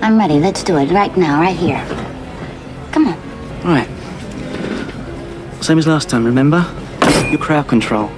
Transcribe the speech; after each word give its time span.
I'm 0.00 0.16
ready. 0.18 0.38
Let's 0.38 0.62
do 0.62 0.76
it 0.78 0.90
right 0.90 1.14
now, 1.16 1.40
right 1.40 1.56
here. 1.56 1.84
Come 2.92 3.08
on. 3.08 3.18
All 3.64 3.72
right. 3.72 3.88
Same 5.62 5.78
as 5.78 5.86
last 5.86 6.08
time, 6.08 6.24
remember? 6.24 6.64
Your 7.30 7.38
crowd 7.38 7.68
control. 7.68 8.10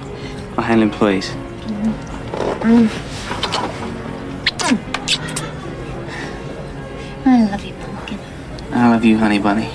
I 0.57 0.61
handle 0.61 0.83
employees. 0.83 1.29
Mm. 2.61 2.89
I 7.25 7.49
love 7.49 7.65
you, 7.65 7.73
pumpkin. 7.73 8.19
I 8.71 8.89
love 8.89 9.03
you, 9.03 9.17
honey 9.17 9.39
bunny. 9.39 9.69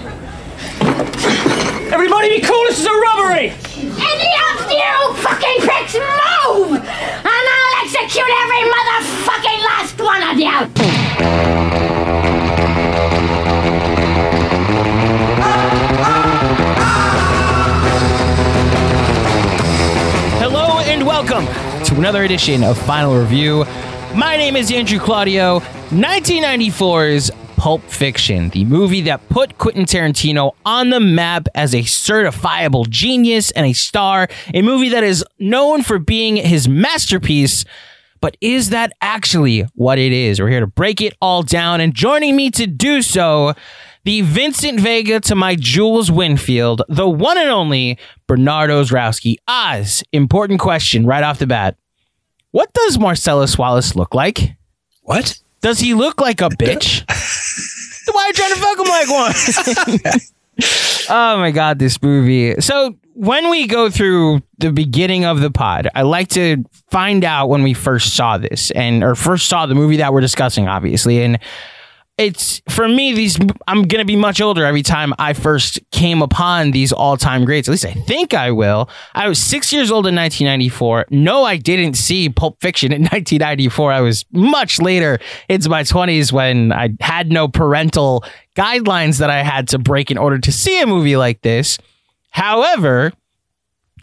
Everybody 1.92 2.40
be 2.40 2.40
cool, 2.46 2.64
this 2.68 2.80
is 2.80 2.86
a 2.86 2.92
robbery! 2.92 3.52
Any 3.76 4.30
of 4.46 4.70
you 4.70 5.14
fucking 5.16 5.60
pricks 5.60 5.94
move! 5.94 6.72
And 6.72 7.46
I'll 7.56 7.84
execute 7.84 8.30
every 8.42 8.62
motherfucking 8.74 9.60
last 9.64 10.00
one 10.00 10.22
of 10.22 10.38
you! 10.38 11.65
And 20.96 21.06
welcome 21.06 21.44
to 21.84 21.94
another 21.96 22.24
edition 22.24 22.64
of 22.64 22.78
Final 22.86 23.18
Review. 23.18 23.66
My 24.14 24.38
name 24.38 24.56
is 24.56 24.72
Andrew 24.72 24.98
Claudio. 24.98 25.58
1994's 25.90 27.30
Pulp 27.58 27.82
Fiction, 27.82 28.48
the 28.48 28.64
movie 28.64 29.02
that 29.02 29.28
put 29.28 29.58
Quentin 29.58 29.84
Tarantino 29.84 30.54
on 30.64 30.88
the 30.88 31.00
map 31.00 31.48
as 31.54 31.74
a 31.74 31.82
certifiable 31.82 32.88
genius 32.88 33.50
and 33.50 33.66
a 33.66 33.74
star, 33.74 34.28
a 34.54 34.62
movie 34.62 34.88
that 34.88 35.04
is 35.04 35.22
known 35.38 35.82
for 35.82 35.98
being 35.98 36.36
his 36.36 36.66
masterpiece. 36.66 37.66
But 38.22 38.38
is 38.40 38.70
that 38.70 38.94
actually 39.02 39.66
what 39.74 39.98
it 39.98 40.12
is? 40.12 40.40
We're 40.40 40.48
here 40.48 40.60
to 40.60 40.66
break 40.66 41.02
it 41.02 41.14
all 41.20 41.42
down, 41.42 41.82
and 41.82 41.94
joining 41.94 42.36
me 42.36 42.50
to 42.52 42.66
do 42.66 43.02
so, 43.02 43.52
the 44.06 44.20
Vincent 44.20 44.78
Vega 44.78 45.18
to 45.18 45.34
my 45.34 45.56
Jules 45.56 46.12
Winfield, 46.12 46.80
the 46.88 47.08
one 47.08 47.36
and 47.36 47.50
only 47.50 47.98
Bernardo 48.28 48.84
Zrowski. 48.84 49.34
Oz, 49.48 50.04
important 50.12 50.60
question 50.60 51.06
right 51.06 51.24
off 51.24 51.40
the 51.40 51.46
bat. 51.48 51.76
What 52.52 52.72
does 52.72 53.00
Marcellus 53.00 53.58
Wallace 53.58 53.96
look 53.96 54.14
like? 54.14 54.56
What? 55.02 55.36
Does 55.60 55.80
he 55.80 55.92
look 55.92 56.20
like 56.20 56.40
a 56.40 56.48
bitch? 56.50 57.02
Why 58.14 58.22
are 58.22 58.26
you 58.28 58.32
trying 58.32 58.54
to 58.54 58.60
fuck 58.60 58.78
him 58.78 58.86
like 58.86 59.10
one? 59.10 60.20
oh 61.10 61.38
my 61.38 61.50
god, 61.50 61.80
this 61.80 62.00
movie. 62.00 62.60
So 62.60 62.96
when 63.14 63.50
we 63.50 63.66
go 63.66 63.90
through 63.90 64.40
the 64.58 64.70
beginning 64.70 65.24
of 65.24 65.40
the 65.40 65.50
pod, 65.50 65.88
I 65.96 66.02
like 66.02 66.28
to 66.28 66.64
find 66.92 67.24
out 67.24 67.48
when 67.48 67.64
we 67.64 67.74
first 67.74 68.14
saw 68.14 68.38
this 68.38 68.70
and 68.70 69.02
or 69.02 69.16
first 69.16 69.48
saw 69.48 69.66
the 69.66 69.74
movie 69.74 69.96
that 69.96 70.12
we're 70.12 70.20
discussing, 70.20 70.68
obviously. 70.68 71.24
And 71.24 71.40
it's 72.18 72.62
for 72.70 72.88
me 72.88 73.12
these 73.12 73.38
i'm 73.66 73.82
gonna 73.82 74.04
be 74.04 74.16
much 74.16 74.40
older 74.40 74.64
every 74.64 74.82
time 74.82 75.12
i 75.18 75.32
first 75.34 75.78
came 75.90 76.22
upon 76.22 76.70
these 76.70 76.92
all-time 76.92 77.44
greats. 77.44 77.68
At 77.68 77.72
least 77.72 77.84
i 77.84 77.92
think 77.92 78.32
i 78.32 78.50
will. 78.50 78.88
I 79.14 79.28
was 79.28 79.40
six 79.40 79.72
years 79.72 79.90
old 79.90 80.06
in 80.06 80.14
1994 80.14 81.06
no 81.10 81.44
i 81.44 81.56
didn't 81.56 81.94
see 81.94 82.28
pulp 82.28 82.60
fiction 82.60 82.92
in 82.92 83.02
1994 83.02 83.92
i 83.92 84.00
was 84.00 84.24
much 84.32 84.80
later 84.80 85.18
into 85.48 85.68
my 85.68 85.82
20s 85.82 86.32
when 86.32 86.72
i 86.72 86.90
had 87.00 87.30
no 87.30 87.48
parental 87.48 88.24
guidelines 88.54 89.18
that 89.18 89.30
i 89.30 89.42
had 89.42 89.68
to 89.68 89.78
break 89.78 90.10
in 90.10 90.16
order 90.16 90.38
to 90.38 90.50
see 90.52 90.80
a 90.80 90.86
movie 90.86 91.16
like 91.16 91.42
this. 91.42 91.78
However 92.30 93.12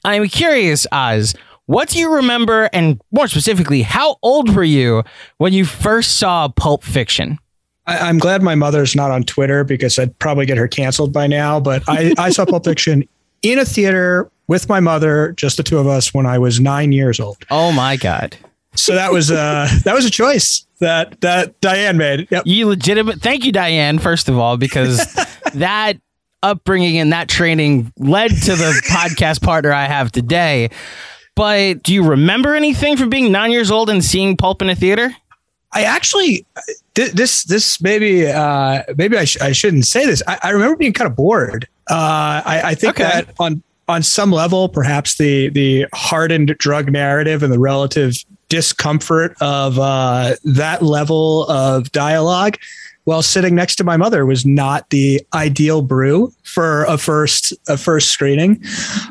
i'm 0.05 0.27
curious 0.27 0.85
oz 0.91 1.33
what 1.65 1.89
do 1.89 1.97
you 1.97 2.13
remember 2.15 2.69
and 2.73 3.01
more 3.11 3.27
specifically 3.27 3.81
how 3.81 4.17
old 4.21 4.53
were 4.55 4.63
you 4.63 5.01
when 5.37 5.53
you 5.53 5.65
first 5.65 6.17
saw 6.17 6.47
pulp 6.49 6.83
fiction 6.83 7.39
I, 7.85 8.09
am 8.09 8.17
glad 8.17 8.41
my 8.41 8.55
mother's 8.55 8.95
not 8.95 9.11
on 9.11 9.23
Twitter 9.23 9.63
because 9.63 9.99
I'd 9.99 10.17
probably 10.19 10.45
get 10.45 10.57
her 10.57 10.67
canceled 10.67 11.11
by 11.11 11.27
now. 11.27 11.59
But 11.59 11.83
I, 11.87 12.13
I 12.17 12.29
saw 12.29 12.45
Pulp 12.45 12.63
Fiction 12.65 13.07
in 13.41 13.59
a 13.59 13.65
theater 13.65 14.29
with 14.47 14.69
my 14.69 14.79
mother, 14.79 15.33
just 15.33 15.57
the 15.57 15.63
two 15.63 15.77
of 15.77 15.87
us, 15.87 16.13
when 16.13 16.25
I 16.25 16.37
was 16.37 16.59
nine 16.59 16.91
years 16.91 17.19
old. 17.19 17.45
Oh 17.49 17.71
my 17.71 17.97
god! 17.97 18.37
So 18.75 18.95
that 18.95 19.11
was 19.11 19.31
uh 19.31 19.69
that 19.83 19.93
was 19.93 20.05
a 20.05 20.09
choice 20.09 20.65
that 20.79 21.19
that 21.21 21.59
Diane 21.61 21.97
made. 21.97 22.27
Yep. 22.31 22.43
You 22.45 22.67
legitimate. 22.67 23.21
Thank 23.21 23.45
you, 23.45 23.51
Diane. 23.51 23.99
First 23.99 24.29
of 24.29 24.37
all, 24.37 24.57
because 24.57 25.05
that 25.53 25.99
upbringing 26.41 26.97
and 26.97 27.13
that 27.13 27.29
training 27.29 27.91
led 27.97 28.29
to 28.29 28.55
the 28.55 28.81
podcast 28.89 29.41
partner 29.41 29.71
I 29.71 29.85
have 29.85 30.11
today. 30.11 30.69
But 31.35 31.81
do 31.81 31.93
you 31.93 32.03
remember 32.03 32.53
anything 32.53 32.95
from 32.95 33.09
being 33.09 33.31
nine 33.31 33.51
years 33.51 33.71
old 33.71 33.89
and 33.89 34.03
seeing 34.03 34.37
Pulp 34.37 34.61
in 34.61 34.69
a 34.69 34.75
theater? 34.75 35.15
I 35.73 35.83
actually 35.83 36.45
this 36.93 37.43
this 37.43 37.81
maybe 37.81 38.27
uh, 38.27 38.83
maybe 38.97 39.17
I, 39.17 39.25
sh- 39.25 39.41
I 39.41 39.51
shouldn't 39.51 39.85
say 39.85 40.05
this. 40.05 40.21
I, 40.27 40.39
I 40.43 40.49
remember 40.51 40.75
being 40.75 40.93
kind 40.93 41.09
of 41.09 41.15
bored. 41.15 41.67
Uh, 41.89 42.41
I, 42.45 42.61
I 42.65 42.75
think 42.75 42.99
okay. 42.99 43.03
that 43.03 43.33
on 43.39 43.63
on 43.87 44.03
some 44.03 44.31
level, 44.31 44.69
perhaps 44.69 45.17
the 45.17 45.49
the 45.49 45.87
hardened 45.93 46.55
drug 46.57 46.91
narrative 46.91 47.43
and 47.43 47.51
the 47.51 47.59
relative 47.59 48.13
discomfort 48.49 49.35
of 49.41 49.79
uh, 49.79 50.35
that 50.43 50.83
level 50.83 51.47
of 51.47 51.91
dialogue 51.91 52.57
while 53.05 53.21
sitting 53.21 53.55
next 53.55 53.75
to 53.75 53.83
my 53.83 53.97
mother 53.97 54.25
was 54.25 54.45
not 54.45 54.89
the 54.89 55.21
ideal 55.33 55.81
brew 55.81 56.33
for 56.43 56.83
a 56.85 56.97
first 56.97 57.53
a 57.67 57.77
first 57.77 58.09
screening. 58.09 58.61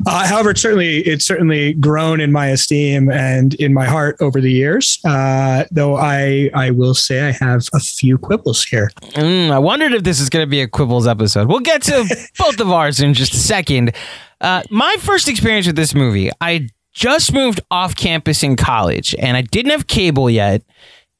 Uh, 0.07 0.27
however, 0.27 0.55
certainly 0.55 0.99
it's 0.99 1.25
certainly 1.25 1.73
grown 1.73 2.19
in 2.19 2.31
my 2.31 2.47
esteem 2.47 3.09
and 3.11 3.53
in 3.55 3.73
my 3.73 3.85
heart 3.85 4.15
over 4.19 4.41
the 4.41 4.51
years. 4.51 4.99
Uh, 5.05 5.65
though 5.71 5.95
I 5.95 6.49
I 6.53 6.71
will 6.71 6.95
say 6.95 7.27
I 7.27 7.31
have 7.31 7.67
a 7.73 7.79
few 7.79 8.17
quibbles 8.17 8.63
here. 8.65 8.91
Mm, 9.11 9.51
I 9.51 9.59
wondered 9.59 9.93
if 9.93 10.03
this 10.03 10.19
is 10.19 10.29
going 10.29 10.43
to 10.43 10.49
be 10.49 10.61
a 10.61 10.67
quibbles 10.67 11.07
episode. 11.07 11.47
We'll 11.47 11.59
get 11.59 11.83
to 11.83 12.05
both 12.37 12.59
of 12.59 12.71
ours 12.71 12.99
in 12.99 13.13
just 13.13 13.33
a 13.33 13.37
second. 13.37 13.93
Uh, 14.41 14.63
my 14.69 14.95
first 14.99 15.29
experience 15.29 15.67
with 15.67 15.75
this 15.75 15.95
movie, 15.95 16.29
I 16.41 16.69
just 16.93 17.33
moved 17.33 17.61
off 17.71 17.95
campus 17.95 18.43
in 18.43 18.55
college, 18.55 19.15
and 19.17 19.37
I 19.37 19.41
didn't 19.41 19.71
have 19.71 19.87
cable 19.87 20.29
yet 20.29 20.63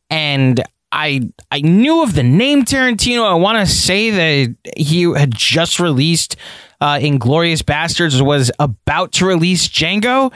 and 0.09 0.63
I 0.93 1.21
I 1.51 1.59
knew 1.61 2.03
of 2.03 2.13
the 2.13 2.23
name 2.23 2.63
Tarantino. 2.63 3.25
I 3.25 3.33
want 3.33 3.67
to 3.67 3.73
say 3.73 4.11
that 4.11 4.55
he 4.77 5.01
had 5.11 5.33
just 5.33 5.79
released 5.79 6.35
uh, 6.79 6.95
Inglourious 6.99 7.63
Basterds, 7.63 8.21
was 8.21 8.51
about 8.59 9.11
to 9.13 9.25
release 9.25 9.67
Django, 9.67 10.31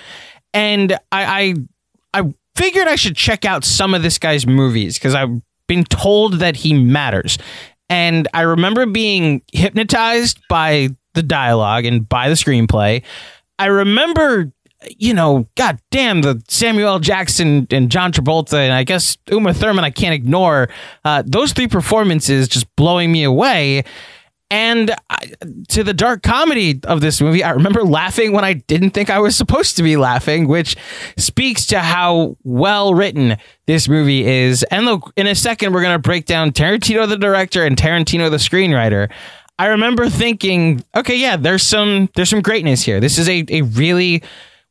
and 0.53 0.93
I, 1.11 1.53
I 2.13 2.21
I 2.21 2.33
figured 2.55 2.87
I 2.87 2.95
should 2.95 3.15
check 3.15 3.45
out 3.45 3.63
some 3.63 3.93
of 3.93 4.01
this 4.01 4.17
guy's 4.17 4.47
movies 4.47 4.97
because 4.97 5.13
I've 5.13 5.41
been 5.67 5.83
told 5.83 6.39
that 6.39 6.55
he 6.55 6.73
matters, 6.73 7.37
and 7.87 8.27
I 8.33 8.41
remember 8.41 8.87
being 8.87 9.43
hypnotized 9.53 10.39
by 10.49 10.89
the 11.13 11.23
dialogue 11.23 11.85
and 11.85 12.09
by 12.09 12.29
the 12.29 12.35
screenplay. 12.35 13.03
I 13.59 13.67
remember 13.67 14.51
you 14.97 15.13
know, 15.13 15.47
god 15.55 15.79
damn 15.91 16.21
the 16.21 16.41
Samuel 16.47 16.99
Jackson 16.99 17.67
and 17.71 17.89
John 17.89 18.11
Travolta 18.11 18.57
and 18.57 18.73
I 18.73 18.83
guess 18.83 19.17
Uma 19.31 19.53
Thurman 19.53 19.83
I 19.83 19.89
can't 19.89 20.13
ignore. 20.13 20.69
Uh, 21.03 21.23
those 21.25 21.53
three 21.53 21.67
performances 21.67 22.47
just 22.47 22.73
blowing 22.75 23.11
me 23.11 23.23
away. 23.23 23.83
And 24.49 24.95
I, 25.09 25.17
to 25.69 25.83
the 25.83 25.93
dark 25.93 26.23
comedy 26.23 26.79
of 26.85 27.01
this 27.01 27.19
movie, 27.19 27.43
I 27.43 27.51
remember 27.51 27.83
laughing 27.83 28.31
when 28.31 28.45
I 28.45 28.53
didn't 28.53 28.91
think 28.91 29.09
I 29.09 29.19
was 29.19 29.35
supposed 29.35 29.75
to 29.75 29.83
be 29.83 29.97
laughing, 29.97 30.47
which 30.47 30.77
speaks 31.17 31.65
to 31.67 31.79
how 31.79 32.37
well 32.43 32.93
written 32.93 33.35
this 33.65 33.89
movie 33.89 34.25
is. 34.25 34.63
And 34.71 34.85
look, 34.85 35.11
in 35.17 35.27
a 35.27 35.35
second, 35.35 35.73
we're 35.73 35.81
going 35.81 35.95
to 35.95 35.99
break 35.99 36.25
down 36.25 36.51
Tarantino, 36.51 37.09
the 37.09 37.17
director, 37.17 37.65
and 37.65 37.75
Tarantino, 37.75 38.29
the 38.29 38.37
screenwriter. 38.37 39.11
I 39.59 39.67
remember 39.67 40.07
thinking, 40.09 40.81
okay, 40.95 41.17
yeah, 41.17 41.35
there's 41.35 41.63
some 41.63 42.09
there's 42.15 42.29
some 42.29 42.41
greatness 42.41 42.83
here. 42.83 43.01
This 43.01 43.17
is 43.17 43.27
a, 43.27 43.43
a 43.49 43.63
really 43.63 44.23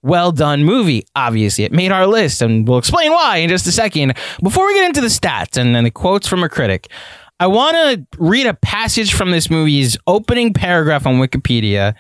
well 0.07 0.33
done 0.33 0.65
movie. 0.65 1.05
Obviously, 1.15 1.65
it 1.65 1.73
made 1.73 1.93
our 1.93 2.07
list, 2.07 2.41
and 2.41 2.67
we'll 2.67 2.79
explain 2.79 3.11
why 3.11 3.39
in 3.39 3.49
just 3.49 3.67
a 3.67 3.73
second. 3.73 4.15
Before 4.43 4.67
we 4.67 4.75
get 4.75 4.87
into 4.87 5.01
the 5.01 5.09
stats 5.09 5.57
and, 5.57 5.77
and 5.77 5.85
the 5.85 5.91
quotes 5.91 6.27
from 6.27 6.43
a 6.43 6.49
critic, 6.49 6.91
I 7.39 7.49
want 7.49 7.77
to 7.77 8.07
read 8.19 8.47
a 8.47 8.55
passage 8.55 9.13
from 9.13 9.31
this 9.31 9.51
movie's 9.51 9.97
opening 10.07 10.55
paragraph 10.55 11.07
on 11.07 11.17
Wikipedia 11.17 11.95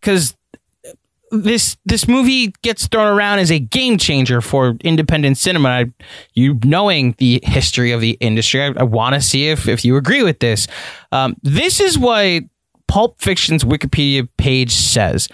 because 0.00 0.34
this 1.30 1.76
this 1.86 2.06
movie 2.08 2.52
gets 2.62 2.86
thrown 2.88 3.06
around 3.06 3.38
as 3.38 3.50
a 3.50 3.58
game 3.58 3.96
changer 3.96 4.40
for 4.40 4.76
independent 4.82 5.38
cinema. 5.38 5.68
I, 5.68 5.84
you 6.34 6.58
knowing 6.64 7.14
the 7.18 7.40
history 7.42 7.92
of 7.92 8.00
the 8.00 8.18
industry, 8.20 8.62
I, 8.62 8.72
I 8.76 8.82
want 8.82 9.14
to 9.14 9.20
see 9.20 9.48
if 9.48 9.68
if 9.68 9.84
you 9.84 9.96
agree 9.96 10.22
with 10.22 10.40
this. 10.40 10.66
Um, 11.10 11.36
this 11.42 11.80
is 11.80 11.98
what 11.98 12.42
Pulp 12.88 13.20
Fiction's 13.20 13.64
Wikipedia 13.64 14.28
page 14.36 14.72
says. 14.72 15.28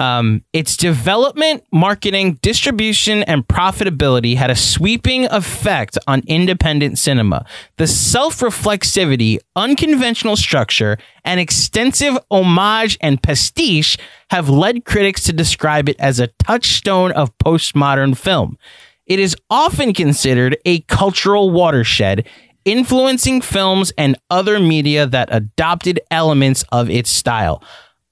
Um, 0.00 0.42
its 0.54 0.78
development, 0.78 1.62
marketing, 1.70 2.38
distribution, 2.40 3.22
and 3.24 3.46
profitability 3.46 4.34
had 4.34 4.48
a 4.48 4.56
sweeping 4.56 5.26
effect 5.26 5.98
on 6.06 6.22
independent 6.26 6.98
cinema. 6.98 7.44
The 7.76 7.86
self 7.86 8.40
reflexivity, 8.40 9.40
unconventional 9.56 10.38
structure, 10.38 10.96
and 11.22 11.38
extensive 11.38 12.16
homage 12.30 12.96
and 13.02 13.22
pastiche 13.22 13.98
have 14.30 14.48
led 14.48 14.86
critics 14.86 15.24
to 15.24 15.34
describe 15.34 15.86
it 15.86 15.96
as 16.00 16.18
a 16.18 16.28
touchstone 16.38 17.12
of 17.12 17.36
postmodern 17.36 18.16
film. 18.16 18.56
It 19.04 19.18
is 19.18 19.36
often 19.50 19.92
considered 19.92 20.56
a 20.64 20.80
cultural 20.82 21.50
watershed, 21.50 22.26
influencing 22.64 23.42
films 23.42 23.92
and 23.98 24.16
other 24.30 24.58
media 24.60 25.04
that 25.04 25.28
adopted 25.30 26.00
elements 26.10 26.64
of 26.72 26.88
its 26.88 27.10
style. 27.10 27.62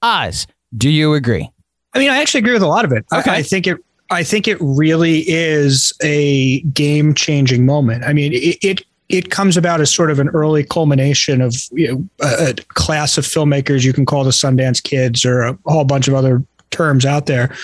Oz, 0.03 0.47
do 0.77 0.91
you 0.91 1.15
agree? 1.15 1.51
I 1.95 1.99
mean, 1.99 2.11
I 2.11 2.19
actually 2.19 2.41
agree 2.41 2.53
with 2.53 2.63
a 2.63 2.69
lot 2.69 2.85
of 2.85 2.93
it. 2.93 3.05
Okay. 3.13 3.31
I, 3.31 3.37
I 3.37 3.43
think 3.43 3.67
it. 3.67 3.79
I 4.11 4.23
think 4.23 4.49
it 4.49 4.57
really 4.61 5.19
is 5.29 5.93
a 6.03 6.61
game 6.63 7.13
changing 7.13 7.67
moment. 7.67 8.05
I 8.05 8.15
mean, 8.15 8.33
it, 8.33 8.57
it 8.63 8.85
it 9.09 9.31
comes 9.31 9.57
about 9.57 9.81
as 9.81 9.95
sort 9.95 10.11
of 10.11 10.19
an 10.19 10.29
early 10.31 10.65
culmination 10.65 11.41
of 11.41 11.55
you 11.73 11.93
know, 11.93 12.09
a, 12.21 12.51
a, 12.51 12.55
class 12.75 13.19
of 13.19 13.25
filmmakers 13.25 13.85
you 13.85 13.93
can 13.93 14.07
call 14.07 14.25
the 14.25 14.31
Sundance 14.31 14.83
Kids 14.83 15.25
or 15.25 15.43
a 15.43 15.59
whole 15.67 15.85
bunch 15.85 16.09
of 16.09 16.15
other 16.15 16.43
terms 16.71 17.07
out 17.07 17.27
there. 17.27 17.55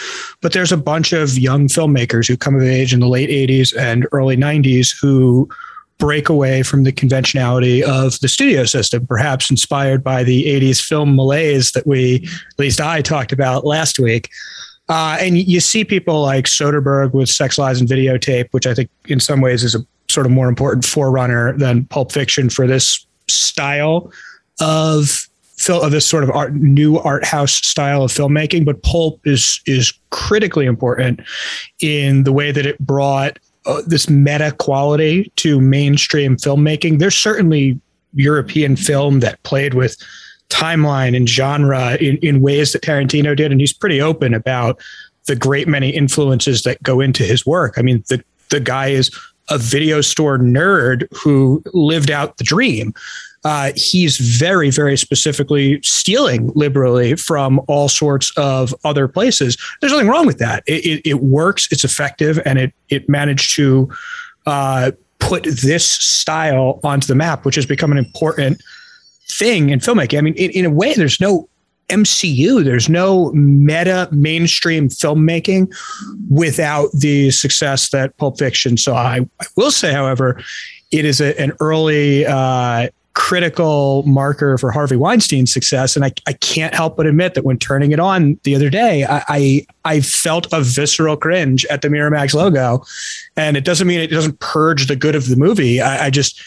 But 0.41 0.53
there's 0.53 0.73
a 0.73 0.77
bunch 0.77 1.13
of 1.13 1.39
young 1.39 1.69
filmmakers 1.69 2.27
who 2.27 2.37
come 2.37 2.55
of 2.55 2.63
age 2.63 2.95
in 2.95 3.01
the 3.01 3.09
late 3.09 3.31
80s 3.31 3.77
and 3.77 4.07
early 4.13 4.37
90s 4.37 4.95
who 4.99 5.49
break 5.99 6.29
away 6.29 6.63
from 6.63 6.85
the 6.85 6.93
conventionality 6.93 7.83
of 7.83 8.19
the 8.21 8.29
studio 8.29 8.65
system, 8.65 9.07
perhaps 9.07 9.51
inspired 9.51 10.03
by 10.03 10.25
the 10.25 10.45
80s 10.47 10.81
film 10.83 11.15
malaise 11.15 11.73
that 11.73 11.87
we, 11.87 12.17
at 12.25 12.59
least 12.59 12.81
I 12.81 13.01
talked 13.01 13.33
about 13.33 13.65
last 13.65 13.99
week. 13.99 14.31
Uh, 14.89 15.17
and 15.21 15.39
you 15.39 15.61
see 15.61 15.85
people 15.85 16.21
like 16.21 16.45
Soderbergh 16.45 17.15
with 17.15 17.29
Sex, 17.29 17.57
Lies, 17.57 17.81
and 17.81 17.89
Videotape, 17.89 18.49
which 18.51 18.67
I 18.67 18.75
think 18.75 18.91
in 19.07 19.19
some 19.19 19.41
ways 19.41 19.65
is 19.65 19.75
a 19.75 19.87
sort 20.09 20.27
of 20.27 20.33
more 20.33 20.49
important 20.49 20.85
forerunner 20.85 21.57
than 21.57 21.87
Pulp 21.87 22.13
Fiction 22.13 22.51
for 22.51 22.67
this 22.67 23.07
style 23.29 24.13
of 24.61 25.29
of 25.69 25.93
this 25.93 26.05
sort 26.05 26.25
of 26.25 26.31
art, 26.31 26.53
new 26.55 26.99
art 26.99 27.25
house 27.25 27.55
style 27.55 28.03
of 28.03 28.11
filmmaking. 28.11 28.65
But 28.67 28.83
Pulp 28.83 29.21
is 29.25 29.61
is 29.67 29.93
critically 30.11 30.67
important 30.67 31.21
in 31.81 32.25
the 32.25 32.33
way 32.33 32.53
that 32.53 32.67
it 32.67 32.79
brought 32.79 33.39
uh, 33.67 33.83
this 33.87 34.09
meta 34.09 34.53
quality 34.59 35.33
to 35.37 35.61
mainstream 35.61 36.37
filmmaking. 36.37 36.99
There's 36.99 37.15
certainly 37.15 37.81
European 38.15 38.77
film 38.77 39.21
that 39.21 39.43
played 39.43 39.75
with 39.75 39.97
timeline 40.51 41.17
and 41.17 41.29
genre 41.29 41.97
in, 41.97 42.17
in 42.19 42.41
ways 42.41 42.73
that 42.73 42.83
Tarantino 42.83 43.37
did, 43.37 43.51
and 43.51 43.61
he's 43.61 43.73
pretty 43.73 44.01
open 44.01 44.35
about 44.35 44.81
the 45.27 45.35
great 45.35 45.67
many 45.67 45.91
influences 45.91 46.63
that 46.63 46.83
go 46.83 47.01
into 47.01 47.25
his 47.25 47.47
work. 47.47 47.75
I 47.79 47.83
mean, 47.83 48.05
the 48.09 48.23
the 48.51 48.61
guy 48.61 48.89
is 48.89 49.11
a 49.51 49.59
video 49.59 50.01
store 50.01 50.39
nerd 50.39 51.07
who 51.13 51.63
lived 51.73 52.11
out 52.11 52.37
the 52.37 52.45
dream 52.45 52.95
uh, 53.45 53.73
he's 53.77 54.17
very, 54.17 54.71
very 54.71 54.97
specifically 54.97 55.81
stealing 55.83 56.51
liberally 56.55 57.15
from 57.15 57.61
all 57.69 57.89
sorts 57.89 58.33
of 58.39 58.75
other 58.85 59.07
places. 59.07 59.57
There's 59.81 59.93
nothing 59.93 60.09
wrong 60.09 60.27
with 60.27 60.39
that. 60.39 60.63
It, 60.67 60.85
it, 60.87 61.09
it 61.09 61.15
works. 61.21 61.69
It's 61.71 61.85
effective, 61.85 62.41
and 62.47 62.59
it 62.59 62.73
it 62.89 63.09
managed 63.09 63.55
to 63.57 63.91
uh, 64.47 64.93
put 65.19 65.45
this 65.45 65.85
style 65.85 66.81
onto 66.83 67.07
the 67.07 67.15
map, 67.15 67.45
which 67.45 67.55
has 67.57 67.67
become 67.67 67.93
an 67.93 67.99
important 67.99 68.63
thing 69.39 69.71
in 69.71 69.79
filmmaking. 69.79 70.19
I 70.19 70.21
mean, 70.23 70.35
in, 70.35 70.51
in 70.53 70.65
a 70.65 70.71
way, 70.71 70.95
there's 70.95 71.21
no 71.21 71.49
MCU. 71.89 72.65
There's 72.65 72.89
no 72.89 73.31
meta 73.33 74.09
mainstream 74.11 74.89
filmmaking 74.89 75.75
without 76.31 76.91
the 76.93 77.31
success 77.31 77.91
that 77.91 78.17
Pulp 78.17 78.39
Fiction 78.39 78.79
saw. 78.79 78.97
I, 78.97 79.21
I 79.41 79.47
will 79.57 79.71
say, 79.71 79.93
however, 79.93 80.43
it 80.91 81.05
is 81.05 81.21
a, 81.21 81.39
an 81.41 81.53
early 81.61 82.25
uh, 82.25 82.89
critical 83.15 84.03
marker 84.03 84.59
for 84.59 84.71
Harvey 84.71 84.97
Weinstein's 84.97 85.53
success. 85.53 85.97
And 85.97 86.05
I, 86.05 86.13
I 86.27 86.33
can't 86.35 86.75
help 86.75 86.97
but 86.97 87.07
admit 87.07 87.35
that 87.35 87.45
when 87.45 87.59
turning 87.59 87.93
it 87.93 88.01
on 88.01 88.39
the 88.43 88.55
other 88.55 88.69
day, 88.69 89.05
I, 89.05 89.25
I, 89.29 89.67
I 89.85 90.01
felt 90.01 90.53
a 90.53 90.61
visceral 90.61 91.17
cringe 91.17 91.65
at 91.67 91.83
the 91.83 91.89
Miramax 91.89 92.35
logo. 92.35 92.85
And 93.37 93.57
it 93.57 93.65
doesn't 93.65 93.87
mean 93.87 94.01
it 94.01 94.09
doesn't 94.09 94.41
purge 94.41 94.89
the 94.89 94.97
good 94.97 95.15
of 95.15 95.29
the 95.29 95.37
movie. 95.37 95.81
I, 95.81 96.07
I 96.07 96.11
just, 96.11 96.43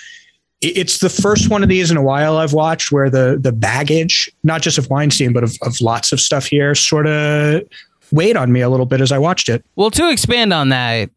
it's 0.62 1.00
the 1.00 1.10
first 1.10 1.50
one 1.50 1.64
of 1.64 1.70
these 1.70 1.92
in 1.92 1.98
a 1.98 2.02
while 2.02 2.38
I've 2.38 2.54
watched 2.54 2.92
where 2.92 3.10
the 3.10 3.38
the 3.40 3.52
baggage, 3.52 4.30
not 4.44 4.62
just 4.62 4.80
of 4.80 4.90
Weinstein, 4.90 5.32
but 5.32 5.44
of, 5.44 5.56
of 5.62 5.80
lots 5.82 6.12
of 6.12 6.20
stuff 6.20 6.48
here, 6.48 6.74
sort 6.74 7.06
of 7.06 7.62
weighed 8.12 8.36
on 8.36 8.52
me 8.52 8.62
a 8.62 8.70
little 8.70 8.88
bit 8.88 9.00
as 9.00 9.12
I 9.12 9.20
watched 9.20 9.50
it. 9.50 9.64
Well, 9.76 9.92
to 9.92 10.10
expand 10.10 10.54
on 10.54 10.70
that, 10.70 11.12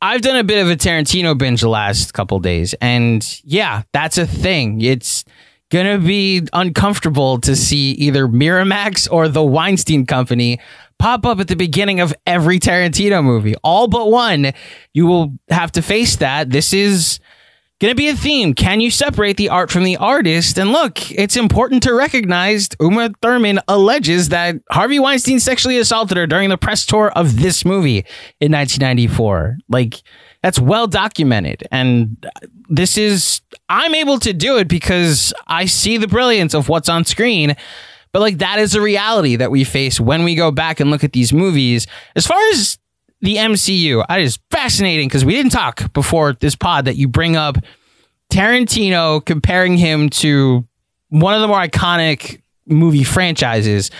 I've 0.00 0.20
done 0.20 0.36
a 0.36 0.44
bit 0.44 0.62
of 0.62 0.70
a 0.70 0.76
Tarantino 0.76 1.36
binge 1.36 1.60
the 1.60 1.68
last 1.68 2.14
couple 2.14 2.38
days, 2.38 2.74
and 2.80 3.24
yeah, 3.42 3.82
that's 3.92 4.16
a 4.16 4.26
thing. 4.26 4.80
It's 4.80 5.24
gonna 5.70 5.98
be 5.98 6.46
uncomfortable 6.52 7.40
to 7.40 7.56
see 7.56 7.92
either 7.92 8.28
Miramax 8.28 9.08
or 9.10 9.28
the 9.28 9.42
Weinstein 9.42 10.06
Company 10.06 10.60
pop 10.98 11.26
up 11.26 11.40
at 11.40 11.48
the 11.48 11.56
beginning 11.56 12.00
of 12.00 12.14
every 12.26 12.58
Tarantino 12.60 13.22
movie. 13.24 13.54
All 13.64 13.88
but 13.88 14.10
one, 14.10 14.52
you 14.94 15.06
will 15.06 15.32
have 15.48 15.72
to 15.72 15.82
face 15.82 16.16
that. 16.16 16.50
This 16.50 16.72
is 16.72 17.18
to 17.80 17.94
be 17.94 18.08
a 18.08 18.16
theme. 18.16 18.54
Can 18.54 18.80
you 18.80 18.90
separate 18.90 19.36
the 19.36 19.48
art 19.48 19.70
from 19.70 19.84
the 19.84 19.96
artist? 19.96 20.58
And 20.58 20.72
look, 20.72 21.10
it's 21.12 21.36
important 21.36 21.82
to 21.84 21.94
recognize 21.94 22.68
Uma 22.80 23.10
Thurman 23.22 23.60
alleges 23.68 24.30
that 24.30 24.56
Harvey 24.70 24.98
Weinstein 24.98 25.38
sexually 25.38 25.78
assaulted 25.78 26.16
her 26.16 26.26
during 26.26 26.48
the 26.48 26.58
press 26.58 26.84
tour 26.84 27.10
of 27.12 27.40
this 27.40 27.64
movie 27.64 28.04
in 28.40 28.52
1994. 28.52 29.58
Like, 29.68 30.02
that's 30.42 30.58
well 30.58 30.86
documented. 30.86 31.66
And 31.70 32.16
this 32.68 32.98
is, 32.98 33.40
I'm 33.68 33.94
able 33.94 34.18
to 34.20 34.32
do 34.32 34.58
it 34.58 34.68
because 34.68 35.32
I 35.46 35.66
see 35.66 35.96
the 35.96 36.08
brilliance 36.08 36.54
of 36.54 36.68
what's 36.68 36.88
on 36.88 37.04
screen. 37.04 37.56
But 38.12 38.20
like, 38.20 38.38
that 38.38 38.58
is 38.58 38.74
a 38.74 38.80
reality 38.80 39.36
that 39.36 39.50
we 39.50 39.62
face 39.64 40.00
when 40.00 40.24
we 40.24 40.34
go 40.34 40.50
back 40.50 40.80
and 40.80 40.90
look 40.90 41.04
at 41.04 41.12
these 41.12 41.32
movies. 41.32 41.86
As 42.16 42.26
far 42.26 42.40
as 42.50 42.78
the 43.20 43.36
MCU. 43.36 44.04
It 44.08 44.22
is 44.22 44.38
fascinating 44.50 45.08
because 45.08 45.24
we 45.24 45.34
didn't 45.34 45.52
talk 45.52 45.92
before 45.92 46.34
this 46.34 46.54
pod 46.54 46.84
that 46.84 46.96
you 46.96 47.08
bring 47.08 47.36
up 47.36 47.56
Tarantino 48.30 49.24
comparing 49.24 49.76
him 49.76 50.10
to 50.10 50.66
one 51.08 51.34
of 51.34 51.40
the 51.40 51.48
more 51.48 51.60
iconic 51.60 52.42
movie 52.66 53.04
franchises. 53.04 53.90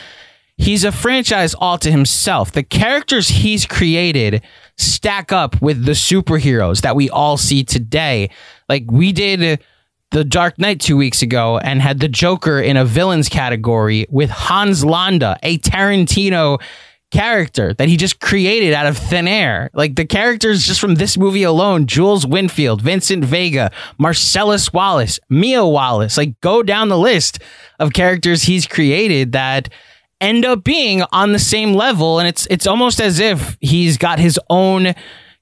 He's 0.57 0.85
a 0.85 0.93
franchise 0.93 1.55
all 1.55 1.79
to 1.79 1.91
himself. 1.91 2.53
The 2.53 2.63
characters 2.63 3.29
he's 3.29 3.65
created 3.65 4.43
stack 4.77 5.33
up 5.33 5.61
with 5.63 5.85
the 5.85 5.93
superheroes 5.93 6.83
that 6.83 6.97
we 6.97 7.09
all 7.11 7.37
see 7.37 7.65
today. 7.65 8.31
Like 8.69 8.85
we 8.91 9.13
did 9.13 9.63
the 10.11 10.25
Dark 10.25 10.59
Knight 10.59 10.81
two 10.81 10.97
weeks 10.97 11.23
ago 11.23 11.59
and 11.59 11.81
had 11.81 12.01
the 12.01 12.09
Joker 12.09 12.61
in 12.61 12.77
a 12.77 12.85
villains 12.85 13.29
category 13.29 14.07
with 14.11 14.31
Hans 14.31 14.85
Landa, 14.85 15.39
a 15.43 15.59
Tarantino 15.59 16.61
character 17.11 17.75
that 17.75 17.89
he 17.89 17.97
just 17.97 18.21
created 18.21 18.75
out 18.75 18.87
of 18.87 18.97
thin 18.97 19.27
air. 19.27 19.71
Like 19.73 19.97
the 19.97 20.05
characters 20.05 20.67
just 20.67 20.81
from 20.81 20.97
this 20.97 21.17
movie 21.17 21.43
alone, 21.43 21.87
Jules 21.87 22.27
Winfield, 22.27 22.83
Vincent 22.83 23.25
Vega, 23.25 23.71
Marcellus 23.99 24.73
Wallace, 24.73 25.19
Mia 25.29 25.65
Wallace, 25.67 26.17
like 26.17 26.39
go 26.41 26.63
down 26.63 26.89
the 26.89 26.99
list 26.99 27.39
of 27.79 27.93
characters 27.93 28.43
he's 28.43 28.67
created 28.67 29.33
that 29.33 29.69
end 30.21 30.45
up 30.45 30.65
being 30.65 31.03
on 31.13 31.33
the 31.33 31.39
same 31.39 31.75
level 31.75 32.19
and 32.19 32.29
it's 32.29 32.47
it's 32.51 32.67
almost 32.67 33.01
as 33.01 33.21
if 33.21 33.57
he's 33.61 33.97
got 33.97 34.19
his 34.19 34.39
own 34.51 34.93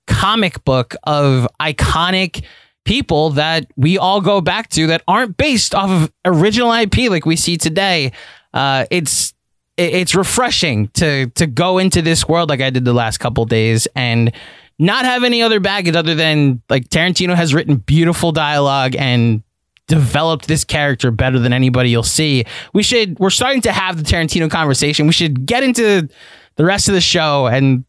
comic 0.06 0.62
book 0.64 0.94
of 1.04 1.48
iconic 1.60 2.44
people 2.84 3.30
that 3.30 3.66
we 3.76 3.98
all 3.98 4.20
go 4.20 4.40
back 4.40 4.68
to 4.70 4.86
that 4.86 5.02
aren't 5.08 5.36
based 5.36 5.74
off 5.74 5.90
of 5.90 6.12
original 6.24 6.72
IP 6.72 7.10
like 7.10 7.26
we 7.26 7.36
see 7.36 7.56
today. 7.56 8.12
Uh, 8.54 8.86
it's 8.90 9.34
it's 9.76 10.14
refreshing 10.14 10.88
to 10.88 11.26
to 11.30 11.46
go 11.46 11.78
into 11.78 12.02
this 12.02 12.26
world 12.26 12.48
like 12.48 12.60
I 12.60 12.70
did 12.70 12.84
the 12.84 12.94
last 12.94 13.18
couple 13.18 13.44
days 13.44 13.86
and 13.94 14.32
not 14.78 15.04
have 15.04 15.24
any 15.24 15.42
other 15.42 15.60
baggage 15.60 15.96
other 15.96 16.14
than 16.14 16.62
like 16.68 16.88
Tarantino 16.88 17.34
has 17.34 17.54
written 17.54 17.76
beautiful 17.76 18.32
dialogue 18.32 18.94
and 18.96 19.42
developed 19.86 20.48
this 20.48 20.64
character 20.64 21.10
better 21.10 21.38
than 21.38 21.52
anybody 21.52 21.90
you'll 21.90 22.02
see. 22.02 22.44
We 22.72 22.82
should 22.82 23.18
we're 23.18 23.30
starting 23.30 23.62
to 23.62 23.72
have 23.72 23.96
the 23.96 24.02
Tarantino 24.02 24.50
conversation. 24.50 25.06
We 25.06 25.12
should 25.12 25.46
get 25.46 25.62
into 25.62 26.08
the 26.56 26.64
rest 26.64 26.88
of 26.88 26.94
the 26.94 27.00
show 27.00 27.46
and 27.46 27.84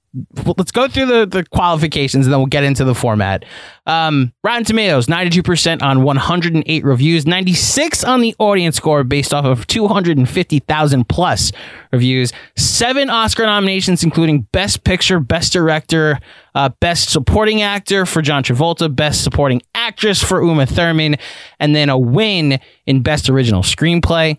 let's 0.58 0.72
go 0.72 0.88
through 0.88 1.06
the, 1.06 1.26
the 1.26 1.44
qualifications 1.46 2.26
and 2.26 2.34
then 2.34 2.40
we'll 2.40 2.48
get 2.48 2.64
into 2.64 2.84
the 2.84 2.96
format. 2.96 3.46
Um, 3.86 4.34
Rotten 4.44 4.64
Tomatoes, 4.64 5.08
92% 5.08 5.82
on 5.82 6.04
108 6.04 6.84
reviews, 6.84 7.26
96 7.26 8.04
on 8.04 8.22
the 8.22 8.36
audience 8.40 8.76
score 8.76 9.04
based 9.04 9.34
off 9.34 9.46
of 9.46 9.68
250,000 9.68 11.10
plus 11.10 11.52
reviews, 11.92 12.34
seven 12.56 13.10
Oscar 13.10 13.46
nominations, 13.46 14.04
including 14.04 14.42
Best 14.52 14.84
Picture, 14.84 15.20
Best 15.20 15.54
Director, 15.54 16.20
uh, 16.56 16.70
Best 16.80 17.10
Supporting 17.10 17.62
Actor 17.62 18.06
for 18.06 18.22
John 18.22 18.44
Travolta, 18.44 18.94
Best 18.94 19.24
Supporting 19.24 19.62
Actress 19.76 20.24
for 20.24 20.44
Uma 20.44 20.66
Thurman, 20.66 21.16
and 21.60 21.76
then 21.76 21.90
a 21.90 21.98
win 21.98 22.60
in 22.86 23.02
Best 23.02 23.30
Original 23.30 23.62
Screenplay. 23.62 24.38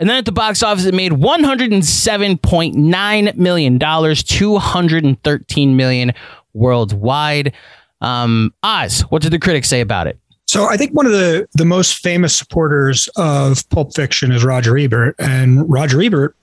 And 0.00 0.08
then 0.08 0.16
at 0.16 0.24
the 0.24 0.32
box 0.32 0.62
office, 0.62 0.86
it 0.86 0.94
made 0.94 1.12
$107.9 1.12 3.36
million, 3.36 3.78
213 3.78 5.76
million 5.76 6.12
worldwide. 6.54 7.52
Um, 8.00 8.54
Oz, 8.62 9.02
what 9.02 9.20
did 9.20 9.32
the 9.32 9.38
critics 9.38 9.68
say 9.68 9.82
about 9.82 10.06
it? 10.06 10.18
So 10.46 10.64
I 10.64 10.78
think 10.78 10.92
one 10.92 11.04
of 11.06 11.12
the, 11.12 11.46
the 11.52 11.66
most 11.66 11.98
famous 11.98 12.34
supporters 12.34 13.08
of 13.16 13.68
Pulp 13.68 13.94
Fiction 13.94 14.32
is 14.32 14.42
Roger 14.42 14.76
Ebert. 14.76 15.14
And 15.18 15.70
Roger 15.70 16.02
Ebert 16.02 16.34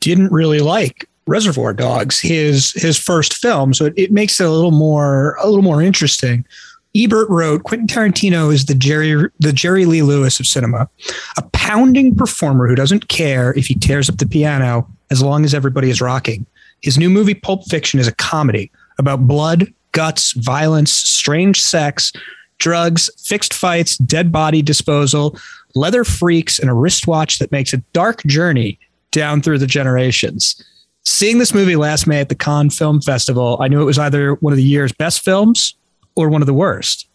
didn't 0.00 0.30
really 0.30 0.60
like 0.60 1.08
Reservoir 1.26 1.72
Dogs, 1.72 2.20
his 2.20 2.70
his 2.72 2.96
first 2.96 3.34
film. 3.34 3.74
So 3.74 3.86
it, 3.86 3.94
it 3.96 4.12
makes 4.12 4.38
it 4.38 4.46
a 4.46 4.50
little 4.50 4.70
more 4.70 5.36
a 5.42 5.48
little 5.48 5.62
more 5.62 5.82
interesting. 5.82 6.46
Ebert 6.96 7.28
wrote, 7.28 7.64
Quentin 7.64 7.86
Tarantino 7.86 8.52
is 8.52 8.66
the 8.66 8.74
Jerry 8.74 9.28
the 9.38 9.52
Jerry 9.52 9.84
Lee 9.84 10.02
Lewis 10.02 10.40
of 10.40 10.46
cinema, 10.46 10.88
a 11.36 11.42
pounding 11.52 12.14
performer 12.14 12.66
who 12.66 12.74
doesn't 12.74 13.08
care 13.08 13.52
if 13.54 13.66
he 13.66 13.74
tears 13.74 14.08
up 14.08 14.16
the 14.16 14.26
piano 14.26 14.88
as 15.10 15.22
long 15.22 15.44
as 15.44 15.52
everybody 15.52 15.90
is 15.90 16.00
rocking. 16.00 16.46
His 16.80 16.96
new 16.96 17.10
movie 17.10 17.34
Pulp 17.34 17.68
Fiction 17.68 18.00
is 18.00 18.08
a 18.08 18.14
comedy 18.14 18.70
about 18.98 19.26
blood, 19.26 19.72
guts, 19.92 20.32
violence, 20.32 20.92
strange 20.92 21.60
sex, 21.60 22.12
drugs, 22.58 23.10
fixed 23.22 23.52
fights, 23.52 23.98
dead 23.98 24.32
body 24.32 24.62
disposal, 24.62 25.38
leather 25.74 26.02
freaks, 26.04 26.58
and 26.58 26.70
a 26.70 26.74
wristwatch 26.74 27.38
that 27.38 27.52
makes 27.52 27.74
a 27.74 27.78
dark 27.92 28.22
journey 28.24 28.78
down 29.10 29.42
through 29.42 29.58
the 29.58 29.66
generations. 29.66 30.62
Seeing 31.04 31.38
this 31.38 31.54
movie 31.54 31.76
last 31.76 32.06
May 32.06 32.20
at 32.20 32.30
the 32.30 32.34
Cannes 32.34 32.70
Film 32.70 33.00
Festival, 33.00 33.58
I 33.60 33.68
knew 33.68 33.82
it 33.82 33.86
was 33.86 33.98
either 33.98 34.34
one 34.36 34.52
of 34.52 34.56
the 34.56 34.62
year's 34.62 34.92
best 34.92 35.20
films 35.20 35.74
or 36.16 36.28
one 36.28 36.42
of 36.42 36.46
the 36.46 36.54
worst. 36.54 37.08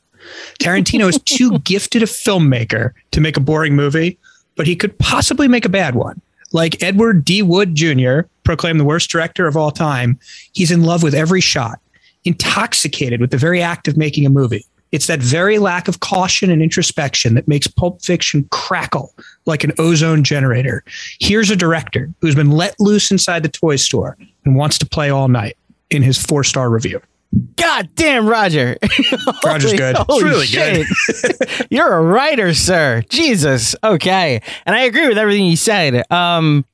Tarantino 0.59 1.09
is 1.09 1.19
too 1.23 1.59
gifted 1.63 2.03
a 2.03 2.05
filmmaker 2.05 2.93
to 3.11 3.21
make 3.21 3.37
a 3.37 3.41
boring 3.41 3.75
movie, 3.75 4.17
but 4.55 4.67
he 4.67 4.75
could 4.75 4.97
possibly 4.99 5.47
make 5.47 5.65
a 5.65 5.69
bad 5.69 5.95
one. 5.95 6.21
Like 6.53 6.81
Edward 6.83 7.25
D. 7.25 7.41
Wood 7.41 7.75
Jr., 7.75 8.21
proclaimed 8.43 8.79
the 8.79 8.85
worst 8.85 9.09
director 9.09 9.47
of 9.47 9.55
all 9.55 9.71
time, 9.71 10.19
he's 10.53 10.71
in 10.71 10.83
love 10.83 11.03
with 11.03 11.13
every 11.13 11.41
shot, 11.41 11.79
intoxicated 12.25 13.21
with 13.21 13.31
the 13.31 13.37
very 13.37 13.61
act 13.61 13.87
of 13.87 13.97
making 13.97 14.25
a 14.25 14.29
movie. 14.29 14.65
It's 14.91 15.07
that 15.07 15.19
very 15.19 15.57
lack 15.57 15.87
of 15.87 16.01
caution 16.01 16.51
and 16.51 16.61
introspection 16.61 17.33
that 17.35 17.47
makes 17.47 17.65
Pulp 17.65 18.01
Fiction 18.01 18.45
crackle 18.51 19.13
like 19.45 19.63
an 19.63 19.71
ozone 19.79 20.23
generator. 20.23 20.83
Here's 21.19 21.49
a 21.49 21.55
director 21.55 22.11
who's 22.19 22.35
been 22.35 22.51
let 22.51 22.77
loose 22.79 23.09
inside 23.09 23.43
the 23.43 23.49
toy 23.49 23.77
store 23.77 24.17
and 24.43 24.57
wants 24.57 24.77
to 24.79 24.85
play 24.85 25.09
all 25.09 25.29
night 25.29 25.55
in 25.89 26.03
his 26.03 26.17
four 26.17 26.43
star 26.43 26.69
review. 26.69 27.01
God 27.55 27.89
damn, 27.95 28.27
Roger. 28.27 28.77
Roger's 29.45 29.73
good. 29.73 29.95
Holy 29.95 30.23
really 30.23 30.45
shit. 30.45 30.85
good. 31.07 31.67
You're 31.69 31.93
a 31.93 32.01
writer, 32.01 32.53
sir. 32.53 33.03
Jesus. 33.09 33.75
Okay. 33.83 34.41
And 34.65 34.75
I 34.75 34.81
agree 34.81 35.07
with 35.07 35.17
everything 35.17 35.45
you 35.45 35.55
said. 35.55 36.11
Um, 36.11 36.65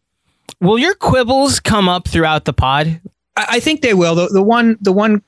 will 0.60 0.80
your 0.80 0.96
quibbles 0.96 1.60
come 1.60 1.88
up 1.88 2.08
throughout 2.08 2.46
the 2.46 2.54
pod? 2.54 3.00
I, 3.36 3.46
I 3.50 3.60
think 3.60 3.82
they 3.82 3.94
will. 3.94 4.16
The, 4.16 4.28
the 4.30 4.42
one, 4.42 4.78
the 4.82 4.92
one, 4.92 5.22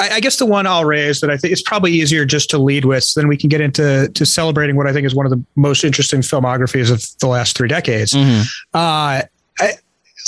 I, 0.00 0.10
I, 0.14 0.20
guess 0.20 0.38
the 0.38 0.46
one 0.46 0.66
I'll 0.66 0.86
raise 0.86 1.20
that 1.20 1.30
I 1.30 1.36
think 1.36 1.52
it's 1.52 1.62
probably 1.62 1.92
easier 1.92 2.24
just 2.24 2.48
to 2.50 2.58
lead 2.58 2.86
with, 2.86 3.04
so 3.04 3.20
then 3.20 3.28
we 3.28 3.36
can 3.36 3.48
get 3.48 3.60
into 3.60 4.08
to 4.08 4.26
celebrating 4.26 4.76
what 4.76 4.86
I 4.86 4.92
think 4.92 5.06
is 5.06 5.14
one 5.14 5.26
of 5.26 5.30
the 5.30 5.44
most 5.56 5.84
interesting 5.84 6.20
filmographies 6.20 6.90
of 6.90 7.04
the 7.20 7.26
last 7.26 7.56
three 7.56 7.68
decades. 7.68 8.12
Mm-hmm. 8.12 8.42
Uh, 8.72 9.22
I, 9.60 9.72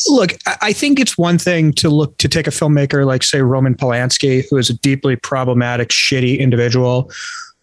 look, 0.08 0.34
I 0.60 0.72
think 0.72 1.00
it's 1.00 1.16
one 1.16 1.38
thing 1.38 1.72
to 1.74 1.88
look 1.88 2.16
to 2.18 2.28
take 2.28 2.46
a 2.46 2.50
filmmaker 2.50 3.06
like, 3.06 3.22
say, 3.22 3.40
Roman 3.40 3.74
Polanski, 3.74 4.44
who 4.50 4.56
is 4.56 4.70
a 4.70 4.74
deeply 4.74 5.16
problematic, 5.16 5.88
shitty 5.88 6.38
individual. 6.38 7.10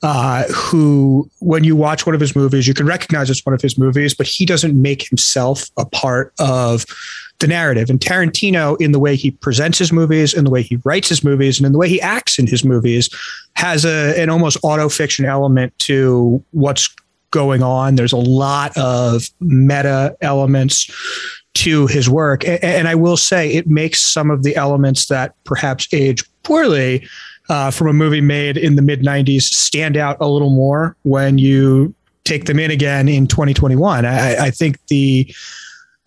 Uh, 0.05 0.43
who, 0.53 1.29
when 1.39 1.63
you 1.63 1.77
watch 1.77 2.05
one 2.05 2.13
of 2.13 2.19
his 2.19 2.35
movies, 2.35 2.67
you 2.67 2.73
can 2.73 2.85
recognize 2.85 3.29
it's 3.29 3.45
one 3.45 3.55
of 3.55 3.61
his 3.61 3.77
movies, 3.77 4.13
but 4.13 4.27
he 4.27 4.45
doesn't 4.45 4.81
make 4.81 5.07
himself 5.07 5.69
a 5.77 5.85
part 5.85 6.33
of 6.39 6.85
the 7.39 7.47
narrative. 7.47 7.89
And 7.89 8.01
Tarantino, 8.01 8.75
in 8.81 8.91
the 8.91 8.99
way 8.99 9.15
he 9.15 9.31
presents 9.31 9.77
his 9.77 9.93
movies, 9.93 10.33
in 10.33 10.43
the 10.43 10.49
way 10.49 10.61
he 10.61 10.77
writes 10.83 11.07
his 11.07 11.23
movies, 11.23 11.57
and 11.57 11.65
in 11.65 11.71
the 11.71 11.77
way 11.77 11.87
he 11.87 12.01
acts 12.01 12.37
in 12.37 12.47
his 12.47 12.65
movies, 12.65 13.09
has 13.55 13.85
a, 13.85 14.21
an 14.21 14.29
almost 14.29 14.57
auto 14.61 14.89
fiction 14.89 15.23
element 15.23 15.77
to 15.79 16.43
what's 16.51 16.93
going 17.31 17.63
on. 17.63 17.95
There's 17.95 18.11
a 18.11 18.17
lot 18.17 18.77
of 18.77 19.23
meta 19.39 20.17
elements 20.19 20.91
to 21.55 21.87
his 21.87 22.09
work. 22.09 22.45
And, 22.47 22.63
and, 22.63 22.87
I 22.87 22.95
will 22.95 23.17
say 23.17 23.51
it 23.51 23.67
makes 23.67 24.01
some 24.01 24.31
of 24.31 24.43
the 24.43 24.55
elements 24.55 25.07
that 25.07 25.35
perhaps 25.43 25.87
age 25.93 26.23
poorly 26.43 27.07
uh, 27.49 27.71
from 27.71 27.87
a 27.87 27.93
movie 27.93 28.21
made 28.21 28.57
in 28.57 28.75
the 28.75 28.81
mid 28.81 29.01
90s 29.01 29.43
stand 29.43 29.97
out 29.97 30.17
a 30.19 30.27
little 30.27 30.49
more 30.49 30.95
when 31.03 31.37
you 31.37 31.93
take 32.23 32.45
them 32.45 32.59
in 32.59 32.71
again 32.71 33.07
in 33.07 33.27
2021. 33.27 34.05
I, 34.05 34.45
I 34.45 34.51
think 34.51 34.79
the 34.87 35.33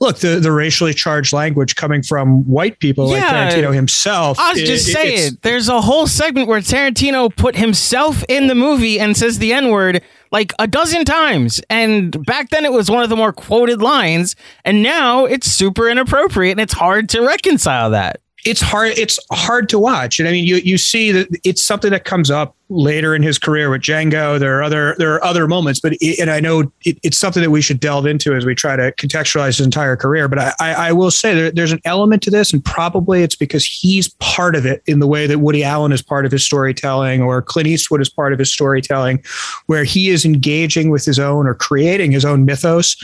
look 0.01 0.19
the 0.19 0.41
the 0.41 0.53
racially 0.53 0.93
charged 0.93 1.33
language 1.33 1.75
coming 1.77 2.03
from 2.03 2.45
white 2.45 2.79
people 2.79 3.11
yeah, 3.11 3.47
like 3.47 3.55
Tarantino 3.55 3.75
himself. 3.75 4.39
I 4.39 4.53
was 4.53 4.61
it, 4.61 4.67
just 4.67 4.93
saying, 4.93 5.39
there's 5.43 5.69
a 5.69 5.81
whole 5.81 6.07
segment 6.07 6.49
where 6.49 6.61
Tarantino 6.61 7.35
put 7.35 7.57
himself 7.57 8.23
in 8.29 8.47
the 8.47 8.55
movie 8.55 9.01
and 9.01 9.17
says 9.17 9.39
the 9.39 9.53
N 9.53 9.71
word 9.71 10.03
like 10.33 10.53
a 10.59 10.67
dozen 10.67 11.05
times. 11.05 11.61
And 11.71 12.25
back 12.27 12.51
then 12.51 12.65
it 12.65 12.73
was 12.73 12.91
one 12.91 13.03
of 13.03 13.09
the 13.09 13.17
more 13.17 13.33
quoted 13.33 13.81
lines. 13.81 14.37
And 14.65 14.83
now 14.83 15.25
it's 15.25 15.47
super 15.47 15.89
inappropriate 15.89 16.53
and 16.53 16.61
it's 16.61 16.75
hard 16.75 17.09
to 17.11 17.21
reconcile 17.23 17.91
that 17.91 18.21
it's 18.47 18.61
hard 18.61 18.93
it's 18.97 19.19
hard 19.33 19.69
to 19.69 19.79
watch. 19.79 20.19
And 20.19 20.29
i 20.29 20.33
mean 20.33 20.45
you 20.45 20.57
you 20.57 20.79
see 20.79 21.11
that 21.13 21.29
it's 21.45 21.65
something 21.65 21.91
that 21.91 22.05
comes 22.05 22.31
up 22.31 22.55
later 22.69 23.15
in 23.15 23.23
his 23.23 23.39
career 23.39 23.71
with 23.71 23.83
django. 23.83 24.39
There 24.39 24.59
are 24.59 24.63
other 24.63 24.95
there 24.99 25.13
are 25.15 25.23
other 25.25 25.47
moments 25.49 25.81
but 25.81 25.95
it, 25.95 26.19
and 26.21 26.31
i 26.31 26.41
know 26.41 26.73
it, 26.85 26.99
it's 27.03 27.19
something 27.19 27.43
that 27.43 27.51
we 27.51 27.61
should 27.61 27.81
delve 27.81 28.07
into 28.07 28.35
as 28.35 28.47
we 28.47 28.55
try 28.55 28.77
to 28.77 28.93
contextualize 28.93 29.59
his 29.59 29.61
entire 29.61 29.97
career. 29.97 30.29
But 30.29 30.39
i 30.39 30.55
i, 30.61 30.93
will 30.93 31.11
say 31.11 31.35
there, 31.35 31.51
there's 31.51 31.73
an 31.73 31.81
element 31.85 32.23
to 32.23 32.31
this 32.31 32.53
and 32.53 32.65
probably 32.65 33.23
it's 33.23 33.37
because 33.37 33.65
he's 33.65 34.09
part 34.21 34.55
of 34.55 34.65
it 34.65 34.83
in 34.87 35.01
the 35.01 35.07
way 35.07 35.27
that 35.27 35.41
woody 35.41 35.65
allen 35.65 35.93
is 35.93 36.03
part 36.03 36.25
of 36.25 36.33
his 36.33 36.45
storytelling 36.45 37.23
or 37.23 37.43
clint 37.43 37.67
eastwood 37.67 38.01
is 38.01 38.09
part 38.09 38.33
of 38.33 38.39
his 38.39 38.53
storytelling 38.53 39.23
where 39.67 39.85
he 39.85 40.11
is 40.11 40.25
engaging 40.25 40.91
with 40.91 41.05
his 41.05 41.19
own 41.19 41.47
or 41.47 41.55
creating 41.55 42.13
his 42.13 42.25
own 42.25 42.45
mythos 42.45 42.97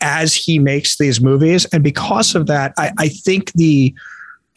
as 0.00 0.32
he 0.32 0.60
makes 0.60 0.98
these 0.98 1.20
movies. 1.20 1.64
And 1.66 1.82
because 1.82 2.34
of 2.34 2.46
that 2.46 2.72
i, 2.76 2.92
I 2.98 3.08
think 3.08 3.52
the 3.52 3.94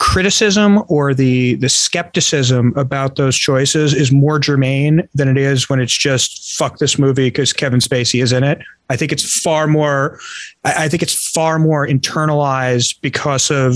criticism 0.02 0.84
or 0.88 1.14
the 1.14 1.54
the 1.58 1.70
skepticism 1.70 2.74
about 2.76 3.18
those 3.18 3.38
choices 3.38 3.94
is 3.94 4.12
more 4.12 4.40
germane 4.40 5.08
than 5.14 5.28
it 5.28 5.38
is 5.38 5.70
when 5.70 5.80
it's 5.80 5.96
just 5.96 6.58
fuck 6.58 6.80
this 6.80 6.98
movie 6.98 7.28
because 7.28 7.54
Kevin 7.54 7.80
Spacey 7.80 8.20
is 8.20 8.34
in 8.34 8.44
it. 8.44 8.64
I 8.90 8.96
think 8.96 9.12
it's 9.12 9.40
far 9.42 9.68
more 9.68 10.20
I 10.64 10.90
think 10.90 11.04
it's 11.04 11.30
far 11.30 11.60
more 11.60 11.86
internalized 11.86 13.00
because 13.02 13.52
of 13.52 13.74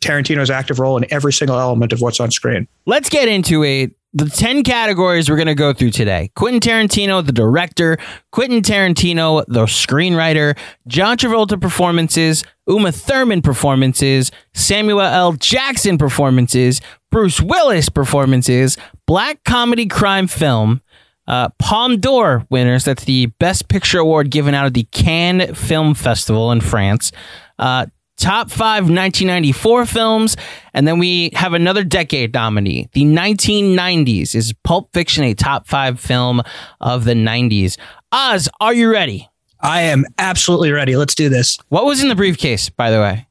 Tarantino's 0.00 0.50
active 0.50 0.78
role 0.78 0.96
in 0.96 1.04
every 1.12 1.32
single 1.32 1.58
element 1.58 1.92
of 1.92 2.00
what's 2.00 2.20
on 2.20 2.30
screen. 2.30 2.68
Let's 2.86 3.08
get 3.08 3.26
into 3.26 3.64
it 3.64 3.90
the 4.12 4.30
10 4.30 4.62
categories 4.62 5.28
we're 5.28 5.36
going 5.36 5.46
to 5.46 5.54
go 5.54 5.72
through 5.72 5.90
today 5.90 6.30
Quentin 6.36 6.60
Tarantino, 6.60 7.26
the 7.26 7.32
director, 7.32 7.98
Quentin 8.30 8.62
Tarantino, 8.62 9.44
the 9.48 9.64
screenwriter, 9.64 10.56
John 10.86 11.16
Travolta 11.18 11.60
performances, 11.60 12.44
Uma 12.68 12.92
Thurman 12.92 13.42
performances, 13.42 14.30
Samuel 14.54 15.00
L. 15.00 15.32
Jackson 15.34 15.98
performances, 15.98 16.80
Bruce 17.10 17.40
Willis 17.40 17.88
performances, 17.88 18.76
black 19.06 19.44
comedy 19.44 19.86
crime 19.86 20.26
film, 20.26 20.80
uh, 21.28 21.48
Palme 21.58 21.98
d'Or 21.98 22.44
winners. 22.50 22.84
That's 22.84 23.04
the 23.04 23.26
Best 23.38 23.68
Picture 23.68 23.98
Award 23.98 24.30
given 24.30 24.54
out 24.54 24.66
at 24.66 24.74
the 24.74 24.84
Cannes 24.92 25.54
Film 25.54 25.94
Festival 25.94 26.52
in 26.52 26.60
France. 26.60 27.12
Uh, 27.58 27.86
top 28.16 28.50
five 28.50 28.84
1994 28.84 29.86
films, 29.86 30.36
and 30.74 30.88
then 30.88 30.98
we 30.98 31.30
have 31.34 31.52
another 31.52 31.84
decade 31.84 32.32
nominee. 32.32 32.88
The 32.92 33.04
1990s 33.04 34.34
is 34.34 34.54
Pulp 34.64 34.92
Fiction 34.92 35.24
a 35.24 35.34
top 35.34 35.66
five 35.66 36.00
film 36.00 36.42
of 36.80 37.04
the 37.04 37.14
90s? 37.14 37.78
Oz, 38.12 38.48
are 38.60 38.74
you 38.74 38.90
ready? 38.90 39.28
I 39.66 39.82
am 39.82 40.04
absolutely 40.18 40.70
ready. 40.72 40.96
Let's 40.96 41.14
do 41.14 41.28
this. 41.28 41.58
What 41.68 41.84
was 41.84 42.02
in 42.02 42.08
the 42.08 42.14
briefcase, 42.14 42.68
by 42.70 42.90
the 42.90 42.98
way? 43.00 43.26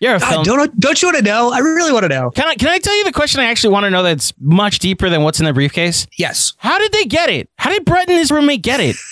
You're 0.00 0.14
a 0.16 0.18
God, 0.18 0.30
film. 0.30 0.44
don't 0.44 0.80
don't 0.80 1.02
you 1.02 1.08
want 1.08 1.18
to 1.18 1.22
know? 1.24 1.52
I 1.52 1.58
really 1.58 1.92
want 1.92 2.04
to 2.04 2.08
know. 2.08 2.30
Can 2.30 2.46
I 2.48 2.54
can 2.54 2.68
I 2.68 2.78
tell 2.78 2.96
you 2.96 3.04
the 3.04 3.12
question 3.12 3.40
I 3.40 3.44
actually 3.44 3.74
want 3.74 3.84
to 3.84 3.90
know 3.90 4.02
that's 4.02 4.32
much 4.40 4.78
deeper 4.78 5.10
than 5.10 5.22
what's 5.22 5.38
in 5.40 5.44
the 5.44 5.52
briefcase? 5.52 6.06
Yes. 6.16 6.54
How 6.56 6.78
did 6.78 6.90
they 6.92 7.04
get 7.04 7.28
it? 7.28 7.50
How 7.58 7.68
did 7.70 7.84
Brett 7.84 8.08
and 8.08 8.16
his 8.18 8.30
roommate 8.30 8.62
get 8.62 8.80
it? 8.80 8.96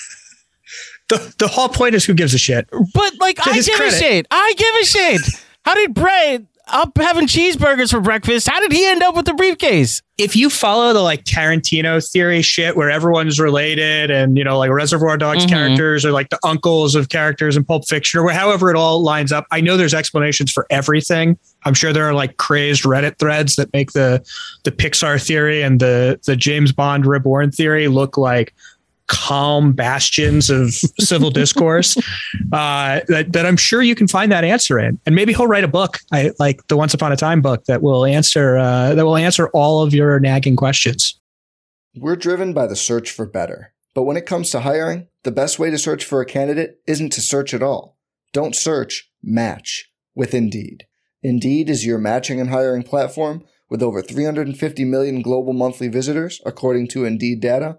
The 1.08 1.34
the 1.38 1.48
whole 1.48 1.70
point 1.70 1.94
is 1.94 2.04
who 2.04 2.12
gives 2.12 2.34
a 2.34 2.38
shit. 2.38 2.68
But 2.70 3.12
like 3.18 3.36
To 3.36 3.48
I 3.50 3.54
give 3.62 3.76
credit. 3.76 3.94
a 3.94 3.98
shit. 3.98 4.26
I 4.30 4.52
give 4.58 4.74
a 4.74 4.84
shit. 4.84 5.20
How 5.64 5.74
did 5.74 5.94
Brett 5.94 6.42
up 6.70 6.92
having 6.96 7.26
cheeseburgers 7.26 7.90
for 7.90 8.00
breakfast? 8.00 8.48
How 8.48 8.60
did 8.60 8.72
he 8.72 8.86
end 8.86 9.02
up 9.02 9.14
with 9.16 9.26
the 9.26 9.34
briefcase? 9.34 10.02
If 10.18 10.34
you 10.34 10.50
follow 10.50 10.92
the 10.92 11.00
like 11.00 11.24
Tarantino 11.24 12.04
theory 12.12 12.42
shit 12.42 12.76
where 12.76 12.90
everyone's 12.90 13.38
related 13.38 14.10
and 14.10 14.36
you 14.36 14.44
know 14.44 14.58
like 14.58 14.70
Reservoir 14.70 15.16
Dogs 15.16 15.44
Mhm. 15.44 15.48
characters 15.48 16.04
or 16.04 16.10
like 16.12 16.28
the 16.30 16.38
uncles 16.44 16.94
of 16.94 17.08
characters 17.08 17.56
in 17.56 17.64
Pulp 17.64 17.86
Fiction 17.88 18.20
or 18.20 18.28
however 18.30 18.70
it 18.70 18.76
all 18.76 19.02
lines 19.02 19.30
up, 19.32 19.46
I 19.52 19.60
know 19.60 19.76
there's 19.76 19.94
explanations 19.94 20.50
for 20.50 20.66
everything. 20.70 21.38
I'm 21.64 21.74
sure 21.74 21.92
there 21.92 22.08
are 22.08 22.14
like 22.14 22.36
crazed 22.36 22.82
Reddit 22.82 23.18
threads 23.18 23.56
that 23.56 23.72
make 23.72 23.92
the 23.92 24.22
the 24.64 24.72
Pixar 24.72 25.24
theory 25.24 25.62
and 25.62 25.80
the 25.80 26.18
the 26.26 26.34
James 26.36 26.72
Bond 26.72 27.06
Reborn 27.06 27.50
theory 27.52 27.88
look 27.88 28.16
like 28.18 28.52
calm 29.08 29.72
bastions 29.72 30.50
of 30.50 30.72
civil 31.00 31.30
discourse 31.30 31.96
uh, 32.52 33.00
that, 33.08 33.32
that 33.32 33.44
I'm 33.46 33.56
sure 33.56 33.82
you 33.82 33.94
can 33.94 34.06
find 34.06 34.30
that 34.30 34.44
answer 34.44 34.78
in. 34.78 34.98
And 35.06 35.14
maybe 35.14 35.32
he'll 35.32 35.46
write 35.46 35.64
a 35.64 35.68
book, 35.68 35.98
I 36.12 36.30
like 36.38 36.66
the 36.68 36.76
Once 36.76 36.94
Upon 36.94 37.10
a 37.10 37.16
Time 37.16 37.42
book 37.42 37.64
that 37.64 37.82
will 37.82 38.04
answer 38.04 38.56
uh, 38.56 38.94
that 38.94 39.04
will 39.04 39.16
answer 39.16 39.48
all 39.48 39.82
of 39.82 39.92
your 39.92 40.20
nagging 40.20 40.56
questions. 40.56 41.18
We're 41.96 42.16
driven 42.16 42.52
by 42.52 42.66
the 42.66 42.76
search 42.76 43.10
for 43.10 43.26
better. 43.26 43.72
But 43.94 44.04
when 44.04 44.16
it 44.16 44.26
comes 44.26 44.50
to 44.50 44.60
hiring, 44.60 45.08
the 45.24 45.32
best 45.32 45.58
way 45.58 45.70
to 45.70 45.78
search 45.78 46.04
for 46.04 46.20
a 46.20 46.26
candidate 46.26 46.80
isn't 46.86 47.10
to 47.10 47.20
search 47.20 47.52
at 47.52 47.62
all. 47.62 47.98
Don't 48.32 48.54
search, 48.54 49.10
match 49.22 49.90
with 50.14 50.34
Indeed. 50.34 50.86
Indeed 51.22 51.68
is 51.68 51.84
your 51.84 51.98
matching 51.98 52.40
and 52.40 52.50
hiring 52.50 52.84
platform 52.84 53.44
with 53.68 53.82
over 53.82 54.00
350 54.00 54.84
million 54.84 55.20
global 55.20 55.52
monthly 55.52 55.88
visitors, 55.88 56.40
according 56.46 56.88
to 56.88 57.04
Indeed 57.04 57.40
data, 57.40 57.78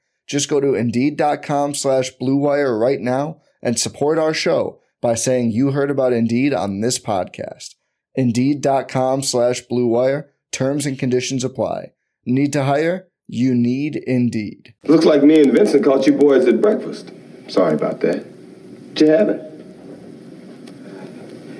Just 0.31 0.49
go 0.49 0.61
to 0.61 0.75
Indeed.com 0.75 1.73
slash 1.73 2.11
Blue 2.11 2.37
Wire 2.37 2.77
right 2.77 3.01
now 3.01 3.41
and 3.61 3.77
support 3.77 4.17
our 4.17 4.33
show 4.33 4.79
by 5.01 5.13
saying 5.13 5.51
you 5.51 5.71
heard 5.71 5.91
about 5.91 6.13
Indeed 6.13 6.53
on 6.53 6.79
this 6.79 6.97
podcast. 6.97 7.75
Indeed.com 8.15 9.23
slash 9.23 9.59
Blue 9.59 9.87
Wire. 9.87 10.31
Terms 10.53 10.85
and 10.85 10.97
conditions 10.97 11.43
apply. 11.43 11.91
Need 12.25 12.53
to 12.53 12.63
hire? 12.63 13.09
You 13.27 13.53
need 13.53 13.97
Indeed. 13.97 14.73
Looks 14.85 15.03
like 15.03 15.21
me 15.21 15.41
and 15.41 15.51
Vincent 15.51 15.83
caught 15.83 16.07
you 16.07 16.13
boys 16.13 16.45
at 16.45 16.61
breakfast. 16.61 17.11
Sorry 17.49 17.73
about 17.73 17.99
that. 17.99 18.25
What 18.25 19.01
you 19.01 19.07
having? 19.07 19.39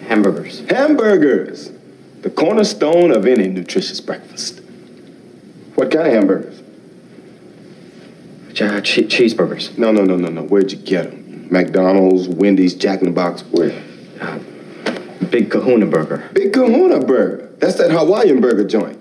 Hamburgers. 0.08 0.62
Hamburgers. 0.70 1.74
The 2.22 2.30
cornerstone 2.30 3.12
of 3.12 3.26
any 3.26 3.50
nutritious 3.50 4.00
breakfast. 4.00 4.62
What 5.76 5.92
kind 5.92 6.08
of 6.08 6.14
hamburgers? 6.14 6.61
Uh, 8.60 8.82
che- 8.82 9.08
cheeseburgers. 9.08 9.78
No, 9.78 9.92
no, 9.92 10.04
no, 10.04 10.16
no, 10.16 10.30
no. 10.30 10.44
Where'd 10.44 10.72
you 10.72 10.78
get 10.78 11.10
them? 11.10 11.48
McDonald's, 11.50 12.28
Wendy's, 12.28 12.74
Jack 12.76 13.00
in 13.00 13.06
the 13.06 13.12
Box, 13.12 13.42
where? 13.52 13.70
Big 15.30 15.50
kahuna 15.50 15.86
burger. 15.86 16.30
Big 16.34 16.52
Kahuna 16.54 17.00
Burger. 17.00 17.54
That's 17.60 17.76
that 17.76 17.92
Hawaiian 17.92 18.42
burger 18.42 18.66
joint. 18.68 19.00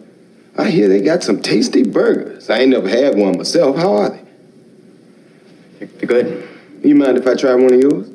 I 0.57 0.71
hear 0.71 0.89
they 0.89 1.01
got 1.01 1.23
some 1.25 1.41
tasty 1.41 1.83
burgers. 1.83 2.49
I 2.51 2.61
ain't 2.61 2.71
never 2.71 2.89
had 2.89 3.17
one 3.17 3.37
myself. 3.37 3.77
How 3.77 3.95
are 3.97 4.11
they? 4.11 5.87
They're 5.87 6.07
good. 6.07 6.49
You 6.85 6.95
mind 6.95 7.19
if 7.19 7.27
I 7.27 7.35
try 7.35 7.55
one 7.55 7.73
of 7.73 7.81
yours? 7.81 8.09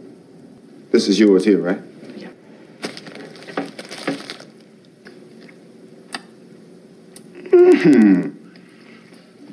This 0.91 1.07
is 1.09 1.19
yours 1.19 1.43
here, 1.43 1.59
right? 1.59 1.79
Yeah. 2.15 2.29
Hmm. 7.51 8.34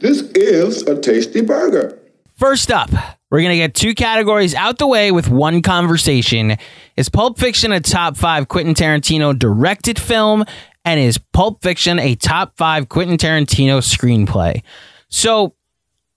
This 0.02 0.22
is 0.34 0.82
a 0.82 1.00
tasty 1.00 1.42
burger. 1.42 1.96
First 2.34 2.72
up, 2.72 2.90
we're 3.30 3.38
going 3.38 3.52
to 3.52 3.56
get 3.56 3.72
two 3.72 3.94
categories 3.94 4.52
out 4.52 4.78
the 4.78 4.86
way 4.88 5.12
with 5.12 5.28
one 5.28 5.62
conversation. 5.62 6.56
Is 6.96 7.08
Pulp 7.08 7.38
Fiction 7.38 7.70
a 7.70 7.78
top 7.78 8.16
five 8.16 8.48
Quentin 8.48 8.74
Tarantino 8.74 9.38
directed 9.38 10.00
film? 10.00 10.44
And 10.84 10.98
is 10.98 11.18
Pulp 11.18 11.62
Fiction 11.62 12.00
a 12.00 12.16
top 12.16 12.56
five 12.56 12.88
Quentin 12.88 13.16
Tarantino 13.16 13.78
screenplay? 13.78 14.64
So 15.08 15.54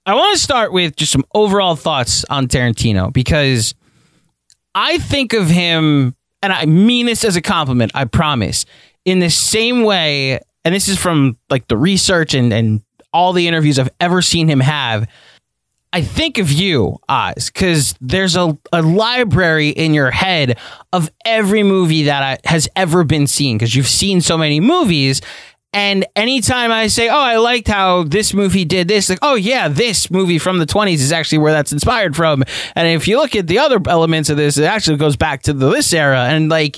I 0.07 0.15
want 0.15 0.35
to 0.35 0.43
start 0.43 0.73
with 0.73 0.95
just 0.95 1.11
some 1.11 1.23
overall 1.35 1.75
thoughts 1.75 2.25
on 2.27 2.47
Tarantino 2.47 3.13
because 3.13 3.75
I 4.73 4.97
think 4.97 5.33
of 5.33 5.47
him, 5.47 6.15
and 6.41 6.51
I 6.51 6.65
mean 6.65 7.05
this 7.05 7.23
as 7.23 7.35
a 7.35 7.41
compliment, 7.41 7.91
I 7.93 8.05
promise, 8.05 8.65
in 9.05 9.19
the 9.19 9.29
same 9.29 9.83
way, 9.83 10.39
and 10.63 10.73
this 10.73 10.87
is 10.87 10.97
from 10.97 11.37
like 11.51 11.67
the 11.67 11.77
research 11.77 12.33
and, 12.33 12.51
and 12.51 12.81
all 13.15 13.31
the 13.31 13.47
interviews 13.47 13.79
I've 13.79 13.89
ever 14.01 14.21
seen 14.21 14.49
him 14.49 14.59
have. 14.59 15.07
I 15.93 16.01
think 16.01 16.37
of 16.37 16.51
you, 16.51 16.97
Oz, 17.07 17.49
because 17.49 17.95
there's 18.01 18.35
a, 18.35 18.57
a 18.73 18.81
library 18.81 19.69
in 19.69 19.93
your 19.93 20.11
head 20.11 20.59
of 20.91 21.09
every 21.23 21.63
movie 21.63 22.03
that 22.03 22.21
I, 22.21 22.49
has 22.49 22.67
ever 22.75 23.05
been 23.05 23.25
seen, 23.27 23.57
because 23.57 23.73
you've 23.73 23.87
seen 23.87 24.19
so 24.19 24.37
many 24.37 24.59
movies. 24.59 25.21
And 25.71 26.05
anytime 26.17 26.69
I 26.73 26.87
say, 26.87 27.07
oh, 27.07 27.17
I 27.17 27.37
liked 27.37 27.69
how 27.69 28.03
this 28.03 28.33
movie 28.33 28.65
did 28.65 28.89
this, 28.89 29.09
like, 29.09 29.19
oh, 29.21 29.35
yeah, 29.35 29.69
this 29.69 30.11
movie 30.11 30.37
from 30.37 30.59
the 30.59 30.65
20s 30.65 30.95
is 30.95 31.13
actually 31.13 31.37
where 31.37 31.53
that's 31.53 31.71
inspired 31.71 32.13
from. 32.17 32.43
And 32.75 32.89
if 32.89 33.07
you 33.07 33.17
look 33.17 33.33
at 33.33 33.47
the 33.47 33.59
other 33.59 33.79
elements 33.87 34.29
of 34.29 34.35
this, 34.35 34.57
it 34.57 34.65
actually 34.65 34.97
goes 34.97 35.15
back 35.15 35.43
to 35.43 35.53
the, 35.53 35.69
this 35.69 35.93
era. 35.93 36.25
And 36.25 36.49
like, 36.49 36.77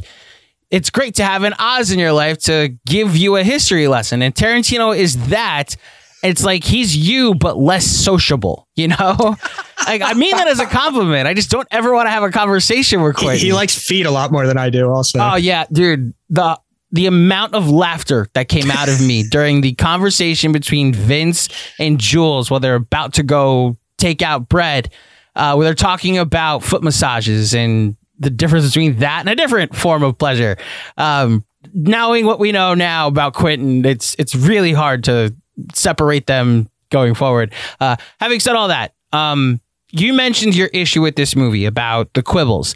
it's 0.70 0.92
great 0.92 1.16
to 1.16 1.24
have 1.24 1.42
an 1.42 1.56
Oz 1.58 1.92
in 1.92 1.98
your 1.98 2.12
life 2.12 2.38
to 2.44 2.76
give 2.86 3.18
you 3.18 3.36
a 3.38 3.44
history 3.44 3.88
lesson. 3.88 4.22
And 4.22 4.36
Tarantino 4.36 4.96
is 4.96 5.30
that. 5.30 5.76
It's 6.24 6.44
like 6.44 6.64
he's 6.64 6.96
you, 6.96 7.36
but 7.36 7.58
less 7.58 7.86
sociable, 7.86 8.68
you 8.76 8.88
know? 8.88 9.16
like, 9.86 10.02
I 10.02 10.14
mean 10.14 10.36
that 10.36 10.48
as 10.48 10.60
a 10.60 10.66
compliment. 10.66 11.28
I 11.28 11.34
just 11.34 11.50
don't 11.50 11.68
ever 11.72 11.94
want 11.94 12.08
to 12.08 12.12
have 12.12 12.24
a 12.24 12.32
conversation 12.32 13.02
with 13.04 13.18
He, 13.18 13.26
Quentin. 13.26 13.46
he 13.46 13.54
likes 13.54 13.78
feet 13.78 14.06
a 14.06 14.12
lot 14.12 14.32
more 14.32 14.48
than 14.48 14.58
I 14.58 14.70
do. 14.70 14.90
Also, 14.90 15.20
Oh 15.20 15.36
yeah, 15.36 15.66
dude. 15.72 16.14
The 16.30 16.60
the 16.92 17.06
amount 17.06 17.54
of 17.54 17.70
laughter 17.70 18.28
that 18.34 18.48
came 18.48 18.72
out 18.72 18.88
of 18.90 19.00
me 19.06 19.24
during 19.30 19.62
the 19.62 19.74
conversation 19.76 20.52
between 20.54 20.94
Vince 20.94 21.50
and 21.78 22.00
Jules 22.00 22.50
while 22.50 22.60
they're 22.62 22.76
about 22.76 23.14
to 23.16 23.24
go 23.24 23.76
take 23.98 24.22
out 24.22 24.48
Brett, 24.48 24.92
uh, 25.36 25.54
where 25.56 25.66
they're 25.66 25.74
talking 25.76 26.18
about 26.18 26.64
foot 26.64 26.82
massages 26.82 27.54
and 27.54 27.96
the 28.20 28.30
difference 28.30 28.66
between 28.68 29.00
that 29.00 29.20
and 29.20 29.30
a 29.30 29.36
different 29.36 29.76
form 29.76 30.02
of 30.02 30.18
pleasure. 30.18 30.58
Um, 30.98 31.44
knowing 31.74 32.26
what 32.26 32.40
we 32.40 32.52
know 32.52 32.74
now 32.74 33.08
about 33.08 33.34
Quentin, 33.34 33.86
it's 33.86 34.16
it's 34.18 34.34
really 34.34 34.72
hard 34.74 35.04
to 35.04 35.36
separate 35.74 36.28
them 36.28 36.70
going 36.90 37.14
forward. 37.14 37.54
Uh, 37.80 37.96
having 38.20 38.40
said 38.40 38.56
all 38.56 38.68
that, 38.70 38.94
um, 39.14 39.60
you 39.92 40.14
mentioned 40.14 40.56
your 40.56 40.68
issue 40.68 41.02
with 41.02 41.16
this 41.16 41.36
movie 41.36 41.66
about 41.66 42.14
the 42.14 42.24
quibbles, 42.24 42.76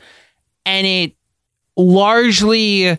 and 0.66 0.88
it 0.88 1.14
largely 1.76 2.98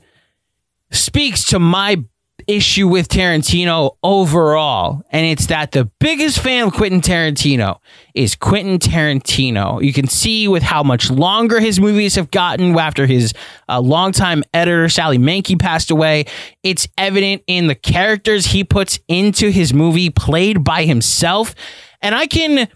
speaks 0.91 1.45
to 1.47 1.59
my 1.59 2.03
issue 2.47 2.89
with 2.89 3.09
Tarantino 3.09 3.97
overall. 4.03 5.03
And 5.11 5.27
it's 5.27 5.47
that 5.47 5.73
the 5.73 5.85
biggest 6.01 6.41
fan 6.41 6.67
of 6.67 6.73
Quentin 6.73 7.01
Tarantino 7.01 7.79
is 8.15 8.37
Quentin 8.37 8.79
Tarantino. 8.79 9.83
You 9.83 9.93
can 9.93 10.07
see 10.07 10.49
with 10.49 10.63
how 10.63 10.83
much 10.83 11.11
longer 11.11 11.61
his 11.61 11.81
movies 11.81 12.15
have 12.15 12.31
gotten 12.31 12.79
after 12.79 13.07
his 13.07 13.33
uh, 13.69 13.81
longtime 13.81 14.45
editor, 14.53 14.89
Sally 14.89 15.19
Menke, 15.19 15.59
passed 15.59 15.91
away. 15.91 16.27
It's 16.63 16.89
evident 16.99 17.43
in 17.47 17.67
the 17.67 17.75
characters 17.75 18.47
he 18.47 18.65
puts 18.65 18.99
into 19.09 19.51
his 19.51 19.73
movie, 19.73 20.11
played 20.11 20.65
by 20.65 20.85
himself. 20.85 21.55
And 22.01 22.15
I 22.15 22.27
can. 22.27 22.69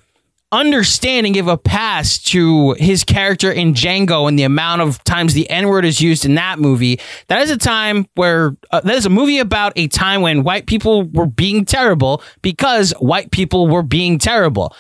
Understand 0.52 1.26
and 1.26 1.34
give 1.34 1.48
a 1.48 1.58
pass 1.58 2.18
to 2.18 2.72
his 2.74 3.04
character 3.04 3.50
in 3.50 3.74
Django 3.74 4.28
and 4.28 4.38
the 4.38 4.44
amount 4.44 4.80
of 4.80 5.02
times 5.04 5.34
the 5.34 5.48
N 5.50 5.68
word 5.68 5.84
is 5.84 6.00
used 6.00 6.24
in 6.24 6.36
that 6.36 6.58
movie. 6.58 7.00
That 7.28 7.42
is 7.42 7.50
a 7.50 7.56
time 7.56 8.06
where 8.14 8.56
uh, 8.70 8.80
that 8.80 8.94
is 8.94 9.06
a 9.06 9.10
movie 9.10 9.38
about 9.38 9.72
a 9.76 9.88
time 9.88 10.22
when 10.22 10.44
white 10.44 10.66
people 10.66 11.04
were 11.04 11.26
being 11.26 11.64
terrible 11.64 12.22
because 12.42 12.92
white 12.92 13.30
people 13.30 13.66
were 13.66 13.82
being 13.82 14.18
terrible. 14.18 14.74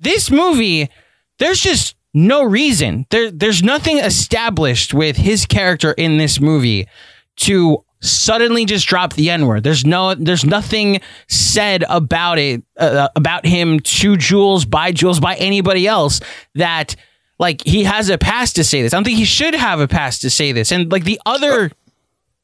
This 0.00 0.30
movie, 0.30 0.90
there's 1.38 1.60
just 1.60 1.96
no 2.12 2.42
reason. 2.44 3.06
There, 3.10 3.30
there's 3.30 3.62
nothing 3.62 3.98
established 3.98 4.92
with 4.92 5.16
his 5.16 5.46
character 5.46 5.92
in 5.92 6.18
this 6.18 6.40
movie 6.40 6.88
to 7.36 7.84
suddenly 8.00 8.64
just 8.64 8.86
drop 8.86 9.14
the 9.14 9.30
N 9.30 9.46
word. 9.46 9.62
There's 9.62 9.84
no, 9.84 10.14
there's 10.14 10.44
nothing 10.44 11.00
said 11.28 11.84
about 11.88 12.38
it, 12.38 12.62
uh, 12.76 13.08
about 13.16 13.46
him 13.46 13.80
to 13.80 14.16
Jules, 14.16 14.64
by 14.64 14.92
Jules, 14.92 15.20
by 15.20 15.34
anybody 15.36 15.86
else 15.86 16.20
that 16.54 16.96
like 17.38 17.62
he 17.64 17.84
has 17.84 18.08
a 18.08 18.18
pass 18.18 18.52
to 18.54 18.64
say 18.64 18.82
this. 18.82 18.94
I 18.94 18.96
don't 18.96 19.04
think 19.04 19.18
he 19.18 19.24
should 19.24 19.54
have 19.54 19.80
a 19.80 19.88
pass 19.88 20.18
to 20.20 20.30
say 20.30 20.52
this. 20.52 20.72
And 20.72 20.90
like 20.90 21.04
the 21.04 21.20
other, 21.26 21.70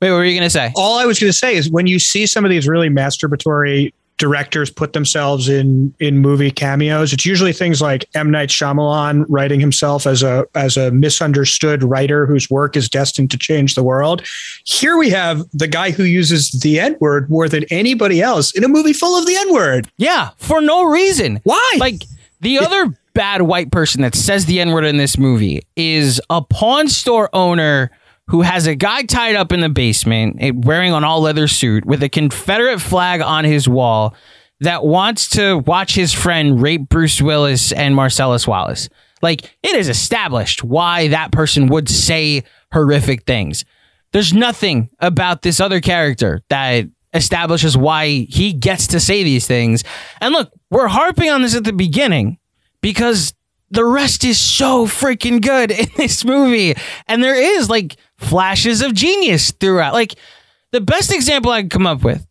wait, 0.01 0.11
what 0.11 0.11
were 0.11 0.25
you 0.25 0.39
gonna 0.39 0.51
say? 0.51 0.73
All 0.77 0.99
I 0.99 1.07
was 1.07 1.19
to 1.21 1.33
say 1.33 1.55
is 1.57 1.71
when 1.71 1.87
you 1.87 1.99
see 1.99 2.27
some 2.27 2.45
of 2.45 2.51
these 2.51 2.69
really 2.69 2.89
masturbatory 2.89 3.93
directors 4.19 4.71
put 4.71 4.93
themselves 4.93 5.49
in 5.49 5.95
in 5.99 6.19
movie 6.19 6.51
cameos, 6.51 7.13
it's 7.13 7.27
usually 7.27 7.53
things 7.53 7.81
like 7.81 8.05
M 8.15 8.31
Night 8.31 8.49
Shyamalan 8.49 9.25
writing 9.29 9.61
himself 9.61 10.07
as 10.07 10.23
a 10.23 10.47
as 10.55 10.77
a 10.77 10.91
misunderstood 10.91 11.83
writer 11.83 12.27
whose 12.27 12.49
work 12.51 12.77
is 12.77 12.89
destined 12.89 13.31
to 13.33 13.39
change 13.39 13.75
the 13.75 13.83
world. 13.83 14.23
Here 14.65 14.97
we 14.97 15.11
have 15.11 15.45
the 15.53 15.69
guy 15.69 15.91
who 15.91 16.05
uses 16.05 16.51
the 16.53 16.79
N 16.79 16.97
word 17.01 17.31
more 17.31 17.49
than 17.49 17.65
anybody 17.71 18.23
else 18.23 18.53
in 18.53 18.65
a 18.65 18.69
movie 18.69 18.93
full 18.93 19.19
of 19.19 19.27
the 19.27 19.37
N 19.37 19.53
word. 19.53 19.89
Yeah, 19.97 20.31
for 20.37 20.61
no 20.61 20.85
reason. 20.85 21.41
Why? 21.45 21.77
Like 21.79 22.05
the 22.41 22.59
other 22.59 22.95
bad 23.15 23.43
white 23.43 23.71
person 23.71 24.03
that 24.03 24.15
says 24.15 24.47
the 24.47 24.61
N 24.61 24.73
word 24.73 24.85
in 24.85 24.97
this 24.97 25.19
movie 25.19 25.63
is 25.77 26.21
a 26.31 26.43
pawn 26.43 26.89
store 26.89 27.29
owner 27.33 27.91
who 28.33 28.41
has 28.41 28.67
a 28.67 28.75
guy 28.75 29.03
tied 29.03 29.37
up 29.37 29.53
in 29.53 29.61
the 29.61 29.69
basement, 29.69 30.39
eh, 30.41 30.53
wearing 30.55 30.95
an 30.95 31.05
all 31.05 31.21
leather 31.21 31.47
suit 31.47 31.85
with 31.85 32.03
a 32.03 32.09
Confederate 32.09 32.81
flag 32.81 33.21
on 33.21 33.45
his 33.45 33.69
wall, 33.69 34.15
that 34.61 34.83
wants 34.83 35.29
to 35.29 35.59
watch 35.59 35.95
his 35.95 36.15
friend 36.15 36.63
rape 36.63 36.89
Bruce 36.89 37.21
Willis 37.21 37.73
and 37.73 37.95
Marcellus 37.95 38.49
Wallace. 38.49 38.89
Like, 39.21 39.55
it 39.63 39.77
is 39.77 39.91
established 39.91 40.65
why 40.65 41.09
that 41.09 41.31
person 41.31 41.67
would 41.67 41.91
say 41.91 42.45
horrific 42.73 43.25
things. 43.25 43.67
There's 44.13 44.33
nothing 44.33 44.89
about 44.99 45.43
this 45.43 45.61
other 45.61 45.83
character 45.83 46.41
that 46.49 46.87
establishes 47.13 47.77
why 47.77 48.27
he 48.31 48.55
gets 48.55 48.87
to 48.89 49.01
say 49.01 49.23
these 49.25 49.47
things. 49.47 49.85
And 50.23 50.33
look, 50.33 50.51
we're 50.71 50.89
harping 50.89 51.29
on 51.29 51.43
this 51.43 51.55
at 51.55 51.65
the 51.65 51.73
beginning 51.75 52.39
because 52.81 53.35
the 53.73 53.85
rest 53.85 54.23
is 54.23 54.39
so 54.39 54.87
freaking 54.87 55.41
good 55.41 55.71
in 55.71 55.89
this 55.97 56.25
movie. 56.25 56.75
And 57.09 57.25
there 57.25 57.35
is 57.35 57.69
like 57.69 57.97
flashes 58.23 58.83
of 58.83 58.95
genius 58.95 59.51
throughout. 59.53 59.93
Like 59.93 60.15
the 60.71 60.81
best 60.81 61.13
example 61.13 61.51
I 61.51 61.61
can 61.61 61.69
come 61.69 61.87
up 61.87 62.03
with, 62.03 62.27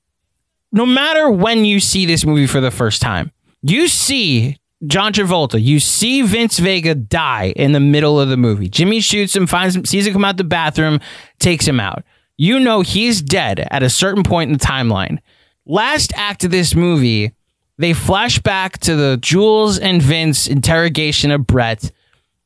no 0.71 0.85
matter 0.85 1.29
when 1.29 1.65
you 1.65 1.79
see 1.79 2.05
this 2.05 2.25
movie 2.25 2.47
for 2.47 2.61
the 2.61 2.71
first 2.71 3.01
time, 3.01 3.31
you 3.61 3.87
see 3.87 4.57
John 4.87 5.13
Travolta, 5.13 5.61
you 5.61 5.79
see 5.79 6.21
Vince 6.21 6.57
Vega 6.57 6.95
die 6.95 7.53
in 7.55 7.71
the 7.71 7.79
middle 7.79 8.19
of 8.19 8.29
the 8.29 8.37
movie. 8.37 8.69
Jimmy 8.69 8.99
shoots 8.99 9.35
him, 9.35 9.45
finds 9.45 9.75
him, 9.75 9.85
sees 9.85 10.07
him 10.07 10.13
come 10.13 10.25
out 10.25 10.37
the 10.37 10.43
bathroom, 10.43 10.99
takes 11.39 11.67
him 11.67 11.79
out. 11.79 12.03
You 12.37 12.59
know 12.59 12.81
he's 12.81 13.21
dead 13.21 13.67
at 13.69 13.83
a 13.83 13.89
certain 13.89 14.23
point 14.23 14.49
in 14.49 14.57
the 14.57 14.65
timeline. 14.65 15.19
Last 15.65 16.11
act 16.15 16.43
of 16.43 16.51
this 16.51 16.73
movie, 16.73 17.33
they 17.77 17.93
flash 17.93 18.39
back 18.39 18.79
to 18.79 18.95
the 18.95 19.17
Jules 19.17 19.77
and 19.77 20.01
Vince 20.01 20.47
interrogation 20.47 21.31
of 21.31 21.45
Brett, 21.45 21.91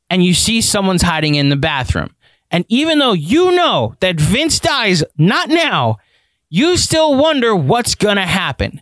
and 0.09 0.23
you 0.23 0.33
see 0.33 0.61
someone's 0.61 1.01
hiding 1.01 1.35
in 1.35 1.49
the 1.49 1.55
bathroom. 1.55 2.14
And 2.51 2.65
even 2.69 2.99
though 2.99 3.13
you 3.13 3.51
know 3.51 3.95
that 3.99 4.19
Vince 4.19 4.59
dies 4.59 5.03
not 5.17 5.49
now, 5.49 5.97
you 6.49 6.77
still 6.77 7.15
wonder 7.15 7.55
what's 7.55 7.95
going 7.95 8.17
to 8.17 8.25
happen. 8.25 8.81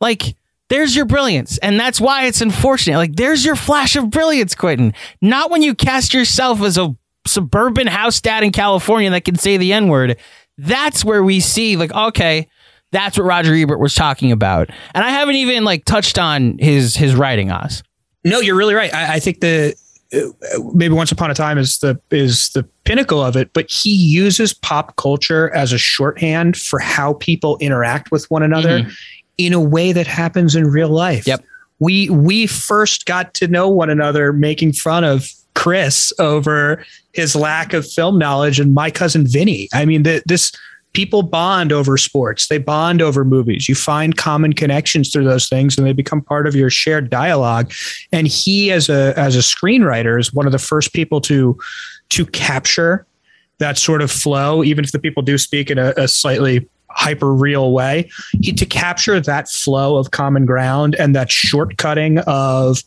Like, 0.00 0.36
there's 0.68 0.94
your 0.94 1.04
brilliance. 1.04 1.58
And 1.58 1.78
that's 1.78 2.00
why 2.00 2.26
it's 2.26 2.40
unfortunate. 2.40 2.96
Like, 2.96 3.16
there's 3.16 3.44
your 3.44 3.56
flash 3.56 3.96
of 3.96 4.10
brilliance, 4.10 4.54
Quentin. 4.54 4.94
Not 5.20 5.50
when 5.50 5.62
you 5.62 5.74
cast 5.74 6.14
yourself 6.14 6.62
as 6.62 6.78
a 6.78 6.96
suburban 7.26 7.88
house 7.88 8.20
dad 8.20 8.42
in 8.42 8.52
California 8.52 9.10
that 9.10 9.24
can 9.24 9.36
say 9.36 9.56
the 9.56 9.72
N 9.72 9.88
word. 9.88 10.16
That's 10.56 11.04
where 11.04 11.22
we 11.22 11.40
see, 11.40 11.76
like, 11.76 11.92
okay, 11.92 12.48
that's 12.92 13.18
what 13.18 13.24
Roger 13.24 13.54
Ebert 13.54 13.80
was 13.80 13.94
talking 13.94 14.32
about. 14.32 14.70
And 14.94 15.04
I 15.04 15.10
haven't 15.10 15.36
even 15.36 15.64
like 15.64 15.84
touched 15.84 16.18
on 16.18 16.58
his 16.58 16.96
his 16.96 17.14
writing, 17.14 17.50
Oz. 17.50 17.82
No, 18.24 18.40
you're 18.40 18.56
really 18.56 18.74
right. 18.74 18.92
I, 18.92 19.14
I 19.14 19.20
think 19.20 19.40
the 19.40 19.74
maybe 20.74 20.94
Once 20.94 21.12
Upon 21.12 21.30
a 21.30 21.34
Time 21.34 21.58
is 21.58 21.78
the 21.78 22.00
is 22.10 22.50
the 22.50 22.64
pinnacle 22.84 23.22
of 23.22 23.36
it, 23.36 23.52
but 23.52 23.70
he 23.70 23.94
uses 23.94 24.52
pop 24.52 24.96
culture 24.96 25.50
as 25.54 25.72
a 25.72 25.78
shorthand 25.78 26.56
for 26.56 26.78
how 26.78 27.14
people 27.14 27.56
interact 27.60 28.10
with 28.10 28.30
one 28.30 28.42
another 28.42 28.80
Mm-hmm. 28.80 28.90
in 29.38 29.52
a 29.52 29.60
way 29.60 29.92
that 29.92 30.06
happens 30.06 30.54
in 30.54 30.66
real 30.66 30.88
life. 30.88 31.26
Yep. 31.26 31.44
We 31.78 32.10
we 32.10 32.46
first 32.46 33.06
got 33.06 33.34
to 33.34 33.48
know 33.48 33.68
one 33.68 33.88
another 33.90 34.32
making 34.32 34.74
fun 34.74 35.04
of 35.04 35.28
Chris 35.54 36.12
over 36.18 36.84
his 37.12 37.34
lack 37.34 37.72
of 37.72 37.90
film 37.90 38.18
knowledge 38.18 38.60
and 38.60 38.72
my 38.74 38.90
cousin 38.90 39.26
Vinny. 39.26 39.68
I 39.74 39.84
mean, 39.84 40.04
the, 40.04 40.22
this 40.26 40.52
people 40.92 41.22
bond 41.22 41.72
over 41.72 41.96
sports. 41.96 42.48
They 42.48 42.58
bond 42.58 43.00
over 43.00 43.24
movies. 43.24 43.68
You 43.68 43.74
find 43.74 44.16
common 44.16 44.52
connections 44.52 45.12
through 45.12 45.24
those 45.24 45.48
things 45.48 45.78
and 45.78 45.86
they 45.86 45.92
become 45.92 46.20
part 46.20 46.46
of 46.46 46.54
your 46.54 46.70
shared 46.70 47.10
dialogue. 47.10 47.72
And 48.12 48.26
he 48.26 48.72
as 48.72 48.88
a 48.88 49.14
as 49.16 49.36
a 49.36 49.40
screenwriter 49.40 50.18
is 50.18 50.32
one 50.32 50.46
of 50.46 50.52
the 50.52 50.58
first 50.58 50.92
people 50.92 51.20
to 51.22 51.58
to 52.10 52.26
capture 52.26 53.06
that 53.58 53.78
sort 53.78 54.02
of 54.02 54.10
flow, 54.10 54.64
even 54.64 54.84
if 54.84 54.92
the 54.92 54.98
people 54.98 55.22
do 55.22 55.38
speak 55.38 55.70
in 55.70 55.78
a, 55.78 55.92
a 55.96 56.08
slightly 56.08 56.68
hyper 56.88 57.32
real 57.32 57.72
way, 57.72 58.10
he, 58.40 58.52
to 58.52 58.66
capture 58.66 59.20
that 59.20 59.48
flow 59.48 59.96
of 59.96 60.10
common 60.10 60.44
ground 60.44 60.96
and 60.96 61.14
that 61.14 61.28
shortcutting 61.28 62.18
of 62.26 62.82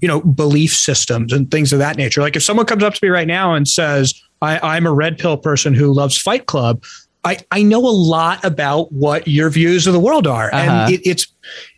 you 0.00 0.08
know 0.08 0.20
belief 0.20 0.74
systems 0.74 1.32
and 1.32 1.50
things 1.50 1.72
of 1.72 1.78
that 1.78 1.96
nature. 1.96 2.20
Like 2.20 2.36
if 2.36 2.42
someone 2.42 2.66
comes 2.66 2.82
up 2.82 2.94
to 2.94 3.00
me 3.02 3.08
right 3.08 3.26
now 3.26 3.54
and 3.54 3.66
says, 3.66 4.20
I, 4.42 4.58
"I'm 4.62 4.86
a 4.86 4.92
red 4.92 5.16
pill 5.16 5.36
person 5.36 5.74
who 5.74 5.92
loves 5.92 6.18
Fight 6.18 6.46
Club," 6.46 6.82
I 7.26 7.38
I 7.50 7.62
know 7.62 7.80
a 7.80 7.90
lot 7.90 8.44
about 8.44 8.92
what 8.92 9.26
your 9.28 9.50
views 9.50 9.86
of 9.86 9.92
the 9.92 10.00
world 10.00 10.26
are, 10.26 10.52
Uh-huh. 10.54 10.56
and 10.86 10.94
it, 10.94 11.00
it's 11.04 11.26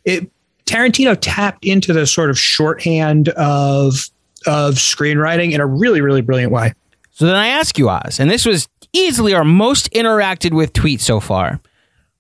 it. 0.05 0.31
Tarantino 0.67 1.17
tapped 1.19 1.65
into 1.65 1.93
the 1.95 2.07
sort 2.07 2.29
of 2.31 2.39
shorthand 2.39 3.31
of 3.31 4.09
of 4.47 4.75
screenwriting 4.75 5.53
in 5.53 5.61
a 5.61 5.67
really 5.67 6.01
really 6.01 6.21
brilliant 6.21 6.53
way. 6.53 6.75
So 7.11 7.27
then 7.27 7.35
I 7.35 7.49
ask 7.49 7.79
you, 7.79 7.89
Oz, 7.89 8.21
and 8.21 8.31
this 8.31 8.45
was 8.47 8.69
easily 8.93 9.35
our 9.35 9.45
most 9.45 9.91
interacted 9.93 10.53
with 10.55 10.73
tweet 10.73 11.01
so 11.01 11.21
far. 11.21 11.61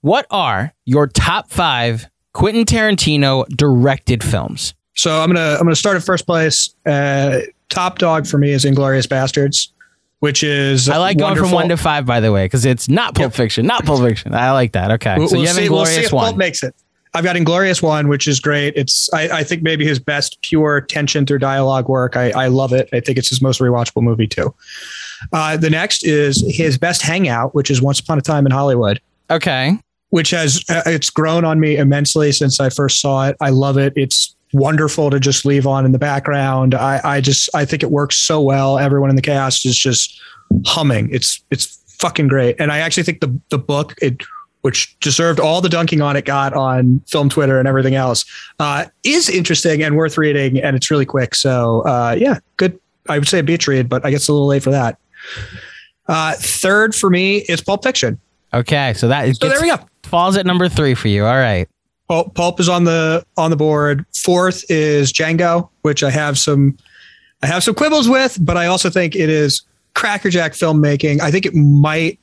What 0.00 0.26
are 0.30 0.72
your 0.86 1.06
top 1.06 1.50
five 1.50 2.06
Quentin 2.32 2.64
Tarantino 2.64 3.46
directed 3.48 4.24
films? 4.24 4.74
So 4.94 5.20
I'm 5.20 5.28
gonna 5.32 5.52
I'm 5.56 5.62
gonna 5.62 5.76
start 5.76 5.96
at 5.96 6.02
first 6.02 6.26
place. 6.26 6.74
Uh, 6.86 7.40
top 7.68 7.98
dog 7.98 8.26
for 8.26 8.38
me 8.38 8.50
is 8.50 8.64
Inglourious 8.64 9.06
Basterds, 9.06 9.68
which 10.20 10.42
is 10.42 10.88
I 10.88 10.96
like 10.98 11.18
going 11.18 11.36
from 11.36 11.50
one 11.52 11.68
to 11.68 11.76
five, 11.76 12.06
by 12.06 12.20
the 12.20 12.32
way, 12.32 12.44
because 12.46 12.64
it's 12.64 12.88
not 12.88 13.14
Pulp 13.14 13.32
Fiction, 13.34 13.66
not 13.66 13.84
Pulp 13.84 14.00
Fiction. 14.00 14.34
I 14.34 14.52
like 14.52 14.72
that. 14.72 14.90
Okay, 14.92 15.14
We'll, 15.18 15.28
so 15.28 15.36
we'll 15.38 15.46
have 15.46 15.56
see, 15.56 15.68
we'll 15.68 15.86
see 15.86 15.92
Inglourious 16.00 16.04
if 16.04 16.10
Pulp 16.10 16.22
one. 16.22 16.36
makes 16.36 16.62
it. 16.62 16.74
I've 17.14 17.24
got 17.24 17.36
Inglourious 17.36 17.82
one, 17.82 18.08
which 18.08 18.28
is 18.28 18.38
great. 18.38 18.74
It's 18.76 19.12
I, 19.14 19.28
I 19.38 19.44
think 19.44 19.62
maybe 19.62 19.86
his 19.86 19.98
best 19.98 20.40
pure 20.42 20.80
tension 20.82 21.24
through 21.24 21.38
dialogue 21.38 21.88
work. 21.88 22.16
I, 22.16 22.30
I 22.32 22.46
love 22.48 22.72
it. 22.72 22.88
I 22.92 23.00
think 23.00 23.16
it's 23.18 23.28
his 23.30 23.40
most 23.40 23.60
rewatchable 23.60 24.02
movie 24.02 24.26
too. 24.26 24.54
Uh, 25.32 25.56
the 25.56 25.70
next 25.70 26.04
is 26.06 26.44
his 26.54 26.76
best 26.78 27.00
hangout, 27.02 27.54
which 27.54 27.70
is 27.70 27.80
Once 27.80 27.98
Upon 27.98 28.18
a 28.18 28.22
Time 28.22 28.44
in 28.44 28.52
Hollywood. 28.52 29.00
Okay, 29.30 29.78
which 30.10 30.30
has 30.30 30.62
uh, 30.68 30.82
it's 30.86 31.10
grown 31.10 31.44
on 31.44 31.60
me 31.60 31.76
immensely 31.76 32.30
since 32.32 32.60
I 32.60 32.68
first 32.70 33.00
saw 33.00 33.28
it. 33.28 33.36
I 33.40 33.50
love 33.50 33.78
it. 33.78 33.94
It's 33.96 34.34
wonderful 34.52 35.10
to 35.10 35.20
just 35.20 35.44
leave 35.44 35.66
on 35.66 35.84
in 35.84 35.92
the 35.92 35.98
background. 35.98 36.74
I, 36.74 37.00
I 37.04 37.20
just 37.20 37.48
I 37.54 37.64
think 37.64 37.82
it 37.82 37.90
works 37.90 38.16
so 38.16 38.40
well. 38.40 38.78
Everyone 38.78 39.10
in 39.10 39.16
the 39.16 39.22
cast 39.22 39.66
is 39.66 39.76
just 39.78 40.20
humming. 40.66 41.08
It's 41.12 41.42
it's 41.50 41.66
fucking 41.98 42.28
great. 42.28 42.56
And 42.58 42.70
I 42.72 42.78
actually 42.78 43.02
think 43.02 43.20
the 43.20 43.38
the 43.50 43.58
book 43.58 43.94
it 44.00 44.22
which 44.62 44.98
deserved 44.98 45.38
all 45.38 45.60
the 45.60 45.68
dunking 45.68 46.00
on 46.00 46.16
it 46.16 46.24
got 46.24 46.52
on 46.52 47.00
film 47.06 47.28
Twitter 47.28 47.58
and 47.60 47.68
everything 47.68 47.94
else 47.94 48.24
uh, 48.58 48.86
is 49.04 49.28
interesting 49.28 49.84
and 49.84 49.96
worth 49.96 50.18
reading. 50.18 50.60
And 50.60 50.74
it's 50.74 50.90
really 50.90 51.06
quick. 51.06 51.34
So 51.36 51.82
uh, 51.82 52.16
yeah, 52.18 52.38
good. 52.56 52.78
I 53.08 53.18
would 53.18 53.28
say 53.28 53.38
a 53.38 53.42
beach 53.42 53.68
read, 53.68 53.88
but 53.88 54.04
I 54.04 54.10
guess 54.10 54.26
a 54.28 54.32
little 54.32 54.48
late 54.48 54.62
for 54.64 54.70
that. 54.70 54.98
Uh, 56.08 56.34
third 56.38 56.94
for 56.94 57.08
me 57.08 57.38
is 57.48 57.60
Pulp 57.60 57.82
Fiction. 57.84 58.18
okay, 58.52 58.94
so 58.94 59.08
that 59.08 59.36
So 59.36 59.48
there 59.48 59.60
we 59.62 59.68
go. 59.68 59.78
falls 60.02 60.36
at 60.36 60.44
number 60.46 60.68
three 60.68 60.94
for 60.94 61.08
you. 61.08 61.24
All 61.24 61.36
right, 61.36 61.68
Pulp, 62.08 62.34
Pulp 62.34 62.60
is 62.60 62.68
on 62.68 62.84
the 62.84 63.24
on 63.36 63.50
the 63.50 63.56
board. 63.56 64.04
Fourth 64.16 64.64
is 64.70 65.12
Django, 65.12 65.68
which 65.82 66.02
I 66.02 66.10
have 66.10 66.38
some 66.38 66.76
I 67.42 67.46
have 67.46 67.62
some 67.62 67.74
quibbles 67.74 68.08
with, 68.08 68.38
but 68.40 68.56
I 68.56 68.66
also 68.66 68.90
think 68.90 69.14
it 69.14 69.28
is 69.28 69.62
crackerjack 69.94 70.52
filmmaking. 70.52 71.20
I 71.20 71.30
think 71.30 71.46
it 71.46 71.54
might 71.54 72.18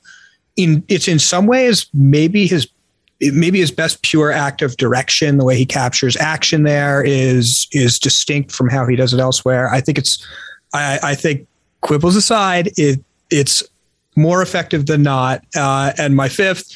in 0.56 0.84
it's 0.88 1.08
in 1.08 1.18
some 1.18 1.46
ways 1.46 1.86
maybe 1.94 2.46
his 2.46 2.68
maybe 3.20 3.60
his 3.60 3.70
best 3.70 4.02
pure 4.02 4.30
act 4.30 4.60
of 4.60 4.76
direction, 4.76 5.38
the 5.38 5.44
way 5.44 5.56
he 5.56 5.66
captures 5.66 6.16
action 6.16 6.64
there 6.64 7.02
is 7.04 7.66
is 7.72 7.98
distinct 7.98 8.52
from 8.52 8.68
how 8.68 8.86
he 8.86 8.96
does 8.96 9.14
it 9.14 9.20
elsewhere. 9.20 9.68
I 9.68 9.80
think 9.80 9.98
it's 9.98 10.26
I, 10.74 10.98
I 11.02 11.14
think 11.14 11.46
quibbles 11.80 12.16
aside, 12.16 12.70
it 12.76 13.02
it's 13.30 13.62
more 14.16 14.42
effective 14.42 14.86
than 14.86 15.02
not. 15.02 15.44
Uh, 15.54 15.92
and 15.98 16.16
my 16.16 16.28
fifth, 16.28 16.74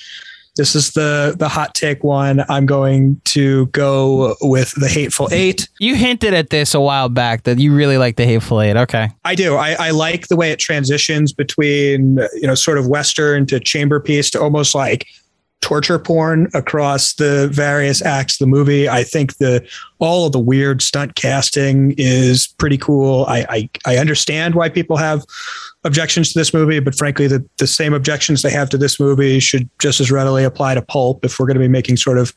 this 0.57 0.75
is 0.75 0.93
the 0.93 1.35
the 1.39 1.49
hot 1.49 1.75
take 1.75 2.03
one. 2.05 2.45
I'm 2.49 2.67
going 2.67 3.21
to 3.27 3.67
go 3.67 4.37
with 4.41 4.73
the 4.73 4.89
Hateful 4.89 5.29
Eight. 5.31 5.69
You 5.79 5.95
hinted 5.95 6.35
at 6.35 6.51
this 6.51 6.75
a 6.75 6.81
while 6.81 7.09
back 7.09 7.45
that 7.45 7.59
you 7.59 7.75
really 7.75 7.99
like 7.99 8.17
the 8.17 8.27
Hateful 8.27 8.61
Eight. 8.61 8.77
Okay, 8.77 9.11
I 9.25 9.35
do. 9.35 9.57
I, 9.57 9.73
I 9.79 9.91
like 9.91 10.29
the 10.29 10.37
way 10.37 10.51
it 10.51 10.59
transitions 10.59 11.33
between 11.33 12.19
you 12.35 12.47
know 12.47 12.55
sort 12.55 12.79
of 12.79 12.89
western 12.89 13.47
to 13.47 13.61
chamber 13.61 14.01
piece 14.01 14.31
to 14.31 14.41
almost 14.41 14.75
like 14.75 15.07
torture 15.61 15.99
porn 15.99 16.49
across 16.55 17.15
the 17.15 17.49
various 17.53 18.03
acts 18.03 18.35
of 18.35 18.47
the 18.47 18.47
movie. 18.47 18.89
I 18.89 19.05
think 19.05 19.37
the 19.37 19.67
all 19.99 20.27
of 20.27 20.33
the 20.33 20.39
weird 20.39 20.83
stunt 20.83 21.15
casting 21.15 21.95
is 21.99 22.49
pretty 22.59 22.79
cool. 22.79 23.25
I 23.29 23.47
I, 23.49 23.71
I 23.87 23.97
understand 23.99 24.55
why 24.55 24.69
people 24.69 24.97
have 24.97 25.25
objections 25.85 26.33
to 26.33 26.39
this 26.39 26.53
movie, 26.53 26.81
but 26.81 26.95
frankly, 26.95 27.27
the, 27.27 27.45
the 27.59 27.67
same 27.67 27.95
objections 27.95 28.43
they 28.43 28.51
have 28.51 28.69
to 28.71 28.79
this 28.79 29.01
movie 29.01 29.41
should 29.41 29.69
just 29.79 30.01
as 30.01 30.11
readily 30.11 30.45
apply 30.45 30.75
to 30.75 30.83
Pulp 30.83 31.25
if 31.25 31.39
we're 31.39 31.47
going 31.47 31.55
to 31.55 31.61
be 31.61 31.69
making 31.69 31.97
sort 31.97 32.19
of 32.19 32.35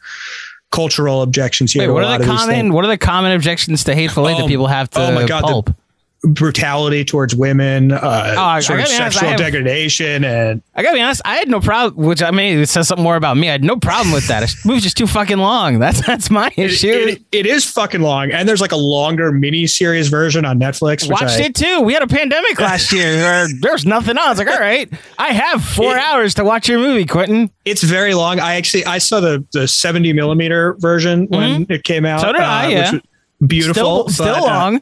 cultural 0.72 1.22
objections 1.22 1.72
here. 1.72 1.88
Wait, 1.88 1.94
what 1.94 2.04
are 2.04 2.18
the 2.18 2.26
common 2.26 2.74
what 2.74 2.84
are 2.84 2.90
the 2.90 2.98
common 2.98 3.32
objections 3.32 3.84
to 3.86 3.96
Hateful 3.96 4.28
Eight 4.28 4.36
um, 4.36 4.42
that 4.42 4.48
people 4.48 4.68
have 4.68 4.90
to 4.92 5.08
oh 5.08 5.12
my 5.14 5.26
God, 5.26 5.44
Pulp? 5.44 5.66
The, 5.68 5.76
brutality 6.24 7.04
towards 7.04 7.36
women, 7.36 7.92
uh, 7.92 8.36
oh, 8.38 8.60
sort 8.62 8.80
of 8.80 8.88
sexual 8.88 9.28
honest, 9.28 9.44
degradation, 9.44 10.24
and 10.24 10.62
I 10.76 10.84
gotta 10.84 10.96
be 10.96 11.02
honest, 11.02 11.22
I 11.26 11.36
had 11.36 11.50
no 11.50 11.60
problem. 11.60 12.06
Which 12.06 12.22
I 12.22 12.32
mean, 12.32 12.60
it 12.60 12.70
says 12.70 12.88
something 12.88 13.04
more 13.04 13.16
about 13.16 13.38
me. 13.38 13.50
I 13.50 13.54
had 13.54 13.64
no 13.64 13.76
problem 13.76 14.14
with 14.14 14.28
that. 14.28 14.40
This 14.40 14.66
movie's 14.66 14.84
just 14.84 14.98
too 14.98 15.08
fucking 15.08 15.38
long. 15.38 15.80
That's 15.84 16.06
that's 16.06 16.30
my 16.30 16.52
issue. 16.56 16.88
It, 16.88 17.22
it, 17.32 17.46
is 17.46 17.70
fucking 17.70 18.02
long, 18.02 18.32
and 18.32 18.48
there's 18.48 18.62
like 18.62 18.72
a 18.72 18.78
longer 18.78 19.32
mini 19.32 19.68
series 19.68 20.08
version 20.08 20.46
on 20.46 20.60
Netflix. 20.60 21.10
Watched 21.10 21.40
I, 21.40 21.44
it 21.44 21.56
too. 21.56 21.82
We 21.82 21.94
had 21.94 22.04
a 22.04 22.08
pandemic 22.08 22.60
last 22.60 22.94
year 22.94 23.18
where 23.18 23.48
there's 23.60 23.86
nothing 23.86 24.18
else. 24.18 24.38
Like, 24.38 24.48
all 24.48 24.60
right, 24.60 24.92
I 25.18 25.34
have 25.34 25.64
four 25.64 25.96
it, 25.98 26.02
hours 26.02 26.36
to 26.36 26.46
watch 26.46 26.70
your 26.70 26.80
movie, 26.80 27.06
Quentin. 27.06 27.52
It's 27.66 27.84
very 27.84 28.14
long. 28.14 28.40
I 28.40 28.56
actually 28.56 28.86
I 28.86 29.00
saw 29.00 29.20
the 29.20 29.46
the 29.52 29.68
70 29.68 30.14
millimeter 30.14 30.76
version 30.80 31.28
mm-hmm. 31.28 31.36
when 31.36 31.66
it 31.70 31.84
came 31.84 32.06
out. 32.06 32.22
So 32.22 32.32
did 32.32 32.42
uh, 32.42 32.46
I. 32.46 32.68
Yeah. 32.68 33.00
Beautiful, 33.46 34.08
still, 34.08 34.10
still 34.10 34.36
but, 34.36 34.44
uh, 34.44 34.46
long. 34.46 34.76
Uh, 34.78 34.80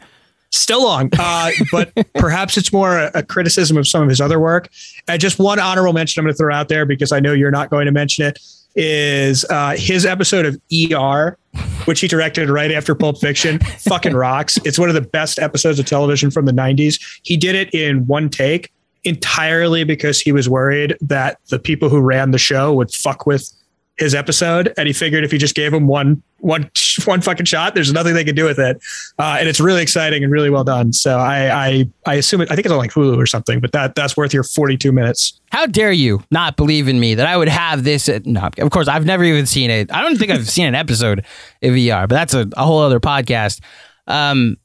still 0.51 0.83
long, 0.83 1.09
uh, 1.19 1.51
but 1.71 1.91
perhaps 2.15 2.57
it's 2.57 2.71
more 2.71 2.97
a, 2.97 3.11
a, 3.15 3.23
criticism 3.23 3.77
of 3.77 3.87
some 3.87 4.03
of 4.03 4.09
his 4.09 4.21
other 4.21 4.39
work. 4.39 4.69
And 5.07 5.19
just 5.19 5.39
one 5.39 5.59
honorable 5.59 5.93
mention 5.93 6.19
I'm 6.19 6.25
going 6.25 6.33
to 6.33 6.37
throw 6.37 6.53
out 6.53 6.69
there 6.69 6.85
because 6.85 7.11
I 7.11 7.19
know 7.19 7.33
you're 7.33 7.51
not 7.51 7.69
going 7.69 7.85
to 7.85 7.91
mention 7.91 8.25
it 8.25 8.39
is 8.75 9.43
uh, 9.45 9.75
his 9.77 10.05
episode 10.05 10.45
of 10.45 10.61
ER, 10.93 11.37
which 11.85 11.99
he 11.99 12.07
directed 12.07 12.49
right 12.49 12.71
after 12.71 12.95
Pulp 12.95 13.19
Fiction. 13.19 13.59
fucking 13.79 14.13
rocks. 14.13 14.57
It's 14.63 14.79
one 14.79 14.89
of 14.89 14.95
the 14.95 15.01
best 15.01 15.39
episodes 15.39 15.79
of 15.79 15.85
television 15.85 16.31
from 16.31 16.45
the 16.45 16.53
90s. 16.53 17.19
He 17.23 17.35
did 17.35 17.55
it 17.55 17.73
in 17.73 18.07
one 18.07 18.29
take 18.29 18.71
entirely 19.03 19.83
because 19.83 20.21
he 20.21 20.31
was 20.31 20.47
worried 20.47 20.95
that 21.01 21.39
the 21.49 21.59
people 21.59 21.89
who 21.89 21.99
ran 21.99 22.31
the 22.31 22.37
show 22.37 22.73
would 22.73 22.91
fuck 22.91 23.25
with 23.25 23.51
his 23.97 24.15
episode, 24.15 24.73
and 24.77 24.87
he 24.87 24.93
figured 24.93 25.23
if 25.23 25.31
he 25.31 25.37
just 25.37 25.55
gave 25.55 25.73
him 25.73 25.87
one 25.87 26.21
one 26.39 26.69
one 27.05 27.21
fucking 27.21 27.45
shot, 27.45 27.75
there's 27.75 27.93
nothing 27.93 28.13
they 28.13 28.23
could 28.23 28.35
do 28.35 28.45
with 28.45 28.59
it, 28.59 28.81
uh, 29.19 29.37
and 29.39 29.47
it's 29.47 29.59
really 29.59 29.81
exciting 29.81 30.23
and 30.23 30.31
really 30.31 30.49
well 30.49 30.63
done. 30.63 30.93
So 30.93 31.17
I 31.17 31.67
I, 31.67 31.89
I 32.05 32.13
assume 32.15 32.41
it. 32.41 32.51
I 32.51 32.55
think 32.55 32.65
it's 32.65 32.71
on 32.71 32.77
like 32.77 32.91
Hulu 32.91 33.17
or 33.17 33.25
something, 33.25 33.59
but 33.59 33.71
that 33.73 33.95
that's 33.95 34.17
worth 34.17 34.33
your 34.33 34.43
42 34.43 34.91
minutes. 34.91 35.39
How 35.51 35.65
dare 35.65 35.91
you 35.91 36.23
not 36.31 36.57
believe 36.57 36.87
in 36.87 36.99
me 36.99 37.15
that 37.15 37.27
I 37.27 37.37
would 37.37 37.49
have 37.49 37.83
this? 37.83 38.09
At, 38.09 38.25
no, 38.25 38.49
of 38.57 38.69
course 38.71 38.87
I've 38.87 39.05
never 39.05 39.23
even 39.23 39.45
seen 39.45 39.69
it. 39.69 39.91
I 39.93 40.01
don't 40.01 40.17
think 40.17 40.31
I've 40.31 40.49
seen 40.49 40.67
an 40.67 40.75
episode 40.75 41.19
of 41.19 41.73
VR, 41.73 42.07
but 42.07 42.15
that's 42.15 42.33
a, 42.33 42.47
a 42.57 42.65
whole 42.65 42.79
other 42.79 42.99
podcast. 42.99 43.61
Um, 44.07 44.57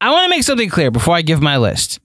I 0.00 0.10
want 0.10 0.24
to 0.24 0.30
make 0.30 0.42
something 0.42 0.68
clear 0.68 0.90
before 0.90 1.14
I 1.14 1.22
give 1.22 1.40
my 1.40 1.56
list. 1.56 2.00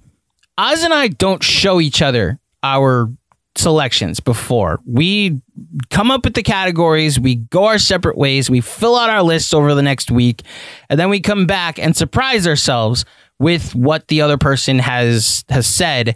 Oz 0.57 0.83
and 0.83 0.93
I 0.93 1.07
don't 1.07 1.43
show 1.43 1.81
each 1.81 2.01
other 2.01 2.39
our 2.63 3.11
selections 3.55 4.19
before. 4.19 4.79
We 4.85 5.41
come 5.89 6.09
up 6.09 6.23
with 6.23 6.33
the 6.33 6.43
categories, 6.43 7.19
we 7.19 7.35
go 7.35 7.65
our 7.65 7.77
separate 7.79 8.17
ways, 8.17 8.49
we 8.49 8.61
fill 8.61 8.95
out 8.95 9.09
our 9.09 9.23
lists 9.23 9.53
over 9.53 9.75
the 9.75 9.81
next 9.81 10.09
week, 10.09 10.43
and 10.89 10.99
then 10.99 11.09
we 11.09 11.19
come 11.19 11.45
back 11.45 11.77
and 11.77 11.95
surprise 11.95 12.47
ourselves 12.47 13.05
with 13.39 13.75
what 13.75 14.07
the 14.07 14.21
other 14.21 14.37
person 14.37 14.79
has 14.79 15.43
has 15.49 15.67
said 15.67 16.15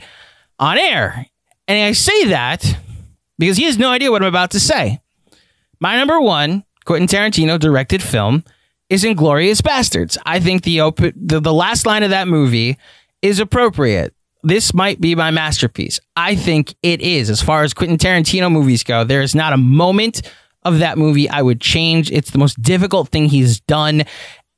on 0.59 0.77
air. 0.77 1.25
And 1.67 1.83
I 1.83 1.91
say 1.91 2.25
that 2.25 2.77
because 3.37 3.57
he 3.57 3.65
has 3.65 3.77
no 3.77 3.89
idea 3.89 4.11
what 4.11 4.21
I'm 4.21 4.27
about 4.27 4.51
to 4.51 4.59
say. 4.59 5.01
My 5.79 5.97
number 5.97 6.21
1 6.21 6.63
Quentin 6.85 7.07
Tarantino 7.07 7.59
directed 7.59 8.01
film 8.01 8.43
is 8.89 9.03
Inglourious 9.03 9.61
Basterds. 9.61 10.17
I 10.25 10.39
think 10.39 10.63
the, 10.63 10.81
open, 10.81 11.13
the 11.15 11.39
the 11.39 11.53
last 11.53 11.85
line 11.85 12.03
of 12.03 12.11
that 12.11 12.27
movie 12.27 12.77
is 13.21 13.39
appropriate 13.39 14.14
this 14.45 14.75
might 14.75 15.01
be 15.01 15.15
my 15.15 15.31
masterpiece. 15.31 15.99
I 16.15 16.35
think 16.35 16.75
it 16.83 17.01
is. 17.01 17.31
As 17.31 17.41
far 17.41 17.63
as 17.63 17.73
Quentin 17.73 17.97
Tarantino 17.97 18.51
movies 18.51 18.83
go, 18.83 19.03
there 19.03 19.23
is 19.23 19.33
not 19.33 19.53
a 19.53 19.57
moment 19.57 20.21
of 20.61 20.79
that 20.79 20.99
movie 20.99 21.27
I 21.27 21.41
would 21.41 21.59
change. 21.59 22.11
It's 22.11 22.29
the 22.29 22.37
most 22.37 22.61
difficult 22.61 23.09
thing 23.09 23.27
he's 23.27 23.59
done. 23.61 24.03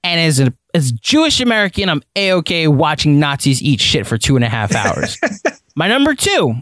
And 0.03 0.19
as 0.19 0.41
a 0.41 0.53
as 0.73 0.91
Jewish 0.91 1.39
American, 1.39 1.87
I'm 1.87 2.03
a 2.17 2.33
okay 2.33 2.67
watching 2.67 3.17
Nazis 3.19 3.61
eat 3.61 3.79
shit 3.79 4.05
for 4.05 4.17
two 4.17 4.35
and 4.35 4.43
a 4.43 4.49
half 4.49 4.75
hours. 4.75 5.17
my 5.75 5.87
number 5.87 6.13
two, 6.13 6.55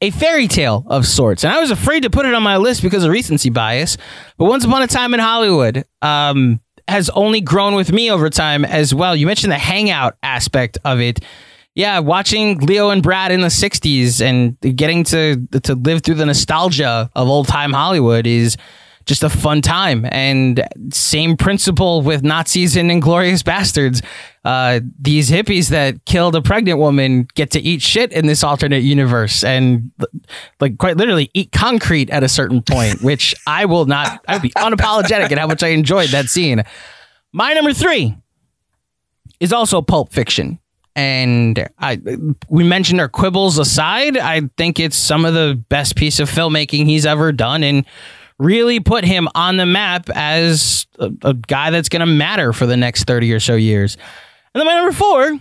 a 0.00 0.10
fairy 0.10 0.48
tale 0.48 0.84
of 0.88 1.06
sorts, 1.06 1.44
and 1.44 1.52
I 1.52 1.60
was 1.60 1.70
afraid 1.70 2.02
to 2.02 2.10
put 2.10 2.26
it 2.26 2.34
on 2.34 2.42
my 2.42 2.56
list 2.56 2.82
because 2.82 3.04
of 3.04 3.12
recency 3.12 3.48
bias. 3.48 3.96
But 4.38 4.46
Once 4.46 4.64
Upon 4.64 4.82
a 4.82 4.88
Time 4.88 5.14
in 5.14 5.20
Hollywood 5.20 5.84
um, 6.02 6.60
has 6.88 7.08
only 7.10 7.40
grown 7.40 7.76
with 7.76 7.92
me 7.92 8.10
over 8.10 8.28
time 8.28 8.64
as 8.64 8.92
well. 8.92 9.14
You 9.14 9.26
mentioned 9.26 9.52
the 9.52 9.58
hangout 9.58 10.18
aspect 10.22 10.78
of 10.84 11.00
it 11.00 11.20
yeah, 11.74 11.98
watching 12.00 12.58
Leo 12.58 12.90
and 12.90 13.02
Brad 13.02 13.32
in 13.32 13.40
the 13.40 13.48
'60s 13.48 14.20
and 14.20 14.58
getting 14.76 15.04
to 15.04 15.46
to 15.62 15.74
live 15.74 16.02
through 16.02 16.16
the 16.16 16.26
nostalgia 16.26 17.10
of 17.14 17.28
old 17.28 17.48
time 17.48 17.72
Hollywood 17.72 18.26
is 18.26 18.56
just 19.06 19.22
a 19.22 19.28
fun 19.28 19.60
time. 19.60 20.06
And 20.10 20.66
same 20.92 21.36
principle 21.36 22.02
with 22.02 22.22
Nazis 22.22 22.76
and 22.76 22.90
Inglourious 22.90 23.42
Basterds. 23.42 24.04
Uh, 24.44 24.80
these 24.98 25.30
hippies 25.30 25.68
that 25.68 26.04
killed 26.04 26.34
a 26.34 26.42
pregnant 26.42 26.78
woman 26.78 27.28
get 27.34 27.50
to 27.52 27.60
eat 27.60 27.82
shit 27.82 28.12
in 28.12 28.26
this 28.26 28.42
alternate 28.42 28.82
universe 28.82 29.44
and 29.44 29.90
like 30.60 30.78
quite 30.78 30.96
literally 30.96 31.30
eat 31.34 31.52
concrete 31.52 32.10
at 32.10 32.22
a 32.22 32.28
certain 32.28 32.62
point, 32.62 33.02
which 33.02 33.34
I 33.46 33.64
will 33.64 33.86
not. 33.86 34.22
I 34.28 34.34
would 34.34 34.42
be 34.42 34.50
unapologetic 34.50 35.30
at 35.30 35.38
how 35.38 35.46
much 35.46 35.62
I 35.62 35.68
enjoyed 35.68 36.10
that 36.10 36.26
scene. 36.26 36.62
My 37.32 37.54
number 37.54 37.72
three 37.72 38.16
is 39.40 39.52
also 39.52 39.82
Pulp 39.82 40.12
Fiction. 40.12 40.58
And 40.94 41.68
I, 41.78 42.00
we 42.48 42.64
mentioned 42.64 43.00
our 43.00 43.08
quibbles 43.08 43.58
aside, 43.58 44.18
I 44.18 44.42
think 44.58 44.78
it's 44.78 44.96
some 44.96 45.24
of 45.24 45.32
the 45.32 45.62
best 45.68 45.96
piece 45.96 46.20
of 46.20 46.30
filmmaking 46.30 46.84
he's 46.86 47.06
ever 47.06 47.32
done, 47.32 47.62
and 47.62 47.86
really 48.38 48.80
put 48.80 49.04
him 49.04 49.28
on 49.34 49.56
the 49.56 49.64
map 49.64 50.10
as 50.14 50.86
a, 50.98 51.10
a 51.22 51.34
guy 51.34 51.70
that's 51.70 51.88
going 51.88 52.00
to 52.00 52.06
matter 52.06 52.52
for 52.52 52.66
the 52.66 52.76
next 52.76 53.04
thirty 53.04 53.32
or 53.32 53.40
so 53.40 53.54
years. 53.54 53.96
And 54.54 54.60
then 54.60 54.66
my 54.66 54.74
number 54.74 54.92
four 54.92 55.38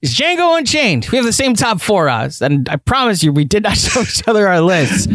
is 0.00 0.14
Django 0.14 0.56
Unchained. 0.56 1.08
We 1.10 1.16
have 1.16 1.24
the 1.24 1.32
same 1.32 1.54
top 1.54 1.80
four 1.80 2.08
odds, 2.08 2.40
and 2.40 2.68
I 2.68 2.76
promise 2.76 3.24
you, 3.24 3.32
we 3.32 3.44
did 3.44 3.64
not 3.64 3.76
show 3.76 4.02
each 4.02 4.26
other 4.28 4.46
our 4.46 4.60
lists. 4.60 5.08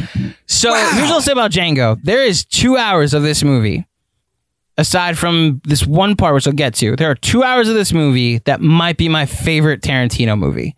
So 0.47 0.71
wow. 0.71 0.91
here's 0.93 1.03
what 1.03 1.13
I'll 1.13 1.21
say 1.21 1.31
about 1.31 1.51
Django: 1.51 1.97
there 2.03 2.23
is 2.23 2.43
two 2.43 2.75
hours 2.75 3.13
of 3.13 3.23
this 3.23 3.43
movie 3.43 3.85
aside 4.77 5.17
from 5.17 5.61
this 5.65 5.85
one 5.85 6.15
part, 6.15 6.33
which 6.35 6.47
I'll 6.47 6.53
get 6.53 6.75
to, 6.75 6.95
there 6.95 7.09
are 7.09 7.15
two 7.15 7.43
hours 7.43 7.67
of 7.67 7.75
this 7.75 7.93
movie 7.93 8.39
that 8.39 8.61
might 8.61 8.97
be 8.97 9.09
my 9.09 9.25
favorite 9.25 9.81
Tarantino 9.81 10.37
movie. 10.37 10.75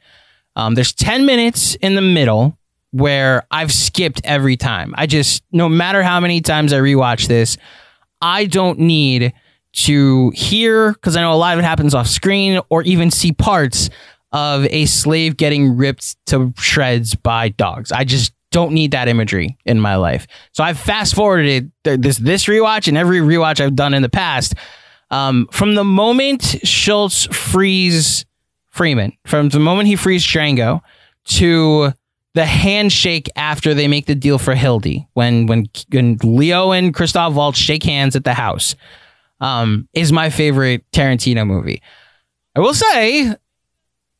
Um, 0.55 0.75
there's 0.75 0.93
10 0.93 1.25
minutes 1.25 1.75
in 1.75 1.95
the 1.95 2.01
middle 2.01 2.57
where 2.91 3.45
I've 3.51 3.71
skipped 3.71 4.21
every 4.23 4.57
time. 4.57 4.95
I 4.97 5.05
just, 5.05 5.43
no 5.51 5.69
matter 5.69 6.01
how 6.01 6.19
many 6.19 6.41
times 6.41 6.73
I 6.73 6.79
rewatch 6.79 7.27
this, 7.27 7.57
I 8.21 8.45
don't 8.45 8.79
need 8.79 9.33
to 9.71 10.31
hear, 10.31 10.93
because 10.93 11.15
I 11.15 11.21
know 11.21 11.33
a 11.33 11.35
lot 11.35 11.53
of 11.53 11.59
it 11.59 11.67
happens 11.67 11.93
off 11.93 12.07
screen, 12.07 12.59
or 12.69 12.81
even 12.83 13.11
see 13.11 13.31
parts 13.31 13.89
of 14.31 14.65
a 14.65 14.85
slave 14.85 15.37
getting 15.37 15.77
ripped 15.77 16.15
to 16.27 16.53
shreds 16.57 17.15
by 17.15 17.49
dogs. 17.49 17.91
I 17.91 18.03
just 18.03 18.33
don't 18.51 18.71
need 18.71 18.91
that 18.91 19.07
imagery 19.07 19.57
in 19.65 19.79
my 19.79 19.95
life. 19.95 20.27
So 20.53 20.63
I've 20.63 20.79
fast 20.79 21.15
forwarded 21.15 21.71
this 21.83 22.17
this 22.17 22.45
rewatch 22.45 22.87
and 22.87 22.97
every 22.97 23.19
rewatch 23.19 23.59
I've 23.59 23.75
done 23.75 23.93
in 23.93 24.01
the 24.01 24.09
past. 24.09 24.55
Um, 25.11 25.47
from 25.51 25.75
the 25.75 25.83
moment 25.83 26.59
Schultz 26.63 27.25
frees 27.35 28.25
Freeman, 28.69 29.13
from 29.25 29.49
the 29.49 29.59
moment 29.59 29.87
he 29.87 29.95
frees 29.95 30.25
Django 30.25 30.81
to 31.25 31.91
the 32.35 32.45
handshake 32.45 33.27
after 33.35 33.73
they 33.73 33.87
make 33.87 34.05
the 34.05 34.15
deal 34.15 34.37
for 34.37 34.55
Hildy, 34.55 35.07
when 35.13 35.47
when, 35.47 35.65
when 35.91 36.17
Leo 36.23 36.71
and 36.71 36.93
Christoph 36.93 37.33
Waltz 37.33 37.57
shake 37.57 37.83
hands 37.83 38.15
at 38.15 38.23
the 38.23 38.33
house, 38.33 38.75
um, 39.41 39.87
is 39.93 40.11
my 40.11 40.29
favorite 40.29 40.89
Tarantino 40.91 41.45
movie. 41.45 41.81
I 42.55 42.59
will 42.59 42.73
say 42.73 43.35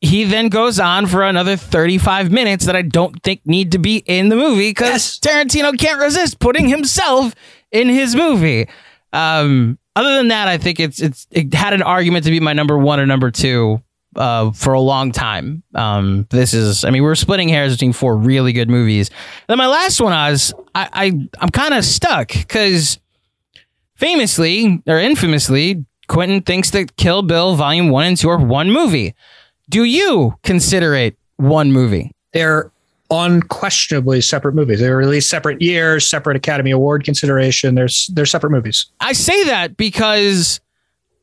he 0.00 0.24
then 0.24 0.48
goes 0.48 0.80
on 0.80 1.06
for 1.06 1.22
another 1.22 1.56
35 1.56 2.30
minutes 2.32 2.66
that 2.66 2.74
I 2.76 2.82
don't 2.82 3.22
think 3.22 3.42
need 3.46 3.72
to 3.72 3.78
be 3.78 3.98
in 4.06 4.28
the 4.30 4.36
movie 4.36 4.70
because 4.70 4.88
Yes. 4.88 5.18
Tarantino 5.20 5.78
can't 5.78 6.00
resist 6.00 6.38
putting 6.38 6.68
himself 6.68 7.34
in 7.70 7.88
his 7.88 8.16
movie. 8.16 8.66
Um, 9.12 9.78
other 9.96 10.16
than 10.16 10.28
that, 10.28 10.48
I 10.48 10.56
think 10.56 10.80
it's 10.80 11.00
it's 11.00 11.26
it 11.30 11.52
had 11.52 11.72
an 11.74 11.82
argument 11.82 12.24
to 12.24 12.30
be 12.30 12.40
my 12.40 12.52
number 12.54 12.78
one 12.78 12.98
or 13.00 13.06
number 13.06 13.30
two 13.30 13.82
uh, 14.16 14.52
for 14.52 14.72
a 14.72 14.80
long 14.80 15.12
time. 15.12 15.62
Um, 15.74 16.26
this 16.30 16.54
is, 16.54 16.84
I 16.84 16.90
mean, 16.90 17.02
we're 17.02 17.14
splitting 17.14 17.48
hairs 17.48 17.74
between 17.74 17.92
four 17.92 18.16
really 18.16 18.52
good 18.52 18.70
movies. 18.70 19.10
Then 19.48 19.58
my 19.58 19.66
last 19.66 20.00
one, 20.00 20.12
Oz, 20.12 20.54
I, 20.74 20.88
I 20.92 21.28
I'm 21.40 21.50
kind 21.50 21.74
of 21.74 21.84
stuck 21.84 22.28
because 22.28 22.98
famously 23.96 24.82
or 24.86 24.98
infamously, 24.98 25.84
Quentin 26.08 26.42
thinks 26.42 26.70
that 26.70 26.96
Kill 26.96 27.22
Bill 27.22 27.54
Volume 27.56 27.90
One 27.90 28.06
and 28.06 28.16
Two 28.16 28.30
are 28.30 28.38
one 28.38 28.70
movie. 28.70 29.14
Do 29.70 29.84
you 29.84 30.36
consider 30.42 30.94
it 30.94 31.16
one 31.36 31.72
movie? 31.72 32.10
They're 32.32 32.70
unquestionably 33.10 34.20
separate 34.20 34.54
movies. 34.54 34.80
They 34.80 34.90
were 34.90 34.96
released 34.96 35.30
separate 35.30 35.62
years, 35.62 36.08
separate 36.08 36.36
Academy 36.36 36.70
Award 36.70 37.04
consideration. 37.04 37.74
There's 37.74 38.10
they're 38.12 38.26
separate 38.26 38.50
movies. 38.50 38.86
I 39.00 39.12
say 39.12 39.44
that 39.44 39.76
because, 39.76 40.60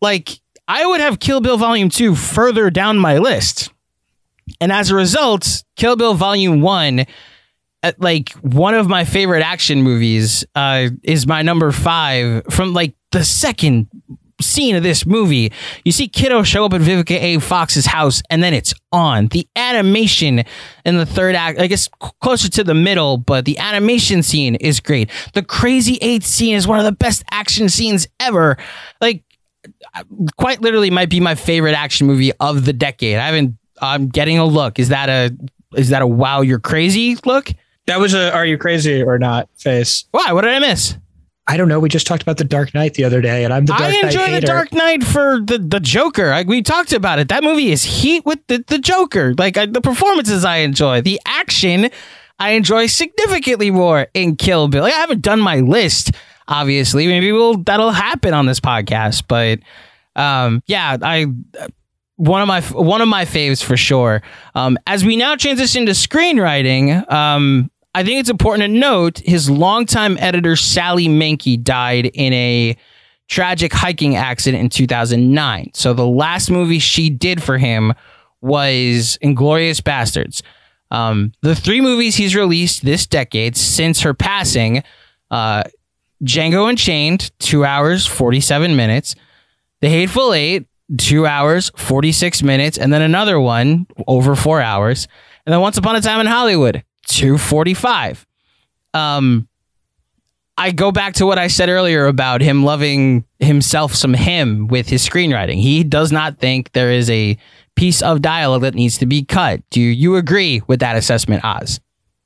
like, 0.01 0.39
I 0.67 0.85
would 0.85 1.01
have 1.01 1.19
Kill 1.19 1.41
Bill 1.41 1.57
Volume 1.57 1.89
2 1.89 2.15
further 2.15 2.69
down 2.69 2.97
my 2.97 3.17
list. 3.17 3.71
And 4.59 4.71
as 4.71 4.91
a 4.91 4.95
result, 4.95 5.63
Kill 5.75 5.95
Bill 5.95 6.13
Volume 6.13 6.61
1, 6.61 7.05
at, 7.83 8.01
like, 8.01 8.31
one 8.41 8.73
of 8.73 8.87
my 8.87 9.05
favorite 9.05 9.43
action 9.43 9.81
movies, 9.81 10.45
uh, 10.55 10.89
is 11.03 11.27
my 11.27 11.41
number 11.41 11.71
five 11.71 12.43
from, 12.49 12.73
like, 12.73 12.95
the 13.11 13.23
second 13.23 13.87
scene 14.41 14.75
of 14.75 14.83
this 14.83 15.05
movie. 15.05 15.51
You 15.83 15.91
see 15.91 16.07
Kiddo 16.07 16.43
show 16.43 16.65
up 16.65 16.73
at 16.73 16.81
Vivica 16.81 17.19
A. 17.19 17.39
Fox's 17.39 17.85
house, 17.85 18.21
and 18.29 18.41
then 18.43 18.53
it's 18.53 18.73
on. 18.91 19.27
The 19.27 19.47
animation 19.55 20.43
in 20.85 20.97
the 20.97 21.05
third 21.05 21.35
act, 21.35 21.59
I 21.59 21.67
guess 21.67 21.87
closer 22.21 22.49
to 22.49 22.63
the 22.63 22.73
middle, 22.73 23.17
but 23.17 23.45
the 23.45 23.57
animation 23.59 24.23
scene 24.23 24.55
is 24.55 24.79
great. 24.79 25.09
The 25.33 25.43
Crazy 25.43 25.97
Eight 26.01 26.23
scene 26.23 26.55
is 26.55 26.67
one 26.67 26.79
of 26.79 26.85
the 26.85 26.91
best 26.91 27.23
action 27.31 27.69
scenes 27.69 28.07
ever. 28.19 28.57
Like, 29.01 29.23
uh, 29.93 30.03
quite 30.37 30.61
literally 30.61 30.89
might 30.89 31.09
be 31.09 31.19
my 31.19 31.35
favorite 31.35 31.73
action 31.73 32.07
movie 32.07 32.31
of 32.39 32.65
the 32.65 32.73
decade. 32.73 33.17
I 33.17 33.25
haven't. 33.25 33.57
I'm 33.81 34.07
getting 34.07 34.39
a 34.39 34.45
look. 34.45 34.79
Is 34.79 34.89
that 34.89 35.09
a 35.09 35.35
is 35.75 35.89
that 35.89 36.01
a 36.01 36.07
wow 36.07 36.41
you're 36.41 36.59
crazy 36.59 37.15
look? 37.25 37.49
That 37.85 37.99
was 37.99 38.13
a 38.13 38.33
are 38.33 38.45
you 38.45 38.57
crazy 38.57 39.03
or 39.03 39.17
not 39.19 39.49
face. 39.55 40.05
Why? 40.11 40.31
What 40.33 40.41
did 40.41 40.51
I 40.51 40.59
miss? 40.59 40.97
I 41.47 41.55
don't 41.55 41.69
know. 41.69 41.79
We 41.79 41.87
just 41.87 42.05
talked 42.05 42.21
about 42.21 42.37
the 42.37 42.43
Dark 42.43 42.73
Knight 42.73 42.95
the 42.95 43.05
other 43.05 43.21
day, 43.21 43.45
and 43.45 43.53
I'm 43.53 43.65
the 43.65 43.73
Dark 43.73 43.81
I 43.81 43.91
Knight 43.91 44.03
enjoy 44.03 44.19
the 44.19 44.27
hater. 44.27 44.47
Dark 44.47 44.73
Knight 44.73 45.03
for 45.03 45.39
the 45.39 45.57
the 45.57 45.79
Joker. 45.79 46.29
Like 46.29 46.47
we 46.47 46.61
talked 46.61 46.91
about 46.91 47.19
it. 47.19 47.29
That 47.29 47.43
movie 47.43 47.71
is 47.71 47.83
heat 47.83 48.25
with 48.25 48.45
the, 48.47 48.63
the 48.67 48.79
Joker. 48.79 49.33
Like 49.37 49.57
I, 49.57 49.65
the 49.65 49.81
performances 49.81 50.43
I 50.43 50.57
enjoy, 50.57 51.01
the 51.01 51.21
action 51.25 51.89
I 52.39 52.51
enjoy 52.51 52.87
significantly 52.87 53.71
more 53.71 54.07
in 54.13 54.35
Kill 54.35 54.67
Bill. 54.67 54.83
Like, 54.83 54.93
I 54.93 54.97
haven't 54.97 55.21
done 55.21 55.39
my 55.39 55.59
list, 55.61 56.11
obviously. 56.47 57.07
Maybe 57.07 57.31
we'll 57.31 57.57
that'll 57.57 57.91
happen 57.91 58.33
on 58.33 58.45
this 58.45 58.59
podcast, 58.59 59.23
but 59.27 59.59
um, 60.21 60.61
yeah, 60.67 60.97
I 61.01 61.27
one 62.17 62.41
of 62.41 62.47
my 62.47 62.61
one 62.61 63.01
of 63.01 63.07
my 63.07 63.25
faves 63.25 63.63
for 63.63 63.77
sure. 63.77 64.21
Um, 64.53 64.77
as 64.85 65.05
we 65.05 65.15
now 65.15 65.35
transition 65.35 65.85
to 65.85 65.93
screenwriting, 65.93 67.09
um, 67.11 67.71
I 67.93 68.03
think 68.03 68.19
it's 68.19 68.29
important 68.29 68.61
to 68.63 68.79
note 68.79 69.19
his 69.19 69.49
longtime 69.49 70.17
editor 70.19 70.55
Sally 70.55 71.07
Menke 71.07 71.63
died 71.63 72.05
in 72.05 72.33
a 72.33 72.77
tragic 73.27 73.73
hiking 73.73 74.15
accident 74.15 74.61
in 74.61 74.69
2009. 74.69 75.71
So 75.73 75.93
the 75.93 76.05
last 76.05 76.49
movie 76.51 76.79
she 76.79 77.09
did 77.09 77.41
for 77.41 77.57
him 77.57 77.93
was 78.41 79.17
Inglourious 79.23 79.81
Basterds. 79.81 80.41
Um, 80.91 81.33
the 81.41 81.55
three 81.55 81.81
movies 81.81 82.15
he's 82.15 82.35
released 82.35 82.85
this 82.85 83.07
decade 83.07 83.57
since 83.57 84.01
her 84.01 84.13
passing, 84.13 84.83
uh, 85.31 85.63
Django 86.23 86.69
Unchained, 86.69 87.31
two 87.39 87.65
hours 87.65 88.05
forty 88.05 88.39
seven 88.39 88.75
minutes. 88.75 89.15
The 89.81 89.89
Hateful 89.89 90.33
Eight, 90.33 90.65
two 90.97 91.27
hours, 91.27 91.71
46 91.75 92.41
minutes, 92.41 92.77
and 92.77 92.91
then 92.91 93.01
another 93.03 93.39
one 93.39 93.85
over 94.07 94.35
four 94.35 94.59
hours. 94.61 95.07
And 95.45 95.53
then 95.53 95.61
Once 95.61 95.77
Upon 95.77 95.95
a 95.95 96.01
Time 96.01 96.19
in 96.19 96.25
Hollywood, 96.25 96.83
245. 97.07 98.25
Um, 98.93 99.47
I 100.57 100.71
go 100.71 100.91
back 100.91 101.13
to 101.15 101.25
what 101.25 101.37
I 101.37 101.47
said 101.47 101.69
earlier 101.69 102.07
about 102.07 102.41
him 102.41 102.63
loving 102.63 103.25
himself 103.39 103.93
some 103.93 104.13
him 104.13 104.67
with 104.67 104.89
his 104.89 105.07
screenwriting. 105.07 105.61
He 105.61 105.83
does 105.83 106.11
not 106.11 106.39
think 106.39 106.71
there 106.71 106.91
is 106.91 107.09
a 107.09 107.37
piece 107.75 108.01
of 108.01 108.21
dialogue 108.23 108.61
that 108.61 108.73
needs 108.73 108.97
to 108.97 109.05
be 109.05 109.23
cut. 109.23 109.61
Do 109.69 109.79
you 109.81 110.15
agree 110.15 110.61
with 110.67 110.79
that 110.79 110.95
assessment, 110.95 111.43
Oz? 111.45 111.79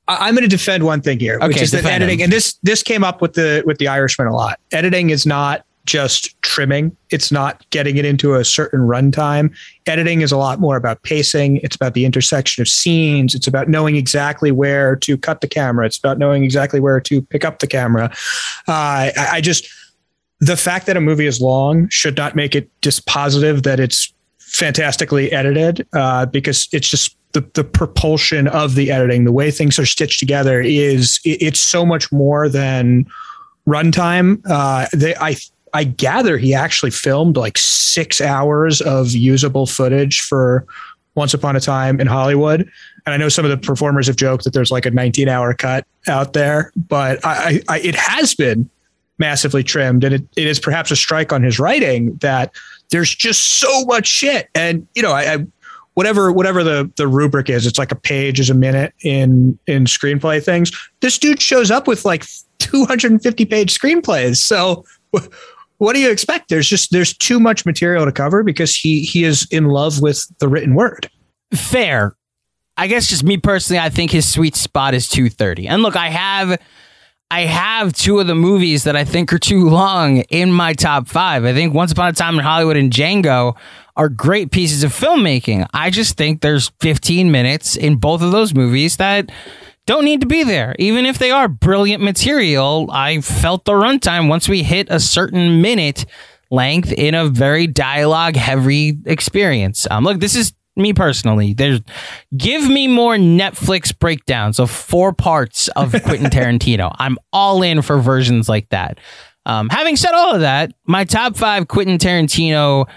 I'm 0.08 0.34
going 0.34 0.42
to 0.42 0.48
defend 0.48 0.84
one 0.84 1.00
thing 1.02 1.20
here, 1.20 1.38
which 1.40 1.56
Okay, 1.56 1.62
is 1.62 1.70
that 1.72 1.84
editing, 1.84 2.20
him. 2.20 2.24
and 2.24 2.32
this 2.32 2.54
this 2.62 2.82
came 2.82 3.04
up 3.04 3.20
with 3.22 3.34
the 3.34 3.62
with 3.66 3.78
the 3.78 3.86
Irishman 3.88 4.26
a 4.26 4.34
lot. 4.34 4.58
Editing 4.72 5.10
is 5.10 5.24
not 5.26 5.64
just 5.86 6.40
trimming; 6.42 6.96
it's 7.10 7.32
not 7.32 7.68
getting 7.70 7.96
it 7.96 8.04
into 8.04 8.34
a 8.34 8.44
certain 8.44 8.80
runtime. 8.80 9.54
Editing 9.86 10.20
is 10.20 10.32
a 10.32 10.36
lot 10.36 10.60
more 10.60 10.76
about 10.76 11.02
pacing. 11.02 11.56
It's 11.58 11.76
about 11.76 11.94
the 11.94 12.04
intersection 12.04 12.62
of 12.62 12.68
scenes. 12.68 13.34
It's 13.34 13.46
about 13.46 13.68
knowing 13.68 13.96
exactly 13.96 14.50
where 14.52 14.96
to 14.96 15.16
cut 15.18 15.40
the 15.40 15.48
camera. 15.48 15.86
It's 15.86 15.98
about 15.98 16.18
knowing 16.18 16.44
exactly 16.44 16.80
where 16.80 17.00
to 17.00 17.22
pick 17.22 17.44
up 17.44 17.58
the 17.58 17.66
camera. 17.66 18.10
Uh, 18.68 19.10
I, 19.16 19.28
I 19.32 19.40
just 19.40 19.68
the 20.40 20.56
fact 20.56 20.86
that 20.86 20.96
a 20.96 21.00
movie 21.00 21.26
is 21.26 21.40
long 21.40 21.88
should 21.88 22.16
not 22.16 22.34
make 22.34 22.56
it 22.56 22.68
dispositive 22.80 23.62
that 23.62 23.78
it's 23.78 24.12
fantastically 24.40 25.30
edited 25.32 25.86
uh, 25.92 26.26
because 26.26 26.68
it's 26.72 26.88
just 26.88 27.16
the, 27.32 27.48
the 27.54 27.64
propulsion 27.64 28.48
of 28.48 28.74
the 28.74 28.90
editing, 28.90 29.24
the 29.24 29.32
way 29.32 29.50
things 29.50 29.78
are 29.78 29.86
stitched 29.86 30.18
together 30.18 30.60
is 30.60 31.20
it- 31.24 31.40
it's 31.40 31.60
so 31.60 31.86
much 31.86 32.10
more 32.12 32.48
than 32.48 33.06
runtime. 33.66 34.42
Uh, 34.48 34.86
they, 34.92 35.14
I, 35.14 35.36
I 35.72 35.84
gather 35.84 36.38
he 36.38 36.54
actually 36.54 36.90
filmed 36.90 37.36
like 37.36 37.56
six 37.58 38.20
hours 38.20 38.80
of 38.80 39.10
usable 39.12 39.66
footage 39.66 40.20
for 40.20 40.66
Once 41.14 41.34
Upon 41.34 41.56
a 41.56 41.60
Time 41.60 42.00
in 42.00 42.06
Hollywood. 42.06 42.70
And 43.04 43.14
I 43.14 43.16
know 43.16 43.28
some 43.28 43.44
of 43.44 43.50
the 43.50 43.56
performers 43.56 44.06
have 44.06 44.16
joked 44.16 44.44
that 44.44 44.52
there's 44.52 44.70
like 44.70 44.86
a 44.86 44.90
19 44.90 45.28
hour 45.28 45.54
cut 45.54 45.86
out 46.06 46.34
there, 46.34 46.72
but 46.76 47.20
I, 47.24 47.60
I, 47.68 47.80
it 47.80 47.94
has 47.94 48.34
been 48.34 48.68
massively 49.18 49.62
trimmed. 49.62 50.04
And 50.04 50.14
it, 50.14 50.22
it 50.36 50.46
is 50.46 50.60
perhaps 50.60 50.90
a 50.90 50.96
strike 50.96 51.32
on 51.32 51.42
his 51.42 51.58
writing 51.58 52.16
that 52.16 52.52
there's 52.90 53.14
just 53.14 53.60
so 53.60 53.84
much 53.86 54.06
shit. 54.06 54.48
And, 54.54 54.86
you 54.94 55.02
know, 55.02 55.12
I, 55.12 55.34
I 55.34 55.46
whatever 55.94 56.32
whatever 56.32 56.64
the 56.64 56.90
the 56.96 57.06
rubric 57.06 57.50
is, 57.50 57.66
it's 57.66 57.78
like 57.78 57.92
a 57.92 57.96
page 57.96 58.40
is 58.40 58.50
a 58.50 58.54
minute 58.54 58.94
in 59.02 59.58
in 59.66 59.84
screenplay 59.84 60.42
things. 60.42 60.70
This 61.00 61.18
dude 61.18 61.40
shows 61.40 61.70
up 61.70 61.86
with 61.86 62.04
like 62.04 62.24
250 62.58 63.44
page 63.46 63.78
screenplays. 63.78 64.36
So 64.36 64.84
what 65.82 65.94
do 65.94 66.00
you 66.00 66.12
expect? 66.12 66.48
There's 66.48 66.68
just 66.68 66.92
there's 66.92 67.12
too 67.12 67.40
much 67.40 67.66
material 67.66 68.04
to 68.04 68.12
cover 68.12 68.44
because 68.44 68.76
he 68.76 69.02
he 69.02 69.24
is 69.24 69.48
in 69.50 69.64
love 69.64 70.00
with 70.00 70.24
the 70.38 70.46
written 70.46 70.74
word. 70.74 71.10
fair. 71.52 72.14
I 72.76 72.86
guess 72.86 73.08
just 73.08 73.24
me 73.24 73.36
personally, 73.36 73.80
I 73.80 73.90
think 73.90 74.12
his 74.12 74.26
sweet 74.26 74.54
spot 74.56 74.94
is 74.94 75.08
230. 75.08 75.66
And 75.68 75.82
look, 75.82 75.96
I 75.96 76.08
have 76.08 76.58
I 77.32 77.46
have 77.46 77.94
two 77.94 78.20
of 78.20 78.28
the 78.28 78.34
movies 78.36 78.84
that 78.84 78.94
I 78.94 79.04
think 79.04 79.32
are 79.32 79.38
too 79.38 79.68
long 79.68 80.18
in 80.30 80.52
my 80.52 80.72
top 80.72 81.08
five. 81.08 81.44
I 81.44 81.52
think 81.52 81.74
Once 81.74 81.90
Upon 81.90 82.08
a 82.08 82.12
Time 82.12 82.38
in 82.38 82.44
Hollywood 82.44 82.76
and 82.76 82.92
Django 82.92 83.56
are 83.96 84.08
great 84.08 84.52
pieces 84.52 84.84
of 84.84 84.92
filmmaking. 84.92 85.66
I 85.74 85.90
just 85.90 86.16
think 86.16 86.42
there's 86.42 86.70
15 86.80 87.30
minutes 87.30 87.74
in 87.74 87.96
both 87.96 88.22
of 88.22 88.30
those 88.30 88.54
movies 88.54 88.98
that 88.98 89.32
don't 89.86 90.04
need 90.04 90.20
to 90.20 90.26
be 90.26 90.44
there. 90.44 90.74
Even 90.78 91.06
if 91.06 91.18
they 91.18 91.30
are 91.30 91.48
brilliant 91.48 92.02
material, 92.02 92.88
I 92.92 93.20
felt 93.20 93.64
the 93.64 93.72
runtime 93.72 94.28
once 94.28 94.48
we 94.48 94.62
hit 94.62 94.88
a 94.90 95.00
certain 95.00 95.60
minute 95.60 96.04
length 96.50 96.92
in 96.92 97.14
a 97.14 97.28
very 97.28 97.66
dialogue 97.66 98.36
heavy 98.36 98.98
experience. 99.06 99.86
Um, 99.90 100.04
look, 100.04 100.20
this 100.20 100.36
is 100.36 100.52
me 100.76 100.92
personally. 100.92 101.54
There's 101.54 101.80
give 102.36 102.68
me 102.68 102.88
more 102.88 103.16
Netflix 103.16 103.96
breakdowns 103.96 104.58
of 104.58 104.70
four 104.70 105.12
parts 105.12 105.68
of 105.68 105.90
Quentin 106.04 106.30
Tarantino. 106.30 106.94
I'm 106.98 107.18
all 107.32 107.62
in 107.62 107.82
for 107.82 107.98
versions 107.98 108.48
like 108.48 108.68
that. 108.70 108.98
Um, 109.44 109.68
having 109.70 109.96
said 109.96 110.12
all 110.12 110.34
of 110.34 110.42
that, 110.42 110.72
my 110.86 111.04
top 111.04 111.36
five 111.36 111.66
Quentin 111.68 111.98
Tarantino 111.98 112.88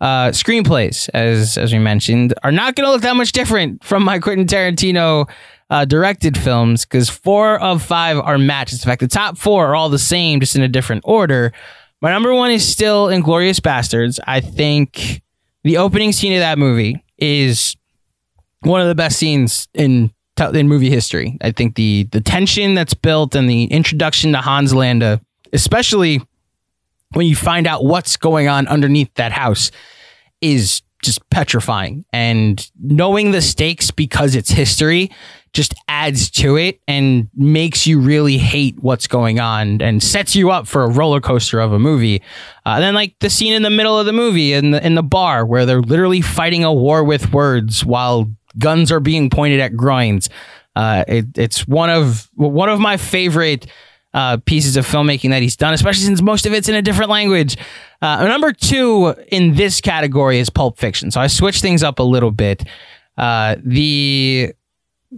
uh, 0.00 0.28
screenplays, 0.28 1.08
as 1.14 1.56
as 1.56 1.72
we 1.72 1.78
mentioned, 1.78 2.34
are 2.42 2.52
not 2.52 2.74
going 2.74 2.86
to 2.86 2.92
look 2.92 3.02
that 3.02 3.16
much 3.16 3.32
different 3.32 3.82
from 3.82 4.04
my 4.04 4.18
Quentin 4.18 4.46
Tarantino 4.46 5.28
uh, 5.70 5.84
directed 5.84 6.36
films 6.36 6.84
because 6.84 7.08
four 7.08 7.60
of 7.60 7.82
five 7.82 8.18
are 8.18 8.38
matches. 8.38 8.82
In 8.82 8.86
fact, 8.88 9.00
the 9.00 9.08
top 9.08 9.38
four 9.38 9.66
are 9.68 9.74
all 9.74 9.88
the 9.88 9.98
same, 9.98 10.40
just 10.40 10.56
in 10.56 10.62
a 10.62 10.68
different 10.68 11.02
order. 11.04 11.52
My 12.00 12.10
number 12.10 12.34
one 12.34 12.50
is 12.50 12.66
still 12.66 13.08
Inglourious 13.08 13.60
Basterds. 13.60 14.20
I 14.26 14.40
think 14.40 15.22
the 15.62 15.78
opening 15.78 16.12
scene 16.12 16.34
of 16.34 16.40
that 16.40 16.58
movie 16.58 17.02
is 17.18 17.76
one 18.60 18.80
of 18.80 18.88
the 18.88 18.94
best 18.94 19.18
scenes 19.18 19.68
in 19.74 20.10
in 20.52 20.68
movie 20.68 20.90
history. 20.90 21.38
I 21.40 21.52
think 21.52 21.76
the 21.76 22.08
the 22.10 22.20
tension 22.20 22.74
that's 22.74 22.94
built 22.94 23.34
and 23.34 23.48
the 23.48 23.64
introduction 23.64 24.32
to 24.32 24.38
Hans 24.38 24.74
Landa, 24.74 25.20
especially 25.52 26.20
when 27.12 27.26
you 27.26 27.36
find 27.36 27.66
out 27.66 27.84
what's 27.84 28.16
going 28.16 28.48
on 28.48 28.66
underneath 28.66 29.12
that 29.14 29.32
house, 29.32 29.70
is 30.40 30.82
just 31.02 31.28
petrifying. 31.30 32.04
And 32.12 32.68
knowing 32.80 33.30
the 33.30 33.42
stakes 33.42 33.90
because 33.90 34.34
it's 34.34 34.50
history 34.50 35.10
just 35.54 35.72
adds 35.88 36.30
to 36.30 36.56
it 36.56 36.80
and 36.86 37.28
makes 37.34 37.86
you 37.86 38.00
really 38.00 38.36
hate 38.36 38.76
what's 38.80 39.06
going 39.06 39.38
on 39.38 39.80
and 39.80 40.02
sets 40.02 40.34
you 40.34 40.50
up 40.50 40.66
for 40.66 40.82
a 40.82 40.88
roller 40.88 41.20
coaster 41.20 41.60
of 41.60 41.72
a 41.72 41.78
movie. 41.78 42.20
Uh, 42.66 42.70
and 42.70 42.82
then 42.82 42.94
like 42.94 43.14
the 43.20 43.30
scene 43.30 43.54
in 43.54 43.62
the 43.62 43.70
middle 43.70 43.98
of 43.98 44.04
the 44.04 44.12
movie 44.12 44.52
in 44.52 44.72
the 44.72 44.84
in 44.84 44.96
the 44.96 45.02
bar 45.02 45.46
where 45.46 45.64
they're 45.64 45.80
literally 45.80 46.20
fighting 46.20 46.64
a 46.64 46.72
war 46.72 47.04
with 47.04 47.32
words 47.32 47.84
while 47.84 48.30
guns 48.58 48.90
are 48.92 49.00
being 49.00 49.30
pointed 49.30 49.60
at 49.60 49.76
groins. 49.76 50.28
Uh, 50.76 51.04
it, 51.06 51.26
it's 51.38 51.68
one 51.68 51.88
of 51.88 52.28
one 52.34 52.68
of 52.68 52.80
my 52.80 52.96
favorite 52.96 53.66
uh, 54.12 54.38
pieces 54.38 54.76
of 54.76 54.86
filmmaking 54.86 55.30
that 55.30 55.42
he's 55.42 55.56
done, 55.56 55.72
especially 55.72 56.04
since 56.04 56.20
most 56.20 56.46
of 56.46 56.52
it's 56.52 56.68
in 56.68 56.74
a 56.74 56.82
different 56.82 57.10
language. 57.10 57.56
Uh, 58.02 58.26
number 58.26 58.52
two 58.52 59.14
in 59.28 59.54
this 59.54 59.80
category 59.80 60.38
is 60.38 60.50
Pulp 60.50 60.78
Fiction. 60.78 61.10
So 61.12 61.20
I 61.20 61.28
switched 61.28 61.62
things 61.62 61.82
up 61.82 62.00
a 62.00 62.02
little 62.02 62.30
bit. 62.32 62.64
Uh, 63.16 63.56
the 63.62 64.52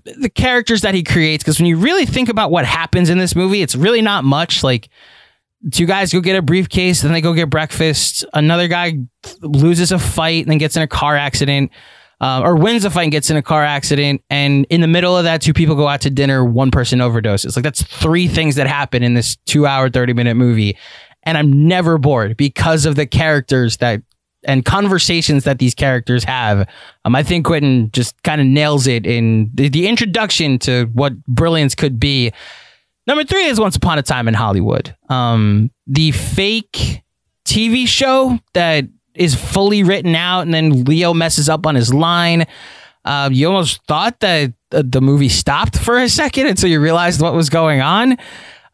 the 0.05 0.30
characters 0.30 0.82
that 0.82 0.94
he 0.94 1.03
creates, 1.03 1.42
because 1.42 1.59
when 1.59 1.66
you 1.66 1.78
really 1.78 2.07
think 2.07 2.28
about 2.28 2.51
what 2.51 2.64
happens 2.64 3.11
in 3.11 3.18
this 3.18 3.34
movie, 3.34 3.62
it's 3.62 3.74
really 3.74 4.03
not 4.03 4.24
much. 4.24 4.62
Like 4.62 4.88
two 5.70 5.86
guys 5.86 6.12
go 6.12 6.20
get 6.20 6.36
a 6.36 6.42
briefcase, 6.42 7.03
then 7.03 7.12
they 7.12 7.20
go 7.20 7.34
get 7.34 7.51
breakfast. 7.51 8.24
Another 8.34 8.68
guy 8.68 8.99
loses 9.40 9.92
a 9.92 9.99
fight 9.99 10.44
and 10.44 10.51
then 10.51 10.59
gets 10.59 10.76
in 10.76 10.82
a 10.82 10.86
car 10.88 11.16
accident 11.16 11.70
uh, 12.20 12.40
or 12.42 12.57
wins 12.57 12.84
a 12.84 12.90
fight 12.90 13.05
and 13.05 13.12
gets 13.12 13.30
in 13.30 13.36
a 13.36 13.42
car 13.42 13.64
accident. 13.64 14.22
And 14.30 14.66
in 14.70 14.80
the 14.80 14.86
middle 14.86 15.16
of 15.16 15.24
that, 15.24 15.42
two 15.42 15.53
people 15.53 15.74
go 15.74 15.88
out 15.88 16.01
to 16.03 16.11
dinner, 16.11 16.44
one 16.44 16.70
person 16.70 17.01
overdoses. 17.01 17.57
Like 17.57 17.62
that's 17.62 17.82
three 17.82 18.28
things 18.28 18.57
that 18.57 18.66
happen 18.66 19.03
in 19.03 19.14
this 19.14 19.36
two 19.47 19.66
hour, 19.66 19.90
30 19.90 20.14
minute 20.14 20.34
movie. 20.34 20.76
And 21.24 21.36
I'm 21.36 21.66
never 21.66 21.99
bored 21.99 22.36
because 22.36 22.86
of 22.86 22.94
the 22.94 23.07
characters 23.07 23.78
that 23.78 24.03
and 24.47 24.64
conversations 24.64 25.44
that 25.44 25.59
these 25.59 25.74
characters 25.74 26.24
have. 26.24 26.68
Um, 27.05 27.14
I 27.14 27.22
think 27.22 27.47
Quentin 27.47 27.90
just 27.92 28.20
kind 28.22 28.40
of 28.40 28.47
nails 28.47 28.86
it 28.86 29.07
in 29.07 29.51
the, 29.53 29.68
the 29.68 29.86
introduction 29.88 30.59
to 30.61 30.86
what 30.86 31.22
brilliance 31.26 31.74
could 31.74 32.01
be. 32.01 32.32
Number 33.07 33.24
three 33.24 33.44
is 33.44 33.61
Once 33.61 33.76
Upon 33.76 33.99
a 33.99 34.03
Time 34.03 34.26
in 34.28 34.34
Hollywood. 34.34 34.97
Um, 35.09 35.70
the 35.86 36.12
fake 36.12 37.03
TV 37.44 37.86
show 37.86 38.38
that 38.55 38.84
is 39.14 39.34
fully 39.34 39.82
written 39.82 40.14
out, 40.14 40.40
and 40.42 40.55
then 40.55 40.84
Leo 40.84 41.14
messes 41.14 41.49
up 41.49 41.66
on 41.66 41.74
his 41.74 41.92
line. 41.92 42.47
Uh, 43.05 43.28
you 43.32 43.47
almost 43.47 43.80
thought 43.86 44.18
that 44.20 44.53
the 44.70 45.01
movie 45.01 45.28
stopped 45.28 45.78
for 45.78 45.99
a 45.99 46.09
second 46.09 46.47
until 46.49 46.68
you 46.68 46.80
realized 46.80 47.20
what 47.20 47.32
was 47.32 47.49
going 47.49 47.80
on. 47.80 48.16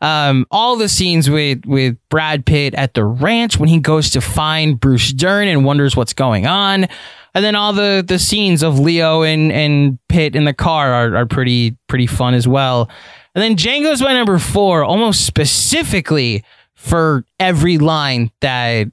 Um, 0.02 0.46
all 0.50 0.76
the 0.76 0.88
scenes 0.88 1.30
with 1.30 1.64
with 1.64 1.96
Brad 2.08 2.44
Pitt 2.44 2.74
at 2.74 2.94
the 2.94 3.04
ranch 3.04 3.58
when 3.58 3.68
he 3.68 3.78
goes 3.78 4.10
to 4.10 4.20
find 4.20 4.78
Bruce 4.78 5.12
Dern 5.12 5.46
and 5.46 5.64
wonders 5.64 5.96
what's 5.96 6.12
going 6.12 6.44
on, 6.44 6.88
and 7.34 7.44
then 7.44 7.54
all 7.54 7.72
the 7.72 8.04
the 8.06 8.18
scenes 8.18 8.64
of 8.64 8.80
Leo 8.80 9.22
and 9.22 9.52
and 9.52 9.98
Pitt 10.08 10.34
in 10.34 10.44
the 10.44 10.52
car 10.52 10.92
are, 10.92 11.16
are 11.16 11.26
pretty 11.26 11.76
pretty 11.86 12.08
fun 12.08 12.34
as 12.34 12.48
well. 12.48 12.90
And 13.34 13.42
then 13.42 13.56
Django's 13.56 14.02
my 14.02 14.12
number 14.12 14.38
four, 14.38 14.82
almost 14.82 15.24
specifically 15.24 16.44
for 16.74 17.24
every 17.38 17.78
line 17.78 18.32
that 18.40 18.88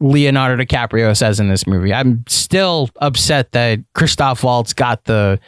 Leonardo 0.00 0.62
DiCaprio 0.62 1.16
says 1.16 1.38
in 1.38 1.48
this 1.48 1.66
movie. 1.68 1.94
I'm 1.94 2.24
still 2.26 2.90
upset 2.96 3.52
that 3.52 3.78
Christoph 3.94 4.42
Waltz 4.42 4.72
got 4.72 5.04
the 5.04 5.38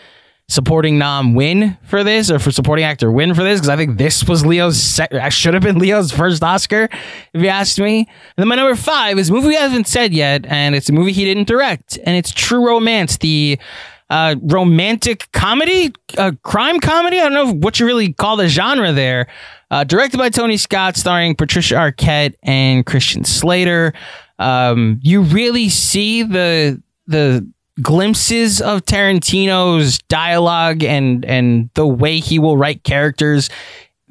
supporting 0.48 0.98
nom 0.98 1.34
win 1.34 1.76
for 1.84 2.04
this 2.04 2.30
or 2.30 2.38
for 2.38 2.50
supporting 2.50 2.84
actor 2.84 3.10
win 3.10 3.34
for 3.34 3.42
this 3.42 3.60
because 3.60 3.70
I 3.70 3.76
think 3.76 3.98
this 3.98 4.24
was 4.24 4.44
Leo's 4.44 4.80
sec- 4.80 5.12
should 5.32 5.54
have 5.54 5.62
been 5.62 5.78
Leo's 5.80 6.12
first 6.12 6.42
Oscar 6.42 6.88
if 7.32 7.42
you 7.42 7.48
asked 7.48 7.80
me. 7.80 7.98
And 7.98 8.06
then 8.36 8.48
my 8.48 8.56
number 8.56 8.76
five 8.76 9.18
is 9.18 9.30
a 9.30 9.32
movie 9.32 9.56
I 9.56 9.62
haven't 9.62 9.88
said 9.88 10.12
yet, 10.12 10.46
and 10.46 10.74
it's 10.74 10.88
a 10.88 10.92
movie 10.92 11.12
he 11.12 11.24
didn't 11.24 11.48
direct, 11.48 11.98
and 12.04 12.16
it's 12.16 12.30
True 12.30 12.66
Romance, 12.66 13.18
the 13.18 13.58
uh, 14.10 14.36
romantic 14.42 15.30
comedy, 15.32 15.92
uh, 16.18 16.32
crime 16.42 16.78
comedy. 16.78 17.18
I 17.18 17.28
don't 17.28 17.32
know 17.32 17.54
what 17.54 17.80
you 17.80 17.86
really 17.86 18.12
call 18.12 18.36
the 18.36 18.48
genre 18.48 18.92
there. 18.92 19.26
Uh, 19.70 19.82
directed 19.82 20.18
by 20.18 20.28
Tony 20.28 20.56
Scott, 20.56 20.96
starring 20.96 21.34
Patricia 21.34 21.74
Arquette 21.74 22.34
and 22.44 22.86
Christian 22.86 23.24
Slater 23.24 23.92
um, 24.38 24.98
you 25.02 25.22
really 25.22 25.68
see 25.68 26.22
the 26.22 26.82
the 27.06 27.48
glimpses 27.82 28.60
of 28.60 28.84
Tarantino's 28.84 29.98
dialogue 30.08 30.84
and 30.84 31.24
and 31.24 31.70
the 31.74 31.86
way 31.86 32.20
he 32.20 32.38
will 32.38 32.56
write 32.56 32.84
characters 32.84 33.50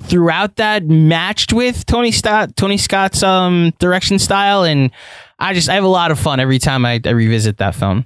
throughout 0.02 0.58
that 0.58 0.86
matched 0.86 1.54
with 1.54 1.86
Tony 1.86 2.12
Scott 2.12 2.56
Tony 2.56 2.78
Scott's 2.78 3.24
um 3.24 3.72
direction 3.80 4.20
style 4.20 4.64
and 4.64 4.92
I 5.40 5.54
just 5.54 5.70
I 5.70 5.76
have 5.76 5.84
a 5.84 5.88
lot 5.88 6.12
of 6.12 6.20
fun 6.20 6.40
every 6.40 6.60
time 6.60 6.86
I, 6.86 7.00
I 7.06 7.10
revisit 7.10 7.58
that 7.58 7.76
film. 7.76 8.06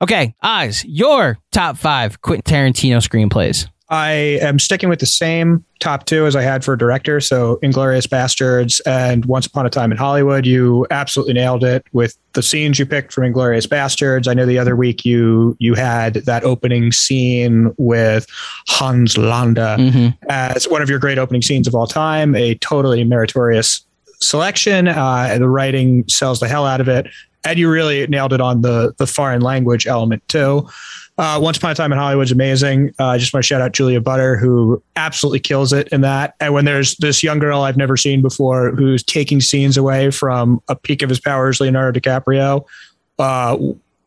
Okay, 0.00 0.34
Oz, 0.42 0.84
your 0.84 1.38
top 1.52 1.76
five 1.76 2.20
Quentin 2.22 2.42
Tarantino 2.42 2.98
screenplays. 2.98 3.68
I 3.90 4.10
am 4.42 4.58
sticking 4.58 4.88
with 4.88 5.00
the 5.00 5.06
same 5.06 5.64
top 5.80 6.04
two 6.04 6.26
as 6.26 6.36
I 6.36 6.42
had 6.42 6.64
for 6.64 6.76
director. 6.76 7.20
So 7.20 7.58
Inglourious 7.62 8.06
Basterds 8.06 8.80
and 8.84 9.24
Once 9.24 9.46
Upon 9.46 9.64
a 9.64 9.70
Time 9.70 9.90
in 9.90 9.96
Hollywood. 9.96 10.44
You 10.44 10.86
absolutely 10.90 11.34
nailed 11.34 11.64
it 11.64 11.86
with 11.92 12.16
the 12.34 12.42
scenes 12.42 12.78
you 12.78 12.84
picked 12.84 13.12
from 13.12 13.24
Inglourious 13.24 13.66
Basterds. 13.66 14.28
I 14.28 14.34
know 14.34 14.44
the 14.44 14.58
other 14.58 14.76
week 14.76 15.04
you 15.04 15.56
you 15.58 15.74
had 15.74 16.14
that 16.14 16.44
opening 16.44 16.92
scene 16.92 17.74
with 17.78 18.26
Hans 18.68 19.16
Landa 19.16 19.76
mm-hmm. 19.78 20.08
as 20.28 20.68
one 20.68 20.82
of 20.82 20.90
your 20.90 20.98
great 20.98 21.18
opening 21.18 21.42
scenes 21.42 21.66
of 21.66 21.74
all 21.74 21.86
time. 21.86 22.34
A 22.34 22.56
totally 22.56 23.04
meritorious 23.04 23.82
selection. 24.20 24.88
Uh, 24.88 25.36
the 25.38 25.48
writing 25.48 26.06
sells 26.08 26.40
the 26.40 26.48
hell 26.48 26.66
out 26.66 26.80
of 26.80 26.88
it, 26.88 27.06
and 27.44 27.58
you 27.58 27.70
really 27.70 28.06
nailed 28.06 28.32
it 28.32 28.40
on 28.40 28.62
the 28.62 28.94
the 28.98 29.06
foreign 29.06 29.40
language 29.40 29.86
element 29.86 30.26
too. 30.28 30.68
Uh, 31.18 31.36
Once 31.42 31.56
Upon 31.56 31.72
a 31.72 31.74
Time 31.74 31.90
in 31.90 31.98
Hollywood 31.98 32.26
is 32.26 32.32
amazing. 32.32 32.94
Uh, 33.00 33.06
I 33.06 33.18
just 33.18 33.34
want 33.34 33.42
to 33.42 33.46
shout 33.46 33.60
out 33.60 33.72
Julia 33.72 34.00
Butter, 34.00 34.36
who 34.36 34.80
absolutely 34.94 35.40
kills 35.40 35.72
it 35.72 35.88
in 35.88 36.00
that. 36.02 36.34
And 36.38 36.54
when 36.54 36.64
there's 36.64 36.96
this 36.98 37.24
young 37.24 37.40
girl 37.40 37.62
I've 37.62 37.76
never 37.76 37.96
seen 37.96 38.22
before 38.22 38.70
who's 38.70 39.02
taking 39.02 39.40
scenes 39.40 39.76
away 39.76 40.12
from 40.12 40.62
a 40.68 40.76
peak 40.76 41.02
of 41.02 41.08
his 41.08 41.18
powers, 41.18 41.60
Leonardo 41.60 41.98
DiCaprio, 41.98 42.64
uh, 43.18 43.58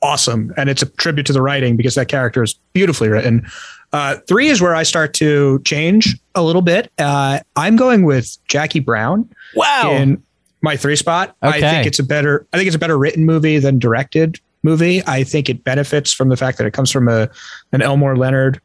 awesome. 0.02 0.54
And 0.56 0.70
it's 0.70 0.82
a 0.82 0.86
tribute 0.86 1.26
to 1.26 1.34
the 1.34 1.42
writing 1.42 1.76
because 1.76 1.96
that 1.96 2.08
character 2.08 2.44
is 2.44 2.54
beautifully 2.72 3.10
written. 3.10 3.46
Uh, 3.92 4.16
three 4.26 4.48
is 4.48 4.62
where 4.62 4.74
I 4.74 4.84
start 4.84 5.14
to 5.16 5.60
change 5.66 6.18
a 6.34 6.42
little 6.42 6.62
bit. 6.62 6.90
Uh, 6.98 7.40
I'm 7.58 7.76
going 7.76 8.06
with 8.06 8.38
Jackie 8.48 8.80
Brown. 8.80 9.30
Wow. 9.54 9.92
In 9.92 10.24
my 10.62 10.78
three 10.78 10.96
spot. 10.96 11.36
Okay. 11.44 11.58
I 11.58 11.62
think 11.62 11.88
it's 11.88 12.00
a 12.00 12.04
better. 12.04 12.46
I 12.54 12.58
think 12.58 12.68
it's 12.68 12.76
a 12.76 12.80
better 12.80 12.98
written 12.98 13.26
movie 13.26 13.60
than 13.60 13.80
directed 13.80 14.40
movie. 14.64 15.02
I 15.08 15.24
think 15.24 15.50
it 15.50 15.64
benefits 15.64 16.14
from 16.14 16.30
the 16.30 16.38
fact 16.38 16.58
that 16.58 16.68
it 16.68 16.72
comes 16.72 16.92
from 16.92 17.08
a 17.08 17.30
an 17.72 17.82
Elmore 17.82 18.16
Leonard 18.16 18.62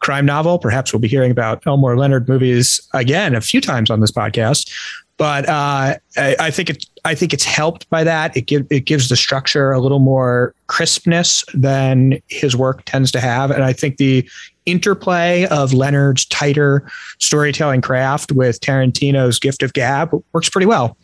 crime 0.00 0.26
novel. 0.26 0.58
Perhaps 0.58 0.92
we'll 0.92 1.00
be 1.00 1.08
hearing 1.08 1.30
about 1.30 1.66
Elmore 1.66 1.96
Leonard 1.96 2.28
movies 2.28 2.80
again 2.94 3.34
a 3.34 3.40
few 3.40 3.60
times 3.60 3.90
on 3.90 4.00
this 4.00 4.10
podcast. 4.10 4.70
But 5.20 5.46
uh, 5.50 5.98
I, 6.16 6.36
I, 6.40 6.50
think 6.50 6.70
it. 6.70 6.86
I 7.04 7.14
think 7.14 7.34
it's 7.34 7.44
helped 7.44 7.90
by 7.90 8.04
that. 8.04 8.34
It 8.34 8.46
give, 8.46 8.66
it 8.70 8.86
gives 8.86 9.10
the 9.10 9.16
structure 9.16 9.70
a 9.70 9.78
little 9.78 9.98
more 9.98 10.54
crispness 10.66 11.44
than 11.52 12.22
his 12.28 12.56
work 12.56 12.86
tends 12.86 13.12
to 13.12 13.20
have, 13.20 13.50
and 13.50 13.62
I 13.62 13.74
think 13.74 13.98
the 13.98 14.26
interplay 14.64 15.46
of 15.48 15.74
Leonard's 15.74 16.24
tighter 16.24 16.90
storytelling 17.18 17.82
craft 17.82 18.32
with 18.32 18.60
Tarantino's 18.60 19.38
gift 19.38 19.62
of 19.62 19.74
gab 19.74 20.10
works 20.32 20.48
pretty 20.48 20.66
well. 20.66 20.96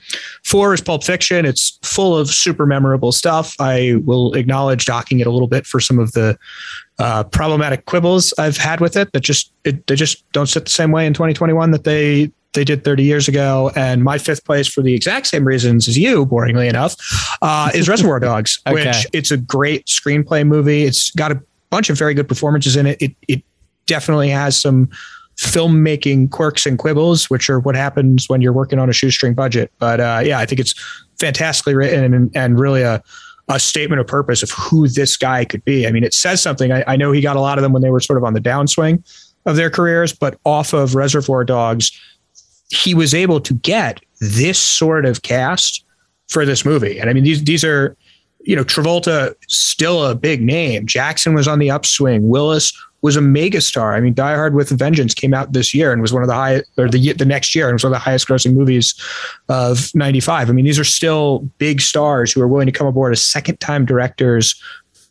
Four 0.45 0.73
is 0.73 0.81
Pulp 0.81 1.05
Fiction. 1.05 1.45
It's 1.45 1.79
full 1.83 2.17
of 2.17 2.31
super 2.31 2.65
memorable 2.65 3.13
stuff. 3.13 3.55
I 3.61 3.97
will 4.07 4.33
acknowledge 4.33 4.87
docking 4.87 5.21
it 5.21 5.27
a 5.27 5.31
little 5.31 5.49
bit 5.49 5.67
for 5.67 5.79
some 5.79 5.99
of 5.99 6.13
the 6.13 6.39
uh, 6.99 7.25
problematic 7.25 7.85
quibbles 7.85 8.33
I've 8.39 8.57
had 8.57 8.81
with 8.81 8.97
it 8.97 9.13
that 9.13 9.21
just 9.21 9.53
it, 9.65 9.87
they 9.89 9.95
just 9.97 10.31
don't 10.33 10.47
sit 10.47 10.65
the 10.65 10.71
same 10.71 10.91
way 10.91 11.07
in 11.07 11.13
2021 11.13 11.73
that 11.73 11.85
they 11.85 12.33
they 12.57 12.65
did 12.65 12.83
30 12.83 13.05
years 13.05 13.29
ago. 13.29 13.71
And 13.77 14.03
my 14.03 14.19
fifth 14.19 14.45
place 14.45 14.67
for 14.67 14.83
the 14.83 14.95
exact 14.95 15.29
same 15.29 15.45
reasons 15.45 15.87
as 15.87 15.97
you, 15.97 16.27
boringly 16.27 16.69
enough, 16.69 16.97
uh, 17.41 17.71
is 17.73 17.89
Reservoir 17.89 18.19
Dogs, 18.19 18.59
okay. 18.67 18.87
which 18.87 19.07
it's 19.13 19.31
a 19.31 19.37
great 19.37 19.87
screenplay 19.87 20.45
movie. 20.45 20.83
It's 20.83 21.13
got 21.13 21.31
a 21.31 21.41
bunch 21.71 21.89
of 21.89 21.97
very 21.97 22.15
good 22.15 22.27
performances 22.27 22.75
in 22.75 22.87
it. 22.87 23.01
It 23.01 23.15
it 23.29 23.43
definitely 23.87 24.31
has 24.31 24.59
some 24.59 24.89
filmmaking 25.37 26.31
quirks 26.31 26.67
and 26.67 26.79
quibbles, 26.79 27.29
which 27.29 27.51
are 27.51 27.61
what 27.61 27.77
happens 27.77 28.29
when 28.29 28.41
you're 28.41 28.53
working 28.53 28.79
on 28.79 28.89
a 28.89 28.93
shoestring 28.93 29.35
budget. 29.35 29.71
But 29.79 30.01
uh, 30.01 30.23
yeah, 30.25 30.39
I 30.39 30.47
think 30.47 30.61
it's 30.61 30.75
fantastically 31.21 31.75
written 31.75 32.15
and, 32.15 32.35
and 32.35 32.59
really 32.59 32.83
a, 32.83 33.03
a 33.49 33.61
statement 33.61 34.01
of 34.01 34.07
purpose 34.07 34.43
of 34.43 34.51
who 34.51 34.89
this 34.89 35.17
guy 35.17 35.45
could 35.45 35.65
be. 35.65 35.87
I 35.87 35.93
mean, 35.93 36.05
it 36.05 36.15
says 36.15 36.41
something. 36.41 36.73
I, 36.73 36.85
I 36.87 36.97
know 36.97 37.13
he 37.13 37.21
got 37.21 37.37
a 37.37 37.41
lot 37.41 37.59
of 37.59 37.63
them 37.63 37.73
when 37.73 37.83
they 37.83 37.91
were 37.91 38.01
sort 38.01 38.17
of 38.17 38.25
on 38.25 38.33
the 38.33 38.41
downswing 38.41 39.05
of 39.45 39.57
their 39.57 39.71
careers, 39.71 40.13
but 40.13 40.39
off 40.45 40.73
of 40.73 40.95
Reservoir 40.95 41.45
Dogs, 41.45 41.93
he 42.71 42.95
was 42.95 43.15
able 43.15 43.41
to 43.41 43.55
get 43.55 44.01
this 44.21 44.59
sort 44.59 45.05
of 45.05 45.23
cast 45.23 45.85
for 46.29 46.45
this 46.45 46.65
movie. 46.65 46.99
And 46.99 47.09
I 47.09 47.13
mean, 47.13 47.25
these 47.25 47.45
these 47.45 47.65
are, 47.65 47.97
you 48.41 48.57
know, 48.57 48.65
Travolta 48.65 49.35
still 49.49 50.05
a 50.05 50.15
big 50.15 50.43
name. 50.43 50.87
Jackson 50.87 51.35
was 51.35 51.47
on 51.47 51.59
the 51.59 51.71
upswing. 51.71 52.29
Willis 52.29 52.73
was 53.03 53.17
a 53.17 53.21
megastar. 53.21 53.95
I 53.95 54.01
mean, 54.01 54.15
Die 54.15 54.35
Hard 54.35 54.55
with 54.55 54.73
a 54.73 54.75
Vengeance 54.75 55.15
came 55.15 55.33
out 55.33 55.53
this 55.53 55.73
year 55.73 55.93
and 55.93 56.03
was 56.03 56.13
one 56.13 56.23
of 56.23 56.29
the 56.29 56.35
high 56.35 56.63
or 56.77 56.89
the 56.89 57.13
the 57.13 57.25
next 57.25 57.55
year 57.55 57.69
and 57.69 57.75
was 57.75 57.85
one 57.85 57.93
of 57.93 57.97
the 57.97 58.01
highest 58.01 58.27
grossing 58.27 58.55
movies 58.55 58.95
of 59.49 59.95
95. 59.95 60.49
I 60.49 60.53
mean, 60.53 60.65
these 60.65 60.79
are 60.79 60.85
still 60.85 61.49
big 61.59 61.81
stars 61.81 62.33
who 62.33 62.41
are 62.41 62.49
willing 62.49 62.67
to 62.67 62.73
come 62.73 62.87
aboard 62.87 63.13
a 63.13 63.17
second 63.17 63.61
time 63.61 63.85
directors 63.85 64.61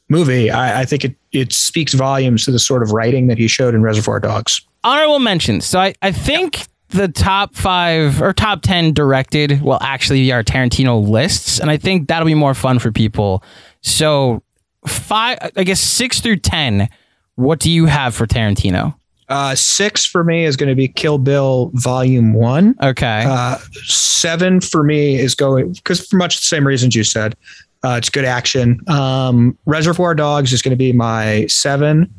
movie. 0.10 0.52
I, 0.52 0.82
I 0.82 0.86
think 0.86 1.06
it 1.06 1.16
it 1.32 1.54
speaks 1.54 1.94
volumes 1.94 2.44
to 2.46 2.52
the 2.52 2.60
sort 2.60 2.84
of 2.84 2.92
writing 2.92 3.28
that 3.28 3.38
he 3.38 3.48
showed 3.48 3.74
in 3.74 3.82
Reservoir 3.82 4.20
Dogs. 4.20 4.62
Honorable 4.84 5.20
mentions. 5.20 5.66
So 5.66 5.80
I, 5.80 5.96
I 6.02 6.12
think 6.12 6.68
the 6.96 7.08
top 7.08 7.56
five 7.56 8.22
or 8.22 8.34
top 8.34 8.62
10 8.62 8.94
directed 8.94 9.62
will 9.62 9.82
actually 9.82 10.22
be 10.22 10.32
our 10.32 10.44
Tarantino 10.44 11.08
lists. 11.08 11.60
And 11.60 11.70
I 11.70 11.78
think 11.78 12.08
that'll 12.08 12.26
be 12.26 12.34
more 12.34 12.54
fun 12.54 12.80
for 12.80 12.92
people. 12.92 13.44
So, 13.82 14.42
five, 14.88 15.38
I 15.56 15.64
guess 15.64 15.80
six 15.80 16.22
through 16.22 16.38
10, 16.38 16.90
what 17.36 17.60
do 17.60 17.70
you 17.70 17.86
have 17.86 18.16
for 18.16 18.26
Tarantino? 18.26 18.96
Uh, 19.28 19.56
six 19.56 20.06
for 20.06 20.24
me 20.24 20.46
is 20.46 20.56
going 20.56 20.70
to 20.70 20.76
be 20.76 20.88
Kill 20.88 21.18
Bill 21.18 21.72
Volume 21.74 22.34
One. 22.34 22.76
Okay. 22.82 23.24
Uh, 23.28 23.58
seven 23.86 24.62
for 24.62 24.84
me 24.84 25.16
is 25.16 25.34
going 25.34 25.74
because 25.74 26.08
for 26.08 26.16
much 26.16 26.38
the 26.38 26.46
same 26.46 26.66
reasons 26.66 26.96
you 26.96 27.04
said. 27.04 27.36
Uh, 27.84 27.98
it's 27.98 28.10
good 28.10 28.26
action. 28.26 28.80
Um, 28.88 29.58
Reservoir 29.66 30.16
Dogs 30.16 30.54
is 30.54 30.62
going 30.62 30.72
to 30.72 30.78
be 30.78 30.92
my 30.92 31.46
seven. 31.48 32.12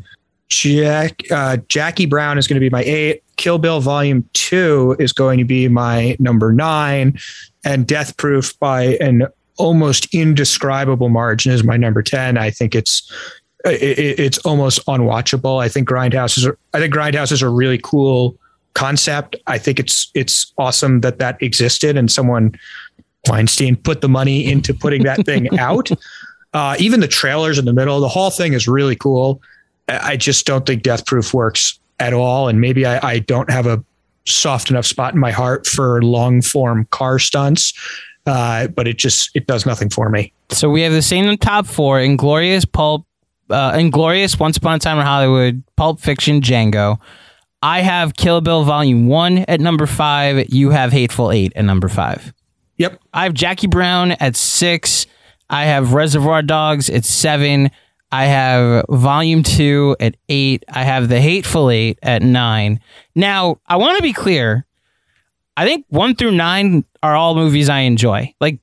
Jack 0.49 1.23
uh, 1.31 1.59
Jackie 1.69 2.07
Brown 2.07 2.39
is 2.39 2.47
going 2.47 2.57
to 2.57 2.61
be 2.61 2.71
my 2.71 2.83
eight. 2.85 3.23
Kill 3.37 3.59
Bill 3.59 3.81
Volume 3.81 4.29
Two 4.33 4.97
is 4.99 5.13
going 5.13 5.39
to 5.39 5.45
be 5.45 5.69
my 5.69 6.17
number 6.19 6.53
nine, 6.53 7.19
and 7.65 7.87
Death 7.87 8.17
Proof 8.17 8.59
by 8.59 8.97
an 9.01 9.27
almost 9.59 10.13
indescribable 10.15 11.09
margin 11.09 11.53
is 11.53 11.65
my 11.65 11.77
number 11.77 12.03
ten. 12.03 12.39
I 12.39 12.51
think 12.51 12.75
it's 12.75 13.11
it, 13.65 14.21
it's 14.21 14.39
almost 14.39 14.85
unwatchable. 14.87 15.61
I 15.61 15.69
think 15.69 15.89
Grindhouse 15.89 16.39
is 16.39 16.49
I 16.73 16.79
think 16.79 16.95
Grindhouse 16.95 17.33
is 17.33 17.43
a 17.43 17.49
really 17.49 17.79
cool 17.83 18.37
concept. 18.75 19.37
I 19.47 19.59
think 19.59 19.81
it's 19.81 20.11
it's 20.15 20.53
awesome 20.59 21.01
that 21.01 21.19
that 21.19 21.43
existed 21.43 21.97
and 21.97 22.11
someone 22.11 22.55
Weinstein 23.29 23.75
put 23.75 24.01
the 24.01 24.09
money 24.09 24.49
into 24.49 24.73
putting 24.73 25.03
that 25.05 25.25
thing 25.25 25.59
out. 25.59 25.91
Uh, 26.53 26.77
even 26.79 27.01
the 27.01 27.09
trailers 27.09 27.59
in 27.59 27.65
the 27.65 27.73
middle, 27.73 28.01
the 28.01 28.09
whole 28.09 28.31
thing 28.31 28.53
is 28.53 28.69
really 28.69 28.95
cool. 28.95 29.43
I 29.89 30.17
just 30.17 30.47
don't 30.47 30.67
think 30.67 30.83
Death 30.83 31.07
Proof 31.07 31.33
works 31.33 31.79
at 32.01 32.13
all, 32.13 32.49
and 32.49 32.61
maybe 32.61 32.85
I, 32.87 33.01
I 33.07 33.19
don't 33.21 33.51
have 33.51 33.67
a 33.67 33.83
soft 34.27 34.71
enough 34.71 34.87
spot 34.87 35.15
in 35.15 35.21
my 35.21 35.31
heart 35.31 35.67
for 35.67 36.03
long 36.03 36.43
form 36.43 36.87
car 36.91 37.19
stunts. 37.19 37.73
Uh, 38.27 38.67
but 38.67 38.89
it 38.89 38.99
just 38.99 39.31
it 39.37 39.47
does 39.47 39.65
nothing 39.65 39.89
for 39.89 40.11
me. 40.11 40.33
So 40.51 40.69
we 40.69 40.83
have 40.83 40.93
the 40.93 41.03
same 41.03 41.37
top 41.39 41.67
four: 41.67 41.99
Inglourious, 41.99 42.71
Pulp, 42.71 43.07
uh, 43.51 43.73
Inglourious, 43.73 44.39
Once 44.39 44.57
Upon 44.57 44.75
a 44.75 44.79
Time 44.81 44.99
in 44.99 45.07
Hollywood, 45.07 45.63
Pulp 45.77 46.01
Fiction, 46.01 46.41
Django. 46.41 46.99
I 47.63 47.83
have 47.83 48.15
Kill 48.15 48.41
Bill 48.41 48.65
Volume 48.65 49.07
One 49.07 49.39
at 49.39 49.61
number 49.61 49.87
five. 49.87 50.53
You 50.53 50.71
have 50.71 50.93
Hateful 50.93 51.31
Eight 51.31 51.53
at 51.55 51.65
number 51.65 51.89
five. 51.89 52.33
Yep. 52.79 53.01
I 53.15 53.25
have 53.25 53.35
Jackie 53.35 53.69
Brown 53.69 54.13
at 54.13 54.37
six. 54.37 55.07
I 55.49 55.65
have 55.65 55.93
Reservoir 55.93 56.43
Dogs 56.43 56.91
at 56.91 57.05
seven. 57.05 57.71
I 58.17 58.25
have 58.25 58.87
Volume 58.89 59.43
Two 59.43 59.95
at 60.01 60.17
eight. 60.31 60.65
I 60.73 60.85
have 60.85 61.11
The 61.11 61.21
Hateful 61.21 61.71
Eight 61.71 61.99
at 62.03 62.23
nine. 62.23 62.81
Now, 63.15 63.61
I 63.67 63.77
want 63.77 63.99
to 63.99 64.03
be 64.03 64.15
clear. 64.15 64.65
I 65.55 65.67
think 65.67 65.85
one 65.91 66.15
through 66.15 66.31
nine 66.31 66.87
are 67.03 67.15
all 67.15 67.35
movies 67.35 67.69
I 67.69 67.81
enjoy. 67.81 68.33
Like, 68.41 68.61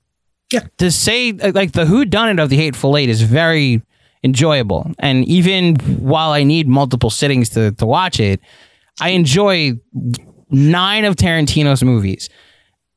yeah. 0.52 0.62
to 0.80 0.90
say 0.90 1.34
like 1.34 1.74
the 1.74 1.86
Who 1.86 2.04
Done 2.04 2.30
It 2.30 2.40
of 2.40 2.50
The 2.50 2.56
Hateful 2.56 2.98
Eight 2.98 3.10
is 3.10 3.22
very 3.22 3.84
enjoyable. 4.24 4.92
And 4.98 5.24
even 5.26 5.76
while 5.76 6.32
I 6.32 6.42
need 6.42 6.68
multiple 6.68 7.12
sittings 7.12 7.50
to, 7.50 7.74
to 7.74 7.86
watch 7.86 8.20
it, 8.20 8.40
I 9.02 9.10
enjoy 9.10 9.74
nine 10.50 11.06
of 11.06 11.16
Tarantino's 11.16 11.84
movies. 11.84 12.28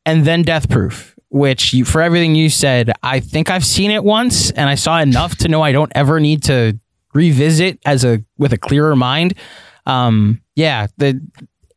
And 0.07 0.25
then 0.25 0.43
Death 0.43 0.71
Proof, 0.71 1.16
which 1.37 1.73
you, 1.73 1.85
for 1.85 2.01
everything 2.01 2.35
you 2.35 2.49
said, 2.49 2.93
I 3.03 3.21
think 3.21 3.51
I've 3.51 3.65
seen 3.65 3.91
it 3.91 4.03
once 4.03 4.51
and 4.53 4.69
I 4.69 4.75
saw 4.75 4.99
enough 4.99 5.37
to 5.39 5.49
know 5.49 5.63
I 5.63 5.73
don't 5.73 5.93
ever 5.95 6.19
need 6.19 6.43
to 6.45 6.79
revisit 7.15 7.79
as 7.85 8.05
a 8.05 8.23
with 8.39 8.53
a 8.53 8.59
clearer 8.59 8.97
mind. 8.97 9.35
Um, 9.85 10.41
yeah, 10.55 10.87
the 10.97 11.21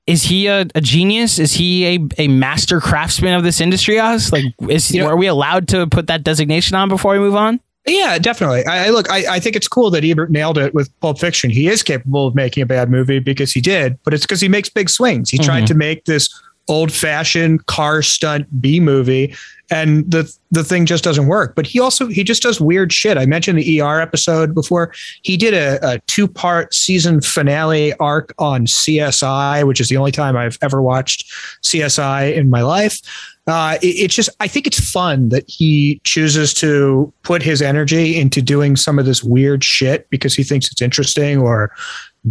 is 0.07 0.23
he 0.23 0.47
a, 0.47 0.65
a, 0.73 0.81
genius? 0.81 1.37
Is 1.37 1.53
he 1.53 1.85
a, 1.85 1.99
a 2.17 2.27
master 2.27 2.81
craftsman 2.81 3.35
of 3.35 3.43
this 3.43 3.61
industry? 3.61 3.99
Us 3.99 4.31
like, 4.31 4.45
is 4.67 4.91
you 4.91 5.01
know, 5.01 5.07
are 5.07 5.15
we 5.15 5.27
allowed 5.27 5.67
to 5.67 5.85
put 5.85 6.07
that 6.07 6.23
designation 6.23 6.75
on 6.75 6.89
before 6.89 7.13
we 7.13 7.19
move 7.19 7.35
on? 7.35 7.59
Yeah, 7.85 8.17
definitely. 8.17 8.65
I, 8.65 8.87
I 8.87 8.89
look. 8.89 9.09
I, 9.09 9.35
I, 9.35 9.39
think 9.39 9.55
it's 9.55 9.67
cool 9.67 9.89
that 9.91 10.03
Ebert 10.03 10.31
nailed 10.31 10.57
it 10.57 10.73
with 10.73 10.97
Pulp 10.99 11.19
Fiction. 11.19 11.49
He 11.49 11.67
is 11.67 11.83
capable 11.83 12.27
of 12.27 12.35
making 12.35 12.63
a 12.63 12.65
bad 12.65 12.89
movie 12.89 13.19
because 13.19 13.51
he 13.51 13.61
did, 13.61 13.97
but 14.03 14.13
it's 14.13 14.25
because 14.25 14.41
he 14.41 14.47
makes 14.47 14.69
big 14.69 14.89
swings. 14.89 15.29
He 15.29 15.37
mm-hmm. 15.37 15.45
tried 15.45 15.67
to 15.67 15.73
make 15.75 16.05
this 16.05 16.29
old-fashioned 16.69 17.65
car 17.65 18.01
stunt 18.01 18.61
B 18.61 18.79
movie, 18.79 19.35
and 19.69 20.09
the 20.09 20.33
the 20.51 20.63
thing 20.63 20.85
just 20.85 21.03
doesn't 21.03 21.27
work. 21.27 21.55
But 21.55 21.67
he 21.67 21.79
also 21.79 22.07
he 22.07 22.23
just 22.23 22.41
does 22.41 22.61
weird 22.61 22.93
shit. 22.93 23.17
I 23.17 23.25
mentioned 23.25 23.59
the 23.59 23.81
ER 23.81 23.99
episode 23.99 24.55
before. 24.55 24.93
He 25.23 25.35
did 25.35 25.53
a, 25.53 25.79
a 25.95 25.99
two-part 26.07 26.73
season 26.73 27.21
finale 27.21 27.93
arc 27.95 28.33
on 28.39 28.65
CSI, 28.65 29.67
which 29.67 29.81
is 29.81 29.89
the 29.89 29.97
only 29.97 30.11
time 30.11 30.37
I've 30.37 30.57
ever 30.61 30.81
watched 30.81 31.29
CSI 31.63 32.33
in 32.33 32.49
my 32.49 32.61
life 32.61 33.01
uh, 33.49 33.77
it, 33.81 33.87
it's 33.87 34.15
just 34.15 34.29
I 34.39 34.47
think 34.47 34.67
it's 34.67 34.79
fun 34.79 35.29
that 35.29 35.43
he 35.49 35.99
chooses 36.03 36.53
to 36.55 37.11
put 37.23 37.41
his 37.41 37.61
energy 37.61 38.19
into 38.19 38.41
doing 38.41 38.75
some 38.75 38.99
of 38.99 39.05
this 39.05 39.23
weird 39.23 39.63
shit 39.63 40.09
because 40.09 40.35
he 40.35 40.43
thinks 40.43 40.71
it's 40.71 40.81
interesting 40.81 41.39
or 41.39 41.71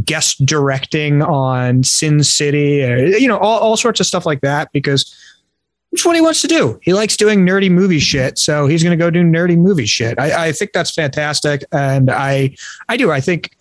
guest 0.05 0.45
directing 0.45 1.23
on 1.23 1.83
Sin 1.83 2.23
City, 2.23 2.83
or, 2.83 3.07
you 3.07 3.29
know, 3.29 3.39
all, 3.39 3.59
all 3.59 3.77
sorts 3.77 4.01
of 4.01 4.07
stuff 4.07 4.27
like 4.27 4.41
that 4.43 4.71
because 4.73 5.15
it's 5.93 6.05
what 6.05 6.15
he 6.15 6.21
wants 6.21 6.43
to 6.43 6.47
do. 6.47 6.79
He 6.83 6.93
likes 6.93 7.17
doing 7.17 7.47
nerdy 7.47 7.71
movie 7.71 7.99
shit, 7.99 8.39
so 8.39 8.67
he's 8.67 8.83
going 8.83 8.97
to 8.97 9.03
go 9.03 9.11
do 9.11 9.23
nerdy 9.23 9.57
movie 9.57 9.87
shit. 9.87 10.19
I, 10.19 10.49
I, 10.49 10.53
think 10.53 10.73
that's 10.73 10.91
fantastic, 10.91 11.65
and 11.73 12.11
I, 12.11 12.55
I 12.89 12.97
do. 12.97 13.11
I 13.11 13.21
think 13.21 13.57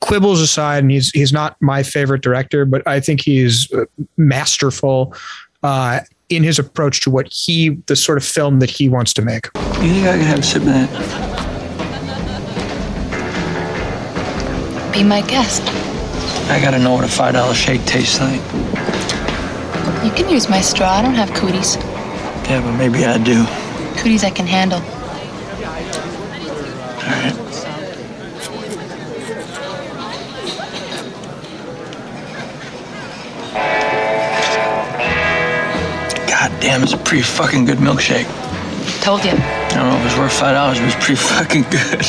quibbles 0.00 0.40
aside, 0.40 0.84
and 0.84 0.90
he's 0.92 1.10
he's 1.10 1.32
not 1.32 1.56
my 1.60 1.82
favorite 1.82 2.22
director, 2.22 2.64
but 2.64 2.86
I 2.86 3.00
think 3.00 3.20
he's 3.20 3.68
masterful 4.16 5.14
uh, 5.64 6.00
in 6.28 6.44
his 6.44 6.58
approach 6.58 7.00
to 7.02 7.10
what 7.10 7.32
he, 7.32 7.70
the 7.86 7.96
sort 7.96 8.18
of 8.18 8.24
film 8.24 8.60
that 8.60 8.70
he 8.70 8.88
wants 8.88 9.12
to 9.14 9.22
make. 9.22 9.46
You 9.56 9.92
think 9.92 10.06
I 10.06 10.18
can 10.18 10.20
have 10.20 10.38
a 10.38 10.42
sip 10.42 10.62
of 10.62 10.68
that? 10.68 11.51
Be 14.92 15.02
my 15.02 15.22
guest. 15.22 15.62
I 16.50 16.60
gotta 16.60 16.78
know 16.78 16.92
what 16.92 17.04
a 17.04 17.08
five 17.08 17.32
dollar 17.34 17.54
shake 17.54 17.84
tastes 17.86 18.20
like. 18.20 18.40
You 20.04 20.10
can 20.10 20.28
use 20.28 20.48
my 20.48 20.60
straw. 20.60 20.90
I 20.90 21.02
don't 21.02 21.14
have 21.14 21.32
cooties. 21.32 21.76
Yeah, 22.48 22.60
but 22.60 22.76
maybe 22.76 23.04
I 23.06 23.16
do. 23.18 23.44
Cooties 23.96 24.22
I 24.24 24.30
can 24.30 24.46
handle. 24.46 24.80
All 27.02 27.08
right. 27.08 27.36
God 36.26 36.60
damn, 36.60 36.82
it's 36.82 36.92
a 36.92 36.98
pretty 36.98 37.22
fucking 37.22 37.64
good 37.64 37.78
milkshake. 37.78 38.26
Told 39.02 39.24
you. 39.24 39.30
I 39.32 39.68
don't 39.74 39.88
know 39.88 39.94
if 39.96 40.00
it 40.00 40.04
was 40.04 40.16
worth 40.18 40.32
five 40.32 40.54
dollars, 40.54 40.78
but 40.78 40.86
it's 40.88 41.04
pretty 41.04 41.20
fucking 41.20 41.62
good. 41.70 42.06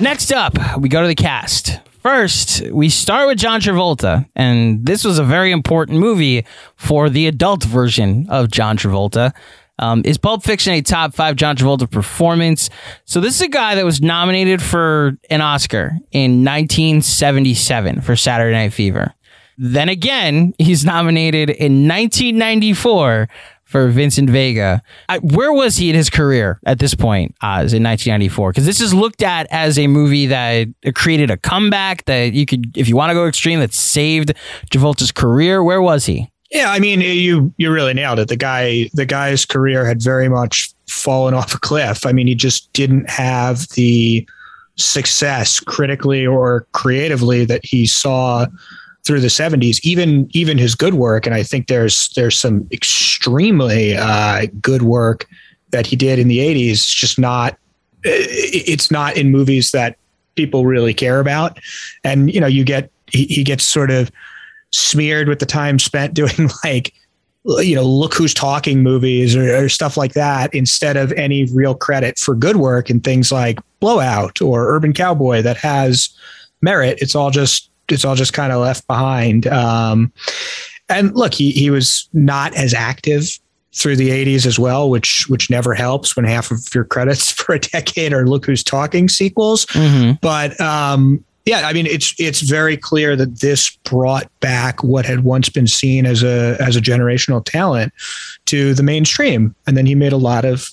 Next 0.00 0.32
up, 0.32 0.58
we 0.78 0.88
go 0.88 1.02
to 1.02 1.08
the 1.08 1.14
cast. 1.14 1.78
First, 2.04 2.60
we 2.70 2.90
start 2.90 3.28
with 3.28 3.38
John 3.38 3.62
Travolta, 3.62 4.28
and 4.36 4.84
this 4.84 5.04
was 5.04 5.18
a 5.18 5.24
very 5.24 5.52
important 5.52 6.00
movie 6.00 6.44
for 6.76 7.08
the 7.08 7.26
adult 7.26 7.64
version 7.64 8.26
of 8.28 8.50
John 8.50 8.76
Travolta. 8.76 9.32
Um, 9.78 10.02
is 10.04 10.18
Pulp 10.18 10.42
Fiction 10.44 10.74
a 10.74 10.82
top 10.82 11.14
five 11.14 11.36
John 11.36 11.56
Travolta 11.56 11.90
performance? 11.90 12.68
So 13.06 13.22
this 13.22 13.36
is 13.36 13.40
a 13.40 13.48
guy 13.48 13.74
that 13.76 13.86
was 13.86 14.02
nominated 14.02 14.60
for 14.60 15.16
an 15.30 15.40
Oscar 15.40 15.92
in 16.12 16.44
1977 16.44 18.02
for 18.02 18.16
Saturday 18.16 18.52
Night 18.54 18.74
Fever. 18.74 19.14
Then 19.56 19.88
again, 19.88 20.52
he's 20.58 20.84
nominated 20.84 21.48
in 21.48 21.88
1994 21.88 23.30
for 23.74 23.88
Vincent 23.88 24.30
Vega. 24.30 24.80
I, 25.08 25.18
where 25.18 25.52
was 25.52 25.78
he 25.78 25.90
in 25.90 25.96
his 25.96 26.08
career 26.08 26.60
at 26.64 26.78
this 26.78 26.94
point, 26.94 27.34
uh, 27.42 27.64
Oz, 27.64 27.72
in 27.72 27.82
1994? 27.82 28.52
Because 28.52 28.66
this 28.66 28.80
is 28.80 28.94
looked 28.94 29.20
at 29.20 29.48
as 29.50 29.80
a 29.80 29.88
movie 29.88 30.26
that 30.26 30.68
created 30.94 31.28
a 31.28 31.36
comeback 31.36 32.04
that 32.04 32.34
you 32.34 32.46
could, 32.46 32.78
if 32.78 32.88
you 32.88 32.94
want 32.94 33.10
to 33.10 33.14
go 33.14 33.26
extreme, 33.26 33.58
that 33.58 33.74
saved 33.74 34.32
Travolta's 34.70 35.10
career. 35.10 35.64
Where 35.64 35.82
was 35.82 36.06
he? 36.06 36.30
Yeah, 36.52 36.70
I 36.70 36.78
mean, 36.78 37.00
you 37.00 37.52
you 37.56 37.72
really 37.72 37.94
nailed 37.94 38.20
it. 38.20 38.28
The 38.28 38.36
guy, 38.36 38.90
the 38.92 39.06
guy's 39.06 39.44
career 39.44 39.84
had 39.84 40.00
very 40.00 40.28
much 40.28 40.72
fallen 40.88 41.34
off 41.34 41.52
a 41.52 41.58
cliff. 41.58 42.06
I 42.06 42.12
mean, 42.12 42.28
he 42.28 42.36
just 42.36 42.72
didn't 42.74 43.10
have 43.10 43.66
the 43.70 44.24
success 44.76 45.58
critically 45.58 46.24
or 46.24 46.68
creatively 46.70 47.44
that 47.46 47.64
he 47.64 47.86
saw 47.86 48.46
through 49.04 49.20
the 49.20 49.28
70s 49.28 49.80
even 49.82 50.28
even 50.32 50.58
his 50.58 50.74
good 50.74 50.94
work. 50.94 51.26
And 51.26 51.34
i 51.34 51.42
think 51.42 51.68
there's 51.68 52.08
there's 52.16 52.38
some 52.38 52.66
extremely 52.72 53.96
uh, 53.96 54.46
good 54.60 54.82
work 54.82 55.26
that 55.70 55.86
he 55.86 55.96
did 55.96 56.18
in 56.18 56.28
the 56.28 56.38
80s 56.38 56.94
just 56.94 57.18
not 57.18 57.58
it's 58.02 58.90
not 58.90 59.16
in 59.16 59.30
movies 59.30 59.70
that 59.70 59.96
people 60.34 60.66
really 60.66 60.92
care 60.94 61.20
about. 61.20 61.58
And 62.02 62.32
you 62.32 62.40
know 62.40 62.46
you 62.46 62.64
get 62.64 62.90
he, 63.06 63.24
he 63.26 63.44
gets 63.44 63.64
sort 63.64 63.90
of 63.90 64.10
smeared 64.70 65.28
with 65.28 65.38
the 65.38 65.46
time 65.46 65.78
spent 65.78 66.14
doing 66.22 66.50
like 66.64 66.94
you 67.44 67.74
know, 67.74 67.84
look 67.84 68.14
who's 68.14 68.32
talking 68.32 68.82
movies 68.82 69.36
or, 69.36 69.54
or, 69.54 69.68
stuff 69.68 69.98
like 69.98 70.14
that 70.14 70.54
instead 70.54 70.96
of 70.96 71.12
any 71.12 71.44
real 71.52 71.74
credit 71.74 72.18
for 72.18 72.34
good 72.34 72.56
work 72.56 72.88
in 72.88 73.00
things 73.00 73.30
like 73.30 73.58
Blowout 73.80 74.40
or 74.40 74.74
Urban 74.74 74.94
Cowboy 74.94 75.42
that 75.42 75.58
has 75.58 76.08
merit. 76.62 76.98
It's 77.02 77.14
all 77.14 77.30
just 77.30 77.70
it's 77.88 78.04
all 78.04 78.14
just 78.14 78.32
kind 78.32 78.52
of 78.52 78.60
left 78.60 78.86
behind. 78.86 79.46
Um, 79.46 80.12
and 80.88 81.14
look, 81.14 81.34
he 81.34 81.50
he 81.52 81.70
was 81.70 82.08
not 82.12 82.54
as 82.54 82.74
active 82.74 83.38
through 83.74 83.96
the 83.96 84.10
80s 84.10 84.46
as 84.46 84.58
well, 84.58 84.88
which 84.88 85.26
which 85.28 85.50
never 85.50 85.74
helps 85.74 86.14
when 86.14 86.24
half 86.24 86.50
of 86.50 86.60
your 86.74 86.84
credits 86.84 87.30
for 87.32 87.54
a 87.54 87.58
decade 87.60 88.12
are 88.12 88.26
Look 88.26 88.46
Who's 88.46 88.62
Talking 88.62 89.08
sequels. 89.08 89.66
Mm-hmm. 89.66 90.12
But 90.20 90.58
um, 90.60 91.24
yeah, 91.44 91.62
I 91.66 91.72
mean 91.72 91.86
it's 91.86 92.14
it's 92.18 92.40
very 92.40 92.76
clear 92.76 93.16
that 93.16 93.40
this 93.40 93.76
brought 93.84 94.30
back 94.40 94.82
what 94.82 95.04
had 95.04 95.24
once 95.24 95.48
been 95.48 95.66
seen 95.66 96.06
as 96.06 96.22
a 96.22 96.56
as 96.60 96.76
a 96.76 96.80
generational 96.80 97.44
talent 97.44 97.92
to 98.46 98.74
the 98.74 98.82
mainstream, 98.82 99.54
and 99.66 99.76
then 99.76 99.86
he 99.86 99.94
made 99.94 100.12
a 100.12 100.18
lot 100.18 100.44
of 100.44 100.68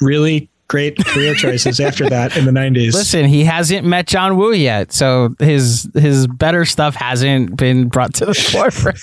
really 0.00 0.50
great 0.68 0.96
career 1.06 1.34
choices 1.34 1.80
after 1.80 2.08
that 2.08 2.36
in 2.36 2.44
the 2.44 2.52
90s. 2.52 2.92
Listen, 2.92 3.24
he 3.24 3.44
hasn't 3.44 3.86
met 3.86 4.06
John 4.06 4.36
Woo 4.36 4.52
yet, 4.52 4.92
so 4.92 5.34
his 5.38 5.88
his 5.94 6.26
better 6.26 6.64
stuff 6.64 6.94
hasn't 6.94 7.56
been 7.56 7.88
brought 7.88 8.14
to 8.14 8.26
the 8.26 8.34
forefront. 8.52 8.98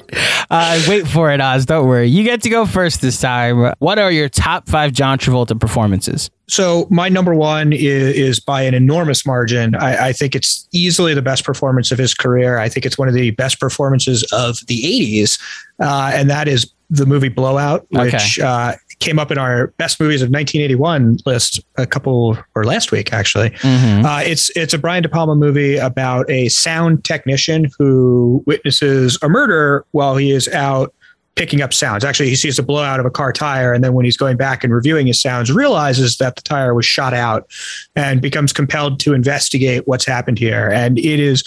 uh, 0.50 0.82
wait 0.88 1.06
for 1.06 1.30
it, 1.32 1.40
Oz. 1.40 1.66
Don't 1.66 1.86
worry. 1.86 2.06
You 2.06 2.22
get 2.24 2.42
to 2.42 2.48
go 2.48 2.64
first 2.64 3.00
this 3.00 3.20
time. 3.20 3.74
What 3.78 3.98
are 3.98 4.10
your 4.10 4.28
top 4.28 4.68
five 4.68 4.92
John 4.92 5.18
Travolta 5.18 5.58
performances? 5.58 6.30
So 6.48 6.88
my 6.90 7.08
number 7.08 7.34
one 7.34 7.72
is, 7.72 7.82
is 7.82 8.40
by 8.40 8.62
an 8.62 8.74
enormous 8.74 9.24
margin. 9.24 9.76
I, 9.76 10.08
I, 10.08 10.12
think 10.12 10.34
it's 10.34 10.66
easily 10.72 11.14
the 11.14 11.22
best 11.22 11.44
performance 11.44 11.92
of 11.92 11.98
his 11.98 12.12
career. 12.12 12.58
I 12.58 12.68
think 12.68 12.84
it's 12.84 12.98
one 12.98 13.06
of 13.06 13.14
the 13.14 13.30
best 13.30 13.60
performances 13.60 14.24
of 14.32 14.58
the 14.66 14.82
80s, 14.82 15.40
uh, 15.80 16.10
and 16.12 16.28
that 16.28 16.48
is 16.48 16.72
the 16.90 17.06
movie 17.06 17.28
Blowout, 17.28 17.86
which 17.90 18.40
okay. 18.40 18.42
uh, 18.42 18.72
came 19.00 19.18
up 19.18 19.30
in 19.30 19.38
our 19.38 19.68
best 19.78 19.98
movies 19.98 20.22
of 20.22 20.26
1981 20.26 21.18
list 21.26 21.60
a 21.76 21.86
couple 21.86 22.38
or 22.54 22.64
last 22.64 22.92
week 22.92 23.12
actually. 23.12 23.50
Mm-hmm. 23.50 24.04
Uh, 24.04 24.20
it's 24.20 24.50
it's 24.56 24.74
a 24.74 24.78
Brian 24.78 25.02
De 25.02 25.08
Palma 25.08 25.34
movie 25.34 25.76
about 25.76 26.30
a 26.30 26.48
sound 26.50 27.04
technician 27.04 27.66
who 27.78 28.42
witnesses 28.46 29.18
a 29.22 29.28
murder 29.28 29.84
while 29.92 30.16
he 30.16 30.30
is 30.30 30.46
out 30.48 30.94
picking 31.36 31.62
up 31.62 31.72
sounds. 31.72 32.04
Actually, 32.04 32.28
he 32.28 32.36
sees 32.36 32.58
a 32.58 32.62
blowout 32.62 33.00
of 33.00 33.06
a 33.06 33.10
car 33.10 33.32
tire, 33.32 33.72
and 33.72 33.82
then 33.82 33.94
when 33.94 34.04
he's 34.04 34.16
going 34.16 34.36
back 34.36 34.62
and 34.62 34.74
reviewing 34.74 35.06
his 35.06 35.20
sounds, 35.22 35.50
realizes 35.50 36.18
that 36.18 36.36
the 36.36 36.42
tire 36.42 36.74
was 36.74 36.84
shot 36.84 37.14
out, 37.14 37.50
and 37.96 38.20
becomes 38.20 38.52
compelled 38.52 39.00
to 39.00 39.14
investigate 39.14 39.86
what's 39.88 40.04
happened 40.04 40.38
here. 40.38 40.68
And 40.68 40.98
it 40.98 41.18
is 41.18 41.42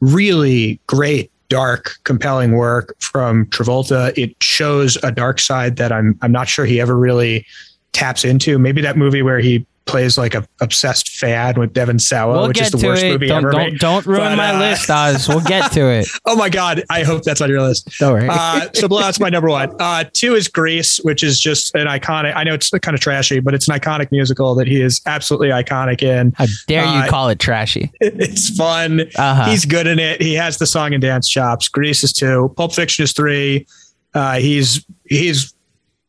really 0.00 0.80
great 0.88 1.30
dark, 1.48 1.98
compelling 2.04 2.52
work 2.52 2.94
from 3.00 3.46
Travolta. 3.46 4.16
It 4.16 4.34
shows 4.42 4.96
a 5.02 5.10
dark 5.12 5.40
side 5.40 5.76
that 5.76 5.92
I'm 5.92 6.18
I'm 6.22 6.32
not 6.32 6.48
sure 6.48 6.64
he 6.64 6.80
ever 6.80 6.96
really 6.96 7.46
taps 7.92 8.24
into. 8.24 8.58
Maybe 8.58 8.80
that 8.82 8.96
movie 8.96 9.22
where 9.22 9.38
he 9.38 9.66
plays 9.88 10.16
like 10.16 10.34
a 10.34 10.46
obsessed 10.60 11.08
fan 11.08 11.58
with 11.58 11.72
Devon 11.72 11.98
Sawa, 11.98 12.34
we'll 12.34 12.48
which 12.48 12.60
is 12.60 12.70
the 12.70 12.86
worst 12.86 13.02
it. 13.02 13.12
movie 13.12 13.26
don't, 13.26 13.38
ever 13.38 13.50
don't, 13.50 13.72
made. 13.72 13.78
Don't 13.80 14.06
ruin 14.06 14.20
but, 14.20 14.36
my 14.36 14.54
uh, 14.54 14.58
list, 14.60 14.88
Oz. 14.90 15.26
We'll 15.28 15.40
get 15.40 15.72
to 15.72 15.90
it. 15.90 16.06
oh 16.26 16.36
my 16.36 16.48
god, 16.48 16.84
I 16.90 17.02
hope 17.02 17.24
that's 17.24 17.40
on 17.40 17.48
your 17.48 17.62
list. 17.62 17.90
Don't 17.98 18.12
worry. 18.12 18.28
Uh, 18.30 18.68
so 18.74 18.86
that's 18.86 19.18
my 19.18 19.30
number 19.30 19.48
one. 19.48 19.74
Uh, 19.80 20.04
two 20.12 20.34
is 20.34 20.46
Grease, 20.46 20.98
which 20.98 21.24
is 21.24 21.40
just 21.40 21.74
an 21.74 21.86
iconic. 21.86 22.36
I 22.36 22.44
know 22.44 22.54
it's 22.54 22.70
kind 22.70 22.94
of 22.94 23.00
trashy, 23.00 23.40
but 23.40 23.54
it's 23.54 23.66
an 23.66 23.74
iconic 23.74 24.12
musical 24.12 24.54
that 24.54 24.68
he 24.68 24.80
is 24.80 25.00
absolutely 25.06 25.48
iconic 25.48 26.02
in. 26.02 26.32
How 26.36 26.46
dare 26.66 26.84
you 26.84 27.00
uh, 27.00 27.08
call 27.08 27.28
it 27.28 27.40
trashy? 27.40 27.90
It's 28.00 28.50
fun. 28.56 29.02
Uh-huh. 29.16 29.50
He's 29.50 29.64
good 29.64 29.86
in 29.86 29.98
it. 29.98 30.20
He 30.20 30.34
has 30.34 30.58
the 30.58 30.66
song 30.66 30.92
and 30.92 31.00
dance 31.00 31.28
chops. 31.28 31.68
Grease 31.68 32.02
is 32.02 32.12
two. 32.12 32.52
Pulp 32.56 32.74
Fiction 32.74 33.04
is 33.04 33.12
three. 33.12 33.66
Uh, 34.12 34.38
he's 34.38 34.84
he's 35.04 35.54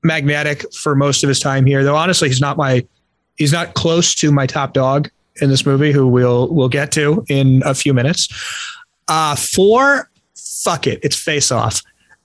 magnetic 0.03 0.71
for 0.73 0.95
most 0.95 1.23
of 1.23 1.27
his 1.27 1.39
time 1.39 1.65
here, 1.65 1.83
though. 1.83 1.95
Honestly, 1.95 2.27
he's 2.27 2.41
not 2.41 2.57
my 2.57 2.85
he's 3.39 3.51
not 3.51 3.73
close 3.73 4.13
to 4.15 4.31
my 4.31 4.45
top 4.45 4.73
dog 4.73 5.09
in 5.41 5.49
this 5.49 5.65
movie, 5.65 5.91
who 5.91 6.07
we'll 6.07 6.53
we'll 6.53 6.69
get 6.69 6.91
to 6.91 7.25
in 7.29 7.63
a 7.65 7.73
few 7.73 7.93
minutes. 7.93 8.27
Uh, 9.07 9.35
four, 9.35 10.11
fuck 10.35 10.85
it, 10.85 10.99
it's 11.01 11.15
Face 11.15 11.51
Off. 11.51 11.81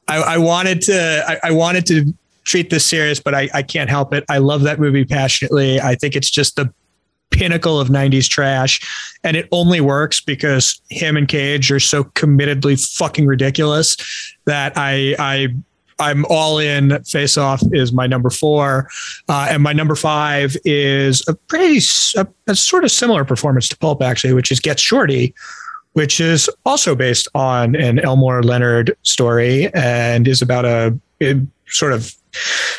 I, 0.07 0.17
I 0.19 0.39
wanted 0.39 0.83
to 0.83 1.25
I, 1.27 1.49
I, 1.49 1.53
wanted 1.53 1.87
to 1.87 2.13
treat 2.45 2.69
this 2.69 2.85
serious, 2.85 3.21
but 3.21 3.35
I, 3.35 3.49
I 3.55 3.63
can't 3.63 3.89
help 3.89 4.13
it. 4.13 4.23
I 4.29 4.37
love 4.37 4.63
that 4.63 4.79
movie 4.79 5.07
passionately. 5.07 5.81
I 5.81 5.95
think 5.95 6.15
it's 6.15 6.31
just 6.31 6.57
the 6.57 6.71
pinnacle 7.31 7.81
of 7.81 7.89
90s 7.89 8.29
trash 8.29 8.81
and 9.25 9.37
it 9.37 9.49
only 9.51 9.81
works 9.81 10.21
because 10.21 10.81
him 10.91 11.17
and 11.17 11.27
cage 11.27 11.73
are 11.73 11.81
so 11.81 12.05
committedly 12.05 12.79
fucking 12.97 13.27
ridiculous 13.27 13.97
that 14.45 14.73
i 14.77 15.17
i 15.19 15.49
I'm 15.99 16.25
all 16.29 16.59
in. 16.59 17.03
Face 17.05 17.37
Off 17.37 17.63
is 17.73 17.93
my 17.93 18.07
number 18.07 18.31
four, 18.31 18.89
uh, 19.29 19.49
and 19.51 19.63
my 19.63 19.73
number 19.73 19.95
five 19.95 20.57
is 20.65 21.27
a 21.29 21.35
pretty 21.35 21.81
a, 22.17 22.27
a, 22.47 22.55
sort 22.55 22.85
of 22.85 22.91
similar 22.91 23.25
performance 23.25 23.69
to 23.69 23.77
Pulp 23.77 24.03
actually, 24.03 24.33
which 24.33 24.51
is 24.51 24.61
Get 24.61 24.79
Shorty, 24.79 25.35
which 25.93 26.21
is 26.21 26.51
also 26.67 26.95
based 26.95 27.29
on 27.35 27.77
an 27.77 27.99
Elmore 28.01 28.43
Leonard 28.43 28.97
story 29.03 29.73
and 29.75 30.27
is 30.27 30.43
about 30.43 30.65
a, 30.65 30.99
a 31.23 31.41
sort 31.69 31.93
of 31.93 32.15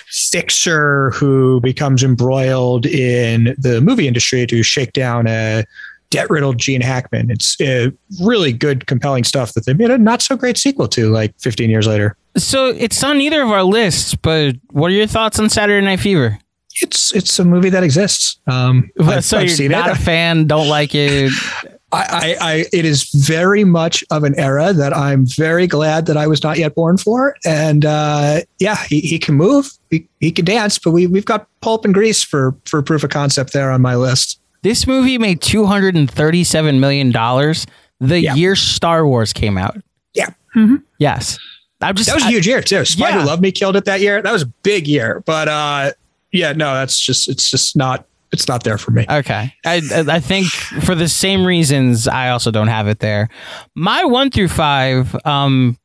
fixer 0.07 1.11
who 1.11 1.61
becomes 1.61 2.03
embroiled 2.03 2.85
in 2.85 3.55
the 3.57 3.81
movie 3.81 4.07
industry 4.07 4.45
to 4.45 4.63
shake 4.63 4.93
down 4.93 5.27
a 5.27 5.63
debt 6.09 6.29
riddled 6.29 6.57
Gene 6.57 6.81
Hackman. 6.81 7.31
It's 7.31 7.59
uh, 7.59 7.89
really 8.21 8.53
good, 8.53 8.87
compelling 8.87 9.23
stuff 9.23 9.53
that 9.53 9.65
they 9.65 9.73
made 9.73 9.91
a 9.91 9.97
not 9.97 10.21
so 10.21 10.35
great 10.35 10.57
sequel 10.57 10.87
to 10.89 11.09
like 11.09 11.33
15 11.39 11.69
years 11.69 11.87
later. 11.87 12.15
So 12.37 12.67
it's 12.67 13.01
on 13.03 13.17
neither 13.17 13.41
of 13.41 13.49
our 13.49 13.63
lists, 13.63 14.15
but 14.15 14.55
what 14.71 14.91
are 14.91 14.93
your 14.93 15.07
thoughts 15.07 15.39
on 15.39 15.49
Saturday 15.49 15.85
Night 15.85 15.99
Fever? 15.99 16.37
It's 16.81 17.15
it's 17.15 17.39
a 17.39 17.45
movie 17.45 17.69
that 17.69 17.83
exists. 17.83 18.37
Um, 18.47 18.91
I've, 18.99 19.23
so 19.23 19.37
I've 19.37 19.57
you're 19.57 19.69
not 19.69 19.89
it. 19.89 19.97
a 19.97 20.01
fan, 20.01 20.45
don't 20.45 20.67
like 20.67 20.93
it. 20.93 21.31
I, 21.91 22.35
I, 22.41 22.51
I, 22.51 22.65
it 22.73 22.83
is 22.83 23.09
very 23.11 23.63
much 23.63 24.03
of 24.09 24.25
an 24.25 24.37
era 24.37 24.73
that 24.73 24.93
I'm 24.93 25.25
very 25.25 25.65
glad 25.65 26.07
that 26.07 26.17
I 26.17 26.27
was 26.27 26.43
not 26.43 26.57
yet 26.57 26.75
born 26.75 26.97
for. 26.97 27.37
And 27.45 27.85
uh, 27.85 28.41
yeah, 28.59 28.83
he, 28.89 28.99
he 28.99 29.17
can 29.17 29.35
move, 29.35 29.71
he, 29.91 30.05
he 30.19 30.31
can 30.31 30.43
dance, 30.43 30.77
but 30.77 30.91
we 30.91 31.07
we've 31.07 31.25
got 31.25 31.47
Pulp 31.61 31.85
and 31.85 31.93
Grease 31.93 32.21
for 32.21 32.53
for 32.65 32.81
proof 32.81 33.03
of 33.03 33.11
concept 33.11 33.53
there 33.53 33.71
on 33.71 33.81
my 33.81 33.95
list. 33.95 34.41
This 34.61 34.85
movie 34.85 35.17
made 35.17 35.41
two 35.41 35.65
hundred 35.65 35.95
and 35.95 36.11
thirty-seven 36.11 36.81
million 36.81 37.11
dollars 37.11 37.65
the 38.01 38.19
yeah. 38.19 38.33
year 38.35 38.55
Star 38.55 39.07
Wars 39.07 39.31
came 39.31 39.57
out. 39.57 39.77
Yeah. 40.13 40.31
Mm-hmm. 40.55 40.77
Yes. 40.97 41.39
I'm 41.85 41.95
just 41.95 42.09
that 42.09 42.15
was 42.15 42.23
a 42.23 42.29
huge 42.29 42.47
year 42.47 42.61
too. 42.61 42.85
Spider 42.85 43.19
yeah. 43.19 43.25
Love 43.25 43.41
Me 43.41 43.51
killed 43.51 43.75
it 43.75 43.85
that 43.85 44.01
year. 44.01 44.21
That 44.21 44.31
was 44.31 44.43
a 44.43 44.47
big 44.63 44.87
year. 44.87 45.23
But 45.25 45.47
uh, 45.47 45.91
yeah, 46.31 46.53
no, 46.53 46.73
that's 46.73 46.99
just 46.99 47.29
it's 47.29 47.49
just 47.49 47.75
not 47.75 48.05
it's 48.31 48.47
not 48.47 48.63
there 48.63 48.77
for 48.77 48.91
me. 48.91 49.05
Okay, 49.09 49.53
I 49.65 49.81
I 49.91 50.19
think 50.19 50.47
for 50.47 50.95
the 50.95 51.07
same 51.07 51.45
reasons 51.45 52.07
I 52.07 52.29
also 52.29 52.51
don't 52.51 52.67
have 52.67 52.87
it 52.87 52.99
there. 52.99 53.29
My 53.75 54.03
one 54.03 54.29
through 54.29 54.49
five, 54.49 55.15
um, 55.25 55.77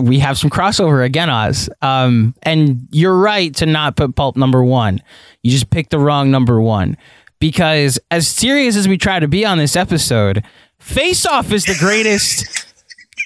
we 0.00 0.18
have 0.18 0.38
some 0.38 0.50
crossover 0.50 1.04
again, 1.04 1.30
Oz. 1.30 1.68
Um, 1.80 2.34
and 2.42 2.88
you're 2.90 3.16
right 3.16 3.54
to 3.56 3.66
not 3.66 3.96
put 3.96 4.14
Pulp 4.16 4.36
number 4.36 4.62
one. 4.62 5.00
You 5.42 5.50
just 5.50 5.70
picked 5.70 5.90
the 5.90 5.98
wrong 5.98 6.30
number 6.30 6.60
one 6.60 6.96
because 7.38 7.98
as 8.10 8.28
serious 8.28 8.76
as 8.76 8.88
we 8.88 8.96
try 8.96 9.20
to 9.20 9.28
be 9.28 9.44
on 9.44 9.58
this 9.58 9.76
episode, 9.76 10.44
Face 10.78 11.26
Off 11.26 11.52
is 11.52 11.64
the 11.64 11.76
greatest. 11.78 12.66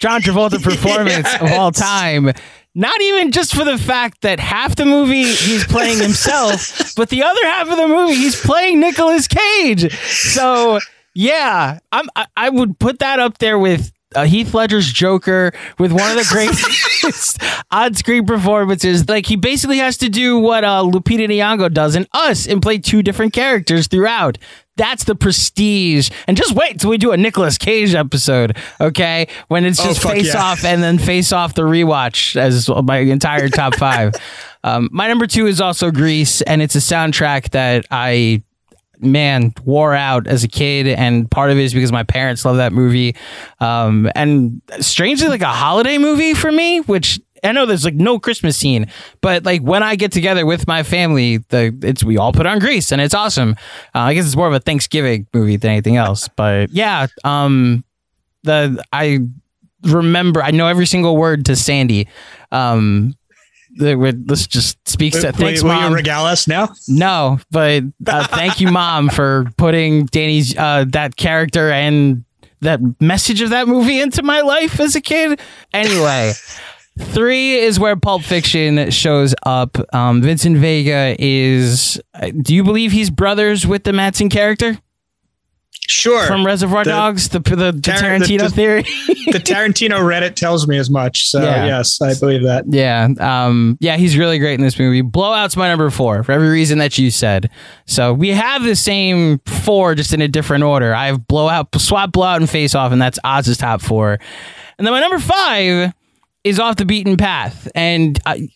John 0.01 0.23
Travolta 0.23 0.63
performance 0.63 1.27
yes. 1.27 1.43
of 1.43 1.53
all 1.53 1.73
time. 1.73 2.33
Not 2.75 3.01
even 3.01 3.33
just 3.33 3.55
for 3.55 3.65
the 3.65 3.79
fact 3.79 4.21
that 4.21 4.39
half 4.39 4.77
the 4.77 4.85
movie 4.85 5.25
he's 5.25 5.65
playing 5.65 5.99
himself, 5.99 6.95
but 6.97 7.09
the 7.09 7.23
other 7.23 7.41
half 7.45 7.71
of 7.71 7.77
the 7.79 7.89
movie 7.89 8.15
he's 8.15 8.39
playing 8.39 8.81
Nicolas 8.81 9.27
Cage. 9.27 9.97
So 10.09 10.81
yeah, 11.15 11.79
I'm, 11.91 12.07
I, 12.15 12.27
I 12.37 12.51
would 12.51 12.79
put 12.79 12.99
that 12.99 13.19
up 13.19 13.39
there 13.39 13.59
with 13.59 13.93
uh, 14.15 14.25
Heath 14.25 14.53
Ledger's 14.53 14.93
Joker 14.93 15.53
with 15.79 15.93
one 15.93 16.11
of 16.11 16.17
the 16.17 16.27
greatest 16.31 17.43
on-screen 17.71 18.27
performances. 18.27 19.09
Like 19.09 19.27
he 19.27 19.37
basically 19.37 19.79
has 19.79 19.97
to 19.99 20.09
do 20.09 20.39
what 20.39 20.65
uh, 20.65 20.83
Lupita 20.83 21.27
Nyong'o 21.27 21.73
does 21.73 21.97
in 21.97 22.07
Us 22.13 22.47
and 22.47 22.61
play 22.61 22.79
two 22.79 23.03
different 23.03 23.33
characters 23.33 23.87
throughout. 23.87 24.39
That's 24.77 25.05
the 25.05 25.15
prestige. 25.15 26.11
And 26.27 26.37
just 26.37 26.53
wait 26.53 26.81
till 26.81 26.91
we 26.91 26.99
do 26.99 27.13
a 27.13 27.17
Nicolas 27.17 27.59
Cage 27.59 27.95
episode, 27.95 28.57
okay? 28.81 29.29
When 29.49 29.65
it's 29.65 29.81
oh, 29.81 29.85
just 29.85 30.05
oh, 30.05 30.11
face 30.11 30.35
yeah. 30.35 30.43
off 30.43 30.65
and 30.65 30.83
then 30.83 30.99
face 30.99 31.33
off 31.33 31.55
the 31.55 31.63
rewatch 31.63 32.37
as 32.37 32.69
my 32.69 32.99
entire 32.99 33.49
top 33.49 33.75
five. 33.79 34.15
um, 34.65 34.89
my 34.93 35.09
number 35.09 35.27
two 35.27 35.47
is 35.47 35.61
also 35.61 35.91
Grease, 35.91 36.43
and 36.43 36.61
it's 36.61 36.75
a 36.75 36.81
soundtrack 36.81 37.51
that 37.51 37.87
I 37.91 38.43
man 38.99 39.53
wore 39.65 39.95
out 39.95 40.27
as 40.27 40.43
a 40.43 40.49
kid 40.49 40.87
and 40.87 41.31
part 41.31 41.51
of 41.51 41.59
it 41.59 41.63
is 41.63 41.75
because 41.75 41.93
my 41.93 42.03
parents 42.03 42.47
love 42.47 42.57
that 42.57 42.73
movie 42.73 43.15
um, 43.61 44.11
and 44.15 44.63
strangely 44.81 45.29
like 45.29 45.43
a 45.43 45.47
holiday 45.47 45.99
movie 45.99 46.33
for 46.33 46.51
me 46.51 46.81
which 46.81 47.21
I 47.47 47.53
know 47.53 47.67
there's 47.67 47.85
like 47.85 47.95
no 47.95 48.19
Christmas 48.19 48.57
scene, 48.57 48.87
but 49.21 49.45
like 49.45 49.63
when 49.63 49.83
I 49.83 49.97
get 49.97 50.13
together 50.13 50.45
with 50.45 50.67
my 50.67 50.83
family, 50.83 51.39
the 51.49 51.77
it's 51.83 52.05
we 52.05 52.19
all 52.19 52.33
put 52.33 52.47
on 52.47 52.59
Grease 52.59 52.93
and 52.93 53.01
it's 53.01 53.15
awesome. 53.15 53.57
Uh, 53.95 54.01
I 54.01 54.15
guess 54.15 54.27
it's 54.27 54.37
more 54.37 54.49
of 54.49 54.55
a 54.55 54.61
Thanksgiving 54.61 55.27
movie 55.33 55.57
than 55.57 55.71
anything 55.71 55.97
else, 55.97 56.29
but 56.29 56.71
yeah, 56.71 57.07
um, 57.25 57.85
the 58.43 58.83
I 58.93 59.21
remember 59.83 60.43
I 60.43 60.51
know 60.51 60.69
every 60.69 60.87
single 60.87 61.17
word 61.17 61.47
to 61.47 61.57
Sandy. 61.57 62.09
Um, 62.53 63.15
this 63.79 64.47
just 64.47 64.89
speaks 64.89 65.21
to 65.21 65.27
Will, 65.27 65.33
thanks, 65.33 65.63
will 65.63 65.69
mom. 65.73 65.91
you 65.91 65.97
regale 65.97 66.25
us 66.25 66.49
now? 66.49 66.71
No, 66.89 67.39
but 67.51 67.83
uh, 68.07 68.27
thank 68.29 68.61
you, 68.61 68.71
mom, 68.71 69.11
for 69.11 69.47
putting 69.59 70.07
Danny's 70.07 70.57
uh, 70.57 70.87
that 70.89 71.17
character 71.17 71.71
and 71.71 72.25
that 72.61 72.81
message 73.01 73.43
of 73.43 73.51
that 73.51 73.69
movie 73.69 74.01
into 74.01 74.23
my 74.23 74.41
life 74.41 74.81
as 74.81 74.97
a 74.97 75.01
kid. 75.01 75.41
Anyway, 75.75 76.33
three 76.99 77.55
is 77.55 77.79
where 77.79 77.97
Pulp 77.97 78.23
Fiction 78.23 78.91
shows 78.91 79.35
up. 79.45 79.77
Um, 79.95 80.23
Vincent 80.23 80.57
Vega 80.59 81.15
is. 81.19 82.01
uh, 82.15 82.31
Do 82.41 82.55
you 82.55 82.65
believe 82.65 82.93
he's 82.93 83.11
brothers 83.11 83.67
with 83.67 83.85
the 83.85 83.93
Madsen 83.93 84.31
character 84.31 84.79
Sure. 85.89 86.27
from 86.27 86.45
Reservoir 86.45 86.85
The- 86.85 86.91
Dogs? 86.91 87.29
The 87.29 87.39
the, 87.41 87.57
the 87.73 87.81
Tar- 87.81 87.97
Tarantino 87.99 88.39
the- 88.41 88.49
theory. 88.51 88.83
the 89.27 89.39
Tarantino 89.39 89.99
Reddit 90.01 90.35
tells 90.35 90.67
me 90.67 90.79
as 90.79 90.89
much. 90.91 91.27
So 91.29 91.43
Yeah. 91.43 91.67
yes, 91.67 92.01
I 92.01 92.15
believe 92.19 92.43
that. 92.45 92.65
Yeah, 92.69 93.09
um, 93.21 93.77
yeah, 93.81 93.97
he's 93.97 94.17
really 94.17 94.39
great 94.39 94.55
in 94.55 94.63
this 94.63 94.79
movie. 94.79 95.03
Blowout's 95.03 95.57
my 95.57 95.69
number 95.69 95.91
four 95.91 96.23
for 96.23 96.33
every 96.33 96.49
reason 96.49 96.79
that 96.79 96.97
you 96.99 97.11
said. 97.11 97.51
So 97.87 98.13
we 98.13 98.31
have 98.31 98.63
the 98.65 98.75
same 98.75 99.39
four, 99.47 99.95
just 99.95 100.13
in 100.13 100.21
a 100.23 100.29
different 100.29 100.65
order. 100.65 100.95
I 100.95 101.07
have 101.07 101.27
Blowout, 101.29 101.69
Swap, 101.81 102.11
Blowout, 102.13 102.41
and 102.41 102.49
Face 102.51 102.75
Off, 102.75 102.91
and 102.91 103.01
that's 103.01 103.19
Oz's 103.23 103.59
top 103.59 103.81
four. 103.81 104.19
And 104.79 104.87
then 104.87 104.93
my 104.93 105.01
number 105.01 105.19
five 105.19 105.93
is 106.47 106.61
Off 106.61 106.77
the 106.77 106.85
Beaten 106.85 107.17
Path, 107.17 107.69
and 107.75 108.19
I 108.25 108.49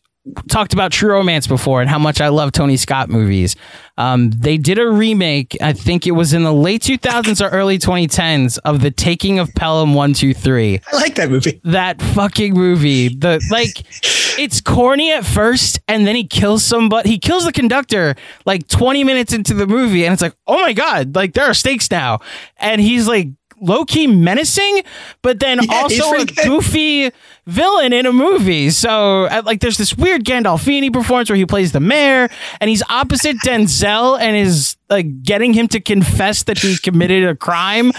talked 0.49 0.72
about 0.74 0.93
True 0.93 1.12
Romance 1.12 1.47
before 1.47 1.80
and 1.80 1.91
how 1.91 1.99
much 1.99 2.20
I 2.20 2.28
love 2.28 2.53
Tony 2.53 2.76
Scott 2.76 3.09
movies. 3.09 3.57
Um, 3.99 4.30
they 4.30 4.59
did 4.59 4.78
a 4.78 4.88
remake, 4.88 5.57
I 5.61 5.72
think 5.72 6.07
it 6.07 6.12
was 6.12 6.32
in 6.32 6.45
the 6.45 6.53
late 6.53 6.82
2000s 6.82 7.45
or 7.45 7.49
early 7.51 7.78
2010s, 7.78 8.59
of 8.64 8.80
The 8.80 8.91
Taking 8.91 9.38
of 9.38 9.53
Pelham 9.55 9.95
One 9.95 10.12
Two 10.12 10.32
Three 10.34 10.80
I 10.93 10.97
like 10.97 11.16
that 11.16 11.30
movie. 11.30 11.61
that 11.64 12.01
fucking 12.01 12.55
movie. 12.55 13.09
The 13.09 13.41
like 13.51 13.84
it's 14.38 14.61
corny 14.61 15.12
at 15.12 15.24
first 15.26 15.80
and 15.88 16.07
then 16.07 16.14
he 16.14 16.24
kills 16.26 16.64
somebody 16.64 17.11
he 17.11 17.18
kills 17.18 17.45
the 17.45 17.53
conductor 17.53 18.14
like 18.47 18.68
20 18.68 19.03
minutes 19.05 19.32
into 19.32 19.53
the 19.55 19.66
movie 19.66 20.05
and 20.05 20.12
it's 20.12 20.22
like, 20.22 20.34
"Oh 20.47 20.61
my 20.61 20.72
god, 20.72 21.16
like 21.16 21.32
there 21.34 21.45
are 21.47 21.55
stakes 21.55 21.91
now." 21.91 22.20
And 22.59 22.80
he's 22.80 23.09
like 23.09 23.28
low 23.62 23.84
key 23.84 24.07
menacing, 24.07 24.82
but 25.22 25.41
then 25.41 25.59
Yeah, 25.62 25.74
also 25.82 26.12
a 26.14 26.24
good. 26.24 26.36
goofy 26.45 27.11
villain 27.47 27.93
in 27.93 28.07
a 28.07 28.12
movie. 28.12 28.70
So 28.70 29.24
uh, 29.24 29.43
like 29.45 29.61
there's 29.61 29.78
this 29.78 29.97
weird 29.97 30.24
Gandolfini 30.24 30.93
performance 30.93 31.28
where 31.30 31.36
he 31.36 31.47
plays 31.47 31.72
the 31.72 31.80
mayor 31.80 32.28
and 32.61 32.68
he's 32.70 32.82
opposite 32.88 33.36
Denzel 33.45 34.18
and 34.20 34.36
is 34.36 34.76
like 34.88 35.22
getting 35.22 35.53
him 35.53 35.68
to 35.68 35.80
confess 35.80 36.43
that 36.45 36.59
he 36.59 36.76
committed 36.78 37.24
a 37.24 37.34
crime 37.36 37.93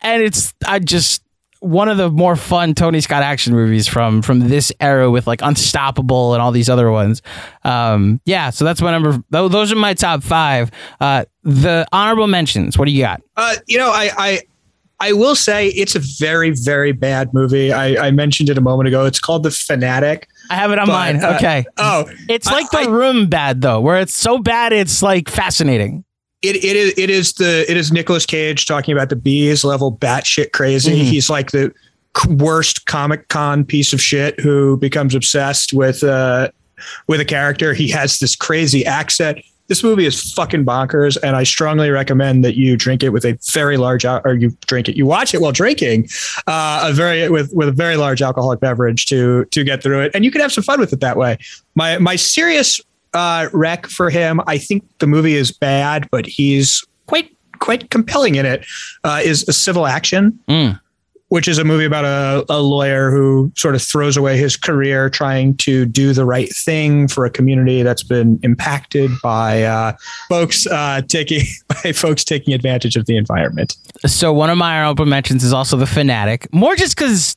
and 0.00 0.22
it's 0.22 0.54
I 0.66 0.78
just 0.78 1.22
one 1.60 1.88
of 1.88 1.96
the 1.96 2.10
more 2.10 2.36
fun 2.36 2.74
Tony 2.74 3.00
Scott 3.00 3.22
action 3.22 3.54
movies 3.54 3.88
from 3.88 4.20
from 4.22 4.40
this 4.48 4.70
era 4.78 5.10
with 5.10 5.26
like 5.26 5.40
Unstoppable 5.42 6.34
and 6.34 6.42
all 6.42 6.52
these 6.52 6.68
other 6.68 6.90
ones. 6.90 7.22
Um, 7.64 8.20
yeah, 8.26 8.50
so 8.50 8.64
that's 8.64 8.80
my 8.82 8.90
number. 8.90 9.18
tho- 9.30 9.48
Those 9.48 9.72
are 9.72 9.76
my 9.76 9.94
top 9.94 10.22
five. 10.22 10.70
Uh, 11.00 11.24
the 11.42 11.86
honorable 11.92 12.26
mentions. 12.26 12.76
What 12.76 12.84
do 12.84 12.92
you 12.92 13.02
got? 13.02 13.22
Uh, 13.36 13.56
you 13.66 13.78
know, 13.78 13.90
I, 13.90 14.10
I 14.16 14.40
I 14.98 15.12
will 15.12 15.34
say 15.34 15.68
it's 15.68 15.94
a 15.94 15.98
very 16.18 16.50
very 16.52 16.92
bad 16.92 17.34
movie. 17.34 17.72
I, 17.72 18.06
I 18.06 18.10
mentioned 18.10 18.48
it 18.48 18.56
a 18.56 18.60
moment 18.62 18.88
ago. 18.88 19.04
It's 19.04 19.18
called 19.20 19.42
The 19.42 19.50
Fanatic. 19.50 20.26
I 20.50 20.54
have 20.54 20.70
it 20.70 20.78
on 20.78 20.86
But, 20.86 20.92
mine. 20.92 21.24
uh, 21.24 21.34
Okay. 21.36 21.64
oh, 21.78 22.06
it's 22.28 22.46
I- 22.46 22.52
like 22.52 22.70
the 22.70 22.78
I- 22.78 22.86
room 22.86 23.28
bad 23.28 23.60
though, 23.60 23.80
where 23.80 23.98
it's 23.98 24.14
so 24.16 24.38
bad 24.38 24.72
it's 24.72 25.02
like 25.02 25.28
fascinating. 25.28 26.04
It, 26.42 26.56
it 26.56 26.76
is 26.76 26.94
it 26.98 27.10
is 27.10 27.32
the 27.34 27.70
it 27.70 27.76
is 27.76 27.90
Nicolas 27.92 28.24
Cage 28.26 28.66
talking 28.66 28.92
about 28.94 29.08
the 29.08 29.16
bees 29.16 29.64
level 29.64 29.96
batshit 29.96 30.52
crazy. 30.52 30.92
Mhm. 31.00 31.04
He's 31.04 31.28
like 31.30 31.50
the 31.50 31.72
worst 32.28 32.86
Comic 32.86 33.28
Con 33.28 33.64
piece 33.64 33.92
of 33.92 34.00
shit 34.00 34.38
who 34.40 34.76
becomes 34.78 35.14
obsessed 35.14 35.72
with 35.72 36.04
uh 36.04 36.48
with 37.08 37.20
a 37.20 37.24
character. 37.24 37.74
He 37.74 37.88
has 37.88 38.18
this 38.18 38.36
crazy 38.36 38.84
accent. 38.86 39.38
This 39.68 39.82
movie 39.82 40.06
is 40.06 40.32
fucking 40.32 40.64
bonkers, 40.64 41.16
and 41.22 41.34
I 41.34 41.42
strongly 41.42 41.90
recommend 41.90 42.44
that 42.44 42.56
you 42.56 42.76
drink 42.76 43.02
it 43.02 43.08
with 43.08 43.24
a 43.24 43.36
very 43.52 43.76
large 43.76 44.04
or 44.04 44.34
you 44.34 44.56
drink 44.66 44.88
it. 44.88 44.96
You 44.96 45.06
watch 45.06 45.34
it 45.34 45.40
while 45.40 45.52
drinking 45.52 46.08
uh, 46.46 46.86
a 46.88 46.92
very 46.92 47.28
with 47.28 47.52
with 47.52 47.68
a 47.68 47.72
very 47.72 47.96
large 47.96 48.22
alcoholic 48.22 48.60
beverage 48.60 49.06
to 49.06 49.44
to 49.46 49.64
get 49.64 49.82
through 49.82 50.02
it, 50.02 50.12
and 50.14 50.24
you 50.24 50.30
can 50.30 50.40
have 50.40 50.52
some 50.52 50.62
fun 50.64 50.78
with 50.78 50.92
it 50.92 51.00
that 51.00 51.16
way. 51.16 51.38
My 51.74 51.98
my 51.98 52.16
serious 52.16 52.80
uh, 53.14 53.48
rec 53.52 53.86
for 53.86 54.10
him. 54.10 54.40
I 54.46 54.58
think 54.58 54.84
the 54.98 55.06
movie 55.06 55.34
is 55.34 55.50
bad, 55.50 56.08
but 56.10 56.26
he's 56.26 56.84
quite 57.06 57.30
quite 57.58 57.90
compelling 57.90 58.34
in 58.36 58.46
it. 58.46 58.64
Uh, 59.02 59.20
is 59.24 59.48
a 59.48 59.52
civil 59.52 59.86
action, 59.86 60.38
Mm. 60.48 60.78
Which 61.28 61.48
is 61.48 61.58
a 61.58 61.64
movie 61.64 61.84
about 61.84 62.04
a, 62.04 62.44
a 62.48 62.60
lawyer 62.60 63.10
who 63.10 63.50
sort 63.56 63.74
of 63.74 63.82
throws 63.82 64.16
away 64.16 64.36
his 64.36 64.56
career 64.56 65.10
trying 65.10 65.56
to 65.56 65.84
do 65.84 66.12
the 66.12 66.24
right 66.24 66.54
thing 66.54 67.08
for 67.08 67.24
a 67.24 67.30
community 67.30 67.82
that's 67.82 68.04
been 68.04 68.38
impacted 68.42 69.10
by 69.22 69.64
uh, 69.64 69.96
folks 70.28 70.66
uh, 70.68 71.02
taking 71.08 71.42
by 71.68 71.92
folks 71.92 72.22
taking 72.24 72.54
advantage 72.54 72.96
of 72.96 73.06
the 73.06 73.16
environment. 73.16 73.76
So 74.06 74.32
one 74.32 74.50
of 74.50 74.58
my 74.58 74.80
honorable 74.80 75.06
mentions 75.06 75.42
is 75.42 75.52
also 75.52 75.76
the 75.76 75.86
fanatic. 75.86 76.52
More 76.52 76.76
just 76.76 76.96
because 76.96 77.36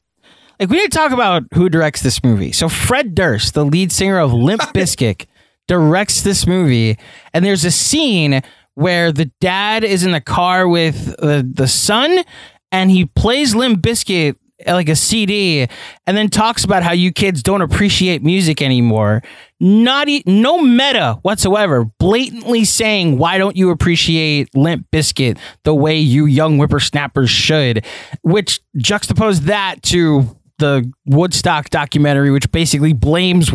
like 0.60 0.70
we 0.70 0.78
need 0.78 0.92
to 0.92 0.98
talk 0.98 1.12
about 1.12 1.44
who 1.54 1.70
directs 1.70 2.02
this 2.02 2.24
movie. 2.24 2.52
So 2.52 2.70
Fred 2.70 3.16
Durst, 3.16 3.54
the 3.54 3.66
lead 3.66 3.92
singer 3.92 4.20
of 4.20 4.34
Limp 4.34 4.62
Bizkit, 4.74 5.26
directs 5.68 6.22
this 6.22 6.46
movie, 6.46 6.98
and 7.34 7.46
there's 7.46 7.66
a 7.66 7.72
scene 7.72 8.42
where 8.76 9.12
the 9.12 9.26
dad 9.40 9.84
is 9.84 10.04
in 10.04 10.12
the 10.12 10.22
car 10.22 10.68
with 10.68 11.16
the 11.18 11.50
the 11.52 11.68
son, 11.68 12.24
and 12.72 12.92
he 12.92 13.06
plays 13.06 13.56
Limp 13.56 13.82
Bizkit 13.82 14.36
like 14.66 14.90
a 14.90 14.96
CD, 14.96 15.68
and 16.06 16.18
then 16.18 16.30
talks 16.30 16.64
about 16.64 16.84
how 16.84 16.92
you 16.92 17.12
kids 17.12 17.42
don't 17.42 17.62
appreciate 17.62 18.22
music 18.24 18.62
anymore. 18.62 19.24
Not 19.60 20.10
e- 20.10 20.24
no 20.26 20.62
meta 20.62 21.20
whatsoever. 21.22 21.86
Blatantly 22.00 22.66
saying 22.66 23.18
why 23.18 23.38
don't 23.38 23.56
you 23.56 23.70
appreciate 23.70 24.54
Limp 24.56 24.88
Bizkit 24.92 25.38
the 25.64 25.74
way 25.74 25.98
you 25.98 26.26
young 26.26 26.58
whippersnappers 26.58 27.30
should, 27.30 27.86
which 28.22 28.60
juxtapose 28.78 29.42
that 29.42 29.82
to 29.84 30.36
the 30.60 30.92
Woodstock 31.06 31.70
documentary, 31.70 32.32
which 32.32 32.52
basically 32.52 32.92
blames 32.92 33.52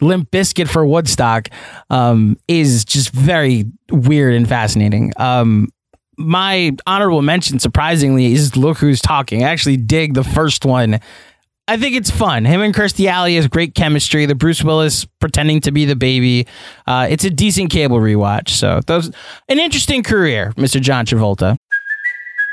Limp 0.00 0.30
Bizkit 0.30 0.68
for 0.68 0.84
Woodstock, 0.84 1.48
um, 1.88 2.36
is 2.46 2.84
just 2.84 3.10
very 3.10 3.64
weird 3.90 4.34
and 4.34 4.46
fascinating. 4.46 5.12
Um, 5.16 5.68
my 6.18 6.72
honorable 6.86 7.22
mention, 7.22 7.58
surprisingly, 7.58 8.32
is 8.32 8.56
Look 8.56 8.78
Who's 8.78 9.00
Talking. 9.00 9.44
I 9.44 9.50
actually 9.50 9.76
dig 9.76 10.14
the 10.14 10.24
first 10.24 10.64
one. 10.64 11.00
I 11.68 11.76
think 11.76 11.94
it's 11.94 12.10
fun. 12.10 12.44
Him 12.44 12.60
and 12.60 12.74
Kirstie 12.74 13.06
Alley 13.06 13.36
has 13.36 13.46
great 13.46 13.74
chemistry. 13.74 14.26
The 14.26 14.34
Bruce 14.34 14.64
Willis 14.64 15.06
pretending 15.20 15.60
to 15.62 15.70
be 15.70 15.84
the 15.84 15.96
baby. 15.96 16.46
Uh, 16.86 17.06
it's 17.08 17.24
a 17.24 17.30
decent 17.30 17.70
cable 17.70 17.98
rewatch. 17.98 18.50
So 18.50 18.80
those 18.86 19.08
an 19.48 19.60
interesting 19.60 20.02
career, 20.02 20.52
Mr. 20.56 20.80
John 20.80 21.06
Travolta. 21.06 21.56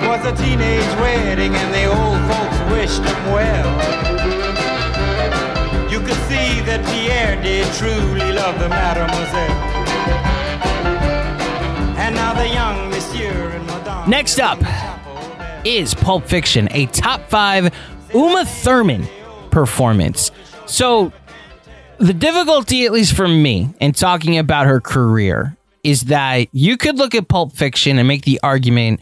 It 0.00 0.06
was 0.06 0.24
a 0.24 0.34
teenage 0.42 1.00
wedding 1.00 1.54
and 1.54 1.74
the 1.74 1.86
old 1.86 2.20
folks 2.30 2.58
wished 2.72 3.02
him 3.02 3.32
well. 3.32 3.68
You 5.90 5.98
could 5.98 6.16
see 6.28 6.60
that 6.62 6.84
Pierre 6.86 7.42
did 7.42 7.66
truly 7.74 8.32
love 8.32 8.58
the 8.60 8.68
mademoiselle. 8.68 9.58
And 11.98 12.14
now 12.14 12.32
the 12.32 12.48
young 12.48 12.88
monsieur 12.90 13.50
and 13.50 13.66
madame. 13.66 14.08
Next 14.08 14.38
up 14.38 14.60
is 15.64 15.94
Pulp 15.94 16.26
Fiction, 16.26 16.68
a 16.70 16.86
top 16.86 17.28
five 17.28 17.74
Uma 18.14 18.44
Thurman 18.44 19.06
performance. 19.50 20.30
So, 20.66 21.12
the 21.98 22.14
difficulty, 22.14 22.86
at 22.86 22.92
least 22.92 23.14
for 23.14 23.26
me, 23.26 23.74
in 23.80 23.92
talking 23.92 24.38
about 24.38 24.66
her 24.66 24.80
career, 24.80 25.56
is 25.82 26.02
that 26.04 26.48
you 26.52 26.76
could 26.76 26.96
look 26.96 27.14
at 27.14 27.26
Pulp 27.26 27.52
Fiction 27.52 27.98
and 27.98 28.06
make 28.06 28.22
the 28.22 28.38
argument 28.42 29.00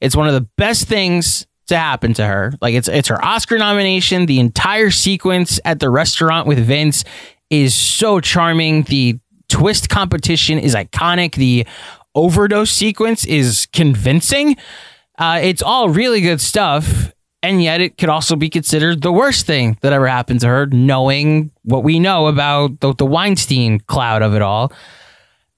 it's 0.00 0.16
one 0.16 0.28
of 0.28 0.34
the 0.34 0.48
best 0.56 0.88
things 0.88 1.46
to 1.68 1.76
happen 1.76 2.14
to 2.14 2.26
her. 2.26 2.52
Like 2.60 2.74
it's 2.74 2.88
it's 2.88 3.08
her 3.08 3.22
Oscar 3.24 3.58
nomination. 3.58 4.26
The 4.26 4.40
entire 4.40 4.90
sequence 4.90 5.60
at 5.64 5.80
the 5.80 5.90
restaurant 5.90 6.46
with 6.46 6.58
Vince 6.58 7.04
is 7.50 7.74
so 7.74 8.20
charming. 8.20 8.82
The 8.84 9.18
twist 9.48 9.88
competition 9.88 10.58
is 10.58 10.74
iconic. 10.74 11.34
The 11.34 11.66
overdose 12.14 12.70
sequence 12.70 13.24
is 13.26 13.66
convincing. 13.72 14.56
Uh, 15.18 15.40
it's 15.42 15.62
all 15.62 15.88
really 15.88 16.20
good 16.20 16.40
stuff. 16.40 17.12
and 17.42 17.62
yet 17.62 17.80
it 17.80 17.96
could 17.98 18.08
also 18.08 18.34
be 18.36 18.50
considered 18.50 19.02
the 19.02 19.12
worst 19.12 19.46
thing 19.46 19.78
that 19.80 19.92
ever 19.92 20.08
happened 20.08 20.40
to 20.40 20.46
her, 20.48 20.66
knowing 20.66 21.50
what 21.62 21.84
we 21.84 22.00
know 22.00 22.26
about 22.26 22.80
the, 22.80 22.94
the 22.94 23.06
Weinstein 23.06 23.78
cloud 23.80 24.22
of 24.22 24.34
it 24.34 24.42
all. 24.42 24.72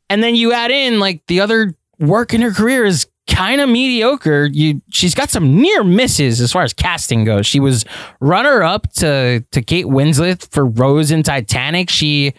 And 0.08 0.22
then 0.22 0.34
you 0.34 0.52
add 0.52 0.70
in 0.70 0.98
like 1.00 1.26
the 1.26 1.40
other 1.40 1.74
work 1.98 2.34
in 2.34 2.42
her 2.42 2.50
career 2.50 2.84
is 2.84 3.06
kind 3.40 3.60
of 3.62 3.68
mediocre. 3.70 4.50
You 4.52 4.82
she's 4.90 5.14
got 5.14 5.30
some 5.30 5.60
near 5.60 5.82
misses 5.82 6.40
as 6.40 6.52
far 6.52 6.62
as 6.62 6.74
casting 6.74 7.24
goes. 7.24 7.46
She 7.46 7.58
was 7.58 7.84
runner 8.20 8.62
up 8.62 8.92
to 8.94 9.44
to 9.52 9.62
Kate 9.62 9.86
Winslet 9.86 10.50
for 10.50 10.66
Rose 10.66 11.10
in 11.10 11.22
Titanic. 11.22 11.88
She 11.88 12.34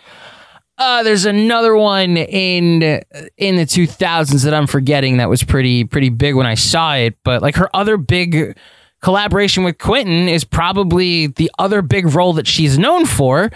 uh, 0.78 1.02
there's 1.04 1.26
another 1.26 1.76
one 1.76 2.18
in 2.18 2.84
in 3.38 3.56
the 3.56 3.66
2000s 3.66 4.44
that 4.44 4.54
I'm 4.54 4.68
forgetting 4.68 5.18
that 5.18 5.30
was 5.30 5.44
pretty 5.44 5.86
pretty 5.86 6.10
big 6.10 6.36
when 6.36 6.46
I 6.46 6.54
saw 6.56 6.96
it. 6.96 7.18
But 7.24 7.42
like 7.42 7.56
her 7.56 7.76
other 7.76 7.98
big 7.98 8.56
collaboration 9.02 9.64
with 9.64 9.80
Quentin 9.80 10.30
is 10.30 10.44
probably 10.44 11.28
the 11.28 11.50
other 11.58 11.82
big 11.82 12.14
role 12.14 12.34
that 12.34 12.46
she's 12.46 12.78
known 12.78 13.08
for. 13.08 13.52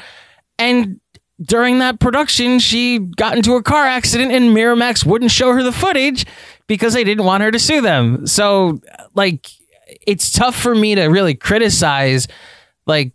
And 0.57 0.99
during 1.43 1.79
that 1.79 1.99
production, 1.99 2.57
she 2.59 2.97
got 2.97 3.35
into 3.35 3.53
a 3.53 3.61
car 3.61 3.85
accident 3.85 4.31
and 4.31 4.55
Miramax 4.55 5.05
wouldn't 5.05 5.31
show 5.31 5.51
her 5.53 5.61
the 5.61 5.71
footage 5.71 6.25
because 6.67 6.93
they 6.93 7.03
didn't 7.03 7.25
want 7.25 7.43
her 7.43 7.51
to 7.51 7.59
sue 7.59 7.81
them. 7.81 8.25
So 8.27 8.79
like 9.13 9.49
it's 10.07 10.31
tough 10.31 10.55
for 10.55 10.75
me 10.75 10.95
to 10.95 11.05
really 11.05 11.35
criticize 11.35 12.27
like 12.85 13.11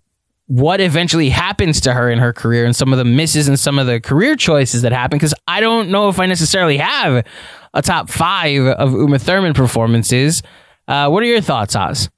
what 0.46 0.80
eventually 0.80 1.30
happens 1.30 1.80
to 1.80 1.92
her 1.92 2.10
in 2.10 2.18
her 2.18 2.32
career 2.32 2.64
and 2.64 2.74
some 2.74 2.92
of 2.92 2.98
the 2.98 3.04
misses 3.04 3.46
and 3.46 3.58
some 3.58 3.78
of 3.78 3.86
the 3.86 4.00
career 4.00 4.34
choices 4.34 4.82
that 4.82 4.92
happen 4.92 5.16
because 5.16 5.34
I 5.46 5.60
don't 5.60 5.90
know 5.90 6.08
if 6.08 6.18
I 6.18 6.26
necessarily 6.26 6.76
have 6.78 7.24
a 7.72 7.82
top 7.82 8.10
five 8.10 8.60
of 8.66 8.92
Uma 8.92 9.18
Thurman 9.18 9.54
performances. 9.54 10.42
Uh, 10.88 11.08
what 11.08 11.22
are 11.22 11.26
your 11.26 11.40
thoughts, 11.40 11.76
Oz? 11.76 12.10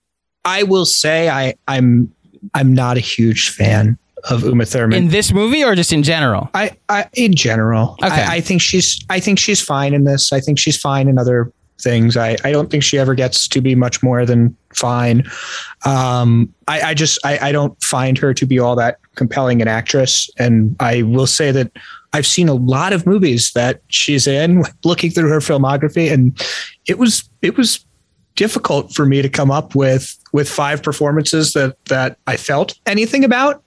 I 0.44 0.62
will 0.62 0.86
say 0.86 1.28
I 1.28 1.54
I'm 1.68 2.12
I'm 2.54 2.72
not 2.72 2.96
a 2.96 3.00
huge 3.00 3.50
fan 3.50 3.98
of 4.30 4.44
Uma 4.44 4.64
Thurman 4.64 4.96
in 4.96 5.08
this 5.08 5.32
movie 5.32 5.64
or 5.64 5.74
just 5.74 5.92
in 5.92 6.02
general. 6.02 6.48
I, 6.54 6.76
I 6.88 7.08
in 7.14 7.34
general. 7.34 7.96
Okay. 8.02 8.08
I, 8.08 8.36
I 8.36 8.40
think 8.40 8.60
she's 8.60 9.04
I 9.10 9.20
think 9.20 9.38
she's 9.38 9.60
fine 9.60 9.94
in 9.94 10.04
this. 10.04 10.32
I 10.32 10.40
think 10.40 10.58
she's 10.58 10.76
fine 10.76 11.08
in 11.08 11.18
other 11.18 11.52
things. 11.82 12.16
I, 12.16 12.36
I 12.44 12.52
don't 12.52 12.70
think 12.70 12.82
she 12.82 12.98
ever 12.98 13.14
gets 13.14 13.48
to 13.48 13.60
be 13.60 13.74
much 13.74 14.02
more 14.02 14.24
than 14.24 14.56
fine. 14.74 15.24
Um, 15.84 16.52
I, 16.68 16.80
I 16.80 16.94
just 16.94 17.18
I, 17.24 17.48
I 17.48 17.52
don't 17.52 17.80
find 17.82 18.16
her 18.18 18.32
to 18.32 18.46
be 18.46 18.58
all 18.58 18.76
that 18.76 18.98
compelling 19.16 19.60
an 19.60 19.68
actress. 19.68 20.30
And 20.38 20.76
I 20.80 21.02
will 21.02 21.26
say 21.26 21.50
that 21.50 21.72
I've 22.12 22.26
seen 22.26 22.48
a 22.48 22.54
lot 22.54 22.92
of 22.92 23.06
movies 23.06 23.52
that 23.52 23.80
she's 23.88 24.26
in, 24.26 24.62
looking 24.84 25.10
through 25.10 25.28
her 25.28 25.40
filmography, 25.40 26.12
and 26.12 26.38
it 26.86 26.98
was 26.98 27.28
it 27.42 27.56
was 27.56 27.84
difficult 28.34 28.94
for 28.94 29.04
me 29.04 29.20
to 29.20 29.28
come 29.28 29.50
up 29.50 29.74
with 29.74 30.16
with 30.32 30.48
five 30.48 30.82
performances 30.82 31.52
that 31.52 31.82
that 31.86 32.18
I 32.26 32.36
felt 32.36 32.78
anything 32.86 33.24
about, 33.24 33.62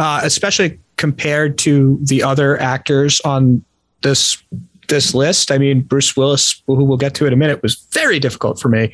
uh, 0.00 0.20
especially 0.24 0.80
compared 0.96 1.58
to 1.58 1.98
the 2.02 2.22
other 2.22 2.58
actors 2.58 3.20
on 3.20 3.62
this 4.00 4.42
this 4.88 5.14
list. 5.14 5.52
I 5.52 5.58
mean, 5.58 5.82
Bruce 5.82 6.16
Willis, 6.16 6.62
who 6.66 6.82
we'll 6.82 6.96
get 6.96 7.14
to 7.16 7.26
in 7.26 7.32
a 7.34 7.36
minute, 7.36 7.62
was 7.62 7.74
very 7.92 8.18
difficult 8.18 8.58
for 8.58 8.68
me. 8.68 8.92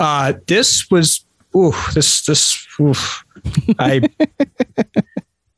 Uh, 0.00 0.34
this 0.48 0.90
was, 0.90 1.24
ooh, 1.56 1.72
this 1.94 2.26
this, 2.26 2.66
oof. 2.80 3.24
I. 3.78 4.02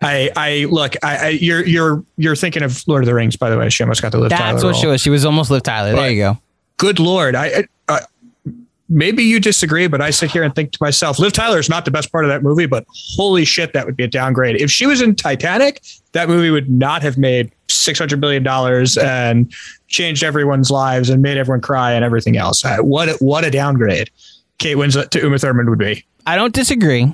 I, 0.03 0.31
I 0.35 0.65
look. 0.71 0.95
I, 1.03 1.17
I, 1.17 1.29
you're 1.29 1.63
you're 1.67 2.03
you're 2.17 2.35
thinking 2.35 2.63
of 2.63 2.83
Lord 2.89 3.03
of 3.03 3.07
the 3.07 3.13
Rings, 3.15 3.37
by 3.37 3.51
the 3.51 3.59
way. 3.59 3.69
She 3.69 3.83
almost 3.83 4.01
got 4.01 4.13
the 4.13 4.19
Liv 4.19 4.31
That's 4.31 4.41
Tyler 4.41 4.55
what 4.55 4.63
role. 4.63 4.73
she 4.73 4.87
was. 4.87 5.01
She 5.03 5.11
was 5.11 5.27
almost 5.27 5.51
Liv 5.51 5.63
Tyler. 5.63 5.93
There 5.93 6.11
you 6.11 6.23
go. 6.23 6.39
Good 6.79 6.99
Lord, 6.99 7.35
I, 7.35 7.65
I 7.87 8.01
maybe 8.91 9.23
you 9.23 9.41
disagree, 9.41 9.87
but 9.87 10.03
I 10.03 10.11
sit 10.11 10.31
here 10.31 10.43
and 10.43 10.55
think 10.55 10.73
to 10.73 10.79
myself, 10.81 11.19
Liv 11.19 11.33
Tyler 11.33 11.59
is 11.59 11.69
not 11.69 11.85
the 11.85 11.91
best 11.91 12.11
part 12.13 12.25
of 12.25 12.29
that 12.31 12.43
movie, 12.43 12.67
but 12.67 12.85
holy 13.17 13.45
shit, 13.45 13.73
that 13.73 13.87
would 13.87 13.97
be 13.97 14.05
a 14.05 14.09
downgrade. 14.09 14.61
If 14.61 14.71
she 14.71 14.87
was 14.87 15.01
in 15.01 15.15
Titanic, 15.15 15.81
that 16.13 16.29
movie 16.29 16.51
would 16.51 16.69
not 16.69 17.01
have 17.03 17.17
made 17.17 17.53
six 17.69 17.99
hundred 17.99 18.21
billion 18.21 18.43
dollars 18.43 18.99
and 18.99 19.51
changed 19.87 20.25
everyone's 20.25 20.71
lives 20.71 21.09
and 21.09 21.23
made 21.23 21.39
everyone 21.39 21.61
cry 21.61 21.93
and 21.93 22.05
everything 22.05 22.37
else. 22.37 22.65
Uh, 22.65 22.79
what 22.79 23.09
a, 23.09 23.13
what 23.21 23.45
a 23.45 23.51
downgrade 23.51 24.11
Kate 24.59 24.77
Winslet 24.77 25.11
to 25.11 25.21
Uma 25.21 25.39
Thurman 25.39 25.71
would 25.71 25.79
be. 25.79 26.05
I 26.27 26.37
don't 26.37 26.53
disagree. 26.53 27.13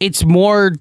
It's 0.00 0.24
more, 0.24 0.72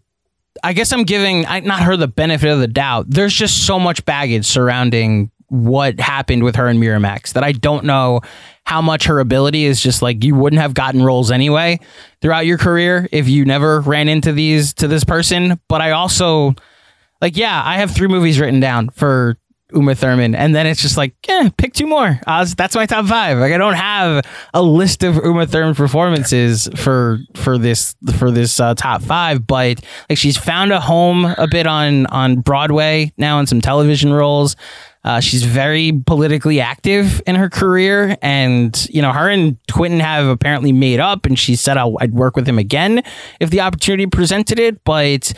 I 0.63 0.73
guess 0.73 0.91
I'm 0.91 1.03
giving 1.03 1.43
not 1.43 1.83
her 1.83 1.95
the 1.95 2.07
benefit 2.07 2.49
of 2.49 2.59
the 2.59 2.67
doubt. 2.67 3.05
There's 3.09 3.33
just 3.33 3.65
so 3.65 3.79
much 3.79 4.03
baggage 4.05 4.45
surrounding 4.45 5.29
what 5.47 5.99
happened 5.99 6.43
with 6.43 6.55
her 6.55 6.67
and 6.67 6.81
Miramax 6.81 7.33
that 7.33 7.43
I 7.43 7.51
don't 7.51 7.85
know 7.85 8.21
how 8.65 8.81
much 8.81 9.05
her 9.05 9.19
ability 9.19 9.65
is 9.65 9.81
just 9.81 10.01
like 10.01 10.23
you 10.23 10.35
wouldn't 10.35 10.61
have 10.61 10.73
gotten 10.73 11.03
roles 11.03 11.31
anyway 11.31 11.79
throughout 12.21 12.45
your 12.45 12.57
career 12.57 13.07
if 13.11 13.27
you 13.27 13.45
never 13.45 13.81
ran 13.81 14.07
into 14.07 14.31
these 14.31 14.73
to 14.73 14.87
this 14.87 15.03
person. 15.03 15.59
But 15.67 15.81
I 15.81 15.91
also 15.91 16.55
like, 17.21 17.37
yeah, 17.37 17.61
I 17.63 17.77
have 17.77 17.91
three 17.91 18.07
movies 18.07 18.39
written 18.39 18.59
down 18.59 18.89
for 18.89 19.37
Uma 19.73 19.95
Thurman, 19.95 20.35
and 20.35 20.55
then 20.55 20.67
it's 20.67 20.81
just 20.81 20.97
like, 20.97 21.15
eh, 21.27 21.49
pick 21.57 21.73
two 21.73 21.87
more. 21.87 22.19
Oz, 22.27 22.53
that's 22.55 22.75
my 22.75 22.85
top 22.85 23.05
five. 23.05 23.37
Like, 23.37 23.53
I 23.53 23.57
don't 23.57 23.73
have 23.73 24.25
a 24.53 24.61
list 24.61 25.03
of 25.03 25.15
Uma 25.15 25.47
Thurman 25.47 25.75
performances 25.75 26.69
for 26.75 27.19
for 27.35 27.57
this 27.57 27.95
for 28.17 28.29
this 28.29 28.59
uh, 28.59 28.75
top 28.75 29.01
five, 29.01 29.47
but 29.47 29.83
like 30.09 30.17
she's 30.17 30.37
found 30.37 30.71
a 30.71 30.79
home 30.79 31.25
a 31.37 31.47
bit 31.47 31.65
on 31.65 32.05
on 32.07 32.41
Broadway 32.41 33.11
now 33.17 33.39
in 33.39 33.47
some 33.47 33.61
television 33.61 34.13
roles. 34.13 34.55
Uh, 35.03 35.19
she's 35.19 35.43
very 35.43 35.91
politically 36.05 36.61
active 36.61 37.21
in 37.27 37.35
her 37.35 37.49
career, 37.49 38.17
and 38.21 38.87
you 38.89 39.01
know 39.01 39.11
her 39.11 39.29
and 39.29 39.57
Quentin 39.71 39.99
have 39.99 40.27
apparently 40.27 40.71
made 40.71 40.99
up, 40.99 41.25
and 41.25 41.37
she 41.37 41.55
said 41.55 41.77
I'll, 41.77 41.97
I'd 41.99 42.13
work 42.13 42.35
with 42.35 42.47
him 42.47 42.57
again 42.57 43.03
if 43.39 43.49
the 43.49 43.61
opportunity 43.61 44.07
presented 44.07 44.59
it. 44.59 44.83
But 44.85 45.33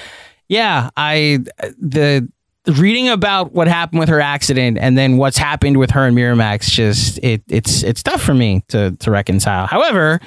yeah, 0.48 0.92
I 0.96 1.40
the 1.80 2.30
reading 2.68 3.10
about 3.10 3.54
what 3.54 3.68
happened 3.68 4.00
with 4.00 4.10
her 4.10 4.20
accident 4.20 4.78
and 4.80 4.98
then 4.98 5.18
what's 5.18 5.38
happened 5.38 5.78
with 5.78 5.92
her 5.92 6.06
and 6.08 6.18
Miramax 6.18 6.70
just 6.70 7.20
it 7.20 7.44
it's 7.48 7.84
it's 7.84 8.02
tough 8.02 8.22
for 8.22 8.34
me 8.34 8.64
to 8.70 8.92
to 8.98 9.12
reconcile. 9.12 9.68
However, 9.68 10.20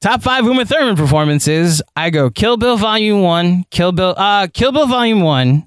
top 0.00 0.22
five 0.22 0.44
Uma 0.44 0.64
Thurman 0.64 0.96
performances, 0.96 1.82
I 1.96 2.10
go 2.10 2.30
Kill 2.30 2.56
Bill 2.56 2.76
Volume 2.76 3.22
One, 3.22 3.64
Kill 3.70 3.92
Bill 3.92 4.14
uh 4.16 4.48
Kill 4.52 4.72
Bill 4.72 4.86
Volume 4.86 5.22
One, 5.22 5.66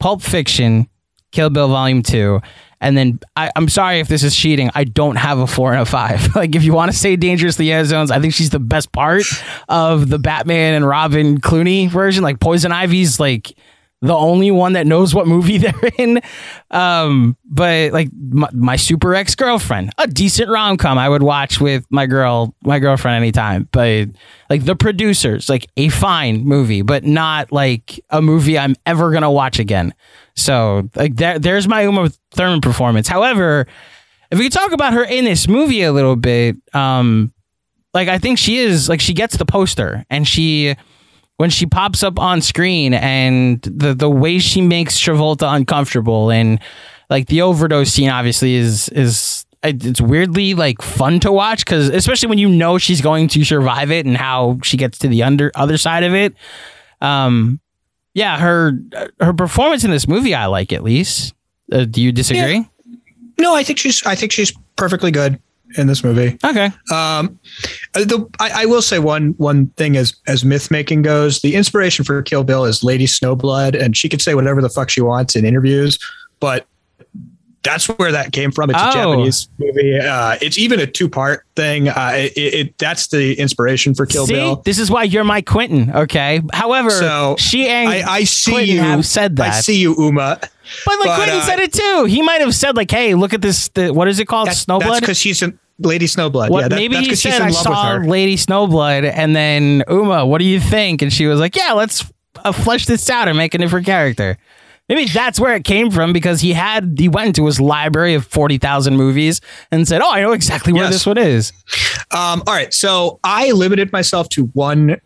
Pulp 0.00 0.22
Fiction, 0.22 0.88
Kill 1.36 1.50
Bill 1.50 1.68
Volume 1.68 2.02
Two. 2.02 2.40
And 2.80 2.96
then 2.96 3.20
I, 3.36 3.50
I'm 3.56 3.68
sorry 3.68 4.00
if 4.00 4.08
this 4.08 4.22
is 4.22 4.34
cheating. 4.34 4.70
I 4.74 4.84
don't 4.84 5.16
have 5.16 5.38
a 5.38 5.46
four 5.46 5.72
and 5.72 5.82
a 5.82 5.84
five. 5.84 6.34
like 6.36 6.54
if 6.54 6.64
you 6.64 6.72
want 6.72 6.90
to 6.90 6.96
say 6.96 7.14
Dangerous 7.14 7.58
Liaisons, 7.58 8.10
I 8.10 8.20
think 8.20 8.32
she's 8.32 8.48
the 8.48 8.58
best 8.58 8.90
part 8.90 9.24
of 9.68 10.08
the 10.08 10.18
Batman 10.18 10.72
and 10.72 10.86
Robin 10.86 11.38
Clooney 11.38 11.90
version. 11.90 12.22
Like 12.22 12.40
Poison 12.40 12.72
Ivy's 12.72 13.20
like 13.20 13.54
the 14.02 14.14
only 14.14 14.50
one 14.50 14.74
that 14.74 14.86
knows 14.86 15.14
what 15.14 15.26
movie 15.26 15.58
they're 15.58 15.90
in. 15.98 16.20
Um, 16.70 17.36
but 17.44 17.92
like 17.92 18.08
my, 18.12 18.48
my 18.52 18.76
super 18.76 19.14
ex 19.14 19.34
girlfriend, 19.34 19.92
a 19.98 20.06
decent 20.06 20.50
rom 20.50 20.76
com 20.76 20.98
I 20.98 21.08
would 21.08 21.22
watch 21.22 21.60
with 21.60 21.84
my 21.90 22.06
girl, 22.06 22.54
my 22.62 22.78
girlfriend 22.78 23.16
anytime. 23.16 23.68
But 23.72 24.08
like 24.50 24.64
the 24.64 24.76
producers, 24.76 25.48
like 25.48 25.66
a 25.76 25.88
fine 25.88 26.44
movie, 26.44 26.82
but 26.82 27.04
not 27.04 27.52
like 27.52 28.00
a 28.10 28.20
movie 28.20 28.58
I'm 28.58 28.76
ever 28.84 29.12
gonna 29.12 29.30
watch 29.30 29.58
again. 29.58 29.94
So 30.34 30.88
like 30.94 31.16
there, 31.16 31.38
there's 31.38 31.66
my 31.66 31.82
Uma 31.82 32.10
Thurman 32.32 32.60
performance. 32.60 33.08
However, 33.08 33.66
if 34.30 34.38
we 34.38 34.44
could 34.44 34.52
talk 34.52 34.72
about 34.72 34.92
her 34.92 35.04
in 35.04 35.24
this 35.24 35.48
movie 35.48 35.82
a 35.82 35.92
little 35.92 36.16
bit, 36.16 36.56
um, 36.74 37.32
like 37.94 38.08
I 38.08 38.18
think 38.18 38.38
she 38.38 38.58
is 38.58 38.88
like 38.88 39.00
she 39.00 39.14
gets 39.14 39.38
the 39.38 39.46
poster 39.46 40.04
and 40.10 40.28
she 40.28 40.76
when 41.36 41.50
she 41.50 41.66
pops 41.66 42.02
up 42.02 42.18
on 42.18 42.40
screen 42.40 42.94
and 42.94 43.60
the 43.62 43.94
the 43.94 44.10
way 44.10 44.38
she 44.38 44.60
makes 44.60 44.98
Travolta 45.00 45.54
uncomfortable 45.54 46.30
and 46.30 46.60
like 47.10 47.26
the 47.26 47.42
overdose 47.42 47.90
scene 47.90 48.10
obviously 48.10 48.54
is 48.54 48.88
is 48.90 49.44
it's 49.62 50.00
weirdly 50.00 50.54
like 50.54 50.80
fun 50.80 51.18
to 51.20 51.32
watch 51.32 51.64
because 51.64 51.88
especially 51.88 52.28
when 52.28 52.38
you 52.38 52.48
know 52.48 52.78
she's 52.78 53.00
going 53.00 53.28
to 53.28 53.44
survive 53.44 53.90
it 53.90 54.06
and 54.06 54.16
how 54.16 54.58
she 54.62 54.76
gets 54.76 54.98
to 54.98 55.08
the 55.08 55.22
under 55.22 55.50
other 55.54 55.76
side 55.76 56.04
of 56.04 56.14
it. 56.14 56.34
Um, 57.00 57.60
yeah, 58.14 58.38
her 58.38 58.78
her 59.20 59.32
performance 59.32 59.84
in 59.84 59.90
this 59.90 60.06
movie 60.06 60.34
I 60.34 60.46
like 60.46 60.72
at 60.72 60.82
least. 60.82 61.34
Uh, 61.70 61.84
do 61.84 62.00
you 62.00 62.12
disagree? 62.12 62.68
No, 63.38 63.54
I 63.54 63.62
think 63.62 63.78
she's 63.78 64.04
I 64.06 64.14
think 64.14 64.32
she's 64.32 64.52
perfectly 64.76 65.10
good 65.10 65.40
in 65.76 65.86
this 65.86 66.04
movie. 66.04 66.38
Okay. 66.44 66.66
Um, 66.92 67.38
the, 67.94 68.28
I, 68.40 68.62
I 68.62 68.66
will 68.66 68.82
say 68.82 68.98
one 68.98 69.34
one 69.38 69.68
thing 69.76 69.96
as 69.96 70.14
as 70.26 70.44
myth 70.44 70.70
making 70.70 71.02
goes, 71.02 71.40
the 71.40 71.54
inspiration 71.54 72.04
for 72.04 72.22
Kill 72.22 72.44
Bill 72.44 72.64
is 72.64 72.84
Lady 72.84 73.06
Snowblood, 73.06 73.80
and 73.80 73.96
she 73.96 74.08
could 74.08 74.22
say 74.22 74.34
whatever 74.34 74.62
the 74.62 74.68
fuck 74.68 74.90
she 74.90 75.00
wants 75.00 75.34
in 75.36 75.44
interviews, 75.44 75.98
but 76.40 76.66
that's 77.66 77.86
where 77.86 78.12
that 78.12 78.32
came 78.32 78.50
from. 78.52 78.70
It's 78.70 78.78
Oh. 78.80 78.88
a 78.88 78.92
Japanese 78.92 79.48
movie. 79.58 79.98
Uh, 79.98 80.36
it's 80.40 80.56
even 80.56 80.80
a 80.80 80.86
two 80.86 81.08
part 81.08 81.44
thing. 81.56 81.88
Uh, 81.88 82.12
it, 82.14 82.32
it 82.36 82.78
that's 82.78 83.08
the 83.08 83.34
inspiration 83.38 83.94
for 83.94 84.06
Kill 84.06 84.26
See, 84.26 84.34
Bill. 84.34 84.56
this 84.64 84.78
is 84.78 84.90
why 84.90 85.02
you're 85.02 85.24
my 85.24 85.42
Quentin. 85.42 85.90
Okay. 85.94 86.40
However, 86.52 86.90
So 86.90 87.36
she 87.38 87.68
and 87.68 87.88
I, 87.88 88.10
I 88.10 88.24
see 88.24 88.52
Quentin 88.52 88.74
you. 88.76 88.80
have 88.80 89.04
said 89.04 89.36
that. 89.36 89.54
I 89.54 89.60
see 89.60 89.78
you, 89.78 89.94
Uma. 89.98 90.38
But 90.40 90.98
like 90.98 91.06
But, 91.08 91.16
Quentin 91.16 91.36
uh, 91.38 91.42
said 91.42 91.58
it 91.60 91.72
too. 91.72 92.04
He 92.08 92.22
might 92.22 92.40
have 92.40 92.54
said 92.54 92.76
like, 92.76 92.90
"Hey, 92.90 93.14
look 93.14 93.34
at 93.34 93.42
this. 93.42 93.68
The, 93.68 93.92
what 93.92 94.08
is 94.08 94.18
it 94.18 94.26
called? 94.26 94.48
That's 94.48 94.64
Snowblood." 94.64 95.00
because 95.00 95.18
she's 95.18 95.42
an 95.42 95.58
Lady 95.78 96.06
Snowblood. 96.06 96.48
What 96.50 96.60
yeah, 96.62 96.68
that, 96.68 96.76
maybe 96.76 96.94
that's 96.96 97.06
he 97.08 97.14
said 97.16 97.42
in 97.42 97.48
I 97.48 97.50
saw 97.50 97.94
with 97.98 98.02
her. 98.04 98.08
Lady 98.08 98.36
Snowblood, 98.36 99.12
and 99.14 99.36
then 99.36 99.84
Uma, 99.90 100.24
what 100.24 100.38
do 100.38 100.44
you 100.44 100.58
think? 100.58 101.02
And 101.02 101.12
she 101.12 101.26
was 101.26 101.38
like, 101.38 101.54
Yeah, 101.54 101.72
let's 101.72 102.04
uh, 102.44 102.50
flesh 102.52 102.86
this 102.86 103.08
out 103.10 103.28
and 103.28 103.36
make 103.36 103.54
a 103.54 103.58
different 103.58 103.84
character. 103.86 104.38
Maybe 104.88 105.06
that's 105.06 105.40
where 105.40 105.54
it 105.56 105.64
came 105.64 105.90
from 105.90 106.12
because 106.12 106.40
he 106.40 106.52
had 106.52 106.94
he 106.98 107.08
went 107.08 107.28
into 107.28 107.46
his 107.46 107.60
library 107.60 108.14
of 108.14 108.24
forty 108.26 108.56
thousand 108.58 108.96
movies 108.96 109.40
and 109.72 109.86
said, 109.88 110.00
"Oh, 110.00 110.10
I 110.12 110.20
know 110.22 110.32
exactly 110.32 110.72
where 110.72 110.84
Yes. 110.84 110.92
this 110.92 111.06
one 111.06 111.18
is." 111.18 111.52
Um, 112.12 112.42
all 112.46 112.54
right, 112.54 112.72
so 112.72 113.18
I 113.24 113.50
limited 113.50 113.92
myself 113.92 114.28
to 114.30 114.44
one 114.54 115.00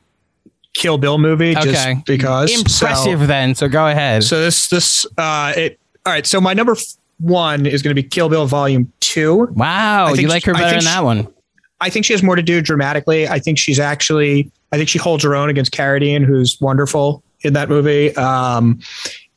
Kill 0.74 0.98
Bill 0.98 1.16
movie 1.18 1.56
Okay. 1.56 1.72
just 1.72 2.04
because. 2.06 2.50
Impressive 2.54 3.20
So, 3.20 3.26
then. 3.26 3.54
So 3.54 3.68
go 3.68 3.86
ahead. 3.88 4.22
so 4.22 4.40
this 4.40 4.68
this 4.68 5.06
uh, 5.16 5.54
it. 5.56 5.80
All 6.04 6.12
right, 6.12 6.26
so 6.26 6.40
my 6.40 6.52
number 6.54 6.76
one 7.18 7.64
is 7.66 7.80
going 7.82 7.94
to 7.94 8.00
be 8.02 8.06
Kill 8.06 8.28
Bill 8.28 8.46
Volume 8.46 8.92
Two. 9.00 9.48
wow, 9.52 10.12
you 10.12 10.28
like 10.28 10.44
her 10.44 10.52
better 10.52 10.70
than 10.72 10.80
she- 10.80 10.86
that 10.86 11.04
one. 11.04 11.26
I 11.82 11.88
think 11.88 12.04
she 12.04 12.12
has 12.12 12.22
more 12.22 12.36
to 12.36 12.42
do 12.42 12.60
dramatically. 12.60 13.26
I 13.26 13.38
think 13.38 13.56
she's 13.58 13.80
actually, 13.80 14.50
I 14.70 14.76
think 14.76 14.90
she 14.90 14.98
holds 14.98 15.24
her 15.24 15.34
own 15.34 15.48
against 15.48 15.72
Carradine, 15.72 16.22
who's 16.22 16.60
wonderful 16.60 17.22
in 17.40 17.54
that 17.54 17.70
movie. 17.70 18.14
Um, 18.16 18.78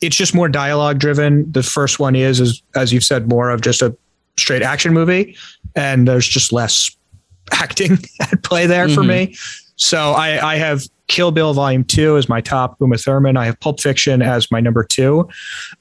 it's 0.03 0.15
just 0.15 0.35
more 0.35 0.49
dialogue 0.49 0.99
driven. 0.99 1.51
The 1.51 1.63
first 1.63 1.99
one 1.99 2.15
is, 2.15 2.39
is, 2.39 2.61
as 2.75 2.91
you've 2.93 3.03
said, 3.03 3.27
more 3.29 3.49
of 3.49 3.61
just 3.61 3.81
a 3.81 3.95
straight 4.37 4.61
action 4.61 4.93
movie, 4.93 5.35
and 5.75 6.07
there's 6.07 6.27
just 6.27 6.51
less 6.51 6.95
acting 7.51 7.97
at 8.21 8.43
play 8.43 8.65
there 8.67 8.87
for 8.89 9.01
Mhm. 9.01 9.07
me. 9.07 9.35
So 9.75 10.11
I, 10.11 10.53
I 10.53 10.55
have 10.57 10.83
Kill 11.07 11.31
Bill 11.31 11.53
Volume 11.53 11.83
Two 11.83 12.15
as 12.17 12.29
my 12.29 12.41
top. 12.41 12.77
Uma 12.79 12.97
Thurman. 12.97 13.35
I 13.37 13.45
have 13.45 13.59
Pulp 13.59 13.79
Fiction 13.79 14.21
as 14.21 14.49
my 14.51 14.59
number 14.59 14.83
two. 14.83 15.27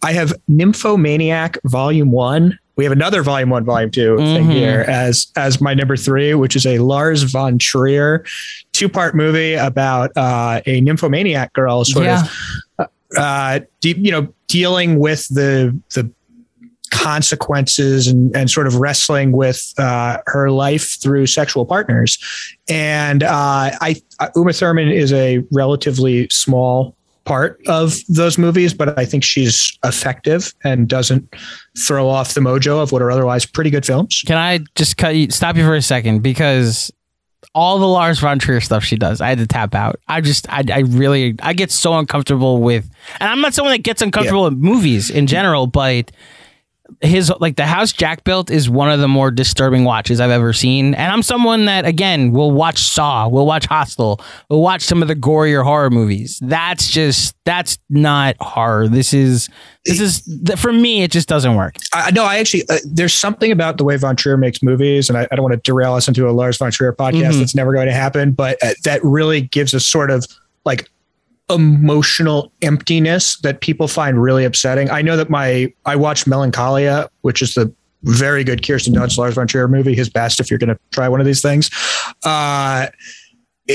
I 0.03 0.13
have 0.13 0.33
Nymphomaniac 0.49 1.59
Volume 1.65 2.11
One. 2.11 2.59
We 2.77 2.85
have 2.85 2.93
another 2.93 3.23
Volume 3.23 3.51
One, 3.51 3.65
Volume 3.67 3.91
2 3.91 4.17
thing 4.17 4.47
Mhm. 4.47 4.53
here 4.53 4.85
as 4.89 5.27
as 5.37 5.61
my 5.61 5.75
number 5.75 5.97
three, 5.97 6.33
which 6.35 6.57
is 6.57 6.65
a 6.67 6.79
Lars 6.79 7.23
von 7.23 7.59
Trier 7.59 8.25
two 8.73 8.89
part 8.89 9.15
movie 9.15 9.55
about 9.55 10.11
uh, 10.17 10.63
a 10.67 10.81
nymphomaniac 10.81 11.53
girl, 11.53 11.85
sort 11.85 12.07
Yeah. 12.07 12.23
of, 12.23 12.31
uh, 13.17 13.61
you 13.83 14.11
know, 14.11 14.33
dealing 14.49 14.99
with 14.99 15.27
the 15.29 15.79
the 15.95 16.11
consequences 16.91 18.07
and, 18.07 18.35
and 18.37 18.51
sort 18.51 18.67
of 18.67 18.77
wrestling 18.77 19.33
with 19.33 19.73
uh, 19.79 20.19
her 20.27 20.51
life 20.51 21.01
through 21.01 21.27
sexual 21.27 21.65
partners. 21.65 22.19
And 22.69 23.23
uh, 23.23 23.71
I 23.81 23.97
Uma 24.37 24.53
Thurman 24.53 24.89
is 24.89 25.13
a 25.13 25.43
relatively 25.51 26.29
small 26.31 26.95
part 27.25 27.61
of 27.67 27.99
those 28.09 28.37
movies, 28.37 28.75
but 28.75 28.99
I 28.99 29.05
think 29.05 29.25
she's 29.25 29.79
effective 29.85 30.53
and 30.65 30.89
doesn't 30.89 31.35
throw 31.87 32.09
off 32.09 32.35
the 32.35 32.41
mojo 32.41 32.83
of 32.83 32.93
what 32.93 33.01
are 33.01 33.11
otherwise 33.11 33.47
pretty 33.47 33.71
good 33.71 33.87
films. 33.87 34.23
Can 34.27 34.37
I 34.37 34.61
just 34.75 34.97
cut 34.97 35.15
you, 35.17 35.31
stop 35.31 35.57
you 35.57 35.65
for 35.65 35.75
a 35.75 35.83
second 35.83 36.23
because 36.23 36.93
all 37.55 37.79
the 37.79 37.87
Lars 37.87 38.19
von 38.19 38.39
Trier 38.39 38.61
stuff 38.61 38.83
she 38.85 38.97
does, 38.97 39.21
I 39.21 39.29
had 39.29 39.39
to 39.39 39.47
tap 39.47 39.75
out. 39.75 40.01
I 40.09 40.21
just, 40.21 40.51
I, 40.51 40.65
I 40.73 40.81
really, 40.81 41.35
I 41.43 41.53
get 41.53 41.71
so 41.71 41.99
uncomfortable 41.99 42.59
with, 42.59 42.89
and 43.21 43.31
I'm 43.31 43.41
not 43.41 43.55
someone 43.55 43.73
that 43.73 43.83
gets 43.83 44.01
uncomfortable 44.01 44.45
with 44.45 44.55
movies 44.55 45.11
in 45.11 45.27
general, 45.27 45.67
but 45.67 46.11
his 47.01 47.33
like 47.41 47.57
the 47.57 47.67
house 47.67 47.93
Jack 47.93 48.25
built 48.25 48.51
is 48.51 48.69
one 48.69 48.91
of 48.91 49.01
the 49.01 49.09
more 49.09 49.31
disturbing 49.31 49.85
watches 49.85 50.21
I've 50.21 50.31
ever 50.31 50.53
seen. 50.53 50.95
And 50.95 51.13
I'm 51.13 51.23
someone 51.23 51.65
that 51.65 51.85
again 51.85 52.33
will 52.33 52.51
watch 52.51 52.79
Saw, 52.83 53.29
will 53.29 53.47
watch 53.47 53.67
Hostel, 53.67 54.21
will 54.49 54.63
watch 54.63 54.83
some 54.83 55.03
of 55.03 55.09
the 55.09 55.17
gorier 55.17 55.65
horror 55.65 55.91
movies. 55.91 56.39
That's 56.43 56.91
just 56.91 57.35
that's 57.45 57.79
not 57.89 58.37
horror. 58.41 58.89
This 58.89 59.13
is 59.15 59.49
this 59.85 60.01
is 60.01 60.23
for 60.61 60.73
me. 60.73 61.03
It 61.03 61.11
just 61.11 61.29
doesn't 61.29 61.57
work. 61.57 61.77
I 61.95 62.11
no, 62.11 62.25
I 62.25 62.39
actually 62.39 62.69
uh, 62.69 62.79
there's 62.85 63.15
something 63.15 63.51
about 63.51 63.79
the 63.79 63.85
way 63.85 63.97
Von 63.97 64.17
Trier 64.17 64.37
makes 64.37 64.63
movies, 64.63 65.09
and 65.09 65.19
I, 65.19 65.27
I 65.31 65.37
don't 65.37 65.43
want 65.43 65.55
to 65.55 65.61
derail 65.61 65.95
us 65.95 66.09
into 66.09 66.29
a 66.29 66.33
Lars 66.33 66.59
Von 66.59 66.71
Trier 66.71 66.93
podcast. 66.93 67.33
Mhm. 67.33 67.39
That's 67.39 67.55
never 67.55 67.73
going 67.73 67.87
to 67.89 67.95
happen, 67.95 68.33
but 68.33 68.59
uh, 68.63 68.75
that 68.85 69.03
really 69.03 69.41
gives 69.41 69.75
us 69.75 69.87
sort 69.87 70.11
of 70.11 70.27
like 70.65 70.89
emotional 71.51 72.53
emptiness 72.63 73.37
that 73.41 73.61
people 73.61 73.89
find 73.89 74.23
really 74.23 74.45
upsetting. 74.45 74.91
I 74.91 75.03
know 75.03 75.17
that 75.17 75.29
my 75.31 75.73
I 75.85 75.97
watched 75.97 76.27
Melancholia, 76.27 77.09
which 77.23 77.43
is 77.43 77.55
the 77.55 77.73
very 78.05 78.43
good 78.45 78.67
Kirsten 78.67 78.95
Dunst 78.95 79.17
Lars 79.19 79.35
Von 79.35 79.47
Trier 79.47 79.69
movie, 79.69 79.95
his 79.95 80.09
best 80.09 80.41
if 80.41 80.51
you're 80.51 80.59
going 80.59 80.71
to 80.75 80.79
try 80.91 81.09
one 81.09 81.21
of 81.21 81.27
these 81.27 81.41
things. 81.43 81.71
Uh, 82.25 82.87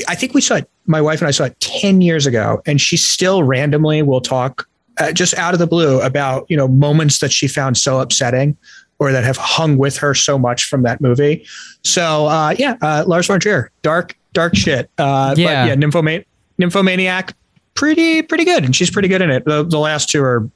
I 0.08 0.16
think 0.16 0.34
we 0.34 0.42
saw 0.42 0.56
it. 0.56 0.70
My 0.86 1.02
wife 1.02 1.20
and 1.22 1.28
I 1.28 1.32
saw 1.32 1.46
it 1.46 1.60
ten 1.60 2.02
years 2.02 2.26
ago, 2.26 2.62
and 2.66 2.80
she 2.82 2.98
still 2.98 3.44
randomly 3.44 4.02
will 4.02 4.22
talk 4.22 4.68
uh, 4.98 5.12
just 5.12 5.34
out 5.36 5.54
of 5.54 5.60
the 5.60 5.68
blue 5.68 6.02
about 6.02 6.46
you 6.50 6.58
know 6.58 6.68
moments 6.68 7.20
that 7.20 7.32
she 7.32 7.48
found 7.48 7.78
so 7.78 8.00
upsetting 8.00 8.58
or 9.00 9.12
that 9.12 9.24
have 9.24 9.38
hung 9.38 9.78
with 9.78 9.96
her 9.98 10.14
so 10.16 10.38
much 10.40 10.66
from 10.66 10.82
that 10.84 11.00
movie. 11.00 11.46
So 11.84 12.26
uh, 12.28 12.56
yeah, 12.58 12.78
uh, 12.82 13.04
Lars 13.08 13.28
von 13.28 13.40
Trier, 13.40 13.72
dark 13.82 14.18
dark 14.34 14.56
shit. 14.56 14.90
Uh, 14.98 15.36
Yeah. 15.38 15.66
but 15.66 15.70
yeah, 15.70 15.76
Nymphoma- 15.76 16.26
Nymphomaniac, 16.58 17.34
pretty 17.78 18.22
pretty 18.22 18.44
good, 18.44 18.66
and 18.66 18.76
she's 18.76 18.92
pretty 18.92 19.08
good 19.08 19.22
in 19.22 19.30
it. 19.30 19.46
The, 19.46 19.64
the 19.64 19.80
last 19.80 20.10
two 20.10 20.22
are. 20.24 20.50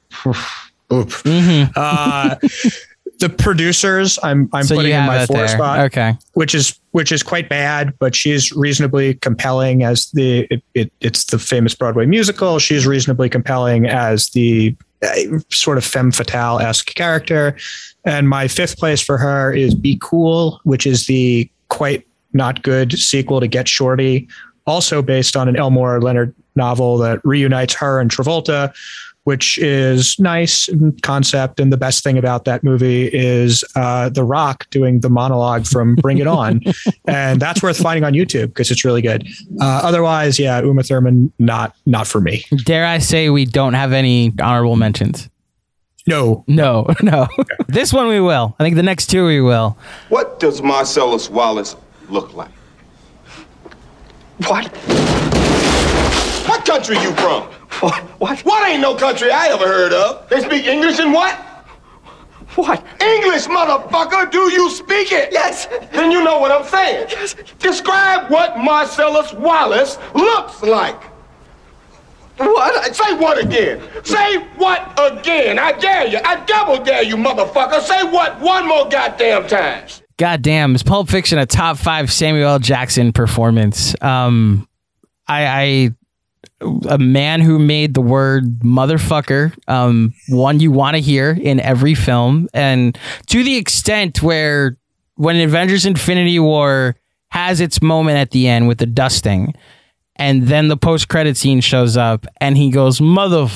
Oof. 0.92 1.22
Uh, 1.24 2.36
the 3.20 3.28
producers, 3.38 4.18
I'm 4.22 4.50
I'm 4.52 4.64
So 4.64 4.74
putting 4.76 4.92
in 4.92 5.06
my 5.06 5.24
four 5.24 5.38
there. 5.38 5.48
spot 5.48 5.78
Okay. 5.86 6.14
which 6.34 6.54
is 6.54 6.78
which 6.90 7.10
is 7.10 7.22
quite 7.22 7.48
bad, 7.48 7.94
but 7.98 8.14
she's 8.14 8.52
reasonably 8.52 9.14
compelling 9.14 9.84
as 9.84 10.10
the 10.10 10.46
it, 10.50 10.62
it 10.74 10.92
it's 11.00 11.24
the 11.24 11.38
famous 11.38 11.74
Broadway 11.74 12.04
musical. 12.04 12.58
She's 12.58 12.86
reasonably 12.86 13.30
compelling 13.30 13.86
as 13.86 14.28
the 14.30 14.76
uh, 15.02 15.38
sort 15.48 15.78
of 15.78 15.84
femme 15.84 16.12
fatale 16.12 16.58
esque 16.58 16.94
character. 16.94 17.56
And 18.04 18.28
my 18.28 18.48
fifth 18.48 18.76
place 18.78 19.00
for 19.00 19.16
her 19.16 19.52
is 19.52 19.74
Be 19.74 19.96
Cool, 20.02 20.60
which 20.64 20.86
is 20.86 21.06
the 21.06 21.48
quite 21.68 22.06
not 22.34 22.62
good 22.62 22.92
sequel 22.98 23.40
to 23.40 23.46
Get 23.46 23.68
Shorty, 23.68 24.28
also 24.66 25.00
based 25.00 25.36
on 25.36 25.48
an 25.48 25.56
Elmore 25.56 26.00
Leonard 26.00 26.34
novel 26.56 26.98
that 26.98 27.20
reunites 27.24 27.74
her 27.74 28.00
and 28.00 28.10
Travolta, 28.10 28.74
which 29.24 29.56
is 29.58 30.18
nice 30.18 30.68
concept. 31.02 31.60
And 31.60 31.72
the 31.72 31.76
best 31.76 32.02
thing 32.02 32.18
about 32.18 32.44
that 32.44 32.64
movie 32.64 33.08
is 33.12 33.62
uh, 33.76 34.08
The 34.08 34.24
Rock 34.24 34.68
doing 34.70 35.00
the 35.00 35.10
monologue 35.10 35.66
from 35.66 35.94
Bring 35.94 36.18
It 36.18 36.26
On. 36.26 36.60
and 37.06 37.40
that's 37.40 37.62
worth 37.62 37.78
finding 37.78 38.04
on 38.04 38.14
YouTube 38.14 38.48
because 38.48 38.70
it's 38.70 38.84
really 38.84 39.02
good. 39.02 39.26
Uh, 39.60 39.80
otherwise, 39.82 40.38
yeah, 40.38 40.60
Uma 40.60 40.82
Thurman, 40.82 41.32
not 41.38 41.74
not 41.86 42.06
for 42.06 42.20
me. 42.20 42.44
Dare 42.64 42.86
I 42.86 42.98
say 42.98 43.30
we 43.30 43.44
don't 43.44 43.74
have 43.74 43.92
any 43.92 44.32
honorable 44.40 44.76
mentions? 44.76 45.28
No. 46.06 46.44
No, 46.48 46.86
no. 47.02 47.28
this 47.68 47.92
one 47.92 48.08
we 48.08 48.20
will. 48.20 48.56
I 48.58 48.64
think 48.64 48.76
the 48.76 48.82
next 48.82 49.06
two 49.06 49.26
we 49.26 49.40
will. 49.40 49.76
What 50.08 50.40
does 50.40 50.62
Marcellus 50.62 51.30
Wallace 51.30 51.76
look 52.08 52.34
like? 52.34 52.50
What? 54.48 54.66
What 56.48 56.64
country 56.64 56.96
you 56.98 57.12
from? 57.14 57.44
What? 57.80 58.00
What? 58.20 58.40
What 58.40 58.68
ain't 58.68 58.80
no 58.80 58.94
country 58.94 59.30
I 59.30 59.48
ever 59.48 59.66
heard 59.66 59.92
of? 59.92 60.28
They 60.28 60.40
speak 60.40 60.66
English 60.66 60.98
and 60.98 61.12
what? 61.12 61.34
What? 62.54 62.84
English, 63.00 63.46
motherfucker! 63.46 64.30
Do 64.30 64.52
you 64.52 64.70
speak 64.70 65.10
it? 65.10 65.32
Yes. 65.32 65.66
Then 65.92 66.10
you 66.10 66.22
know 66.22 66.38
what 66.38 66.52
I'm 66.52 66.64
saying. 66.64 67.08
Yes. 67.10 67.34
Describe 67.58 68.30
what 68.30 68.58
Marcellus 68.58 69.32
Wallace 69.32 69.96
looks 70.14 70.62
like. 70.62 71.02
What? 72.36 72.94
Say 72.94 73.14
what 73.14 73.42
again? 73.42 73.82
Say 74.04 74.38
what 74.56 74.98
again? 74.98 75.58
I 75.58 75.72
dare 75.72 76.06
you. 76.08 76.18
I 76.24 76.44
double 76.44 76.82
dare 76.82 77.02
you, 77.02 77.16
motherfucker. 77.16 77.80
Say 77.80 78.04
what 78.04 78.40
one 78.40 78.66
more 78.66 78.88
goddamn 78.88 79.46
time. 79.46 79.86
Goddamn, 80.18 80.74
is 80.74 80.82
Pulp 80.82 81.08
Fiction 81.08 81.38
a 81.38 81.46
top 81.46 81.78
five 81.78 82.12
Samuel 82.12 82.48
L. 82.48 82.58
Jackson 82.58 83.12
performance? 83.12 83.94
Um, 84.02 84.68
I, 85.26 85.46
I, 85.46 85.90
a 86.88 86.98
man 86.98 87.40
who 87.40 87.58
made 87.58 87.94
the 87.94 88.00
word 88.00 88.60
motherfucker, 88.60 89.52
um, 89.68 90.14
one 90.28 90.60
you 90.60 90.70
want 90.70 90.96
to 90.96 91.00
hear 91.00 91.30
in 91.30 91.60
every 91.60 91.94
film, 91.94 92.48
and 92.54 92.98
to 93.26 93.42
the 93.42 93.56
extent 93.56 94.22
where 94.22 94.76
when 95.16 95.36
Avengers: 95.36 95.86
Infinity 95.86 96.38
War 96.38 96.96
has 97.28 97.60
its 97.60 97.80
moment 97.82 98.18
at 98.18 98.30
the 98.30 98.48
end 98.48 98.68
with 98.68 98.78
the 98.78 98.86
dusting, 98.86 99.54
and 100.16 100.44
then 100.48 100.68
the 100.68 100.76
post 100.76 101.08
credit 101.08 101.36
scene 101.36 101.60
shows 101.60 101.96
up, 101.96 102.26
and 102.40 102.56
he 102.56 102.70
goes 102.70 103.00
mother. 103.00 103.48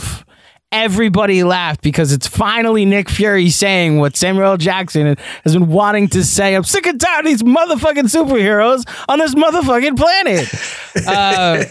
F-" 0.72 0.76
Everybody 0.76 1.42
laughed 1.42 1.82
because 1.82 2.12
it's 2.12 2.26
finally 2.26 2.84
Nick 2.84 3.08
Fury 3.08 3.50
saying 3.50 3.98
what 3.98 4.16
Samuel 4.16 4.46
L. 4.46 4.56
Jackson 4.56 5.16
has 5.44 5.54
been 5.54 5.68
wanting 5.68 6.08
to 6.08 6.24
say. 6.24 6.54
I'm 6.54 6.64
sick 6.64 6.86
and 6.86 7.00
tired 7.00 7.24
of 7.24 7.30
these 7.30 7.42
motherfucking 7.42 8.04
superheroes 8.04 8.84
on 9.08 9.18
this 9.18 9.34
motherfucking 9.34 9.96
planet. 9.96 10.48
Uh, 11.06 11.64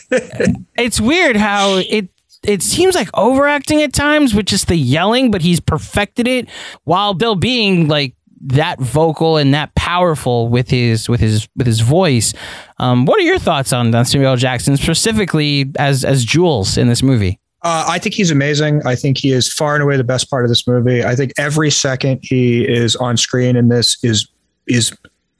it's 0.77 1.01
weird 1.01 1.35
how 1.35 1.77
it 1.89 2.09
it 2.43 2.61
seems 2.61 2.93
like 2.95 3.09
overacting 3.15 3.81
at 3.81 3.91
times 3.91 4.35
with 4.35 4.45
just 4.45 4.67
the 4.67 4.75
yelling, 4.75 5.31
but 5.31 5.41
he's 5.41 5.59
perfected 5.59 6.27
it 6.27 6.47
while 6.83 7.13
Bill 7.13 7.35
being 7.35 7.87
like 7.87 8.15
that 8.41 8.79
vocal 8.79 9.37
and 9.37 9.53
that 9.53 9.73
powerful 9.75 10.47
with 10.47 10.69
his 10.69 11.09
with 11.09 11.19
his 11.19 11.47
with 11.55 11.65
his 11.67 11.79
voice. 11.79 12.33
Um, 12.77 13.05
what 13.05 13.19
are 13.19 13.23
your 13.23 13.39
thoughts 13.39 13.73
on, 13.73 13.93
on 13.95 14.05
Samuel 14.05 14.31
L. 14.31 14.37
Jackson 14.37 14.77
specifically 14.77 15.71
as 15.77 16.03
as 16.05 16.23
Jules 16.23 16.77
in 16.77 16.87
this 16.87 17.01
movie? 17.01 17.39
Uh, 17.65 17.83
I 17.87 17.97
think 17.97 18.13
he's 18.13 18.29
amazing. 18.29 18.85
I 18.85 18.95
think 18.95 19.17
he 19.17 19.31
is 19.31 19.51
far 19.51 19.73
and 19.73 19.81
away 19.81 19.97
the 19.97 20.03
best 20.03 20.29
part 20.29 20.45
of 20.45 20.49
this 20.49 20.67
movie. 20.67 21.03
I 21.03 21.15
think 21.15 21.33
every 21.35 21.71
second 21.71 22.19
he 22.21 22.63
is 22.63 22.95
on 22.95 23.17
screen 23.17 23.55
in 23.55 23.69
this 23.69 23.97
is 24.03 24.29
is 24.67 24.95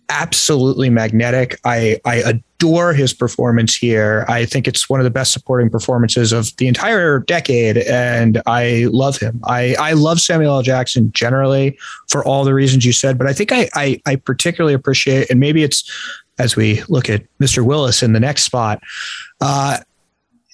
absolutely 0.09 0.89
magnetic. 0.89 1.59
I 1.65 1.99
I 2.03 2.15
adore 2.15 2.93
his 2.93 3.13
performance 3.13 3.75
here. 3.75 4.25
I 4.27 4.45
think 4.45 4.67
it's 4.67 4.89
one 4.89 4.99
of 4.99 5.03
the 5.03 5.11
best 5.11 5.33
supporting 5.33 5.69
performances 5.69 6.33
of 6.33 6.49
the 6.57 6.67
entire 6.67 7.19
decade, 7.19 7.77
and 7.77 8.41
I 8.47 8.87
love 8.91 9.17
him. 9.19 9.39
I 9.43 9.75
I 9.75 9.93
love 9.93 10.19
Samuel 10.19 10.55
L. 10.55 10.61
Jackson 10.63 11.11
generally 11.11 11.77
for 12.07 12.25
all 12.25 12.43
the 12.43 12.55
reasons 12.55 12.87
you 12.87 12.91
said, 12.91 13.19
but 13.19 13.27
I 13.27 13.33
think 13.33 13.51
I 13.51 13.69
I, 13.75 14.01
I 14.07 14.15
particularly 14.15 14.73
appreciate, 14.73 15.29
and 15.29 15.39
maybe 15.39 15.61
it's 15.61 15.87
as 16.39 16.55
we 16.55 16.81
look 16.89 17.07
at 17.07 17.21
Mr. 17.39 17.63
Willis 17.63 18.01
in 18.01 18.13
the 18.13 18.19
next 18.19 18.45
spot. 18.45 18.81
Uh, 19.41 19.77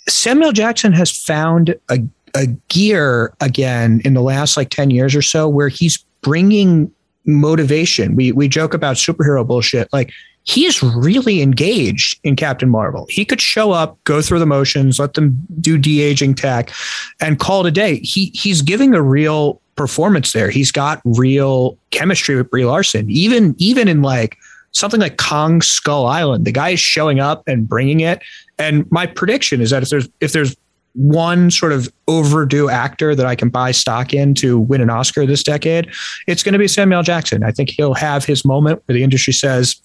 Samuel 0.08 0.52
Jackson 0.52 0.94
has 0.94 1.12
found 1.12 1.76
a 1.90 2.00
a 2.36 2.48
gear 2.70 3.34
again 3.42 4.02
in 4.06 4.14
the 4.14 4.22
last 4.22 4.58
like 4.58 4.70
10 4.70 4.90
years 4.90 5.16
or 5.16 5.22
so 5.22 5.50
where 5.50 5.68
he's 5.68 6.04
bringing 6.22 6.92
motivation. 7.26 8.16
We 8.16 8.32
we 8.32 8.48
joke 8.48 8.74
about 8.74 8.96
superhero 8.96 9.46
bullshit. 9.46 9.92
Like 9.92 10.12
he 10.44 10.66
is 10.66 10.82
really 10.82 11.42
engaged 11.42 12.20
in 12.24 12.36
Captain 12.36 12.70
Marvel. 12.70 13.06
He 13.10 13.26
could 13.26 13.42
show 13.42 13.72
up, 13.72 14.04
go 14.06 14.22
through 14.22 14.40
the 14.40 14.46
motions, 14.46 14.98
let 14.98 15.14
them 15.14 15.46
do 15.60 15.78
de-aging 15.78 16.34
tech, 16.34 16.72
and 17.20 17.38
call 17.38 17.66
it 17.66 17.70
a 17.70 17.72
day. 17.72 18.00
He 18.00 18.32
he's 18.34 18.62
giving 18.62 18.96
a 18.96 19.02
real 19.02 19.62
performance 19.76 20.32
there. 20.32 20.50
He's 20.50 20.72
got 20.72 21.02
real 21.06 21.78
chemistry 21.92 22.36
with 22.36 22.50
Brie 22.50 22.66
Larson. 22.66 23.10
Even 23.10 23.56
even 23.58 23.88
in 23.88 24.02
like 24.02 24.38
something 24.72 25.00
like 25.00 25.18
Kong 25.18 25.62
Skull 25.62 26.08
Island, 26.08 26.46
the 26.46 26.52
guy 26.52 26.70
is 26.70 26.80
showing 26.80 27.20
up 27.20 27.44
and 27.48 27.68
bringing 27.68 28.00
it. 28.00 28.22
And 28.62 28.90
my 28.92 29.08
prediction 29.08 29.60
is 29.60 29.72
that 29.72 29.82
if 29.82 29.90
there's 29.90 30.08
if 30.20 30.34
there's 30.34 30.56
one 30.94 31.50
sort 31.50 31.72
of 31.72 31.92
overdue 32.08 32.70
actor 32.70 33.16
that 33.16 33.26
I 33.26 33.34
can 33.36 33.50
buy 33.50 33.72
stock 33.72 34.14
in 34.14 34.36
to 34.36 34.60
win 34.60 34.82
an 34.82 34.90
Oscar 34.90 35.26
this 35.26 35.42
decade, 35.42 35.90
it's 36.28 36.44
going 36.44 36.54
to 36.54 36.60
be 36.60 36.68
Samuel 36.68 37.02
Jackson. 37.02 37.44
I 37.44 37.52
think 37.52 37.70
he'll 37.70 37.94
have 37.94 38.26
his 38.26 38.46
moment 38.46 38.84
where 38.86 38.94
the 38.94 39.04
industry 39.04 39.34
says, 39.34 39.82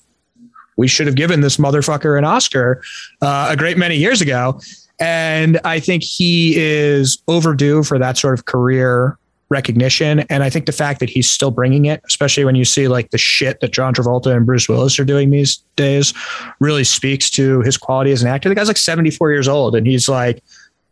we 0.77 0.89
should 0.89 1.07
have 1.07 1.17
given 1.17 1.41
this 1.41 1.57
motherfucker 1.57 2.19
an 2.19 2.25
Oscar 2.25 2.83
uh, 3.23 3.49
a 3.51 3.57
great 3.57 3.79
many 3.79 3.97
years 3.97 4.21
ago. 4.21 4.61
And 5.01 5.59
I 5.65 5.81
think 5.81 6.03
he 6.03 6.55
is 6.57 7.23
overdue 7.29 7.83
for 7.83 7.99
that 7.99 8.19
sort 8.19 8.35
of 8.35 8.45
career 8.45 9.17
recognition. 9.49 10.21
And 10.31 10.43
I 10.43 10.51
think 10.51 10.67
the 10.67 10.73
fact 10.73 11.01
that 11.01 11.11
he's 11.11 11.31
still 11.31 11.51
bringing 11.51 11.85
it, 11.85 12.03
especially 12.07 12.45
when 12.45 12.57
you 12.57 12.65
see 12.65 12.89
like 12.89 13.11
the 13.11 13.19
shit 13.19 13.61
that 13.61 13.73
John 13.73 13.95
Travolta 13.95 14.35
and 14.37 14.45
Bruce 14.45 14.69
Willis 14.69 14.99
are 14.99 15.05
doing 15.05 15.31
these 15.31 15.59
days, 15.77 16.13
really 16.61 16.85
speaks 16.85 17.31
to 17.33 17.61
his 17.63 17.77
quality 17.77 18.13
as 18.13 18.23
an 18.23 18.29
actor. 18.29 18.49
The 18.49 18.55
guy's 18.55 18.69
like 18.69 18.77
74 18.77 19.31
years 19.31 19.49
old 19.49 19.75
and 19.77 19.87
he's 19.87 20.09
like, 20.09 20.43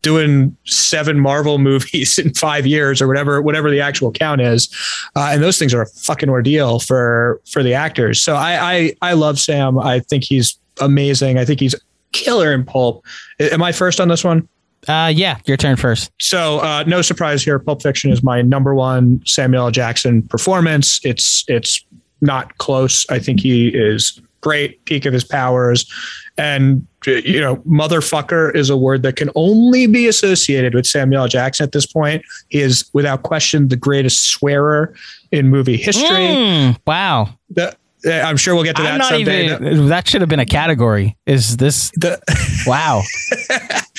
doing 0.05 0.55
seven 0.67 1.19
Marvel 1.19 1.59
movies 1.71 2.19
in 2.19 2.33
five 2.35 2.67
years 2.67 3.03
or 3.03 3.09
whatever, 3.09 3.43
whatever 3.43 3.71
the 3.71 3.81
actual 3.81 4.13
count 4.13 4.41
is. 4.41 4.69
Uh, 5.17 5.31
and 5.33 5.43
those 5.43 5.59
things 5.59 5.75
are 5.75 5.83
a 5.83 5.87
fucking 5.87 6.29
ordeal 6.29 6.79
for, 6.79 7.41
for 7.51 7.65
the 7.65 7.75
actors. 7.75 8.23
So 8.23 8.37
I, 8.37 8.75
I, 8.75 8.97
I 9.03 9.13
love 9.15 9.41
Sam. 9.41 9.79
I 9.79 10.01
think 10.01 10.23
he's 10.23 10.59
amazing. 10.81 11.39
I 11.39 11.45
think 11.45 11.59
he's 11.59 11.75
killer 12.13 12.53
in 12.53 12.65
pulp. 12.65 13.05
Am 13.41 13.63
I 13.63 13.73
first 13.73 13.99
on 13.99 14.09
this 14.09 14.23
one? 14.23 14.49
Uh, 14.89 15.13
yeah, 15.15 15.39
your 15.47 15.57
turn 15.57 15.77
first. 15.77 16.11
So, 16.21 16.59
uh, 16.61 16.85
no 16.87 17.03
surprise 17.03 17.43
here. 17.43 17.59
Pulp 17.59 17.83
Fiction 17.83 18.11
is 18.11 18.23
my 18.23 18.43
number 18.43 18.75
one 18.75 19.23
Samuel 19.27 19.67
L. 19.67 19.71
Jackson 19.71 20.23
performance. 20.23 21.01
It's 21.05 21.45
it's 21.49 21.85
not 22.21 22.57
close. 22.59 23.07
I 23.11 23.19
think 23.19 23.41
he 23.41 23.69
is 23.69 24.21
great, 24.41 24.85
peak 24.85 25.07
of 25.07 25.13
his 25.13 25.25
powers. 25.25 25.91
And, 26.37 26.87
you 27.07 27.41
know, 27.41 27.57
motherfucker 27.59 28.55
is 28.55 28.69
a 28.69 28.77
word 28.77 29.03
that 29.05 29.17
can 29.17 29.31
only 29.37 29.87
be 29.87 30.09
associated 30.09 30.75
with 30.75 30.87
Samuel 30.87 31.23
L. 31.23 31.29
Jackson 31.29 31.65
at 31.65 31.73
this 31.73 31.87
point. 31.87 32.25
He 32.49 32.61
is, 32.61 32.91
without 32.93 33.23
question, 33.23 33.69
the 33.69 33.77
greatest 33.77 34.27
swearer 34.31 34.95
in 35.31 35.49
movie 35.49 35.77
history. 35.77 36.27
Mm, 36.27 36.79
wow. 36.87 37.29
The, 37.51 37.77
I'm 38.07 38.37
sure 38.37 38.55
we'll 38.55 38.65
get 38.65 38.77
to 38.77 38.83
that 38.83 39.03
someday. 39.05 39.53
even. 39.55 39.89
That 39.89 40.07
should 40.09 40.21
have 40.21 40.29
been 40.31 40.41
a 40.41 40.47
category. 40.47 41.17
Is 41.27 41.57
this? 41.57 41.91
The, 41.97 42.21
wow. 42.67 43.03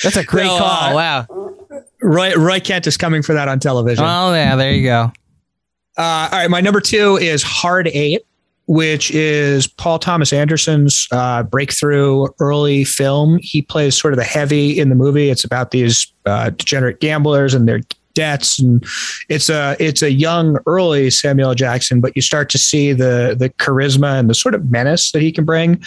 That's 0.02 0.16
a 0.16 0.24
great 0.24 0.44
No, 0.46 0.58
call. 0.58 0.92
uh, 0.92 0.94
wow. 0.94 1.26
Roy, 2.02 2.34
Roy 2.34 2.60
Kent 2.60 2.86
is 2.86 2.96
coming 2.96 3.22
for 3.22 3.32
that 3.34 3.48
on 3.48 3.58
television. 3.58 4.04
Oh 4.04 4.32
yeah, 4.34 4.54
there 4.56 4.72
you 4.72 4.84
go. 4.84 5.12
Uh, 5.98 6.28
all 6.30 6.38
right, 6.38 6.50
my 6.50 6.60
number 6.60 6.80
two 6.80 7.16
is 7.16 7.42
Hard 7.42 7.88
Eight, 7.88 8.22
which 8.66 9.10
is 9.12 9.66
Paul 9.66 9.98
Thomas 9.98 10.32
Anderson's 10.32 11.08
uh, 11.10 11.42
breakthrough 11.42 12.26
early 12.38 12.84
film. 12.84 13.38
He 13.40 13.62
plays 13.62 13.98
sort 13.98 14.12
of 14.12 14.18
the 14.18 14.24
heavy 14.24 14.78
in 14.78 14.88
the 14.90 14.94
movie. 14.94 15.30
It's 15.30 15.42
about 15.44 15.70
these 15.70 16.12
uh, 16.26 16.50
degenerate 16.50 17.00
gamblers 17.00 17.54
and 17.54 17.66
their 17.66 17.80
debts, 18.16 18.58
and 18.58 18.84
it's 19.28 19.48
a 19.48 19.76
it's 19.78 20.02
a 20.02 20.10
young 20.10 20.58
early 20.66 21.10
Samuel 21.10 21.54
Jackson, 21.54 22.00
but 22.00 22.16
you 22.16 22.22
start 22.22 22.50
to 22.50 22.58
see 22.58 22.92
the 22.92 23.36
the 23.38 23.50
charisma 23.50 24.18
and 24.18 24.28
the 24.28 24.34
sort 24.34 24.54
of 24.54 24.70
menace 24.70 25.12
that 25.12 25.22
he 25.22 25.30
can 25.30 25.44
bring. 25.44 25.80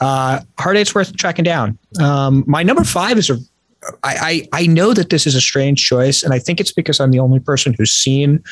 Uh, 0.00 0.40
Hard 0.58 0.78
Eight's 0.78 0.94
worth 0.94 1.14
tracking 1.16 1.44
down. 1.44 1.78
Um, 2.00 2.44
my 2.46 2.62
number 2.62 2.84
five 2.84 3.18
is 3.18 3.28
a 3.28 3.36
I, 4.02 4.46
I 4.52 4.62
I 4.62 4.66
know 4.66 4.94
that 4.94 5.10
this 5.10 5.26
is 5.26 5.34
a 5.34 5.40
strange 5.40 5.84
choice, 5.84 6.22
and 6.22 6.32
I 6.32 6.38
think 6.38 6.60
it's 6.60 6.72
because 6.72 7.00
I'm 7.00 7.10
the 7.10 7.18
only 7.18 7.40
person 7.40 7.74
who's 7.76 7.92
seen 7.92 8.42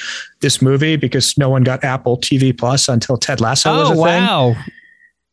this 0.40 0.60
movie 0.60 0.96
because 0.96 1.38
no 1.38 1.48
one 1.48 1.62
got 1.62 1.82
Apple 1.84 2.18
TV 2.18 2.56
Plus 2.56 2.88
until 2.88 3.16
Ted 3.16 3.40
Lasso 3.40 3.70
was 3.72 3.90
a 3.90 3.94
Oh 3.94 4.54
thing. 4.54 4.72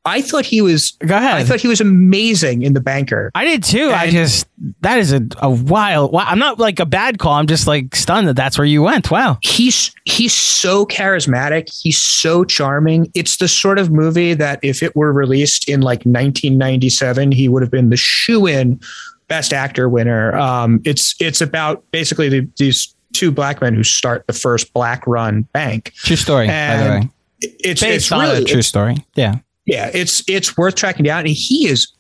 I 0.08 0.22
thought 0.22 0.46
he 0.46 0.62
was. 0.62 0.92
Go 1.06 1.16
ahead. 1.16 1.36
I 1.36 1.44
thought 1.44 1.60
he 1.60 1.68
was 1.68 1.82
amazing 1.82 2.62
in 2.62 2.74
The 2.74 2.80
Banker. 2.80 3.32
I 3.36 3.46
did 3.46 3.64
too. 3.64 3.92
I 3.92 4.10
just 4.10 4.48
that 4.82 4.98
is 4.98 5.12
a, 5.12 5.22
a 5.40 5.50
wild. 5.50 6.12
Wow. 6.12 6.26
I'm 6.26 6.40
not 6.40 6.60
like 6.60 6.80
a 6.80 6.86
bad 6.86 7.20
call. 7.20 7.34
I'm 7.34 7.48
just 7.48 7.68
like 7.68 7.96
stunned 7.96 8.28
that 8.28 8.36
that's 8.36 8.58
where 8.58 8.66
you 8.66 8.82
went. 8.82 9.12
Wow. 9.12 9.38
He's 9.42 9.94
he's 10.06 10.34
so 10.34 10.86
charismatic. 10.86 11.70
He's 11.82 12.02
so 12.02 12.44
charming. 12.44 13.12
It's 13.14 13.38
the 13.38 13.48
sort 13.48 13.80
of 13.80 13.92
movie 13.92 14.34
that 14.34 14.60
if 14.64 14.82
it 14.82 14.96
were 14.96 15.14
released 15.14 15.68
in 15.70 15.82
like 15.82 16.00
1997, 16.00 17.32
he 17.32 17.50
would 17.50 17.62
have 17.62 17.72
been 17.72 17.90
the 17.90 17.98
shoe 17.98 18.48
in 18.48 18.80
best 19.28 19.54
actor 19.54 19.90
winner. 19.90 20.36
Um, 20.38 20.82
it's 20.86 21.16
it's 21.20 21.42
about 21.42 21.84
basically 21.92 22.30
the, 22.30 22.48
these 22.58 22.94
two 23.14 23.32
black 23.32 23.62
men 23.62 23.74
who 23.74 23.84
start 23.84 24.26
the 24.28 24.34
first 24.34 24.74
black 24.74 25.06
run 25.08 25.44
bank. 25.54 25.94
True 25.96 26.16
story. 26.16 26.48
by 26.48 26.78
the 26.78 26.90
way, 26.90 27.10
It's 27.42 27.82
based 27.82 27.84
it's 27.84 28.12
really 28.12 28.42
a 28.44 28.46
true 28.46 28.62
story. 28.62 28.98
Yeah. 29.16 29.36
Yeah, 29.68 29.92
it's 29.94 30.24
it's 30.28 30.58
worth 30.58 30.76
tracking 30.76 31.04
down. 31.04 31.20
And 31.20 31.30
he 31.30 31.68
is 31.68 31.92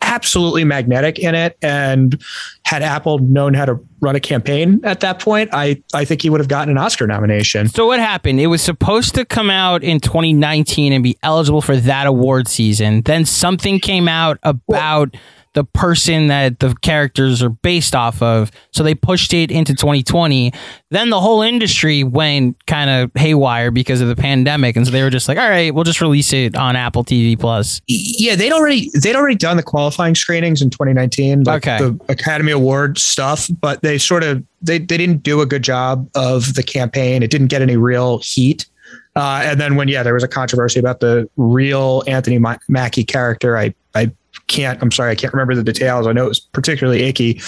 absolutely 0.00 0.64
magnetic 0.64 1.18
in 1.18 1.34
it. 1.34 1.56
And 1.62 2.20
had 2.64 2.82
Apple 2.82 3.18
known 3.20 3.54
how 3.54 3.66
to 3.66 3.78
run 4.00 4.16
a 4.16 4.20
campaign 4.20 4.80
at 4.82 5.00
that 5.00 5.20
point, 5.20 5.50
I 5.52 5.80
I 5.94 6.04
think 6.04 6.22
he 6.22 6.30
would 6.30 6.40
have 6.40 6.48
gotten 6.48 6.70
an 6.70 6.78
Oscar 6.78 7.06
nomination. 7.06 7.68
So 7.68 7.86
what 7.86 8.00
happened? 8.00 8.40
It 8.40 8.48
was 8.48 8.62
supposed 8.62 9.14
to 9.14 9.24
come 9.24 9.50
out 9.50 9.84
in 9.84 10.00
2019 10.00 10.92
and 10.92 11.04
be 11.04 11.16
eligible 11.22 11.62
for 11.62 11.76
that 11.76 12.06
award 12.06 12.48
season. 12.48 13.02
Then 13.02 13.24
something 13.24 13.78
came 13.78 14.08
out 14.08 14.38
about 14.42 15.14
the 15.54 15.64
person 15.64 16.28
that 16.28 16.60
the 16.60 16.74
characters 16.82 17.42
are 17.42 17.50
based 17.50 17.94
off 17.94 18.22
of. 18.22 18.50
So 18.70 18.82
they 18.82 18.94
pushed 18.94 19.34
it 19.34 19.50
into 19.50 19.74
2020. 19.74 20.50
Then 20.90 21.10
the 21.10 21.20
whole 21.20 21.42
industry 21.42 22.04
went 22.04 22.64
kind 22.66 22.88
of 22.88 23.10
haywire 23.14 23.70
because 23.70 24.00
of 24.00 24.08
the 24.08 24.16
pandemic, 24.16 24.76
and 24.76 24.86
so 24.86 24.90
they 24.92 25.02
were 25.02 25.10
just 25.10 25.28
like, 25.28 25.36
"All 25.38 25.48
right, 25.48 25.74
we'll 25.74 25.84
just 25.84 26.00
release 26.00 26.32
it 26.32 26.56
on 26.56 26.74
Apple 26.76 27.04
TV 27.04 27.38
Plus." 27.38 27.80
Yeah, 27.86 28.34
they'd 28.34 28.52
already 28.52 28.90
they'd 29.02 29.14
already 29.16 29.36
done 29.36 29.56
the 29.58 29.62
qualifying 29.62 30.14
screenings 30.14 30.62
in 30.62 30.70
2019, 30.70 31.42
like 31.44 31.66
Okay. 31.66 31.78
the 31.78 31.98
Academy 32.08 32.52
Award 32.52 32.98
stuff, 32.98 33.50
but 33.60 33.82
they 33.82 33.98
sort 33.98 34.22
of 34.24 34.42
they 34.62 34.78
they 34.78 34.96
didn't 34.96 35.22
do 35.22 35.40
a 35.42 35.46
good 35.46 35.62
job 35.62 36.08
of 36.14 36.54
the 36.54 36.62
campaign. 36.62 37.22
It 37.22 37.30
didn't 37.30 37.48
get 37.48 37.60
any 37.62 37.76
real 37.76 38.18
heat. 38.18 38.66
Uh, 39.14 39.42
and 39.44 39.60
then 39.60 39.76
when 39.76 39.88
yeah, 39.88 40.02
there 40.02 40.14
was 40.14 40.22
a 40.22 40.28
controversy 40.28 40.80
about 40.80 41.00
the 41.00 41.28
real 41.36 42.02
Anthony 42.06 42.38
Ma- 42.38 42.56
Mackie 42.70 43.04
character. 43.04 43.58
I 43.58 43.74
I 43.94 44.10
can't. 44.46 44.80
I'm 44.82 44.90
sorry, 44.90 45.10
I 45.10 45.14
can't 45.14 45.32
remember 45.32 45.54
the 45.54 45.62
details. 45.62 46.06
I 46.06 46.12
know 46.12 46.26
it 46.26 46.28
was 46.28 46.40
particularly 46.40 47.02
icky, 47.04 47.40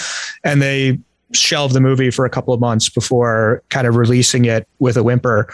and 0.43 0.61
they 0.61 0.99
shelved 1.33 1.73
the 1.73 1.81
movie 1.81 2.11
for 2.11 2.25
a 2.25 2.29
couple 2.29 2.53
of 2.53 2.59
months 2.59 2.89
before 2.89 3.63
kind 3.69 3.87
of 3.87 3.95
releasing 3.95 4.45
it 4.45 4.67
with 4.79 4.97
a 4.97 5.03
whimper, 5.03 5.51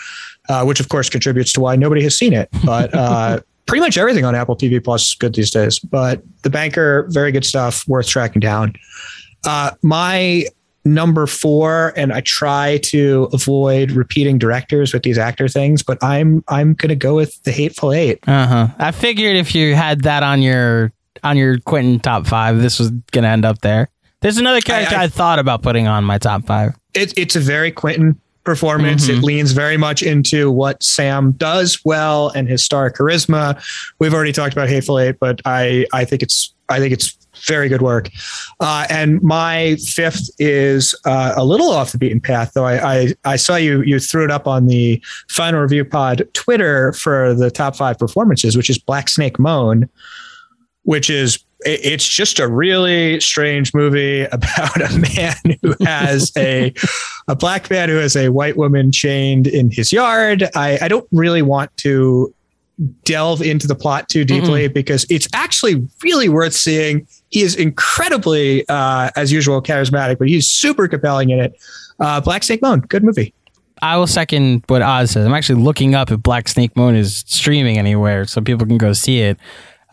uh, 0.49 0.63
which 0.63 0.79
of 0.79 0.89
course 0.89 1.09
contributes 1.09 1.53
to 1.53 1.61
why 1.61 1.75
nobody 1.75 2.03
has 2.03 2.17
seen 2.17 2.33
it. 2.33 2.49
But 2.65 2.93
uh, 2.93 3.39
pretty 3.65 3.81
much 3.81 3.97
everything 3.97 4.25
on 4.25 4.35
Apple 4.35 4.55
TV 4.55 4.83
Plus 4.83 5.09
is 5.09 5.15
good 5.15 5.35
these 5.35 5.51
days. 5.51 5.79
But 5.79 6.21
The 6.43 6.49
Banker, 6.49 7.07
very 7.09 7.31
good 7.31 7.45
stuff, 7.45 7.87
worth 7.87 8.07
tracking 8.07 8.39
down. 8.39 8.73
Uh, 9.45 9.71
my 9.81 10.45
number 10.83 11.27
four, 11.27 11.93
and 11.95 12.11
I 12.11 12.21
try 12.21 12.79
to 12.83 13.29
avoid 13.33 13.91
repeating 13.91 14.37
directors 14.37 14.93
with 14.93 15.03
these 15.03 15.17
actor 15.17 15.47
things, 15.47 15.83
but 15.83 16.03
I'm 16.03 16.43
I'm 16.47 16.73
gonna 16.73 16.95
go 16.95 17.15
with 17.15 17.41
The 17.43 17.51
Hateful 17.51 17.93
Eight. 17.93 18.19
Uh 18.27 18.47
huh. 18.47 18.67
I 18.77 18.91
figured 18.91 19.35
if 19.35 19.55
you 19.55 19.75
had 19.75 20.01
that 20.01 20.23
on 20.23 20.41
your 20.41 20.91
on 21.23 21.37
your 21.37 21.59
Quentin 21.59 21.99
top 21.99 22.27
five, 22.27 22.59
this 22.61 22.79
was 22.79 22.91
gonna 23.11 23.27
end 23.29 23.45
up 23.45 23.59
there. 23.61 23.89
There's 24.21 24.37
another 24.37 24.61
character 24.61 24.95
I, 24.95 25.03
I- 25.03 25.07
thought 25.07 25.39
about 25.39 25.61
putting 25.61 25.87
on 25.87 26.03
my 26.03 26.17
top 26.17 26.45
five. 26.45 26.73
it, 26.93 27.13
it's 27.17 27.35
a 27.35 27.39
very 27.39 27.71
Quentin 27.71 28.19
performance. 28.43 29.07
Mhm. 29.07 29.17
It 29.19 29.23
leans 29.23 29.51
very 29.51 29.77
much 29.77 30.01
into 30.01 30.49
what 30.51 30.81
Sam 30.83 31.31
does 31.33 31.79
well 31.85 32.29
and 32.29 32.47
his 32.49 32.63
star 32.65 32.91
charisma. 32.91 33.61
We've 33.99 34.13
already 34.13 34.31
talked 34.31 34.53
about 34.53 34.67
Hateful 34.67 34.99
Eight, 34.99 35.17
but 35.19 35.41
I 35.45 35.85
I 35.93 36.05
think 36.05 36.21
it's 36.23 36.53
I 36.69 36.79
think 36.79 36.91
it's 36.93 37.15
very 37.47 37.69
good 37.69 37.81
work. 37.81 38.09
Uh, 38.59 38.85
and 38.89 39.21
my 39.23 39.75
fifth 39.77 40.29
is 40.37 40.93
uh, 41.05 41.33
a 41.35 41.43
little 41.43 41.71
off 41.71 41.91
the 41.91 41.97
beaten 41.97 42.19
path, 42.19 42.51
though. 42.53 42.65
I, 42.65 42.93
I, 42.95 43.13
I 43.25 43.35
saw 43.35 43.55
you 43.55 43.81
you 43.81 43.99
threw 43.99 44.23
it 44.23 44.31
up 44.31 44.47
on 44.47 44.67
the 44.67 45.01
Final 45.29 45.61
Review 45.61 45.83
Pod 45.85 46.27
Twitter 46.33 46.93
for 46.93 47.33
the 47.33 47.49
top 47.49 47.75
five 47.75 47.97
performances, 47.97 48.55
which 48.55 48.69
is 48.69 48.77
Black 48.77 49.09
Snake 49.09 49.39
Moan, 49.39 49.89
which 50.83 51.09
is 51.09 51.43
it's 51.63 52.07
just 52.07 52.39
a 52.39 52.47
really 52.47 53.19
strange 53.19 53.73
movie 53.73 54.23
about 54.31 54.81
a 54.81 54.97
man 54.97 55.57
who 55.61 55.75
has 55.85 56.31
a 56.37 56.73
a 57.27 57.35
black 57.35 57.69
man 57.69 57.89
who 57.89 57.97
has 57.97 58.15
a 58.15 58.29
white 58.29 58.57
woman 58.57 58.91
chained 58.91 59.47
in 59.47 59.69
his 59.69 59.91
yard. 59.91 60.49
I, 60.55 60.79
I 60.81 60.87
don't 60.87 61.07
really 61.11 61.41
want 61.41 61.75
to 61.77 62.33
delve 63.03 63.41
into 63.41 63.67
the 63.67 63.75
plot 63.75 64.09
too 64.09 64.25
deeply 64.25 64.67
because 64.67 65.05
it's 65.09 65.27
actually 65.33 65.87
really 66.03 66.29
worth 66.29 66.53
seeing. 66.53 67.07
He 67.29 67.41
is 67.41 67.55
incredibly, 67.55 68.67
uh, 68.67 69.11
as 69.15 69.31
usual, 69.31 69.61
charismatic, 69.61 70.17
but 70.17 70.27
he's 70.27 70.47
super 70.49 70.87
compelling 70.87 71.29
in 71.29 71.39
it. 71.39 71.61
Uh, 71.99 72.19
Black 72.19 72.43
Snake 72.43 72.61
Moan, 72.61 72.79
good 72.81 73.03
movie. 73.03 73.33
I 73.83 73.97
will 73.97 74.07
second 74.07 74.63
what 74.67 74.81
Oz 74.81 75.11
says. 75.11 75.25
I'm 75.25 75.33
actually 75.33 75.61
looking 75.61 75.95
up 75.95 76.11
if 76.11 76.21
Black 76.21 76.47
Snake 76.47 76.75
Moon 76.75 76.95
is 76.95 77.23
streaming 77.27 77.77
anywhere 77.77 78.25
so 78.25 78.41
people 78.41 78.67
can 78.67 78.77
go 78.77 78.93
see 78.93 79.21
it. 79.21 79.37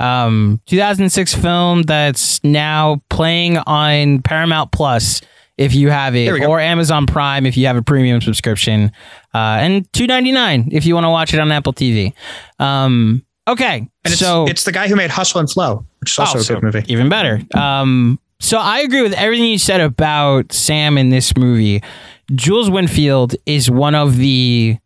Um, 0.00 0.60
2006 0.66 1.34
film 1.34 1.82
that's 1.82 2.42
now 2.44 3.02
playing 3.10 3.58
on 3.58 4.22
Paramount 4.22 4.70
Plus 4.72 5.20
if 5.56 5.74
you 5.74 5.90
have 5.90 6.14
it, 6.14 6.26
There 6.26 6.34
we 6.34 6.40
go. 6.40 6.46
or 6.46 6.60
Amazon 6.60 7.06
Prime 7.06 7.44
if 7.44 7.56
you 7.56 7.66
have 7.66 7.76
a 7.76 7.82
premium 7.82 8.20
subscription, 8.20 8.92
uh, 9.34 9.58
and 9.60 9.90
2.99 9.92 10.68
if 10.72 10.86
you 10.86 10.94
want 10.94 11.04
to 11.04 11.10
watch 11.10 11.34
it 11.34 11.40
on 11.40 11.50
Apple 11.50 11.72
TV. 11.72 12.12
Um, 12.60 13.24
okay, 13.48 13.78
And 13.78 13.88
it's, 14.04 14.18
so 14.18 14.46
it's 14.46 14.62
the 14.62 14.70
guy 14.70 14.86
who 14.86 14.94
made 14.94 15.10
Hustle 15.10 15.40
and 15.40 15.50
Flow, 15.50 15.84
which 15.98 16.12
is 16.12 16.18
also 16.20 16.38
Oh, 16.38 16.40
a 16.42 16.60
good 16.60 16.62
movie. 16.62 16.84
Even 16.92 17.08
better. 17.08 17.40
Um, 17.56 18.20
so 18.38 18.58
I 18.58 18.80
agree 18.82 19.02
with 19.02 19.14
everything 19.14 19.46
you 19.48 19.58
said 19.58 19.80
about 19.80 20.52
Sam 20.52 20.96
in 20.96 21.08
this 21.10 21.36
movie. 21.36 21.82
Jules 22.32 22.70
Winfield 22.70 23.34
is 23.46 23.68
one 23.68 23.96
of 23.96 24.16
the. 24.16 24.78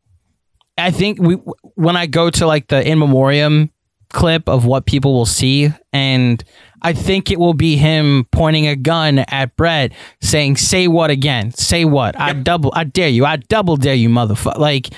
I 0.78 0.90
think 0.90 1.20
we 1.20 1.34
when 1.74 1.98
I 1.98 2.06
go 2.06 2.30
to 2.30 2.47
like 2.47 2.68
the 2.68 2.82
in 2.89 2.98
memoriam 2.98 3.70
clip 4.12 4.48
of 4.48 4.64
what 4.64 4.86
people 4.86 5.12
will 5.12 5.26
see, 5.26 5.70
and 5.93 6.43
I 6.82 6.93
think 6.93 7.30
it 7.30 7.39
will 7.39 7.55
be 7.55 7.76
him 7.76 8.26
pointing 8.32 8.66
a 8.66 8.76
gun 8.76 9.20
at 9.20 9.56
Brett, 9.56 9.93
saying, 10.20 10.56
"Say 10.56 10.89
what 10.89 11.10
again? 11.10 11.52
Say 11.52 11.84
what? 11.84 12.18
I 12.18 12.32
double, 12.32 12.72
I 12.74 12.84
dare 12.84 13.09
you, 13.09 13.24
I 13.24 13.36
double 13.36 13.76
dare 13.76 13.94
you, 13.94 14.09
motherfucker!" 14.09 14.59
Like 14.59 14.90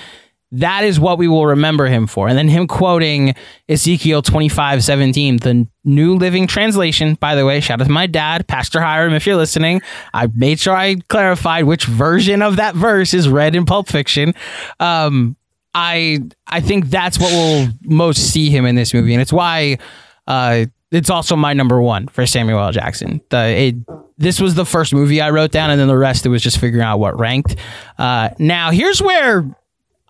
that 0.59 0.83
is 0.83 0.99
what 0.99 1.17
we 1.17 1.27
will 1.27 1.45
remember 1.45 1.87
him 1.87 2.07
for. 2.07 2.27
And 2.27 2.37
then 2.37 2.47
him 2.47 2.67
quoting 2.67 3.35
Ezekiel 3.67 4.21
25, 4.21 4.83
17, 4.83 5.37
the 5.37 5.67
New 5.83 6.15
Living 6.15 6.47
Translation. 6.47 7.15
By 7.15 7.35
the 7.35 7.45
way, 7.45 7.59
shout 7.59 7.81
out 7.81 7.87
to 7.87 7.91
my 7.91 8.07
dad, 8.07 8.47
Pastor 8.47 8.79
Hiram, 8.79 9.13
if 9.13 9.25
you're 9.25 9.35
listening. 9.35 9.81
I 10.13 10.27
made 10.33 10.59
sure 10.59 10.75
I 10.75 10.95
clarified 11.09 11.65
which 11.65 11.85
version 11.85 12.41
of 12.41 12.55
that 12.55 12.75
verse 12.75 13.13
is 13.13 13.27
read 13.27 13.55
in 13.55 13.65
Pulp 13.65 13.87
Fiction. 13.87 14.33
Um, 14.79 15.35
I 15.75 16.21
I 16.47 16.61
think 16.61 16.85
that's 16.85 17.19
what 17.19 17.31
we'll 17.31 17.67
most 17.83 18.31
see 18.31 18.49
him 18.49 18.65
in 18.65 18.75
this 18.75 18.93
movie. 18.93 19.13
And 19.13 19.21
it's 19.21 19.33
why 19.33 19.77
uh, 20.25 20.65
it's 20.91 21.09
also 21.09 21.35
my 21.35 21.53
number 21.53 21.81
one 21.81 22.07
for 22.07 22.25
Samuel 22.25 22.59
L. 22.59 22.71
Jackson. 22.71 23.21
The, 23.29 23.47
it, 23.47 23.75
this 24.17 24.39
was 24.39 24.55
the 24.55 24.65
first 24.65 24.93
movie 24.93 25.19
I 25.19 25.29
wrote 25.31 25.51
down, 25.51 25.69
and 25.69 25.79
then 25.79 25.89
the 25.89 25.97
rest 25.97 26.25
it 26.25 26.29
was 26.29 26.41
just 26.41 26.57
figuring 26.59 26.85
out 26.85 26.99
what 26.99 27.19
ranked. 27.19 27.57
Uh, 27.97 28.29
now, 28.39 28.71
here's 28.71 29.01
where 29.01 29.45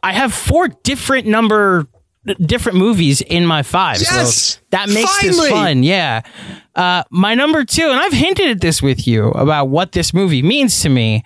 I 0.04 0.14
have 0.14 0.34
four 0.34 0.68
different 0.68 1.26
number 1.26 1.88
different 2.40 2.78
movies 2.78 3.22
in 3.22 3.46
my 3.46 3.64
five. 3.64 3.98
Yes! 4.00 4.36
So 4.36 4.60
that 4.70 4.90
makes 4.90 5.16
Finally! 5.18 5.38
this 5.38 5.50
fun. 5.50 5.84
Yeah. 5.84 6.22
Uh, 6.76 7.04
my 7.10 7.34
number 7.34 7.66
two, 7.66 7.88
and 7.88 8.00
I've 8.00 8.14
hinted 8.14 8.50
at 8.50 8.62
this 8.62 8.82
with 8.82 9.08
you 9.08 9.30
about 9.30 9.70
what 9.70 9.94
this 9.94 10.14
movie 10.14 10.44
means 10.44 10.82
to 10.82 10.90
me. 10.90 11.24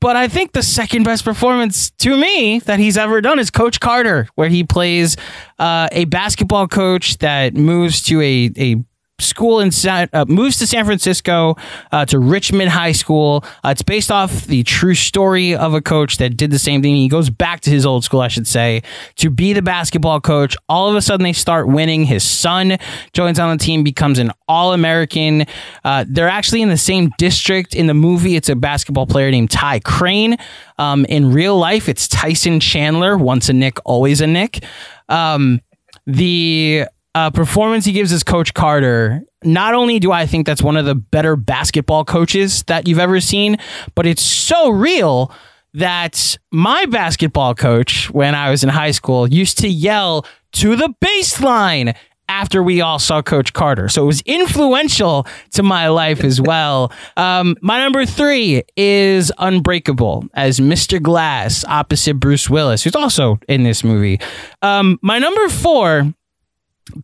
But 0.00 0.14
I 0.14 0.28
think 0.28 0.52
the 0.52 0.62
second 0.62 1.02
best 1.02 1.24
performance 1.24 1.90
to 1.90 2.16
me 2.16 2.60
that 2.60 2.78
he's 2.78 2.96
ever 2.96 3.20
done 3.20 3.40
is 3.40 3.50
Coach 3.50 3.80
Carter, 3.80 4.28
where 4.36 4.48
he 4.48 4.62
plays 4.62 5.16
uh, 5.58 5.88
a 5.90 6.04
basketball 6.04 6.68
coach 6.68 7.18
that 7.18 7.54
moves 7.54 8.02
to 8.04 8.20
a, 8.20 8.50
a 8.56 8.76
school 9.20 9.60
in 9.60 9.70
San, 9.70 10.08
uh, 10.12 10.24
moves 10.28 10.58
to 10.58 10.66
San 10.66 10.84
Francisco 10.84 11.56
uh, 11.90 12.04
to 12.06 12.18
Richmond 12.18 12.70
High 12.70 12.92
School. 12.92 13.44
Uh, 13.64 13.70
it's 13.70 13.82
based 13.82 14.12
off 14.12 14.44
the 14.46 14.62
true 14.62 14.94
story 14.94 15.54
of 15.54 15.74
a 15.74 15.80
coach 15.80 16.18
that 16.18 16.36
did 16.36 16.50
the 16.50 16.58
same 16.58 16.82
thing. 16.82 16.94
He 16.94 17.08
goes 17.08 17.28
back 17.28 17.60
to 17.62 17.70
his 17.70 17.84
old 17.84 18.04
school, 18.04 18.20
I 18.20 18.28
should 18.28 18.46
say, 18.46 18.82
to 19.16 19.30
be 19.30 19.52
the 19.52 19.62
basketball 19.62 20.20
coach. 20.20 20.56
All 20.68 20.88
of 20.88 20.94
a 20.94 21.02
sudden, 21.02 21.24
they 21.24 21.32
start 21.32 21.68
winning. 21.68 22.04
His 22.04 22.22
son 22.22 22.78
joins 23.12 23.38
on 23.38 23.56
the 23.56 23.62
team, 23.62 23.82
becomes 23.82 24.18
an 24.18 24.30
All 24.46 24.72
American. 24.72 25.46
Uh, 25.84 26.04
they're 26.08 26.28
actually 26.28 26.62
in 26.62 26.68
the 26.68 26.78
same 26.78 27.10
district 27.18 27.74
in 27.74 27.86
the 27.86 27.94
movie. 27.94 28.36
It's 28.36 28.48
a 28.48 28.56
basketball 28.56 29.06
player 29.06 29.30
named 29.30 29.50
Ty 29.50 29.80
Crane. 29.80 30.36
Um, 30.78 31.04
in 31.06 31.32
real 31.32 31.58
life, 31.58 31.88
it's 31.88 32.06
Tyson 32.06 32.60
Chandler. 32.60 33.18
Once 33.18 33.48
a 33.48 33.52
Knick, 33.52 33.78
always 33.84 34.20
a 34.20 34.26
Knick. 34.28 34.64
Um, 35.08 35.60
the 36.06 36.86
uh, 37.18 37.30
performance 37.30 37.84
he 37.84 37.90
gives 37.90 38.12
as 38.12 38.22
Coach 38.22 38.54
Carter, 38.54 39.22
not 39.42 39.74
only 39.74 39.98
do 39.98 40.12
I 40.12 40.24
think 40.24 40.46
that's 40.46 40.62
one 40.62 40.76
of 40.76 40.84
the 40.84 40.94
better 40.94 41.34
basketball 41.34 42.04
coaches 42.04 42.62
that 42.64 42.86
you've 42.86 43.00
ever 43.00 43.20
seen, 43.20 43.56
but 43.96 44.06
it's 44.06 44.22
so 44.22 44.70
real 44.70 45.32
that 45.74 46.38
my 46.52 46.86
basketball 46.86 47.56
coach, 47.56 48.08
when 48.10 48.36
I 48.36 48.50
was 48.50 48.62
in 48.62 48.68
high 48.68 48.92
school, 48.92 49.26
used 49.28 49.58
to 49.58 49.68
yell 49.68 50.26
to 50.52 50.76
the 50.76 50.94
baseline 51.04 51.96
after 52.28 52.62
we 52.62 52.80
all 52.80 53.00
saw 53.00 53.20
Coach 53.20 53.52
Carter. 53.52 53.88
So 53.88 54.04
it 54.04 54.06
was 54.06 54.20
influential 54.20 55.26
to 55.52 55.62
my 55.64 55.88
life 55.88 56.22
as 56.22 56.40
well. 56.40 56.92
Um, 57.16 57.56
my 57.62 57.78
number 57.80 58.06
three 58.06 58.62
is 58.76 59.32
Unbreakable 59.38 60.26
as 60.34 60.60
Mr. 60.60 61.02
Glass 61.02 61.64
opposite 61.64 62.14
Bruce 62.14 62.48
Willis, 62.48 62.84
who's 62.84 62.94
also 62.94 63.40
in 63.48 63.64
this 63.64 63.82
movie. 63.82 64.20
Um, 64.62 64.98
my 65.02 65.18
number 65.18 65.48
four 65.48 66.14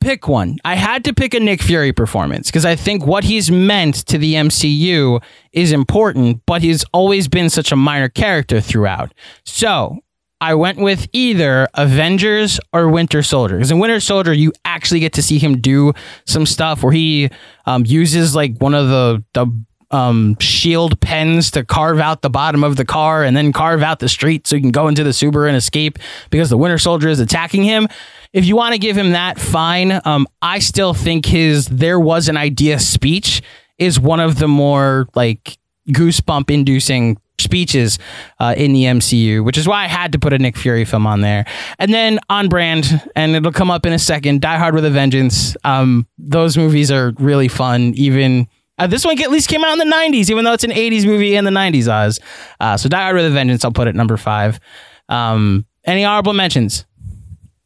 pick 0.01 0.28
one. 0.28 0.59
I 0.65 0.74
had 0.74 1.05
to 1.05 1.15
pick 1.15 1.35
a 1.35 1.40
Nick 1.40 1.62
Fury 1.62 1.93
performance 1.93 2.48
because 2.51 2.65
I 2.65 2.77
think 2.77 3.06
what 3.06 3.24
he's 3.24 3.51
meant 3.51 4.06
to 4.06 4.19
the 4.19 4.35
MCU 4.35 5.23
is 5.52 5.73
important, 5.73 6.43
but 6.47 6.62
he's 6.62 6.85
always 6.93 7.28
been 7.28 7.51
such 7.51 7.73
a 7.73 7.77
minor 7.77 8.09
character 8.09 8.61
throughout. 8.61 9.12
So 9.44 9.98
I 10.40 10.55
went 10.55 10.78
with 10.78 11.09
either 11.12 11.69
Avengers 11.74 12.61
or 12.73 12.89
Winter 12.89 13.23
Soldier. 13.23 13.56
Because 13.56 13.70
in 13.70 13.78
Winter 13.78 14.01
Soldier, 14.01 14.32
you 14.32 14.52
actually 14.65 15.01
get 15.01 15.15
to 15.15 15.23
see 15.23 15.39
him 15.39 15.61
do 15.61 15.93
some 16.27 16.44
stuff 16.44 16.82
where 16.82 16.93
he 16.93 17.31
um, 17.66 17.86
uses 17.86 18.35
like 18.35 18.59
one 18.59 18.74
of 18.74 18.89
the 18.89 19.24
the 19.32 19.47
um, 19.95 20.37
shield 20.41 21.01
pens 21.01 21.53
to 21.53 21.65
carve 21.65 22.01
out 22.01 22.23
the 22.23 22.31
bottom 22.31 22.65
of 22.65 22.75
the 22.75 22.85
car 22.85 23.23
and 23.23 23.37
then 23.37 23.53
carve 23.53 23.81
out 23.81 24.01
the 24.01 24.09
street 24.09 24.45
so 24.45 24.57
he 24.57 24.62
can 24.62 24.73
go 24.73 24.89
into 24.89 25.05
the 25.05 25.11
Subaru 25.11 25.47
and 25.47 25.57
escape 25.57 26.01
because 26.31 26.51
the 26.51 26.59
Winter 26.59 26.79
Soldier 26.79 27.09
is 27.09 27.21
attacking 27.21 27.62
him. 27.62 27.87
If 28.33 28.45
you 28.45 28.57
want 28.57 28.73
to 28.73 28.79
give 28.79 28.99
him 28.99 29.12
that, 29.12 29.39
fine. 29.39 30.01
Um, 30.05 30.27
I 30.43 30.59
still 30.59 30.95
think 30.95 31.27
his 31.27 31.66
"There 31.69 32.01
was 32.01 32.29
an 32.29 32.37
idea" 32.37 32.81
speech 32.81 33.41
is 33.79 34.01
one 34.01 34.19
of 34.19 34.41
the 34.41 34.49
more 34.49 35.07
like 35.15 35.59
goosebump 35.89 36.51
inducing 36.51 37.16
speeches 37.39 38.01
uh, 38.41 38.55
in 38.57 38.73
the 38.73 38.85
MCU, 38.85 39.45
which 39.45 39.59
is 39.59 39.69
why 39.69 39.85
I 39.85 39.89
had 39.89 40.11
to 40.12 40.19
put 40.19 40.33
a 40.33 40.39
Nick 40.39 40.57
Fury 40.57 40.85
film 40.85 41.07
on 41.07 41.21
there. 41.21 41.45
And 41.79 41.95
then 41.95 42.19
on 42.29 42.49
brand, 42.49 43.01
and 43.15 43.37
it'll 43.37 43.53
come 43.53 43.71
up 43.71 43.87
in 43.87 43.93
a 43.93 43.99
second, 43.99 44.41
Die 44.41 44.57
Hard 44.57 44.75
with 44.75 44.85
a 44.85 44.91
Vengeance. 44.91 45.57
Um, 45.62 46.09
those 46.19 46.57
movies 46.57 46.91
are 46.91 47.12
really 47.19 47.49
fun. 47.49 47.93
Even 47.95 48.49
uh, 48.79 48.87
this 48.87 49.05
one 49.05 49.21
at 49.21 49.31
least 49.31 49.49
came 49.49 49.65
out 49.65 49.73
in 49.73 49.79
the 49.89 49.95
90s, 49.95 50.31
even 50.31 50.45
though 50.45 50.53
it's 50.53 50.65
an 50.65 50.71
80s 50.71 51.07
movie 51.07 51.35
in 51.37 51.45
the 51.45 51.51
90s, 51.51 51.89
Oz. 51.89 52.21
Uh, 52.61 52.77
so 52.77 52.89
Die 52.89 53.01
Hard 53.03 53.15
with 53.17 53.25
a 53.27 53.31
Vengeance, 53.31 53.65
I'll 53.65 53.73
put 53.73 53.89
at 53.89 53.95
number 53.95 54.17
five. 54.17 54.59
Um, 55.09 55.65
any 55.85 56.05
honorable 56.05 56.33
mentions? 56.33 56.87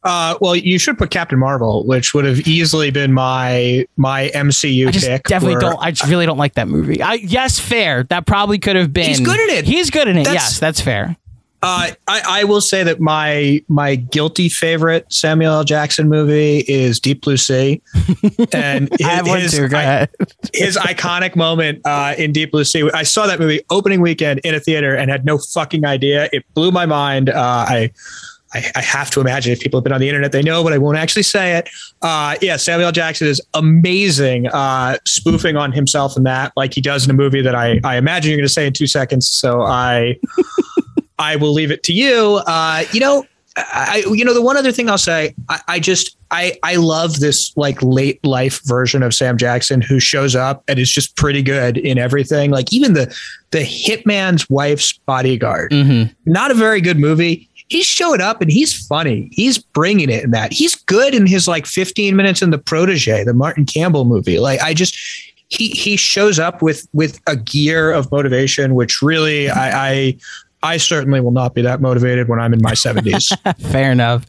Uh, 0.03 0.35
well, 0.39 0.55
you 0.55 0.79
should 0.79 0.97
put 0.97 1.09
Captain 1.11 1.37
Marvel, 1.37 1.85
which 1.85 2.13
would 2.13 2.23
have 2.23 2.47
easily 2.47 2.89
been 2.89 3.11
my 3.11 3.85
my 3.97 4.29
MCU 4.33 4.87
I 4.87 4.91
just 4.91 5.05
pick. 5.05 5.23
definitely 5.23 5.55
where- 5.55 5.71
don't. 5.73 5.79
I 5.83 5.91
just 5.91 6.09
really 6.09 6.25
don't 6.25 6.37
like 6.37 6.53
that 6.55 6.69
movie. 6.69 7.01
I, 7.01 7.15
yes, 7.15 7.59
fair. 7.59 8.03
That 8.03 8.25
probably 8.25 8.59
could 8.59 8.77
have 8.77 8.93
been. 8.93 9.07
He's 9.07 9.19
good 9.19 9.37
in 9.39 9.49
it. 9.57 9.65
He's 9.65 9.89
good 9.89 10.07
in 10.07 10.17
it. 10.17 10.23
That's- 10.23 10.51
yes, 10.51 10.59
that's 10.59 10.79
fair. 10.79 11.17
Uh, 11.61 11.91
I, 12.07 12.21
I 12.25 12.43
will 12.45 12.61
say 12.61 12.83
that 12.83 13.01
my 13.01 13.61
my 13.67 13.95
guilty 13.95 14.47
favorite 14.47 15.11
Samuel 15.11 15.53
L. 15.53 15.63
Jackson 15.65 16.07
movie 16.07 16.59
is 16.67 17.01
Deep 17.01 17.21
Blue 17.21 17.35
Sea, 17.35 17.81
and 18.53 18.87
his, 18.97 19.07
I 19.07 19.39
his. 19.39 19.59
Go 19.59 20.05
his 20.53 20.77
iconic 20.77 21.35
moment 21.35 21.81
uh, 21.85 22.15
in 22.17 22.31
Deep 22.31 22.51
Blue 22.51 22.63
Sea. 22.63 22.89
I 22.93 23.03
saw 23.03 23.27
that 23.27 23.39
movie 23.39 23.61
opening 23.69 23.99
weekend 23.99 24.39
in 24.45 24.55
a 24.55 24.59
theater 24.59 24.95
and 24.95 25.11
had 25.11 25.25
no 25.25 25.37
fucking 25.37 25.85
idea. 25.85 26.29
It 26.31 26.45
blew 26.53 26.71
my 26.71 26.85
mind. 26.85 27.29
Uh, 27.29 27.65
I, 27.67 27.91
I 28.53 28.71
I 28.75 28.81
have 28.81 29.09
to 29.11 29.19
imagine 29.19 29.51
if 29.51 29.59
people 29.59 29.79
have 29.79 29.83
been 29.83 29.93
on 29.93 29.99
the 29.99 30.07
internet, 30.07 30.31
they 30.31 30.41
know, 30.41 30.63
but 30.63 30.71
I 30.71 30.77
won't 30.77 30.97
actually 30.97 31.23
say 31.23 31.57
it. 31.57 31.69
Uh, 32.01 32.37
yeah, 32.41 32.55
Samuel 32.55 32.87
L. 32.87 32.91
Jackson 32.93 33.27
is 33.27 33.41
amazing, 33.53 34.47
uh, 34.47 34.97
spoofing 35.05 35.57
on 35.57 35.73
himself 35.73 36.15
in 36.15 36.23
that, 36.23 36.53
like 36.55 36.73
he 36.73 36.79
does 36.79 37.03
in 37.03 37.11
a 37.11 37.13
movie 37.13 37.41
that 37.41 37.53
I 37.53 37.81
I 37.83 37.97
imagine 37.97 38.29
you're 38.29 38.37
going 38.37 38.47
to 38.47 38.53
say 38.53 38.65
in 38.65 38.71
two 38.71 38.87
seconds. 38.87 39.27
So 39.27 39.63
I. 39.63 40.15
I 41.19 41.35
will 41.35 41.53
leave 41.53 41.69
it 41.69 41.83
to 41.83 41.93
you. 41.93 42.41
Uh, 42.47 42.83
you 42.91 42.99
know, 42.99 43.25
I, 43.57 44.03
you 44.11 44.23
know, 44.23 44.33
the 44.33 44.41
one 44.41 44.57
other 44.57 44.71
thing 44.71 44.89
I'll 44.89 44.97
say, 44.97 45.35
I, 45.49 45.61
I 45.67 45.79
just, 45.79 46.17
I, 46.31 46.57
I 46.63 46.75
love 46.75 47.19
this 47.19 47.55
like 47.57 47.81
late 47.81 48.23
life 48.25 48.61
version 48.65 49.03
of 49.03 49.13
Sam 49.13 49.37
Jackson 49.37 49.81
who 49.81 49.99
shows 49.99 50.35
up 50.35 50.63
and 50.67 50.79
is 50.79 50.89
just 50.89 51.15
pretty 51.15 51.41
good 51.41 51.77
in 51.77 51.97
everything. 51.97 52.51
Like 52.51 52.71
even 52.71 52.93
the, 52.93 53.13
the 53.51 53.59
hitman's 53.59 54.49
wife's 54.49 54.93
bodyguard, 54.93 55.71
not 56.25 56.51
a 56.51 56.53
very 56.53 56.79
good 56.81 56.99
movie. 56.99 57.49
He's 57.67 57.85
showing 57.85 58.21
up 58.21 58.41
and 58.41 58.51
he's 58.51 58.87
funny. 58.87 59.29
He's 59.31 59.57
bringing 59.57 60.09
it 60.09 60.23
in 60.23 60.31
that. 60.31 60.53
He's 60.53 60.75
good 60.75 61.13
in 61.13 61.25
his 61.25 61.47
like 61.47 61.65
15 61.65 62.15
minutes 62.15 62.41
in 62.41 62.51
the 62.51 62.57
protege, 62.57 63.23
the 63.23 63.33
Martin 63.33 63.65
Campbell 63.65 64.05
movie. 64.05 64.39
Like 64.39 64.61
I 64.61 64.73
just, 64.73 64.97
he, 65.49 65.69
he 65.69 65.97
shows 65.97 66.39
up 66.39 66.61
with, 66.61 66.87
with 66.93 67.19
a 67.27 67.35
gear 67.35 67.91
of 67.91 68.11
motivation, 68.11 68.75
which 68.75 69.01
really 69.01 69.49
I, 69.49 69.89
I, 69.89 70.17
I 70.61 70.77
certainly 70.77 71.21
will 71.21 71.31
not 71.31 71.53
be 71.53 71.61
that 71.61 71.81
motivated 71.81 72.27
when 72.27 72.39
I'm 72.39 72.53
in 72.53 72.61
my 72.61 72.73
70s. 72.73 73.31
Fair 73.71 73.91
enough. 73.91 74.25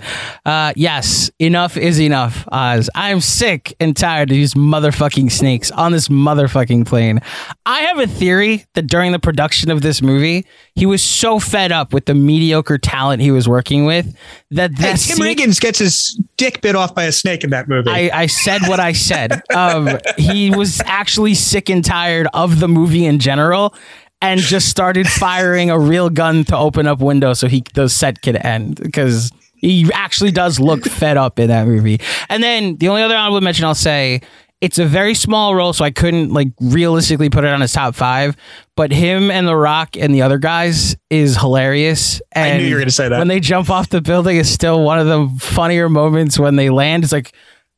Uh, 0.46 0.72
yes, 0.76 1.30
enough 1.38 1.76
is 1.76 2.00
enough, 2.00 2.46
Oz. 2.52 2.88
I'm 2.94 3.20
sick 3.20 3.74
and 3.80 3.96
tired 3.96 4.30
of 4.30 4.34
these 4.36 4.54
motherfucking 4.54 5.32
snakes 5.32 5.70
on 5.72 5.92
this 5.92 6.08
motherfucking 6.08 6.86
plane. 6.86 7.20
I 7.66 7.80
have 7.82 7.98
a 7.98 8.06
theory 8.06 8.64
that 8.74 8.86
during 8.86 9.12
the 9.12 9.18
production 9.18 9.70
of 9.70 9.82
this 9.82 10.02
movie, 10.02 10.46
he 10.74 10.86
was 10.86 11.02
so 11.02 11.38
fed 11.40 11.72
up 11.72 11.92
with 11.92 12.06
the 12.06 12.14
mediocre 12.14 12.78
talent 12.78 13.20
he 13.22 13.30
was 13.32 13.48
working 13.48 13.84
with 13.84 14.14
that 14.52 14.70
Hey, 14.78 14.90
Tim 14.90 14.96
scene- 14.96 15.24
Riggins 15.36 15.60
gets 15.60 15.78
his 15.80 16.20
dick 16.36 16.60
bit 16.60 16.74
off 16.76 16.94
by 16.94 17.04
a 17.04 17.12
snake 17.12 17.44
in 17.44 17.50
that 17.50 17.68
movie. 17.68 17.90
I, 17.90 18.10
I 18.12 18.26
said 18.26 18.62
what 18.62 18.80
I 18.80 18.92
said. 18.92 19.42
Um, 19.54 19.98
he 20.16 20.50
was 20.50 20.80
actually 20.86 21.34
sick 21.34 21.68
and 21.68 21.84
tired 21.84 22.28
of 22.32 22.60
the 22.60 22.68
movie 22.68 23.04
in 23.04 23.18
general 23.18 23.74
and 24.20 24.40
just 24.40 24.68
started 24.68 25.06
firing 25.08 25.70
a 25.70 25.78
real 25.78 26.10
gun 26.10 26.44
to 26.44 26.56
open 26.56 26.86
up 26.86 27.00
windows 27.00 27.38
so 27.40 27.48
he 27.48 27.62
the 27.74 27.88
set 27.88 28.22
could 28.22 28.36
end 28.36 28.76
because 28.76 29.32
he 29.56 29.90
actually 29.92 30.30
does 30.30 30.58
look 30.58 30.84
fed 30.86 31.16
up 31.16 31.38
in 31.38 31.48
that 31.48 31.66
movie. 31.66 32.00
And 32.28 32.42
then 32.42 32.76
the 32.76 32.88
only 32.88 33.02
other 33.02 33.16
honorable 33.16 33.40
mention 33.40 33.64
I'll 33.64 33.74
say 33.74 34.22
it's 34.60 34.78
a 34.78 34.84
very 34.84 35.14
small 35.14 35.54
role, 35.54 35.72
so 35.72 35.84
I 35.84 35.90
couldn't 35.90 36.32
like 36.32 36.48
realistically 36.60 37.30
put 37.30 37.44
it 37.44 37.48
on 37.48 37.62
his 37.62 37.72
top 37.72 37.94
five. 37.94 38.36
But 38.76 38.92
him 38.92 39.30
and 39.30 39.48
The 39.48 39.56
Rock 39.56 39.96
and 39.96 40.14
the 40.14 40.22
other 40.22 40.38
guys 40.38 40.96
is 41.08 41.36
hilarious. 41.36 42.20
And 42.32 42.54
I 42.54 42.58
knew 42.58 42.64
you 42.64 42.74
were 42.74 42.80
gonna 42.80 42.90
say 42.90 43.08
that. 43.08 43.18
When 43.18 43.28
they 43.28 43.40
jump 43.40 43.70
off 43.70 43.88
the 43.88 44.02
building, 44.02 44.36
is 44.36 44.50
still 44.50 44.82
one 44.82 44.98
of 44.98 45.06
the 45.06 45.44
funnier 45.44 45.88
moments 45.88 46.38
when 46.38 46.56
they 46.56 46.68
land. 46.68 47.04
It's 47.04 47.12
like, 47.12 47.32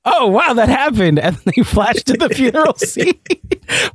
oh 0.04 0.28
wow, 0.28 0.54
that 0.54 0.68
happened, 0.68 1.18
and 1.18 1.36
then 1.36 1.52
they 1.56 1.62
flash 1.62 2.02
to 2.04 2.14
the 2.14 2.28
funeral 2.28 2.74
scene. 2.76 3.20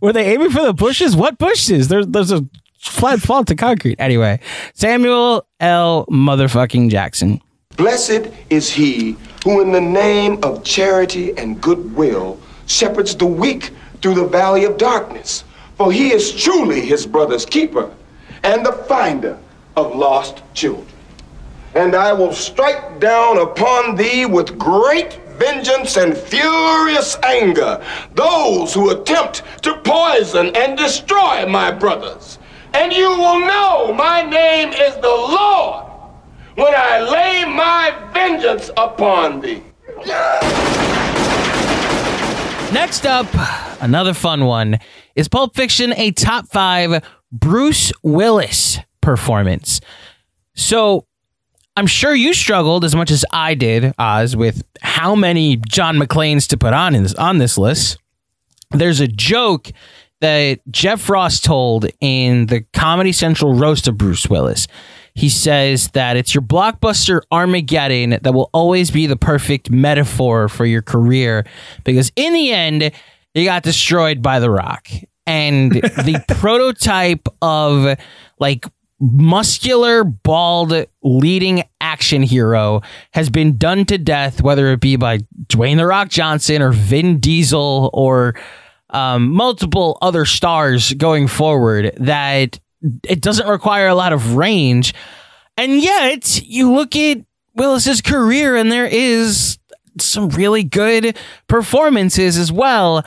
Were 0.02 0.14
they 0.14 0.34
aiming 0.34 0.52
for 0.52 0.62
the 0.64 0.74
bushes? 0.74 1.16
What 1.16 1.38
bushes? 1.38 1.88
There's 1.88 2.08
there's 2.08 2.32
a 2.32 2.46
flat 2.80 3.20
fall 3.20 3.44
to 3.46 3.56
concrete. 3.56 4.00
Anyway, 4.00 4.40
Samuel 4.74 5.48
L. 5.60 6.06
Motherfucking 6.08 6.90
Jackson. 6.90 7.42
Blessed 7.76 8.32
is 8.50 8.72
he 8.72 9.16
who, 9.44 9.62
in 9.62 9.72
the 9.72 9.82
name 9.82 10.40
of 10.44 10.64
charity 10.64 11.38
and 11.38 11.62
goodwill, 11.62 12.40
shepherds 12.66 13.16
the 13.16 13.26
weak 13.26 13.72
through 14.02 14.16
the 14.16 14.28
valley 14.28 14.66
of 14.66 14.78
darkness. 14.78 15.44
For 15.78 15.92
he 15.92 16.12
is 16.12 16.34
truly 16.34 16.82
his 16.82 17.06
brother's 17.06 17.46
keeper 17.46 17.94
and 18.44 18.66
the 18.66 18.72
finder 18.72 19.38
of 19.76 19.96
lost 19.96 20.42
children. 20.56 20.88
And 21.76 21.96
I 21.96 22.14
will 22.14 22.34
strike 22.34 23.00
down 23.00 23.38
upon 23.38 23.96
thee 23.96 24.26
with 24.26 24.58
great 24.58 25.20
vengeance 25.38 25.97
and 25.97 26.18
furious 26.18 27.18
anger 27.23 27.84
those 28.15 28.73
who 28.73 28.89
attempt 28.89 29.43
to 29.64 29.77
poison 29.84 30.55
and 30.55 30.77
destroy 30.77 31.45
my 31.45 31.72
brothers. 31.72 32.39
And 32.73 32.91
you 32.91 33.09
will 33.09 33.39
know 33.39 33.93
my 33.93 34.22
name 34.22 34.69
is 34.69 34.95
the 34.95 35.07
Lord 35.07 35.85
when 36.55 36.73
I 36.76 36.99
lay 36.99 37.45
my 37.45 37.95
vengeance 38.14 38.69
upon 38.77 39.41
thee. 39.41 39.64
Next 42.73 43.05
up, 43.05 43.27
another 43.81 44.14
fun 44.14 44.45
one 44.45 44.80
is 45.15 45.27
Pulp 45.27 45.55
Fiction 45.55 45.93
a 45.93 46.11
top 46.11 46.47
five 46.47 47.03
Bruce 47.31 47.91
Willis 48.03 48.80
performance. 49.01 49.81
So 50.55 51.05
I'm 51.78 51.86
sure 51.86 52.16
you 52.16 52.34
struggled 52.34 52.84
as 52.84 52.95
much 52.95 53.12
as 53.12 53.24
I 53.32 53.54
did, 53.54 53.94
Oz, 53.99 54.36
with 54.36 54.64
how 54.82 55.14
many 55.14 55.58
John 55.58 55.98
McClanes 55.98 56.48
to 56.48 56.58
put 56.58 56.74
on 56.74 56.95
in 56.95 57.04
this, 57.04 57.14
on 57.14 57.38
this 57.38 57.56
list. 57.56 57.99
There's 58.72 58.99
a 58.99 59.08
joke 59.08 59.72
that 60.20 60.60
Jeff 60.72 61.08
Ross 61.08 61.40
told 61.40 61.86
in 62.02 62.48
the 62.48 62.62
Comedy 62.74 63.12
Central 63.12 63.54
roast 63.54 63.88
of 63.88 63.95
Bruce 63.95 64.26
Willis. 64.28 64.68
He 65.14 65.30
says 65.30 65.90
that 65.90 66.18
it's 66.18 66.34
your 66.34 66.41
blockbuster 66.41 67.22
Armageddon 67.32 68.18
that 68.24 68.34
will 68.34 68.49
always 68.56 68.90
be 68.90 69.06
the 69.06 69.16
perfect 69.16 69.70
metaphor 69.70 70.49
for 70.49 70.66
your 70.66 70.82
career 70.82 71.45
because 71.84 72.12
in 72.16 72.34
the 72.34 72.54
end, 72.54 72.91
you 73.36 73.45
got 73.45 73.62
destroyed 73.62 74.24
by 74.24 74.40
The 74.40 74.49
Rock. 74.49 74.88
And 75.28 75.74
the 75.74 76.24
prototype 76.40 77.28
of 77.40 77.99
like 78.40 78.66
muscular, 78.99 80.03
bald, 80.03 80.74
leading 81.03 81.64
action 81.82 82.24
hero 82.24 82.82
has 83.14 83.30
been 83.30 83.57
done 83.57 83.86
to 83.86 83.98
death, 83.98 84.41
whether 84.41 84.72
it 84.72 84.80
be 84.80 84.95
by 84.95 85.19
Dwayne 85.48 85.78
The 85.78 85.86
Rock 85.86 86.10
Johnson 86.10 86.61
or 86.61 86.72
Vin 86.72 87.19
Diesel 87.19 87.90
or 87.94 88.36
um, 88.90 89.32
multiple 89.32 89.98
other 90.02 90.26
stars 90.26 90.94
going 90.94 91.28
forward, 91.28 91.94
that 91.98 92.60
it 93.03 93.22
doesn't 93.22 93.48
require 93.48 93.88
a 93.88 93.95
lot 93.95 94.14
of 94.14 94.36
range. 94.36 94.94
And 95.57 95.82
yet, 95.82 96.41
you 96.44 96.72
look 96.74 96.95
at 96.95 97.19
Willis's 97.56 98.02
career, 98.02 98.56
and 98.56 98.72
there 98.72 98.86
is 98.86 99.57
some 99.99 100.30
really 100.30 100.64
good 100.64 101.18
performances 101.48 102.38
as 102.38 102.52
well. 102.52 103.03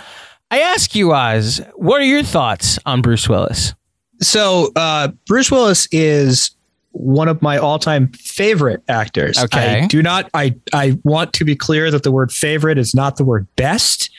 I 0.50 0.60
ask 0.60 0.94
you, 0.94 1.12
Oz, 1.12 1.60
what 1.76 2.00
are 2.00 2.04
your 2.04 2.24
thoughts 2.24 2.78
on 2.84 3.02
Bruce 3.02 3.28
Willis? 3.28 3.74
So 4.20 4.70
uh, 4.76 5.08
Bruce 5.26 5.50
Willis 5.50 5.88
is 5.92 6.50
one 6.92 7.28
of 7.28 7.40
my 7.40 7.56
all-time 7.56 8.08
favorite 8.12 8.82
actors. 8.88 9.38
Okay. 9.38 9.82
I 9.82 9.86
do 9.86 10.02
not. 10.02 10.28
I 10.34 10.54
I 10.72 10.98
want 11.04 11.32
to 11.34 11.44
be 11.44 11.54
clear 11.54 11.90
that 11.90 12.02
the 12.02 12.10
word 12.10 12.32
favorite 12.32 12.78
is 12.78 12.94
not 12.94 13.16
the 13.16 13.24
word 13.24 13.46
best. 13.56 14.10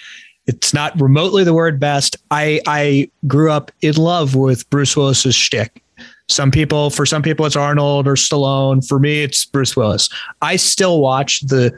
It's 0.47 0.73
not 0.73 0.99
remotely 0.99 1.43
the 1.43 1.53
word 1.53 1.79
best. 1.79 2.15
I 2.31 2.61
I 2.65 3.11
grew 3.27 3.51
up 3.51 3.71
in 3.81 3.95
love 3.95 4.35
with 4.35 4.69
Bruce 4.69 4.95
Willis's 4.95 5.35
shtick. 5.35 5.83
Some 6.29 6.49
people, 6.49 6.89
for 6.89 7.05
some 7.05 7.21
people, 7.21 7.45
it's 7.45 7.57
Arnold 7.57 8.07
or 8.07 8.15
Stallone. 8.15 8.87
For 8.87 8.99
me, 8.99 9.21
it's 9.21 9.43
Bruce 9.43 9.75
Willis. 9.75 10.09
I 10.41 10.55
still 10.55 11.01
watch 11.01 11.41
the 11.41 11.77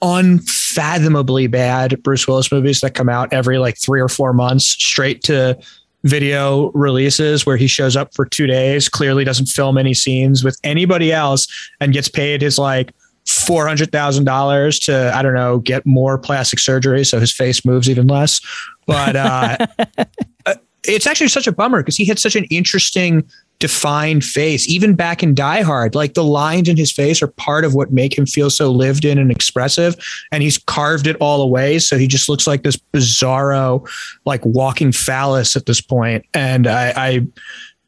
unfathomably 0.00 1.46
bad 1.46 2.02
Bruce 2.02 2.26
Willis 2.26 2.50
movies 2.50 2.80
that 2.80 2.94
come 2.94 3.08
out 3.08 3.32
every 3.32 3.58
like 3.58 3.78
three 3.78 4.00
or 4.00 4.08
four 4.08 4.32
months 4.32 4.64
straight 4.64 5.22
to 5.24 5.58
video 6.04 6.70
releases 6.72 7.46
where 7.46 7.56
he 7.56 7.66
shows 7.66 7.96
up 7.96 8.14
for 8.14 8.24
two 8.24 8.46
days, 8.46 8.88
clearly 8.88 9.24
doesn't 9.24 9.46
film 9.46 9.78
any 9.78 9.94
scenes 9.94 10.44
with 10.44 10.58
anybody 10.64 11.12
else 11.12 11.46
and 11.80 11.92
gets 11.92 12.08
paid 12.08 12.42
his 12.42 12.58
like 12.58 12.92
four 13.26 13.66
hundred 13.66 13.92
thousand 13.92 14.24
dollars 14.24 14.78
to 14.80 15.12
I 15.14 15.22
don't 15.22 15.34
know 15.34 15.58
get 15.58 15.86
more 15.86 16.18
plastic 16.18 16.58
surgery 16.58 17.04
so 17.04 17.20
his 17.20 17.32
face 17.32 17.64
moves 17.64 17.88
even 17.88 18.06
less. 18.06 18.40
But 18.86 19.16
uh, 19.16 19.56
uh, 20.46 20.54
it's 20.84 21.06
actually 21.06 21.28
such 21.28 21.46
a 21.46 21.52
bummer 21.52 21.82
because 21.82 21.96
he 21.96 22.04
had 22.04 22.18
such 22.18 22.36
an 22.36 22.44
interesting 22.44 23.28
defined 23.62 24.24
face 24.24 24.68
even 24.68 24.92
back 24.96 25.22
in 25.22 25.36
die 25.36 25.62
hard 25.62 25.94
like 25.94 26.14
the 26.14 26.24
lines 26.24 26.68
in 26.68 26.76
his 26.76 26.90
face 26.90 27.22
are 27.22 27.28
part 27.28 27.64
of 27.64 27.76
what 27.76 27.92
make 27.92 28.18
him 28.18 28.26
feel 28.26 28.50
so 28.50 28.72
lived 28.72 29.04
in 29.04 29.18
and 29.18 29.30
expressive 29.30 29.94
and 30.32 30.42
he's 30.42 30.58
carved 30.58 31.06
it 31.06 31.14
all 31.20 31.40
away 31.40 31.78
so 31.78 31.96
he 31.96 32.08
just 32.08 32.28
looks 32.28 32.44
like 32.44 32.64
this 32.64 32.76
bizarro 32.92 33.88
like 34.24 34.44
walking 34.44 34.90
phallus 34.90 35.54
at 35.54 35.66
this 35.66 35.80
point 35.80 36.24
and 36.34 36.66
i, 36.66 36.92
I 36.96 37.26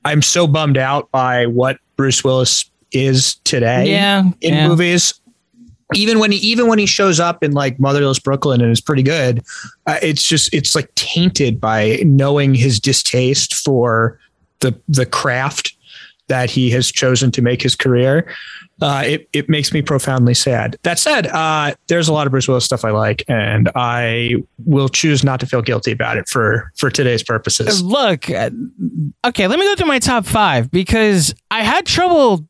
i'm 0.04 0.22
so 0.22 0.46
bummed 0.46 0.78
out 0.78 1.10
by 1.10 1.46
what 1.46 1.78
bruce 1.96 2.22
willis 2.22 2.70
is 2.92 3.34
today 3.42 3.90
Yeah, 3.90 4.30
in 4.40 4.54
yeah. 4.54 4.68
movies 4.68 5.20
even 5.96 6.20
when 6.20 6.30
he 6.30 6.38
even 6.38 6.68
when 6.68 6.78
he 6.78 6.86
shows 6.86 7.18
up 7.18 7.42
in 7.42 7.50
like 7.50 7.80
motherless 7.80 8.20
brooklyn 8.20 8.60
and 8.60 8.70
is 8.70 8.80
pretty 8.80 9.02
good 9.02 9.42
uh, 9.88 9.98
it's 10.02 10.22
just 10.22 10.54
it's 10.54 10.76
like 10.76 10.88
tainted 10.94 11.60
by 11.60 11.98
knowing 12.04 12.54
his 12.54 12.78
distaste 12.78 13.54
for 13.56 14.20
the 14.60 14.78
the 14.88 15.06
craft 15.06 15.74
that 16.28 16.48
he 16.50 16.70
has 16.70 16.90
chosen 16.90 17.30
to 17.30 17.42
make 17.42 17.60
his 17.62 17.74
career 17.76 18.26
uh, 18.82 19.02
it, 19.06 19.28
it 19.32 19.48
makes 19.48 19.72
me 19.72 19.80
profoundly 19.82 20.34
sad 20.34 20.76
that 20.82 20.98
said 20.98 21.26
uh, 21.28 21.72
there's 21.88 22.08
a 22.08 22.12
lot 22.12 22.26
of 22.26 22.30
bruce 22.30 22.48
willis 22.48 22.64
stuff 22.64 22.84
i 22.84 22.90
like 22.90 23.22
and 23.28 23.70
i 23.76 24.34
will 24.64 24.88
choose 24.88 25.22
not 25.22 25.38
to 25.38 25.46
feel 25.46 25.62
guilty 25.62 25.92
about 25.92 26.16
it 26.16 26.28
for 26.28 26.72
for 26.76 26.90
today's 26.90 27.22
purposes 27.22 27.82
Look, 27.82 28.30
uh, 28.30 28.50
okay, 29.26 29.46
let 29.48 29.58
me 29.58 29.64
go 29.66 29.74
through 29.76 29.86
my 29.86 29.98
top 29.98 30.24
five 30.26 30.70
because 30.70 31.34
I 31.50 31.62
had 31.62 31.84
trouble 31.86 32.46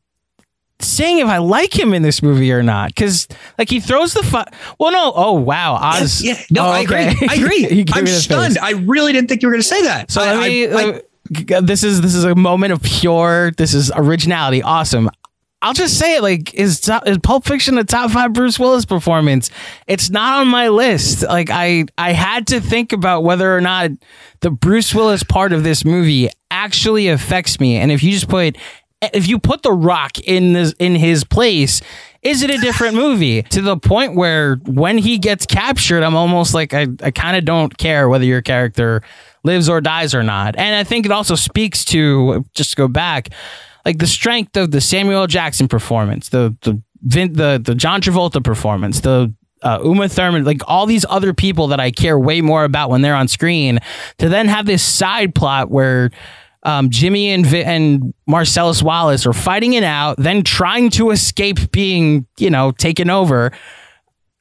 saying 0.79 1.19
if 1.19 1.27
I 1.27 1.37
like 1.37 1.77
him 1.77 1.93
in 1.93 2.01
this 2.01 2.21
movie 2.21 2.51
or 2.51 2.61
not. 2.63 2.89
Because 2.89 3.27
like 3.57 3.69
he 3.69 3.79
throws 3.79 4.13
the 4.13 4.23
fu- 4.23 4.43
well, 4.79 4.91
no, 4.91 5.13
oh 5.15 5.33
wow, 5.33 5.75
Oz. 5.75 6.21
yeah 6.23 6.37
no 6.51 6.65
Oh, 6.65 6.69
i 6.69 6.79
agree 6.81 6.97
i 7.29 7.35
agree 7.35 7.85
i'm 7.93 8.05
stunned 8.07 8.55
face. 8.55 8.63
i 8.63 8.71
really 8.71 9.13
didn't 9.13 9.29
think 9.29 9.41
you 9.41 9.47
were 9.47 9.53
going 9.53 9.61
to 9.61 9.67
say 9.67 9.81
that 9.83 10.11
So 10.11 10.21
I- 10.21 10.33
let 10.33 10.47
me. 10.49 10.67
I- 10.67 10.81
I- 10.97 11.01
this 11.29 11.83
is 11.83 12.01
this 12.01 12.15
is 12.15 12.23
a 12.23 12.35
moment 12.35 12.73
of 12.73 12.81
pure. 12.81 13.51
This 13.51 13.73
is 13.73 13.91
originality. 13.95 14.61
Awesome. 14.61 15.09
I'll 15.61 15.73
just 15.73 15.97
say 15.97 16.17
it 16.17 16.21
like 16.21 16.53
is 16.53 16.79
top, 16.79 17.07
is 17.07 17.17
Pulp 17.17 17.45
Fiction 17.45 17.77
a 17.79 17.83
top 17.83 18.11
five 18.11 18.33
Bruce 18.33 18.59
Willis 18.59 18.85
performance? 18.85 19.49
It's 19.87 20.11
not 20.11 20.41
on 20.41 20.47
my 20.47 20.67
list. 20.67 21.23
Like 21.23 21.49
I 21.49 21.85
I 21.97 22.11
had 22.11 22.47
to 22.47 22.61
think 22.61 22.93
about 22.93 23.23
whether 23.23 23.55
or 23.55 23.61
not 23.61 23.89
the 24.41 24.51
Bruce 24.51 24.93
Willis 24.93 25.23
part 25.23 25.53
of 25.53 25.63
this 25.63 25.83
movie 25.83 26.29
actually 26.51 27.07
affects 27.07 27.59
me. 27.59 27.77
And 27.77 27.91
if 27.91 28.03
you 28.03 28.11
just 28.11 28.29
put 28.29 28.57
if 29.13 29.27
you 29.27 29.39
put 29.39 29.63
The 29.63 29.71
Rock 29.71 30.19
in 30.19 30.53
this 30.53 30.73
in 30.79 30.95
his 30.95 31.23
place, 31.23 31.81
is 32.21 32.41
it 32.41 32.49
a 32.49 32.57
different 32.57 32.95
movie? 33.05 33.43
To 33.43 33.61
the 33.61 33.77
point 33.77 34.15
where 34.15 34.55
when 34.65 34.97
he 34.97 35.17
gets 35.17 35.45
captured, 35.45 36.03
I'm 36.03 36.15
almost 36.15 36.53
like 36.53 36.73
I, 36.73 36.87
I 37.01 37.11
kind 37.11 37.37
of 37.37 37.45
don't 37.45 37.77
care 37.77 38.09
whether 38.09 38.25
your 38.25 38.41
character 38.41 39.01
lives 39.43 39.69
or 39.69 39.79
dies 39.79 40.15
or 40.15 40.23
not. 40.23 40.55
And 40.57 40.75
I 40.75 40.83
think 40.83 41.05
it 41.05 41.11
also 41.11 41.35
speaks 41.35 41.85
to 41.85 42.45
just 42.53 42.71
to 42.71 42.75
go 42.75 42.87
back, 42.87 43.29
like 43.85 43.99
the 43.99 44.07
strength 44.07 44.57
of 44.57 44.71
the 44.71 44.81
Samuel 44.81 45.21
L. 45.21 45.27
Jackson 45.27 45.67
performance, 45.67 46.29
the 46.29 46.55
the 46.61 46.81
Vin, 47.01 47.33
the 47.33 47.61
the 47.63 47.75
John 47.75 48.01
Travolta 48.01 48.43
performance, 48.43 49.01
the 49.01 49.33
uh, 49.61 49.79
Uma 49.83 50.07
Thurman, 50.07 50.43
like 50.43 50.61
all 50.67 50.85
these 50.85 51.05
other 51.09 51.33
people 51.33 51.67
that 51.67 51.79
I 51.79 51.91
care 51.91 52.17
way 52.17 52.41
more 52.41 52.63
about 52.63 52.89
when 52.89 53.01
they're 53.01 53.15
on 53.15 53.27
screen, 53.27 53.79
to 54.17 54.29
then 54.29 54.47
have 54.47 54.65
this 54.65 54.83
side 54.83 55.35
plot 55.35 55.69
where 55.69 56.11
um, 56.65 56.89
Jimmy 56.89 57.29
and 57.29 57.45
Vi- 57.45 57.63
and 57.63 58.13
Marcellus 58.27 58.83
Wallace 58.83 59.25
are 59.25 59.33
fighting 59.33 59.73
it 59.73 59.83
out, 59.83 60.17
then 60.17 60.43
trying 60.43 60.89
to 60.91 61.11
escape 61.11 61.71
being 61.71 62.27
you 62.37 62.49
know 62.49 62.71
taken 62.71 63.09
over. 63.09 63.51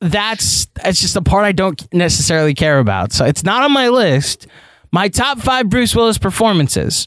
That's 0.01 0.67
that's 0.83 1.01
just 1.01 1.15
the 1.15 1.23
part 1.23 1.45
I 1.45 1.53
don't 1.53 1.81
necessarily 1.95 2.55
care 2.55 2.79
about. 2.81 3.13
So 3.13 3.25
it's 3.25 3.45
not 3.45 3.63
on 3.63 3.73
my 3.73 3.89
list. 3.91 4.47
My 4.91 5.09
top 5.09 5.39
five 5.39 5.69
Bruce 5.69 5.95
Willis 5.95 6.19
performances: 6.19 7.07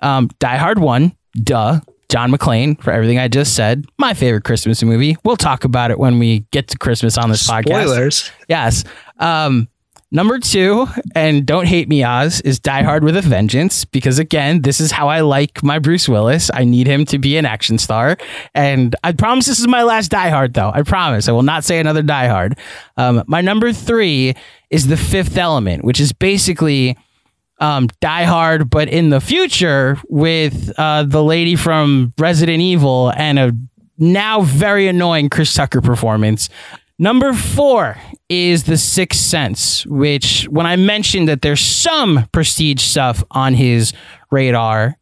um, 0.00 0.28
Die 0.40 0.56
Hard 0.56 0.78
one, 0.78 1.16
duh. 1.42 1.80
John 2.10 2.32
McClane 2.32 2.82
for 2.82 2.90
everything 2.90 3.20
I 3.20 3.28
just 3.28 3.54
said. 3.54 3.86
My 3.96 4.14
favorite 4.14 4.42
Christmas 4.42 4.82
movie. 4.82 5.16
We'll 5.24 5.36
talk 5.36 5.62
about 5.62 5.92
it 5.92 5.98
when 6.00 6.18
we 6.18 6.40
get 6.50 6.66
to 6.68 6.76
Christmas 6.76 7.16
on 7.16 7.30
this 7.30 7.48
podcast. 7.48 7.84
Spoilers. 7.84 8.30
Yes. 8.48 8.82
Um, 9.20 9.68
number 10.10 10.38
two, 10.38 10.86
and 11.14 11.46
don't 11.46 11.66
hate 11.66 11.88
me, 11.88 12.04
Oz, 12.04 12.40
is 12.40 12.58
Die 12.58 12.82
Hard 12.82 13.04
with 13.04 13.16
a 13.16 13.22
Vengeance 13.22 13.84
because 13.84 14.18
again, 14.18 14.62
this 14.62 14.80
is 14.80 14.90
how 14.90 15.08
I 15.08 15.20
like 15.20 15.62
my 15.62 15.78
Bruce 15.78 16.08
Willis. 16.08 16.50
I 16.52 16.64
need 16.64 16.86
him 16.86 17.04
to 17.06 17.18
be 17.18 17.36
an 17.36 17.46
action 17.46 17.78
star, 17.78 18.16
and 18.54 18.94
I 19.04 19.12
promise 19.12 19.46
this 19.46 19.58
is 19.58 19.68
my 19.68 19.82
last 19.82 20.10
Die 20.10 20.28
Hard. 20.28 20.54
Though 20.54 20.70
I 20.74 20.82
promise 20.82 21.28
I 21.28 21.32
will 21.32 21.42
not 21.42 21.64
say 21.64 21.78
another 21.78 22.02
Die 22.02 22.26
Hard. 22.26 22.58
Um, 22.96 23.24
my 23.26 23.40
number 23.40 23.72
three 23.72 24.34
is 24.70 24.86
The 24.86 24.96
Fifth 24.96 25.36
Element, 25.36 25.84
which 25.84 26.00
is 26.00 26.12
basically 26.12 26.96
um, 27.58 27.88
Die 28.00 28.24
Hard, 28.24 28.70
but 28.70 28.88
in 28.88 29.10
the 29.10 29.20
future 29.20 29.98
with 30.08 30.72
uh, 30.78 31.04
the 31.04 31.22
lady 31.22 31.56
from 31.56 32.12
Resident 32.18 32.60
Evil 32.60 33.12
and 33.16 33.38
a 33.38 33.52
now 33.98 34.40
very 34.40 34.88
annoying 34.88 35.28
Chris 35.28 35.52
Tucker 35.52 35.82
performance. 35.82 36.48
Number 37.00 37.32
four 37.32 37.96
is 38.28 38.64
The 38.64 38.76
Sixth 38.76 39.18
Sense, 39.18 39.86
which 39.86 40.46
when 40.50 40.66
I 40.66 40.76
mentioned 40.76 41.28
that 41.30 41.40
there's 41.40 41.62
some 41.62 42.28
prestige 42.30 42.82
stuff 42.82 43.24
on 43.30 43.54
his 43.54 43.94
radar, 44.30 44.98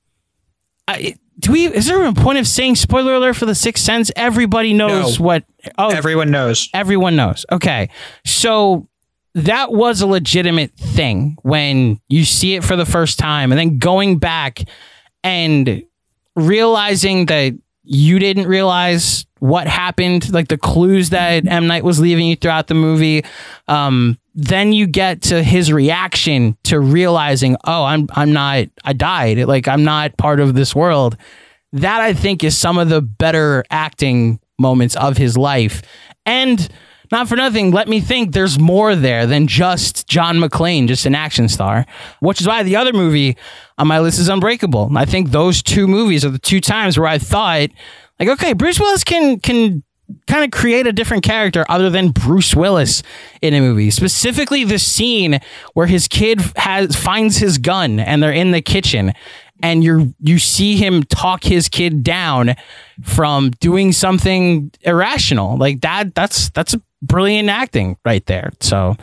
I, 0.87 1.17
do 1.41 1.51
we? 1.51 1.67
Is 1.67 1.87
there 1.87 2.05
a 2.07 2.13
point 2.13 2.39
of 2.39 2.47
saying 2.47 2.77
spoiler 2.77 3.15
alert 3.15 3.35
for 3.35 3.47
The 3.47 3.55
Sixth 3.57 3.83
Sense? 3.83 4.13
Everybody 4.15 4.75
knows 4.75 5.19
No. 5.19 5.25
what. 5.25 5.45
Oh, 5.77 5.91
Everyone 5.91 6.31
knows. 6.31 6.69
Everyone 6.73 7.17
knows. 7.17 7.45
Okay. 7.51 7.91
So 8.25 8.87
that 9.35 9.73
was 9.73 10.01
a 10.01 10.07
legitimate 10.07 10.75
thing 10.75 11.37
when 11.43 12.01
you 12.09 12.25
see 12.25 12.55
it 12.55 12.63
for 12.63 12.77
the 12.77 12.87
first 12.87 13.19
time 13.19 13.51
and 13.51 13.59
then 13.59 13.79
going 13.79 14.19
back 14.19 14.61
and 15.25 15.83
realizing 16.37 17.27
that 17.27 17.55
you 17.91 18.19
didn't 18.19 18.47
realize 18.47 19.27
what 19.39 19.67
happened, 19.67 20.31
like 20.33 20.49
the 20.49 20.59
clues 20.59 21.11
that 21.11 21.47
M. 21.47 21.67
Night 21.67 21.85
was 21.85 21.99
leaving 21.99 22.27
you 22.27 22.37
throughout 22.37 22.67
the 22.67 22.75
movie. 22.75 23.25
Um, 23.67 24.19
then 24.35 24.73
you 24.73 24.87
get 24.87 25.23
to 25.23 25.43
his 25.43 25.73
reaction 25.73 26.57
to 26.65 26.79
realizing, 26.79 27.57
oh, 27.65 27.85
I'm 27.85 28.09
I'm 28.13 28.33
not 28.33 28.67
I 28.85 28.93
died. 28.93 29.39
Like 29.47 29.67
I'm 29.67 29.85
not 29.85 30.17
part 30.19 30.39
of 30.39 30.55
this 30.55 30.75
world. 30.75 31.17
That 31.73 32.01
I 32.01 32.13
think 32.13 32.45
is 32.45 32.57
some 32.57 32.79
of 32.79 32.91
the 32.91 33.01
better 33.01 33.65
acting 33.71 34.39
moments 34.59 34.95
of 34.97 35.17
his 35.17 35.39
life. 35.39 35.83
And 36.27 36.69
not 37.11 37.29
for 37.29 37.37
nothing, 37.37 37.71
let 37.71 37.89
me 37.89 38.01
think 38.01 38.33
there's 38.33 38.59
more 38.59 38.95
there 38.95 39.27
than 39.27 39.47
just 39.47 40.09
John 40.09 40.39
McClane, 40.39 40.89
just 40.89 41.07
an 41.07 41.15
action 41.15 41.49
star, 41.49 41.87
which 42.21 42.41
is 42.41 42.47
why 42.47 42.63
the 42.63 42.77
other 42.77 42.93
movie 42.93 43.37
on 43.79 43.87
my 43.87 44.01
list 44.01 44.19
is 44.19 44.29
Unbreakable. 44.29 44.91
I 44.97 45.05
think 45.05 45.31
those 45.31 45.63
two 45.63 45.87
movies 45.87 46.25
are 46.25 46.31
the 46.31 46.39
two 46.39 46.61
times 46.61 46.99
where 46.99 47.09
I 47.09 47.19
thought, 47.19 47.71
like, 48.19 48.29
okay, 48.29 48.53
Bruce 48.53 48.81
Willis 48.81 49.05
can 49.05 49.39
can 49.41 49.83
kind 50.27 50.45
of 50.45 50.51
create 50.51 50.87
a 50.87 50.93
different 50.93 51.23
character 51.23 51.65
other 51.69 51.91
than 51.91 52.11
Bruce 52.11 52.55
Willis 52.55 53.03
in 53.43 53.55
a 53.55 53.61
movie. 53.61 53.91
Specifically, 53.91 54.65
the 54.65 54.79
scene 54.79 55.39
where 55.75 55.87
his 55.87 56.09
kid 56.09 56.41
has 56.57 56.97
finds 56.97 57.37
his 57.37 57.59
gun 57.59 58.01
and 58.01 58.23
they're 58.23 58.33
in 58.33 58.51
the 58.51 58.63
kitchen, 58.63 59.13
and 59.63 59.85
you 59.85 60.15
you 60.21 60.39
see 60.39 60.77
him 60.77 61.03
talk 61.05 61.45
his 61.45 61.69
kid 61.69 62.03
down 62.03 62.55
from 63.03 63.51
doing 63.61 63.93
something 63.93 64.71
irrational 64.83 65.57
like 65.57 65.81
that. 65.83 66.15
That's 66.15 66.51
that's 66.51 66.75
brilliant 67.03 67.49
acting 67.49 67.97
right 68.05 68.25
there. 68.27 68.53
So. 68.61 68.97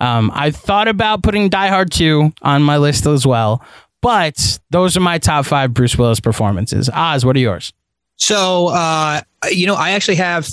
Um, 0.00 0.32
I 0.34 0.50
thought 0.50 0.88
about 0.88 1.22
putting 1.22 1.48
Die 1.48 1.68
Hard 1.68 1.92
2 1.92 2.32
on 2.42 2.64
my 2.64 2.76
list 2.76 3.06
as 3.06 3.24
well, 3.24 3.62
but 4.00 4.58
those 4.70 4.96
are 4.96 5.00
my 5.00 5.18
top 5.18 5.46
five 5.46 5.72
Bruce 5.72 5.96
Willis 5.96 6.18
performances. 6.18 6.90
Oz, 6.92 7.24
what 7.24 7.36
are 7.36 7.38
yours? 7.38 7.72
So, 8.16 8.68
uh, 8.68 9.20
you 9.50 9.66
know, 9.66 9.76
I 9.76 9.90
actually 9.90 10.16
have 10.16 10.46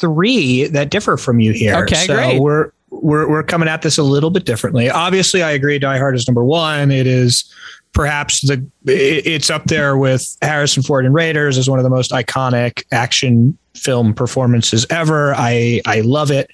three 0.00 0.64
that 0.68 0.90
differ 0.90 1.16
from 1.16 1.40
you 1.40 1.52
here. 1.52 1.76
Okay, 1.84 2.06
so 2.06 2.14
great. 2.14 2.40
We're 2.40 2.70
we're 2.90 3.28
we're 3.28 3.42
coming 3.42 3.68
at 3.68 3.82
this 3.82 3.98
a 3.98 4.02
little 4.02 4.30
bit 4.30 4.44
differently. 4.44 4.90
Obviously, 4.90 5.42
I 5.42 5.50
agree. 5.50 5.78
Die 5.78 5.98
Hard 5.98 6.16
is 6.16 6.26
number 6.26 6.44
one. 6.44 6.90
It 6.90 7.06
is 7.06 7.44
perhaps 7.94 8.40
the 8.42 8.66
it's 8.86 9.48
up 9.50 9.64
there 9.64 9.96
with 9.96 10.36
Harrison 10.42 10.82
Ford 10.82 11.06
and 11.06 11.14
Raiders 11.14 11.56
as 11.56 11.70
one 11.70 11.78
of 11.78 11.84
the 11.84 11.90
most 11.90 12.10
iconic 12.10 12.84
action 12.92 13.56
film 13.74 14.12
performances 14.14 14.86
ever. 14.90 15.34
I 15.36 15.80
I 15.86 16.00
love 16.00 16.30
it. 16.30 16.50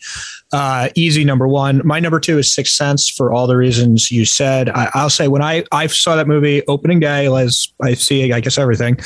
Uh, 0.52 0.88
easy 0.96 1.24
number 1.24 1.46
one. 1.46 1.80
My 1.84 2.00
number 2.00 2.18
two 2.18 2.38
is 2.38 2.52
Sixth 2.52 2.74
Sense 2.74 3.08
for 3.08 3.32
all 3.32 3.46
the 3.46 3.56
reasons 3.56 4.10
you 4.10 4.24
said. 4.24 4.68
I, 4.70 4.90
I'll 4.94 5.10
say 5.10 5.28
when 5.28 5.42
I 5.42 5.64
I 5.72 5.86
saw 5.86 6.16
that 6.16 6.26
movie 6.28 6.62
opening 6.66 6.98
day, 7.00 7.26
as 7.34 7.68
I 7.82 7.94
see, 7.94 8.32
I 8.32 8.40
guess 8.40 8.58
everything 8.58 8.98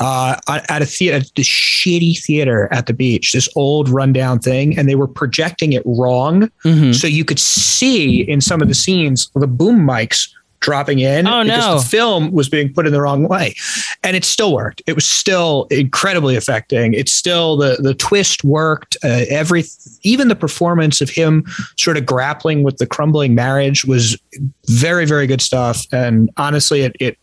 uh, 0.00 0.36
at 0.48 0.82
a 0.82 0.86
theater, 0.86 1.24
the 1.34 1.42
shitty 1.42 2.18
theater 2.22 2.68
at 2.72 2.86
the 2.86 2.92
beach, 2.94 3.32
this 3.32 3.48
old 3.56 3.88
rundown 3.88 4.38
thing, 4.38 4.78
and 4.78 4.88
they 4.88 4.94
were 4.94 5.08
projecting 5.08 5.72
it 5.72 5.82
wrong, 5.86 6.50
Mm-hmm. 6.64 6.92
so 6.92 7.06
you 7.06 7.24
could 7.24 7.38
see 7.38 8.20
in 8.22 8.40
some 8.40 8.60
of 8.62 8.68
the 8.68 8.74
scenes 8.74 9.30
the 9.34 9.46
boom 9.46 9.86
mics 9.86 10.28
dropping 10.66 10.98
in 10.98 11.28
Oh, 11.28 11.44
because 11.44 11.64
no. 11.64 11.78
the 11.78 11.84
film 11.86 12.32
was 12.32 12.48
being 12.48 12.72
put 12.72 12.86
in 12.88 12.92
the 12.92 13.00
wrong 13.00 13.28
way. 13.28 13.54
And 14.02 14.16
it 14.16 14.24
still 14.24 14.52
worked. 14.52 14.82
It 14.88 14.94
was 14.94 15.08
still 15.08 15.68
incredibly 15.70 16.34
affecting. 16.34 16.92
It's 16.92 17.12
still 17.12 17.56
the 17.56 17.76
the 17.78 17.94
twist 17.94 18.42
worked. 18.42 18.96
Uh, 19.04 19.24
every 19.30 19.62
even 20.02 20.26
the 20.26 20.34
performance 20.34 21.00
of 21.00 21.08
him 21.08 21.44
sort 21.78 21.96
of 21.96 22.04
grappling 22.04 22.64
with 22.64 22.78
the 22.78 22.86
crumbling 22.86 23.34
marriage 23.34 23.84
was 23.84 24.18
very 24.68 25.06
very 25.06 25.28
good 25.28 25.40
stuff. 25.40 25.86
And 25.92 26.30
honestly 26.36 26.82
it 26.82 26.96
it 26.98 27.16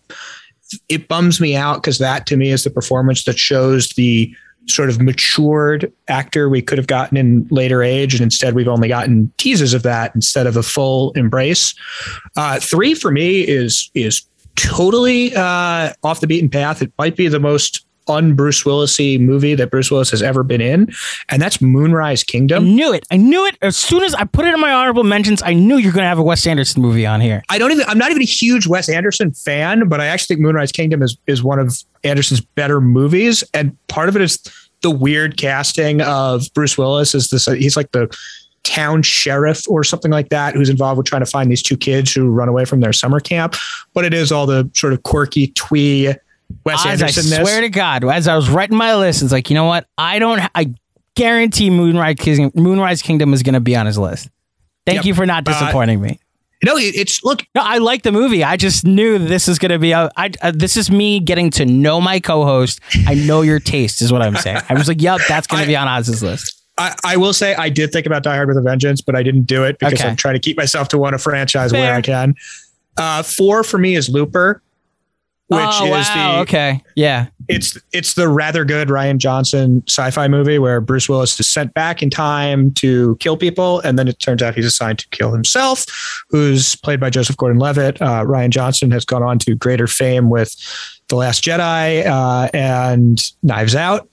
it 0.87 1.07
bums 1.09 1.41
me 1.41 1.53
out 1.55 1.81
because 1.81 1.97
that 1.99 2.25
to 2.27 2.37
me 2.37 2.49
is 2.49 2.63
the 2.63 2.69
performance 2.69 3.25
that 3.25 3.37
shows 3.37 3.89
the 3.89 4.33
sort 4.67 4.89
of 4.89 5.01
matured 5.01 5.91
actor 6.07 6.49
we 6.49 6.61
could 6.61 6.77
have 6.77 6.87
gotten 6.87 7.17
in 7.17 7.47
later 7.51 7.83
age 7.83 8.13
and 8.13 8.21
instead 8.21 8.55
we've 8.55 8.67
only 8.67 8.87
gotten 8.87 9.31
teases 9.37 9.73
of 9.73 9.83
that 9.83 10.13
instead 10.15 10.47
of 10.47 10.55
a 10.55 10.63
full 10.63 11.11
embrace. 11.13 11.73
Uh, 12.35 12.59
three 12.59 12.93
for 12.93 13.11
me 13.11 13.41
is 13.41 13.89
is 13.93 14.23
totally 14.55 15.35
uh, 15.35 15.91
off 16.03 16.19
the 16.19 16.27
beaten 16.27 16.49
path. 16.49 16.81
It 16.81 16.91
might 16.97 17.15
be 17.15 17.27
the 17.27 17.39
most 17.39 17.85
un 18.07 18.35
Bruce 18.35 18.63
Willisy 18.63 19.19
movie 19.19 19.55
that 19.55 19.71
Bruce 19.71 19.91
Willis 19.91 20.11
has 20.11 20.21
ever 20.21 20.43
been 20.43 20.61
in, 20.61 20.93
and 21.29 21.41
that's 21.41 21.61
Moonrise 21.61 22.23
Kingdom. 22.23 22.63
I 22.63 22.67
knew 22.67 22.93
it. 22.93 23.05
I 23.11 23.17
knew 23.17 23.45
it. 23.45 23.57
As 23.61 23.77
soon 23.77 24.03
as 24.03 24.13
I 24.15 24.23
put 24.25 24.45
it 24.45 24.53
in 24.53 24.59
my 24.59 24.71
honorable 24.71 25.03
mentions, 25.03 25.41
I 25.41 25.53
knew 25.53 25.77
you're 25.77 25.91
going 25.91 26.03
to 26.03 26.09
have 26.09 26.19
a 26.19 26.23
Wes 26.23 26.45
Anderson 26.45 26.81
movie 26.81 27.05
on 27.05 27.21
here. 27.21 27.43
I 27.49 27.57
don't 27.57 27.71
even. 27.71 27.85
I'm 27.87 27.97
not 27.97 28.11
even 28.11 28.21
a 28.21 28.25
huge 28.25 28.67
Wes 28.67 28.89
Anderson 28.89 29.31
fan, 29.31 29.87
but 29.87 30.01
I 30.01 30.07
actually 30.07 30.35
think 30.35 30.41
Moonrise 30.41 30.71
Kingdom 30.71 31.01
is 31.01 31.17
is 31.27 31.43
one 31.43 31.59
of 31.59 31.77
Anderson's 32.03 32.41
better 32.41 32.81
movies, 32.81 33.43
and 33.53 33.75
part 33.87 34.09
of 34.09 34.15
it 34.15 34.21
is 34.21 34.39
the 34.81 34.91
weird 34.91 35.37
casting 35.37 36.01
of 36.01 36.45
Bruce 36.53 36.77
Willis. 36.77 37.15
Is 37.15 37.29
this? 37.29 37.45
He's 37.45 37.77
like 37.77 37.91
the 37.91 38.15
town 38.63 39.03
sheriff 39.03 39.69
or 39.69 39.83
something 39.83 40.11
like 40.11 40.29
that 40.29 40.55
who's 40.55 40.69
involved 40.69 40.97
with 40.97 41.05
trying 41.05 41.23
to 41.23 41.29
find 41.29 41.51
these 41.51 41.61
two 41.61 41.75
kids 41.75 42.13
who 42.13 42.29
run 42.29 42.47
away 42.47 42.63
from 42.63 42.79
their 42.79 42.93
summer 42.93 43.19
camp 43.19 43.55
but 43.93 44.05
it 44.05 44.13
is 44.13 44.31
all 44.31 44.45
the 44.45 44.69
sort 44.73 44.93
of 44.93 45.03
quirky 45.03 45.47
twee 45.47 46.13
Wes 46.65 46.79
As 46.85 47.01
I 47.01 47.07
Anderson 47.07 47.43
swear 47.43 47.61
to 47.61 47.69
God, 47.69 48.03
as 48.05 48.27
I 48.27 48.35
was 48.35 48.49
writing 48.49 48.77
my 48.77 48.95
list, 48.95 49.21
it's 49.21 49.31
like, 49.31 49.49
you 49.49 49.55
know 49.55 49.65
what? 49.65 49.85
I 49.97 50.19
don't, 50.19 50.41
I 50.55 50.73
guarantee 51.15 51.69
Moonrise 51.69 52.15
Kingdom, 52.19 52.51
Moonrise 52.55 53.01
Kingdom 53.01 53.33
is 53.33 53.43
going 53.43 53.53
to 53.53 53.59
be 53.59 53.75
on 53.75 53.85
his 53.85 53.97
list. 53.97 54.29
Thank 54.85 54.97
Yep. 54.97 55.05
you 55.05 55.13
for 55.15 55.25
not 55.25 55.47
Uh, 55.47 55.51
disappointing 55.51 56.01
me. 56.01 56.19
No, 56.65 56.75
it's 56.77 57.21
look. 57.25 57.43
No, 57.53 57.61
I 57.61 57.79
like 57.79 58.03
the 58.03 58.13
movie. 58.13 58.41
I 58.41 58.55
just 58.55 58.85
knew 58.85 59.17
this 59.19 59.49
is 59.49 59.59
going 59.59 59.71
to 59.71 59.79
be 59.79 59.91
a. 59.91 60.09
I, 60.15 60.31
uh, 60.41 60.53
this 60.55 60.77
is 60.77 60.89
me 60.89 61.19
getting 61.19 61.49
to 61.51 61.65
know 61.65 61.99
my 61.99 62.21
co-host. 62.21 62.79
I 63.05 63.15
know 63.15 63.41
your 63.41 63.59
taste, 63.59 64.01
is 64.01 64.13
what 64.13 64.21
I'm 64.21 64.37
saying. 64.37 64.61
I 64.69 64.73
was 64.75 64.87
like, 64.87 65.01
"Yep, 65.01 65.19
that's 65.27 65.45
going 65.45 65.61
to 65.63 65.67
be 65.67 65.75
on 65.75 65.89
Oz's 65.89 66.23
list." 66.23 66.61
I, 66.77 66.95
I 67.03 67.17
will 67.17 67.33
say 67.33 67.53
I 67.55 67.67
did 67.67 67.91
think 67.91 68.05
about 68.05 68.23
Die 68.23 68.33
Hard 68.33 68.47
with 68.47 68.55
a 68.57 68.61
Vengeance, 68.61 69.01
but 69.01 69.13
I 69.13 69.23
didn't 69.23 69.43
do 69.43 69.65
it 69.65 69.77
because 69.77 69.99
Okay. 69.99 70.07
I'm 70.07 70.15
trying 70.15 70.35
to 70.35 70.39
keep 70.39 70.55
myself 70.55 70.87
to 70.89 70.97
one 70.97 71.13
a 71.13 71.17
franchise 71.17 71.73
where 71.73 71.93
I 71.95 72.01
can. 72.01 72.33
Uh, 72.95 73.23
four 73.23 73.65
for 73.65 73.77
me 73.77 73.95
is 73.97 74.07
Looper, 74.07 74.61
which 75.53 75.91
oh 75.91 75.95
is 75.95 76.07
wow, 76.07 76.35
the 76.35 76.41
okay, 76.41 76.81
yeah. 76.95 77.27
it's 77.47 77.77
it's 77.91 78.13
the 78.13 78.27
rather 78.27 78.65
good 78.65 78.87
Rian 78.87 79.17
Johnson 79.17 79.83
sci-fi 79.87 80.27
movie 80.27 80.59
where 80.59 80.81
Bruce 80.81 81.07
Willis 81.07 81.39
is 81.39 81.49
sent 81.49 81.73
back 81.73 82.01
in 82.01 82.09
time 82.09 82.71
to 82.75 83.15
kill 83.17 83.37
people, 83.37 83.79
and 83.81 83.97
then 83.97 84.07
it 84.07 84.19
turns 84.19 84.41
out 84.41 84.55
he's 84.55 84.65
assigned 84.65 84.99
to 84.99 85.09
kill 85.09 85.31
himself, 85.31 85.85
who's 86.29 86.75
played 86.75 86.99
by 86.99 87.09
Joseph 87.09 87.37
Gordon-Levitt. 87.37 88.01
Uh, 88.01 88.23
Rian 88.23 88.49
Johnson 88.49 88.91
has 88.91 89.05
gone 89.05 89.23
on 89.23 89.39
to 89.39 89.55
greater 89.55 89.87
fame 89.87 90.29
with 90.29 90.55
The 91.07 91.15
Last 91.15 91.43
Jedi 91.43 92.05
uh, 92.05 92.49
and 92.53 93.19
Knives 93.41 93.75
Out, 93.75 94.09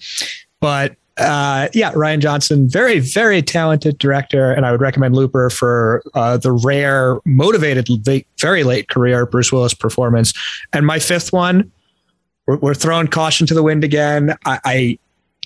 but. 0.60 0.96
Uh, 1.20 1.68
yeah, 1.74 1.92
Rian 1.92 2.20
Johnson, 2.20 2.68
very, 2.68 2.98
very 2.98 3.42
talented 3.42 3.98
director, 3.98 4.52
and 4.52 4.64
I 4.64 4.72
would 4.72 4.80
recommend 4.80 5.14
Looper 5.14 5.50
for 5.50 6.02
uh, 6.14 6.38
the 6.38 6.50
rare, 6.50 7.20
motivated, 7.26 7.88
very 8.40 8.64
late 8.64 8.88
career 8.88 9.26
Bruce 9.26 9.52
Willis 9.52 9.74
performance. 9.74 10.32
And 10.72 10.86
my 10.86 10.98
fifth 10.98 11.30
one, 11.32 11.70
we're, 12.46 12.56
we're 12.56 12.74
throwing 12.74 13.06
caution 13.06 13.46
to 13.48 13.54
the 13.54 13.62
wind 13.62 13.84
again. 13.84 14.34
I, 14.46 14.60
I 14.64 14.98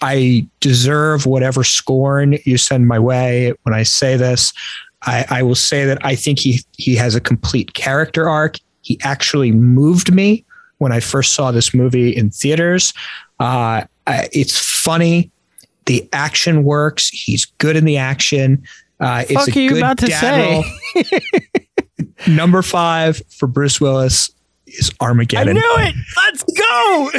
I 0.02 0.46
deserve 0.60 1.24
whatever 1.26 1.64
scorn 1.64 2.38
you 2.44 2.58
send 2.58 2.86
my 2.86 2.98
way 2.98 3.52
when 3.62 3.74
I 3.74 3.84
say 3.84 4.16
this. 4.16 4.52
I, 5.02 5.24
I 5.30 5.42
will 5.42 5.54
say 5.54 5.84
that 5.86 6.04
I 6.04 6.14
think 6.14 6.38
he 6.38 6.60
he 6.76 6.94
has 6.96 7.14
a 7.14 7.20
complete 7.20 7.74
character 7.74 8.28
arc. 8.28 8.58
He 8.82 8.98
actually 9.02 9.50
moved 9.50 10.12
me 10.12 10.44
when 10.78 10.92
I 10.92 11.00
first 11.00 11.32
saw 11.32 11.50
this 11.50 11.74
movie 11.74 12.14
in 12.14 12.30
theaters. 12.30 12.92
Uh, 13.40 13.84
it's 14.06 14.58
funny. 14.58 15.30
The 15.86 16.08
action 16.12 16.64
works. 16.64 17.08
He's 17.10 17.44
good 17.58 17.76
in 17.76 17.84
the 17.84 17.96
action. 17.98 18.62
Uh, 19.00 19.24
it's 19.28 19.32
Fuck 19.32 19.48
a 19.56 19.58
are 19.58 19.62
you 19.62 19.68
good 19.70 19.78
about 19.78 19.98
to 19.98 20.06
dad 20.06 20.20
say? 20.20 20.64
role. 20.96 21.14
Number 22.34 22.62
five 22.62 23.20
for 23.30 23.46
Bruce 23.46 23.80
Willis 23.80 24.30
is 24.66 24.90
Armageddon. 25.00 25.58
I 25.58 25.60
knew 25.60 25.74
it. 25.78 25.94
Let's 26.16 26.44
go. 26.44 27.10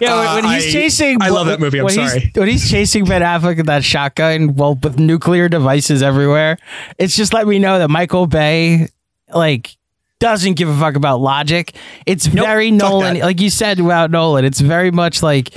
yeah, 0.00 0.34
when, 0.34 0.34
when 0.36 0.44
Uh, 0.46 0.50
he's 0.54 0.66
I- 0.66 0.70
chasing. 0.72 1.22
I 1.22 1.28
love 1.30 1.46
that 1.48 1.60
movie, 1.60 1.78
I'm 1.78 1.86
when 1.86 1.94
he's- 1.94 2.10
sorry. 2.12 2.30
when 2.34 2.48
he's 2.48 2.70
chasing 2.70 3.04
Ben 3.04 3.22
Affleck 3.22 3.56
with 3.56 3.66
that 3.66 3.84
shotgun, 3.84 4.54
well, 4.54 4.74
with 4.76 4.98
nuclear 4.98 5.48
devices 5.48 6.02
everywhere, 6.02 6.56
it's 6.98 7.16
just 7.16 7.32
let 7.34 7.46
me 7.46 7.58
know 7.58 7.78
that 7.78 7.88
Michael 7.88 8.26
Bay, 8.26 8.88
like, 9.34 9.76
doesn't 10.24 10.54
give 10.54 10.70
a 10.70 10.78
fuck 10.80 10.96
about 10.96 11.20
logic. 11.20 11.74
It's 12.06 12.24
very 12.24 12.70
Nolan, 12.70 13.18
like 13.20 13.42
you 13.42 13.50
said 13.50 13.78
about 13.78 14.10
Nolan. 14.10 14.46
It's 14.46 14.58
very 14.58 14.90
much 14.90 15.22
like, 15.22 15.50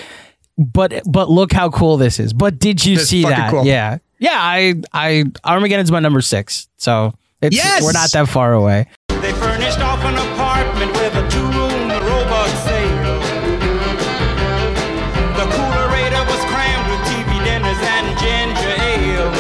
but 0.57 1.01
but 1.09 1.29
look 1.29 1.53
how 1.53 1.69
cool 1.69 1.95
this 1.95 2.19
is. 2.19 2.33
But 2.33 2.59
did 2.59 2.83
you 2.85 2.97
This 2.97 3.07
see 3.07 3.23
that? 3.23 3.49
cool. 3.51 3.65
Yeah, 3.65 3.99
yeah. 4.19 4.35
I 4.35 4.73
I 4.91 5.23
Armageddon's 5.45 5.89
my 5.89 6.01
number 6.01 6.19
six, 6.19 6.67
so 6.75 7.13
it's 7.41 7.55
Yes! 7.55 7.81
we're 7.81 7.93
not 7.93 8.11
that 8.11 8.27
far 8.27 8.51
away. 8.53 8.87
They 9.07 9.31
furnished 9.33 9.79
off 9.79 10.03
an 10.03 10.15
apartment 10.33 10.91
with 10.91 11.15
a 11.15 11.27
two-room 11.31 11.89
robot 11.89 12.49
sale. 12.67 13.21
The 15.37 15.45
coolerator 15.55 16.23
was 16.27 16.41
crammed 16.51 16.87
with 16.91 17.01
TV 17.07 17.31
dinners 17.45 17.81
and 17.95 18.05
ginger 18.19 18.75
ale. 18.83 19.31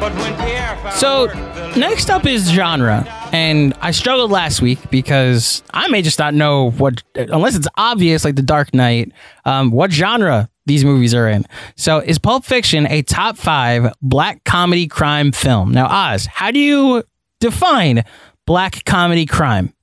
But 0.00 0.12
when 0.14 0.34
Pierre 0.38 0.76
found 0.82 0.96
So 0.96 1.28
next 1.76 2.10
up 2.10 2.26
is 2.26 2.48
genre, 2.50 3.04
and 3.32 3.74
I 3.80 3.90
struggled 3.90 4.30
last 4.30 4.60
week 4.62 4.78
because 4.90 5.62
I 5.72 5.88
may 5.88 6.02
just 6.02 6.18
not 6.18 6.34
know 6.34 6.70
what, 6.72 7.02
unless 7.14 7.54
it's 7.56 7.68
obvious, 7.76 8.24
like 8.24 8.36
The 8.36 8.42
Dark 8.42 8.74
Knight, 8.74 9.12
um, 9.44 9.70
what 9.70 9.92
genre 9.92 10.48
these 10.66 10.84
movies 10.84 11.14
are 11.14 11.28
in. 11.28 11.44
So 11.76 11.98
is 11.98 12.18
Pulp 12.18 12.44
Fiction 12.44 12.86
a 12.86 13.02
top 13.02 13.36
five 13.36 13.92
black 14.02 14.44
comedy 14.44 14.86
crime 14.86 15.32
film? 15.32 15.72
Now, 15.72 15.86
Oz, 15.86 16.26
how 16.26 16.50
do 16.50 16.58
you 16.58 17.02
define 17.40 18.04
black 18.46 18.84
comedy 18.84 19.26
crime? 19.26 19.74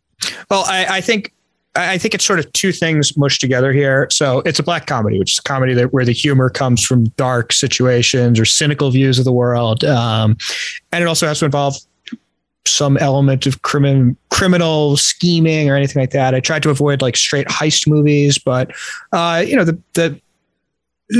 Well, 0.49 0.63
I, 0.67 0.85
I 0.97 1.01
think 1.01 1.33
I 1.77 1.97
think 1.97 2.13
it's 2.13 2.25
sort 2.25 2.39
of 2.39 2.51
two 2.53 2.71
things 2.71 3.15
mushed 3.17 3.39
together 3.39 3.71
here. 3.71 4.07
So 4.11 4.39
it's 4.45 4.59
a 4.59 4.63
black 4.63 4.87
comedy, 4.87 5.19
which 5.19 5.33
is 5.33 5.39
a 5.39 5.43
comedy 5.43 5.73
that 5.75 5.93
where 5.93 6.05
the 6.05 6.11
humor 6.11 6.49
comes 6.49 6.83
from 6.83 7.05
dark 7.09 7.53
situations 7.53 8.39
or 8.39 8.45
cynical 8.45 8.89
views 8.91 9.19
of 9.19 9.25
the 9.25 9.31
world, 9.31 9.83
um, 9.83 10.37
and 10.91 11.03
it 11.03 11.07
also 11.07 11.27
has 11.27 11.39
to 11.39 11.45
involve 11.45 11.75
some 12.65 12.97
element 12.97 13.45
of 13.45 13.61
crimin- 13.61 14.17
criminal 14.29 14.97
scheming 14.97 15.69
or 15.69 15.75
anything 15.75 16.01
like 16.01 16.11
that. 16.11 16.35
I 16.35 16.39
tried 16.39 16.63
to 16.63 16.69
avoid 16.69 17.01
like 17.01 17.15
straight 17.15 17.47
heist 17.47 17.87
movies, 17.87 18.37
but 18.37 18.71
uh, 19.13 19.43
you 19.45 19.55
know 19.55 19.63
the 19.63 19.79
the 19.93 20.19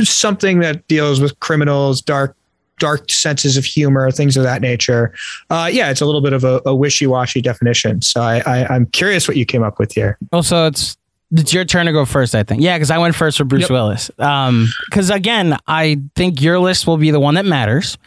something 0.04 0.60
that 0.60 0.88
deals 0.88 1.20
with 1.20 1.40
criminals, 1.40 2.02
dark 2.02 2.36
dark 2.80 3.10
senses 3.12 3.58
of 3.58 3.66
humor, 3.66 4.12
things 4.12 4.38
of 4.38 4.44
that 4.44 4.62
nature. 4.62 5.14
Uh, 5.50 5.70
yeah, 5.72 5.90
it's 5.90 6.02
a 6.02 6.06
little 6.06 6.22
bit 6.22 6.34
of 6.34 6.44
a, 6.44 6.62
a 6.66 6.76
wishy-washy 6.76 7.42
definition. 7.42 8.02
So 8.02 8.22
I, 8.22 8.42
I, 8.46 8.68
I'm 8.68 8.86
curious 8.88 9.28
what 9.28 9.38
you 9.38 9.46
came 9.46 9.64
up 9.64 9.80
with 9.80 9.92
here. 9.94 10.18
Also, 10.32 10.68
it's 10.68 10.98
it's 11.32 11.54
your 11.54 11.66
turn 11.66 11.88
to 11.88 11.92
go 11.92 12.06
first, 12.06 12.36
I 12.36 12.44
think. 12.44 12.62
Yeah, 12.62 12.78
because 12.78 12.92
I 12.92 12.98
went 13.00 13.14
first 13.14 13.38
for 13.38 13.44
Bruce 13.44 13.70
Willis. 13.70 14.10
Um, 14.18 14.70
because 14.86 15.10
again, 15.10 15.58
I 15.68 16.02
think 16.16 16.42
your 16.42 16.58
list 16.60 16.88
will 16.88 16.98
be 16.98 17.12
the 17.12 17.20
one 17.20 17.36
that 17.36 17.46
matters, 17.46 17.98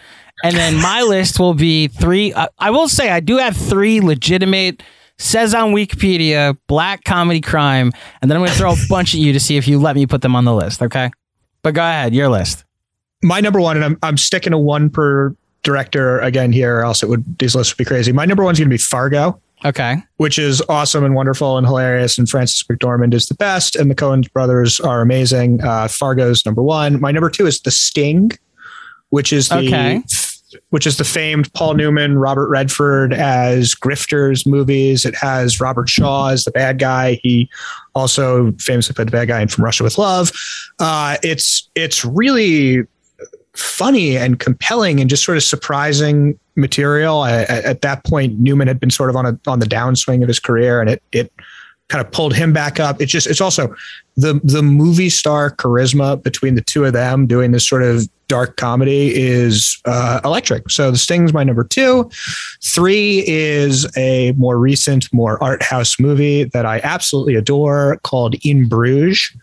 and 0.42 0.56
then 0.56 0.76
my 0.76 1.02
list 1.08 1.38
will 1.38 1.54
be 1.54 1.88
three. 1.88 2.32
Uh, 2.32 2.48
I 2.58 2.70
will 2.70 2.88
say 2.88 3.10
I 3.10 3.20
do 3.20 3.36
have 3.36 3.56
three 3.56 4.00
legitimate. 4.00 4.82
Says 5.18 5.54
on 5.54 5.74
Wikipedia, 5.74 6.56
black 6.66 7.04
comedy 7.04 7.42
crime, 7.42 7.92
and 8.22 8.30
then 8.30 8.38
I'm 8.38 8.40
going 8.40 8.52
to 8.52 8.56
throw 8.56 8.72
a 8.72 8.76
bunch 8.88 9.12
at 9.12 9.20
you 9.20 9.34
to 9.34 9.40
see 9.40 9.58
if 9.58 9.68
you 9.68 9.78
let 9.78 9.94
me 9.94 10.06
put 10.06 10.22
them 10.22 10.34
on 10.34 10.46
the 10.46 10.54
list. 10.54 10.80
Okay, 10.80 11.10
but 11.62 11.74
go 11.74 11.82
ahead, 11.82 12.14
your 12.14 12.30
list. 12.30 12.64
My 13.22 13.40
number 13.40 13.60
one, 13.60 13.76
and 13.76 13.84
I'm, 13.84 13.98
I'm 14.02 14.16
sticking 14.16 14.52
to 14.52 14.58
one 14.58 14.90
per 14.90 15.34
director 15.62 16.18
again 16.20 16.52
here, 16.52 16.78
or 16.78 16.84
else 16.84 17.02
it 17.02 17.08
would 17.08 17.38
these 17.38 17.54
lists 17.54 17.74
would 17.74 17.78
be 17.78 17.84
crazy. 17.84 18.12
My 18.12 18.24
number 18.24 18.42
one's 18.44 18.58
going 18.58 18.68
to 18.68 18.74
be 18.74 18.78
Fargo. 18.78 19.40
Okay. 19.62 19.96
Which 20.16 20.38
is 20.38 20.62
awesome 20.70 21.04
and 21.04 21.14
wonderful 21.14 21.58
and 21.58 21.66
hilarious. 21.66 22.16
And 22.16 22.26
Frances 22.26 22.62
McDormand 22.62 23.12
is 23.12 23.26
the 23.26 23.34
best. 23.34 23.76
And 23.76 23.90
the 23.90 23.94
Coen 23.94 24.30
brothers 24.32 24.80
are 24.80 25.02
amazing. 25.02 25.62
Uh, 25.62 25.86
Fargo's 25.86 26.46
number 26.46 26.62
one. 26.62 26.98
My 26.98 27.10
number 27.12 27.28
two 27.28 27.46
is 27.46 27.60
The 27.60 27.70
Sting, 27.70 28.30
which 29.10 29.34
is 29.34 29.50
the 29.50 29.58
Okay. 29.58 30.02
which 30.70 30.86
is 30.86 30.96
the 30.96 31.04
famed 31.04 31.52
Paul 31.52 31.74
Newman, 31.74 32.16
Robert 32.16 32.48
Redford 32.48 33.12
as 33.12 33.74
grifters 33.74 34.46
movies. 34.46 35.04
It 35.04 35.14
has 35.14 35.60
Robert 35.60 35.90
Shaw 35.90 36.28
as 36.28 36.44
the 36.44 36.52
bad 36.52 36.78
guy. 36.78 37.20
He 37.22 37.50
also 37.94 38.52
famously 38.52 38.94
played 38.94 39.08
the 39.08 39.12
bad 39.12 39.28
guy 39.28 39.42
in 39.42 39.48
From 39.48 39.62
Russia 39.62 39.84
with 39.84 39.98
Love. 39.98 40.32
Uh, 40.78 41.18
it's 41.22 41.68
it's 41.74 42.02
really 42.02 42.86
funny 43.54 44.16
and 44.16 44.38
compelling 44.38 45.00
and 45.00 45.10
just 45.10 45.24
sort 45.24 45.36
of 45.36 45.42
surprising 45.42 46.38
material. 46.56 47.20
I, 47.20 47.42
at 47.42 47.64
at 47.64 47.80
that 47.82 48.04
point, 48.04 48.38
Newman 48.38 48.68
had 48.68 48.80
been 48.80 48.90
sort 48.90 49.10
of 49.10 49.16
on 49.16 49.26
a 49.26 49.38
on 49.46 49.58
the 49.58 49.66
downswing 49.66 50.22
of 50.22 50.28
his 50.28 50.38
career, 50.38 50.80
and 50.80 50.90
it 50.90 51.02
it 51.12 51.32
kind 51.88 52.04
of 52.04 52.10
pulled 52.12 52.34
him 52.34 52.52
back 52.52 52.78
up. 52.80 53.00
It's 53.00 53.12
just 53.12 53.26
it's 53.26 53.40
also 53.40 53.74
the 54.16 54.40
the 54.44 54.62
movie 54.62 55.08
star 55.08 55.50
charisma 55.50 56.22
between 56.22 56.54
the 56.54 56.62
two 56.62 56.84
of 56.84 56.92
them 56.92 57.26
doing 57.26 57.52
this 57.52 57.68
sort 57.68 57.82
of 57.82 58.08
dark 58.28 58.56
comedy 58.56 59.12
is 59.14 59.80
uh, 59.86 60.20
electric. 60.24 60.70
So 60.70 60.92
the 60.92 60.98
Sting's 60.98 61.32
my 61.32 61.42
number 61.42 61.64
two. 61.64 62.08
Three 62.62 63.24
is 63.26 63.90
a 63.96 64.32
more 64.32 64.56
recent, 64.56 65.12
more 65.12 65.42
art 65.42 65.64
house 65.64 65.98
movie 65.98 66.44
that 66.44 66.64
I 66.64 66.80
absolutely 66.84 67.34
adore 67.34 67.98
called 68.04 68.36
In 68.44 68.68
Bruges 68.68 69.36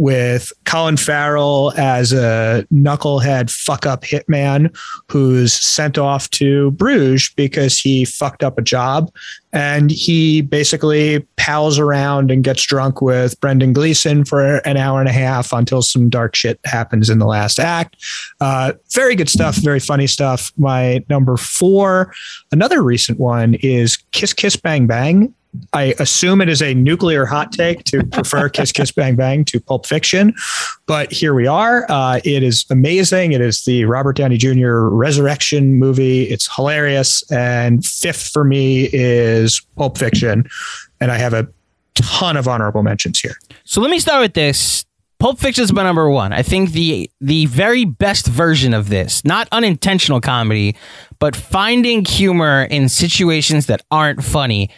with 0.00 0.50
Colin 0.64 0.96
Farrell 0.96 1.74
as 1.76 2.10
a 2.14 2.66
knucklehead 2.72 3.50
fuck 3.50 3.84
up 3.84 4.02
hitman 4.02 4.74
who's 5.08 5.52
sent 5.52 5.98
off 5.98 6.30
to 6.30 6.70
Bruges 6.70 7.30
because 7.36 7.78
he 7.78 8.06
fucked 8.06 8.42
up 8.42 8.56
a 8.56 8.62
job. 8.62 9.12
And 9.52 9.90
he 9.90 10.40
basically 10.40 11.20
pals 11.36 11.78
around 11.78 12.30
and 12.30 12.42
gets 12.42 12.64
drunk 12.64 13.02
with 13.02 13.38
Brendan 13.40 13.74
Gleeson 13.74 14.24
for 14.24 14.58
an 14.66 14.78
hour 14.78 15.00
and 15.00 15.08
a 15.08 15.12
half 15.12 15.52
until 15.52 15.82
some 15.82 16.08
dark 16.08 16.34
shit 16.34 16.58
happens 16.64 17.10
in 17.10 17.18
the 17.18 17.26
last 17.26 17.58
act. 17.58 17.96
Uh, 18.40 18.72
very 18.94 19.14
good 19.14 19.28
stuff, 19.28 19.56
very 19.56 19.80
funny 19.80 20.06
stuff. 20.06 20.50
My 20.56 21.04
number 21.10 21.36
four, 21.36 22.14
another 22.52 22.82
recent 22.82 23.20
one 23.20 23.54
is 23.56 23.98
Kiss 24.12 24.32
Kiss 24.32 24.56
Bang 24.56 24.86
Bang. 24.86 25.34
I 25.72 25.94
assume 25.98 26.40
it 26.40 26.48
is 26.48 26.62
a 26.62 26.74
nuclear 26.74 27.26
hot 27.26 27.52
take 27.52 27.84
to 27.84 28.04
prefer 28.04 28.48
Kiss 28.50 28.72
Kiss 28.72 28.92
Bang 28.92 29.16
Bang 29.16 29.44
to 29.46 29.60
Pulp 29.60 29.86
Fiction, 29.86 30.34
but 30.86 31.12
here 31.12 31.34
we 31.34 31.46
are. 31.46 31.86
Uh, 31.88 32.20
it 32.24 32.42
is 32.42 32.64
amazing. 32.70 33.32
It 33.32 33.40
is 33.40 33.64
the 33.64 33.84
Robert 33.84 34.16
Downey 34.16 34.36
Jr. 34.36 34.88
resurrection 34.88 35.74
movie. 35.74 36.24
It's 36.24 36.54
hilarious. 36.54 37.28
And 37.30 37.84
fifth 37.84 38.28
for 38.28 38.44
me 38.44 38.88
is 38.92 39.60
Pulp 39.76 39.98
Fiction, 39.98 40.48
and 41.00 41.10
I 41.10 41.18
have 41.18 41.34
a 41.34 41.48
ton 41.94 42.36
of 42.36 42.48
honorable 42.48 42.82
mentions 42.82 43.20
here. 43.20 43.36
So 43.64 43.80
let 43.80 43.90
me 43.90 43.98
start 43.98 44.20
with 44.22 44.34
this. 44.34 44.84
Pulp 45.20 45.38
Fiction 45.38 45.64
is 45.64 45.72
my 45.72 45.82
number 45.82 46.08
one. 46.08 46.32
I 46.32 46.42
think 46.42 46.72
the 46.72 47.10
the 47.20 47.44
very 47.46 47.84
best 47.84 48.26
version 48.26 48.72
of 48.72 48.88
this, 48.88 49.22
not 49.22 49.48
unintentional 49.52 50.18
comedy, 50.20 50.76
but 51.18 51.36
finding 51.36 52.06
humor 52.06 52.64
in 52.64 52.88
situations 52.88 53.66
that 53.66 53.82
aren't 53.90 54.24
funny. 54.24 54.70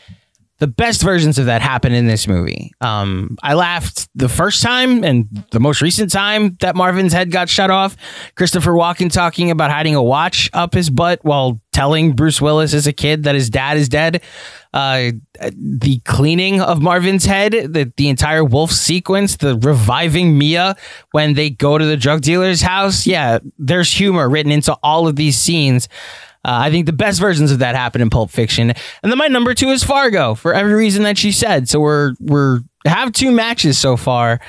The 0.63 0.69
best 0.69 1.03
versions 1.03 1.41
of 1.41 1.47
that 1.47 1.61
happen 1.61 1.93
in 1.93 2.07
this 2.07 2.29
movie. 2.29 2.71
Um, 2.81 3.37
I 3.43 3.55
laughed 3.55 4.09
the 4.15 4.29
first 4.29 4.63
time 4.63 5.03
and 5.03 5.27
the 5.51 5.59
most 5.59 5.83
recent 5.83 6.13
time 6.13 6.57
that 6.61 6.77
Marvin's 6.77 7.13
head 7.13 7.33
got 7.33 7.49
shut 7.49 7.69
off. 7.69 7.97
Christopher 8.37 8.71
Walken 8.71 9.13
talking 9.13 9.51
about 9.51 9.73
hiding 9.73 9.97
a 9.97 10.03
watch 10.03 10.49
up 10.53 10.75
his 10.75 10.89
butt 10.89 11.19
while 11.25 11.61
telling 11.73 12.13
Bruce 12.13 12.41
Willis 12.41 12.75
as 12.75 12.87
a 12.87 12.93
kid 12.93 13.25
that 13.25 13.35
his 13.35 13.51
dad 13.51 13.77
is 13.77 13.89
dead. 13.89 14.23
Uh, 14.73 15.11
the 15.51 16.01
cleaning 16.05 16.61
of 16.61 16.81
Marvin's 16.81 17.25
head, 17.25 17.51
the, 17.51 17.93
the 17.97 18.09
entire 18.09 18.45
wolf 18.45 18.71
sequence, 18.71 19.39
the 19.39 19.59
reviving 19.59 20.39
Mia 20.39 20.77
when 21.11 21.35
they 21.35 21.51
go 21.51 21.77
to 21.77 21.85
the 21.85 21.97
drug 21.97 22.21
dealer's 22.21 22.63
house. 22.63 23.05
Yeah, 23.05 23.41
there's 23.59 23.93
humor 23.93 24.29
written 24.29 24.53
into 24.53 24.79
all 24.85 25.09
of 25.09 25.17
these 25.17 25.37
scenes. 25.37 25.89
Uh, 26.45 26.59
I 26.63 26.71
think 26.71 26.87
the 26.87 26.93
best 26.93 27.21
versions 27.21 27.53
of 27.53 27.61
that 27.61 27.75
happen 27.77 28.01
in 28.01 28.11
Pulp 28.11 28.31
Fiction, 28.31 28.71
and 28.71 29.13
then 29.13 29.17
my 29.19 29.29
number 29.29 29.55
two 29.55 29.69
is 29.69 29.85
Fargo 29.85 30.35
for 30.35 30.53
every 30.55 30.75
reason 30.75 31.05
that 31.05 31.17
she 31.19 31.31
said. 31.33 31.69
So 31.69 31.79
we're 31.81 32.15
we're 32.21 32.61
have 32.85 33.13
two 33.13 33.31
matches 33.31 33.79
so 33.79 33.97
far. 33.97 34.41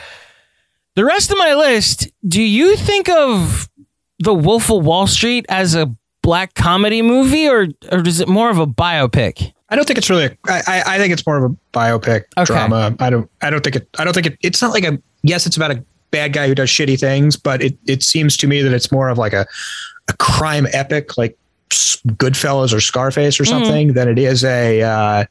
The 0.95 1.05
rest 1.05 1.31
of 1.31 1.37
my 1.37 1.53
list, 1.55 2.07
do 2.27 2.41
you 2.41 2.75
think 2.75 3.09
of 3.09 3.69
The 4.19 4.33
Wolf 4.33 4.69
of 4.71 4.83
Wall 4.85 5.07
Street 5.07 5.45
as 5.49 5.75
a 5.75 5.91
black 6.21 6.53
comedy 6.55 7.01
movie, 7.01 7.47
or 7.47 7.67
or 7.91 7.99
is 8.07 8.19
it 8.19 8.27
more 8.27 8.49
of 8.49 8.57
a 8.59 8.67
biopic? 8.67 9.51
I 9.69 9.75
don't 9.75 9.85
think 9.85 9.97
it's 9.97 10.09
really. 10.09 10.25
A, 10.25 10.37
I, 10.47 10.83
I 10.85 10.97
think 10.97 11.13
it's 11.13 11.25
more 11.25 11.37
of 11.43 11.51
a 11.51 11.55
biopic 11.77 12.23
Okay. 12.37 12.45
drama. 12.45 12.95
I 12.99 13.09
don't. 13.09 13.29
I 13.41 13.49
don't 13.49 13.63
think 13.63 13.75
it. 13.75 13.87
I 13.99 14.03
don't 14.03 14.13
think 14.13 14.27
it. 14.27 14.37
It's 14.41 14.61
not 14.61 14.71
like 14.71 14.83
a. 14.83 14.99
Yes, 15.23 15.45
it's 15.47 15.57
about 15.57 15.71
a 15.71 15.83
bad 16.11 16.33
guy 16.33 16.47
who 16.47 16.53
does 16.55 16.69
shitty 16.69 16.99
things, 16.99 17.35
but 17.35 17.61
it 17.63 17.77
it 17.87 18.03
seems 18.03 18.37
to 18.37 18.47
me 18.47 18.61
that 18.61 18.71
it's 18.73 18.91
more 18.91 19.09
of 19.09 19.17
like 19.17 19.33
a 19.33 19.45
a 20.09 20.13
crime 20.17 20.67
epic, 20.73 21.17
like 21.17 21.35
Goodfellas 22.07 22.73
or 22.73 22.79
Scarface 22.79 23.39
or 23.39 23.43
Mhm. 23.43 23.47
something, 23.49 23.93
than 23.93 24.07
it 24.09 24.19
is 24.19 24.43
a 24.43 24.81
uh, 24.81 25.25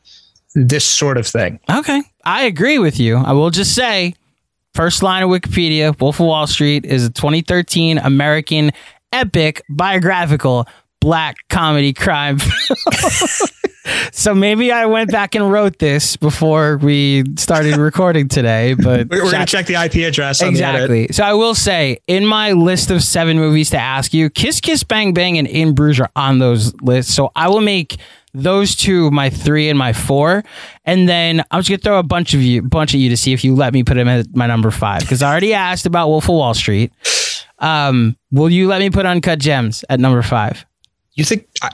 this 0.55 0.85
sort 0.85 1.17
of 1.19 1.27
thing. 1.27 1.59
Okay, 1.71 2.03
I 2.25 2.45
agree 2.45 2.79
with 2.79 2.99
you. 3.01 3.17
I 3.17 3.33
will 3.33 3.51
just 3.51 3.75
say, 3.75 4.15
first 4.75 5.03
line 5.03 5.23
of 5.23 5.31
Wikipedia: 5.31 5.99
Wolf 6.01 6.21
of 6.21 6.27
Wall 6.27 6.47
Street 6.47 6.85
is 6.85 7.05
a 7.07 7.11
2013 7.11 7.99
American 7.99 8.71
epic 9.13 9.63
biographical 9.69 10.67
black 11.01 11.37
comedy 11.49 11.93
crime. 11.93 12.39
so 14.13 14.35
maybe 14.35 14.71
I 14.71 14.87
went 14.87 15.11
back 15.11 15.35
and 15.35 15.51
wrote 15.51 15.79
this 15.79 16.17
before 16.17 16.77
we 16.79 17.25
started 17.37 17.77
recording 17.77 18.29
today, 18.29 18.75
but 18.75 19.09
We're, 19.09 19.25
we're 19.25 19.33
gonna 19.33 19.47
check 19.47 19.67
the 19.67 19.75
IP 19.75 20.07
address. 20.07 20.43
Exactly. 20.43 21.09
So 21.13 21.25
I 21.25 21.33
will 21.33 21.55
say, 21.55 21.99
in 22.07 22.27
my 22.27 22.53
list 22.53 22.91
of 22.91 23.03
seven 23.03 23.37
movies 23.37 23.71
to 23.71 23.79
ask 23.79 24.15
you, 24.15 24.31
Kiss 24.31 24.61
Kiss 24.61 24.85
Bang 24.85 25.15
Bang 25.15 25.39
and 25.39 25.49
In 25.49 25.75
Bruges 25.75 26.01
are 26.01 26.11
on 26.15 26.39
those 26.39 26.75
lists. 26.83 27.15
So 27.15 27.33
I 27.35 27.49
will 27.49 27.61
make 27.61 27.97
those 28.35 28.75
two 28.75 29.11
my 29.11 29.31
three 29.31 29.69
and 29.69 29.79
my 29.79 29.93
four, 29.93 30.45
and 30.85 31.09
then 31.09 31.43
I'm 31.51 31.61
just 31.61 31.69
gonna 31.69 31.79
throw 31.79 31.99
a 31.99 32.03
bunch 32.03 32.35
of 32.35 32.43
you, 32.43 32.63
bunch 32.63 32.95
of 32.95 33.01
you 33.01 33.11
to 33.11 33.17
see 33.17 33.33
if 33.33 33.45
you 33.45 33.55
let 33.55 33.73
me 33.73 33.83
put 33.83 33.95
them 33.95 34.09
at 34.09 34.35
my 34.35 34.47
number 34.47 34.71
five 34.71 35.01
because 35.01 35.23
I 35.23 35.31
already 35.31 35.55
asked 35.55 35.87
about 35.87 36.09
Wolf 36.09 36.25
of 36.25 36.31
Wall 36.31 36.55
Street. 36.55 36.93
Um, 37.59 38.17
will 38.31 38.51
you 38.51 38.69
let 38.69 38.81
me 38.81 38.91
put 38.91 39.07
Uncut 39.07 39.39
Gems 39.39 39.85
at 39.89 40.01
number 40.01 40.23
five? 40.23 40.65
You 41.15 41.25
think? 41.25 41.47
I, 41.63 41.71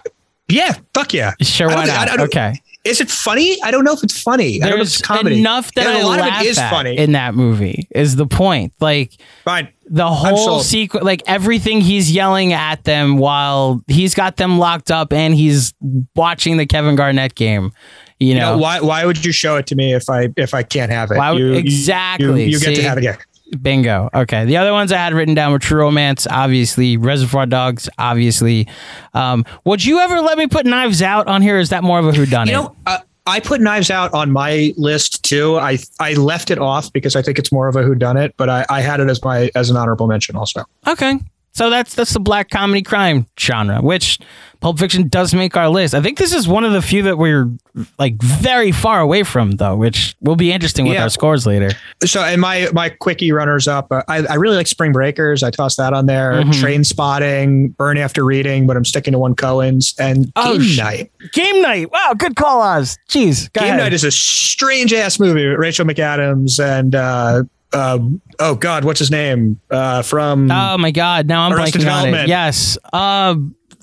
yeah, 0.48 0.74
fuck 0.94 1.12
yeah. 1.14 1.32
Sure, 1.42 1.68
why 1.68 1.74
don't 1.74 1.86
think- 1.86 1.98
I 1.98 2.04
don't- 2.16 2.20
Okay. 2.28 2.60
Is 2.84 3.00
it 3.02 3.10
funny? 3.10 3.60
I 3.62 3.70
don't 3.70 3.84
know 3.84 3.92
if 3.92 4.02
it's 4.02 4.18
funny. 4.18 4.62
I 4.62 4.68
don't 4.68 4.76
know 4.78 4.82
if 4.82 4.88
it's 4.88 5.02
comedy. 5.02 5.40
enough 5.40 5.74
that 5.74 5.86
And 5.86 6.02
a 6.02 6.06
lot 6.06 6.20
of 6.20 6.26
it 6.42 6.46
is 6.46 6.58
funny. 6.58 6.96
in 6.96 7.12
that 7.12 7.34
movie. 7.34 7.86
Is 7.94 8.16
the 8.16 8.26
point? 8.26 8.72
Like, 8.80 9.12
Fine. 9.44 9.68
the 9.90 10.06
whole 10.08 10.60
sequence, 10.60 11.04
like 11.04 11.22
everything 11.26 11.82
he's 11.82 12.10
yelling 12.10 12.54
at 12.54 12.84
them 12.84 13.18
while 13.18 13.82
he's 13.88 14.14
got 14.14 14.36
them 14.36 14.58
locked 14.58 14.90
up 14.90 15.12
and 15.12 15.34
he's 15.34 15.74
watching 16.16 16.56
the 16.56 16.64
Kevin 16.64 16.96
Garnett 16.96 17.34
game. 17.34 17.72
You 18.20 18.28
You 18.28 18.34
know, 18.36 18.52
know, 18.52 18.58
why? 18.58 18.80
Why 18.80 19.04
would 19.04 19.22
you 19.24 19.32
show 19.32 19.56
it 19.56 19.66
to 19.66 19.74
me 19.76 19.92
if 19.92 20.08
I 20.08 20.28
if 20.36 20.54
I 20.54 20.62
can't 20.62 20.90
have 20.90 21.10
it? 21.10 21.18
Why 21.18 21.30
would- 21.32 21.40
You- 21.40 21.46
you- 21.48 21.54
exactly. 21.54 22.44
You, 22.44 22.50
you 22.52 22.58
get 22.60 22.68
See? 22.76 22.82
to 22.82 22.88
have 22.88 22.98
it. 22.98 23.04
Yeah. 23.04 23.16
Bingo. 23.60 24.10
Okay. 24.14 24.44
The 24.44 24.56
other 24.56 24.72
ones 24.72 24.92
I 24.92 24.98
had 24.98 25.14
written 25.14 25.34
down 25.34 25.52
were 25.52 25.58
True 25.58 25.80
Romance, 25.80 26.26
obviously. 26.28 26.96
Reservoir 26.96 27.46
Dogs, 27.46 27.88
obviously. 27.98 28.68
Um, 29.14 29.44
would 29.64 29.84
you 29.84 29.98
ever 30.00 30.20
let 30.20 30.38
me 30.38 30.46
put 30.46 30.66
Knives 30.66 31.02
Out 31.02 31.26
on 31.26 31.42
here? 31.42 31.58
Is 31.58 31.70
that 31.70 31.82
more 31.82 31.98
of 31.98 32.06
a 32.06 32.12
whodunit? 32.12 32.46
You 32.46 32.52
know, 32.52 32.76
uh, 32.86 32.98
I 33.26 33.40
put 33.40 33.60
Knives 33.60 33.90
Out 33.90 34.12
on 34.14 34.30
my 34.32 34.72
list 34.76 35.22
too. 35.22 35.58
I 35.58 35.78
I 36.00 36.14
left 36.14 36.50
it 36.50 36.58
off 36.58 36.92
because 36.92 37.14
I 37.14 37.22
think 37.22 37.38
it's 37.38 37.52
more 37.52 37.68
of 37.68 37.76
a 37.76 37.82
whodunit, 37.82 38.32
but 38.36 38.48
I, 38.48 38.64
I 38.70 38.80
had 38.80 39.00
it 39.00 39.10
as 39.10 39.22
my 39.22 39.50
as 39.54 39.68
an 39.68 39.76
honorable 39.76 40.06
mention 40.06 40.34
also. 40.34 40.64
Okay. 40.86 41.18
So 41.52 41.70
that's 41.70 41.94
that's 41.94 42.12
the 42.12 42.20
black 42.20 42.50
comedy 42.50 42.82
crime 42.82 43.26
genre, 43.38 43.80
which 43.82 44.18
Pulp 44.60 44.78
Fiction 44.78 45.08
does 45.08 45.34
make 45.34 45.56
our 45.56 45.68
list. 45.68 45.92
I 45.94 46.00
think 46.00 46.16
this 46.18 46.32
is 46.32 46.46
one 46.46 46.64
of 46.64 46.72
the 46.72 46.80
few 46.82 47.02
that 47.04 47.18
we're 47.18 47.50
like 47.98 48.14
very 48.22 48.70
far 48.70 49.00
away 49.00 49.22
from, 49.24 49.52
though, 49.52 49.74
which 49.76 50.14
will 50.20 50.36
be 50.36 50.52
interesting 50.52 50.84
with 50.86 50.94
Yeah. 50.94 51.02
our 51.04 51.08
scores 51.10 51.46
later. 51.46 51.70
So, 52.04 52.22
and 52.22 52.40
my 52.40 52.68
my 52.72 52.90
quickie 52.90 53.32
runners 53.32 53.66
up, 53.66 53.90
uh, 53.90 54.02
I, 54.06 54.18
I 54.26 54.34
really 54.34 54.56
like 54.56 54.68
Spring 54.68 54.92
Breakers. 54.92 55.42
I 55.42 55.50
tossed 55.50 55.78
that 55.78 55.92
on 55.92 56.06
there. 56.06 56.32
Mhm. 56.42 56.52
Trainspotting, 56.52 57.76
Burn 57.76 57.98
After 57.98 58.24
Reading, 58.24 58.66
but 58.66 58.76
I'm 58.76 58.84
sticking 58.84 59.12
to 59.12 59.18
one 59.18 59.34
Coen's 59.34 59.94
and 59.98 60.30
Oh, 60.36 60.52
Game 60.58 60.62
sh- 60.62 60.78
Night. 60.78 61.12
Game 61.32 61.60
night. 61.62 61.90
Wow, 61.90 62.14
good 62.16 62.36
call, 62.36 62.60
Oz. 62.62 62.98
Jeez. 63.08 63.52
Game 63.52 63.64
ahead. 63.64 63.78
Night 63.78 63.92
is 63.92 64.04
a 64.04 64.10
strange 64.10 64.92
ass 64.92 65.18
movie 65.18 65.48
with 65.48 65.58
Rachel 65.58 65.86
McAdams 65.86 66.62
and 66.62 66.94
uh, 66.94 67.42
uh, 67.72 67.98
oh 68.38 68.54
god, 68.54 68.84
what's 68.84 68.98
his 68.98 69.10
name 69.10 69.60
uh, 69.70 70.02
from? 70.02 70.50
Oh 70.50 70.78
my 70.78 70.90
God! 70.90 71.26
Now 71.26 71.42
I'm 71.42 71.52
Arrested 71.52 71.82
blanking 71.82 71.92
on 72.08 72.14
it. 72.14 72.28
Yes, 72.28 72.78
uh, 72.92 73.34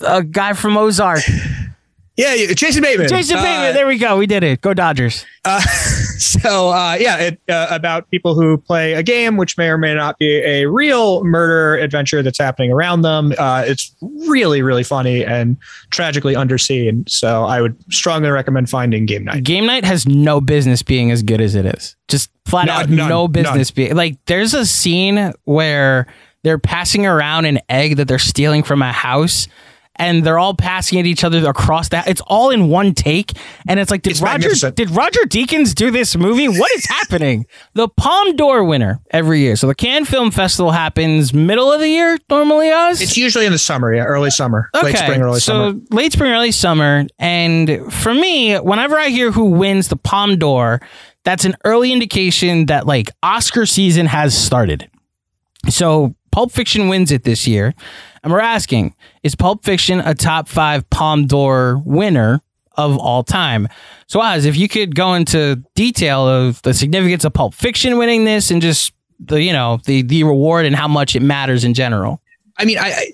a 0.06 0.24
guy 0.24 0.54
from 0.54 0.78
Ozark, 0.78 1.22
yeah, 2.18 2.54
Jason 2.54 2.82
Bateman. 2.84 3.08
Jason 3.10 3.38
Uh, 3.38 3.44
Bateman. 3.44 3.74
There 3.74 3.88
we 3.88 3.98
go. 3.98 4.18
We 4.18 4.28
did 4.28 4.44
it. 4.44 4.62
Go 4.62 4.74
Dodgers. 4.74 5.26
So 6.46 6.70
uh, 6.70 6.98
yeah, 7.00 7.18
it, 7.18 7.42
uh, 7.50 7.68
about 7.72 8.10
people 8.12 8.36
who 8.36 8.58
play 8.58 8.94
a 8.94 9.02
game, 9.04 9.38
which 9.38 9.58
may 9.58 9.68
or 9.70 9.78
may 9.78 9.94
not 9.96 10.18
be 10.18 10.38
a 10.44 10.66
real 10.66 11.24
murder 11.24 11.76
adventure 11.78 12.22
that's 12.22 12.38
happening 12.38 12.72
around 12.72 13.02
them. 13.02 13.34
Uh, 13.38 13.64
it's 13.66 13.96
really, 14.28 14.62
really 14.62 14.84
funny 14.84 15.24
and 15.24 15.58
tragically 15.92 16.36
underseen. 16.36 17.08
So 17.10 17.46
I 17.46 17.62
would 17.62 17.76
strongly 17.92 18.30
recommend 18.30 18.70
finding 18.70 19.06
Game 19.06 19.24
Night. 19.24 19.44
Game 19.44 19.66
night 19.66 19.86
has 19.86 20.08
no 20.08 20.42
business 20.42 20.84
being 20.84 21.10
as 21.12 21.24
good 21.24 21.42
as 21.42 21.56
it 21.56 21.66
is. 21.66 21.96
Just 22.08 22.30
flat 22.46 22.68
None, 22.68 22.82
out, 22.84 22.90
none, 22.90 23.10
no 23.10 23.28
business 23.28 23.70
none. 23.70 23.76
being 23.76 23.96
like. 23.96 24.18
There's 24.26 24.54
a 24.54 24.66
scene 24.66 25.34
where 25.46 26.08
they're 26.44 26.60
passing 26.60 27.06
around 27.06 27.46
an 27.46 27.60
egg 27.70 27.98
that 27.98 28.08
they're 28.08 28.20
stealing 28.20 28.64
from 28.64 28.82
a 28.82 28.92
house. 28.92 29.48
And 29.98 30.26
they're 30.26 30.40
all 30.40 30.54
passing 30.54 31.00
at 31.00 31.06
each 31.06 31.24
other 31.24 31.48
across 31.48 31.90
that. 31.90 32.08
It's 32.08 32.22
all 32.28 32.50
in 32.50 32.68
one 32.68 32.94
take, 32.94 33.32
and 33.68 33.80
it's 33.80 33.90
like, 33.90 34.02
did 34.02 34.12
It's 34.12 34.22
Roger 34.22 34.72
did 34.72 34.90
Roger 34.90 35.22
Deakins 35.22 35.74
do 35.74 35.90
this 35.90 36.18
movie? 36.18 36.48
What 36.50 36.70
is 36.74 36.86
happening? 36.86 37.46
The 37.76 37.88
Palme 37.88 38.36
d'Or 38.36 38.66
winner 38.66 39.00
every 39.12 39.40
year. 39.40 39.56
So 39.56 39.68
the 39.68 39.76
Cannes 39.76 40.06
Film 40.06 40.32
Festival 40.32 40.72
happens 40.72 41.34
middle 41.34 41.72
of 41.72 41.80
the 41.80 41.88
year 41.88 42.18
normally. 42.30 42.72
Oz. 42.72 43.02
It's 43.02 43.16
usually 43.16 43.46
in 43.46 43.54
the 43.54 43.58
summer, 43.58 43.94
yeah, 43.94 44.04
early 44.04 44.32
summer, 44.32 44.70
late 44.84 44.98
spring, 44.98 45.22
early 45.22 45.40
so 45.40 45.54
summer. 45.54 45.80
So 45.90 45.96
late 45.96 46.12
spring, 46.12 46.32
early 46.34 46.52
summer. 46.52 47.06
And 47.18 47.94
for 47.94 48.14
me, 48.14 48.56
whenever 48.58 48.98
I 48.98 49.08
hear 49.08 49.32
who 49.32 49.46
wins 49.46 49.88
the 49.88 49.96
Palme 49.96 50.38
d'Or, 50.38 50.82
that's 51.24 51.46
an 51.46 51.56
early 51.64 51.94
indication 51.94 52.66
that 52.66 52.86
like 52.86 53.12
Oscar 53.24 53.66
season 53.66 54.08
has 54.08 54.38
started. 54.38 54.90
So 55.70 56.16
Pulp 56.32 56.52
Fiction 56.52 56.90
wins 56.90 57.12
it 57.12 57.24
this 57.24 57.48
year. 57.48 57.74
And 58.26 58.34
we're 58.34 58.40
asking, 58.40 58.96
is 59.22 59.36
Pulp 59.36 59.64
Fiction 59.64 60.00
a 60.00 60.16
top 60.16 60.48
five 60.48 60.90
Palme 60.90 61.28
d'Or 61.28 61.80
winner 61.86 62.42
of 62.76 62.98
all 62.98 63.24
time? 63.24 63.68
So 64.08 64.20
Oz, 64.20 64.46
if 64.46 64.58
you 64.58 64.68
could 64.68 64.96
go 64.96 65.14
into 65.14 65.64
detail 65.76 66.28
of 66.28 66.60
the 66.64 66.74
significance 66.74 67.24
of 67.24 67.34
Pulp 67.34 67.54
Fiction 67.54 68.00
winning 68.00 68.26
this 68.26 68.50
and 68.50 68.64
just 68.64 68.94
the, 69.20 69.44
you 69.44 69.54
know, 69.54 69.80
the 69.86 70.02
the 70.02 70.24
reward 70.24 70.66
and 70.66 70.76
how 70.76 70.88
much 70.88 71.16
it 71.16 71.22
matters 71.22 71.64
in 71.64 71.76
general. 71.76 72.20
I 72.58 72.66
mean, 72.66 72.80
I, 72.80 72.88
I 72.88 73.12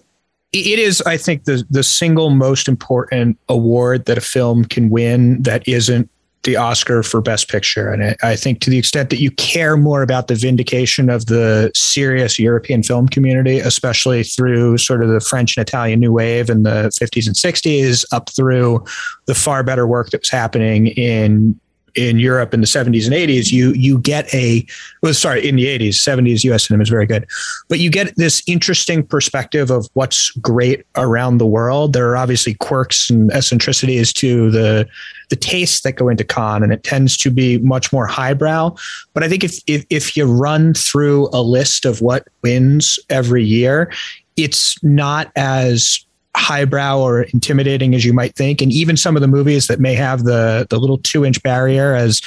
it 0.54 0.80
is, 0.80 1.02
I 1.02 1.18
think, 1.18 1.44
the 1.44 1.66
the 1.70 1.84
single 1.84 2.30
most 2.30 2.70
important 2.70 3.38
award 3.50 4.06
that 4.06 4.18
a 4.18 4.22
film 4.22 4.64
can 4.64 4.90
win 4.90 5.42
that 5.44 5.68
isn't 5.68 6.10
the 6.44 6.56
Oscar 6.56 7.04
for 7.04 7.22
Best 7.22 7.50
Picture. 7.50 7.92
And 7.92 8.16
I, 8.24 8.36
think 8.36 8.62
to 8.62 8.70
the 8.70 8.78
extent 8.78 9.10
that 9.12 9.20
you 9.20 9.32
care 9.32 9.78
more 9.78 10.02
about 10.02 10.28
the 10.28 10.36
vindication 10.36 11.10
of 11.10 11.28
the 11.28 11.72
serious 11.76 12.40
European 12.40 12.82
film 12.82 13.08
community, 13.08 13.60
especially 13.60 14.24
through 14.24 14.78
sort 14.80 15.04
of 15.04 15.10
the 15.10 15.20
French 15.20 15.56
and 15.56 15.68
Italian 15.68 16.00
New 16.00 16.14
Wave 16.14 16.50
in 16.50 16.64
the 16.64 16.92
50s 17.00 17.28
and 17.28 17.36
60s, 17.36 18.06
up 18.12 18.30
through 18.32 18.84
the 19.26 19.36
far 19.36 19.64
better 19.64 19.86
work 19.86 20.10
that 20.10 20.22
was 20.22 20.30
happening 20.30 20.88
in 20.88 21.60
in 21.96 22.20
Europe 22.20 22.54
in 22.54 22.62
the 22.62 22.68
70s 22.68 23.06
and 23.06 23.14
80s, 23.14 23.52
you 23.52 23.74
you 23.74 23.98
get 23.98 24.34
a 24.34 24.66
well, 25.02 25.14
sorry, 25.14 25.48
in 25.48 25.56
the 25.56 25.66
80s, 25.66 25.96
70s 25.96 26.44
US 26.46 26.68
cinema 26.68 26.84
is 26.84 26.90
very 26.90 27.06
good, 27.06 27.28
but 27.68 27.80
you 27.80 27.90
get 27.90 28.16
this 28.16 28.42
interesting 28.48 29.06
perspective 29.06 29.70
of 29.70 29.90
what's 29.94 30.32
great 30.38 30.86
around 30.96 31.38
the 31.38 31.46
world. 31.46 31.94
There 31.94 32.10
are 32.10 32.18
obviously 32.18 32.54
quirks 32.56 33.10
and 33.10 33.32
eccentricities 33.32 34.14
to 34.14 34.52
the 34.52 34.88
the 35.32 35.36
tastes 35.38 35.82
that 35.82 35.94
go 35.94 36.10
into 36.10 36.26
Cannes, 36.26 36.62
and 36.62 36.74
it 36.74 36.84
tends 36.84 37.18
to 37.18 37.32
be 37.32 37.58
much 37.60 37.91
more 37.91 38.06
highbrow. 38.06 38.76
But 39.14 39.24
I 39.24 39.30
think 39.30 39.44
if 39.44 39.60
if, 39.66 39.86
if 39.90 40.16
you 40.16 40.26
run 40.26 40.76
through 40.76 41.30
a 41.34 41.41
list 41.41 41.86
of 41.86 42.02
what 42.02 42.28
wins 42.44 42.99
every 43.10 43.44
year, 43.44 43.91
it's 44.36 44.82
not 44.84 45.32
as 45.38 46.06
highbrow 46.36 46.99
or 46.99 47.24
intimidating 47.24 47.95
as 47.95 48.06
you 48.06 48.14
might 48.14 48.36
think. 48.36 48.62
And 48.62 48.72
even 48.72 48.98
some 48.98 49.16
of 49.16 49.22
the 49.22 49.28
movies 49.28 49.68
that 49.68 49.80
may 49.80 49.95
have 49.95 50.26
the 50.26 50.68
the 50.70 50.78
little 50.78 50.98
two 50.98 51.26
inch 51.26 51.41
barrier, 51.41 51.95
as 51.95 52.22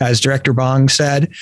as 0.00 0.20
director 0.20 0.52
Bong 0.52 0.88
said, 0.88 1.32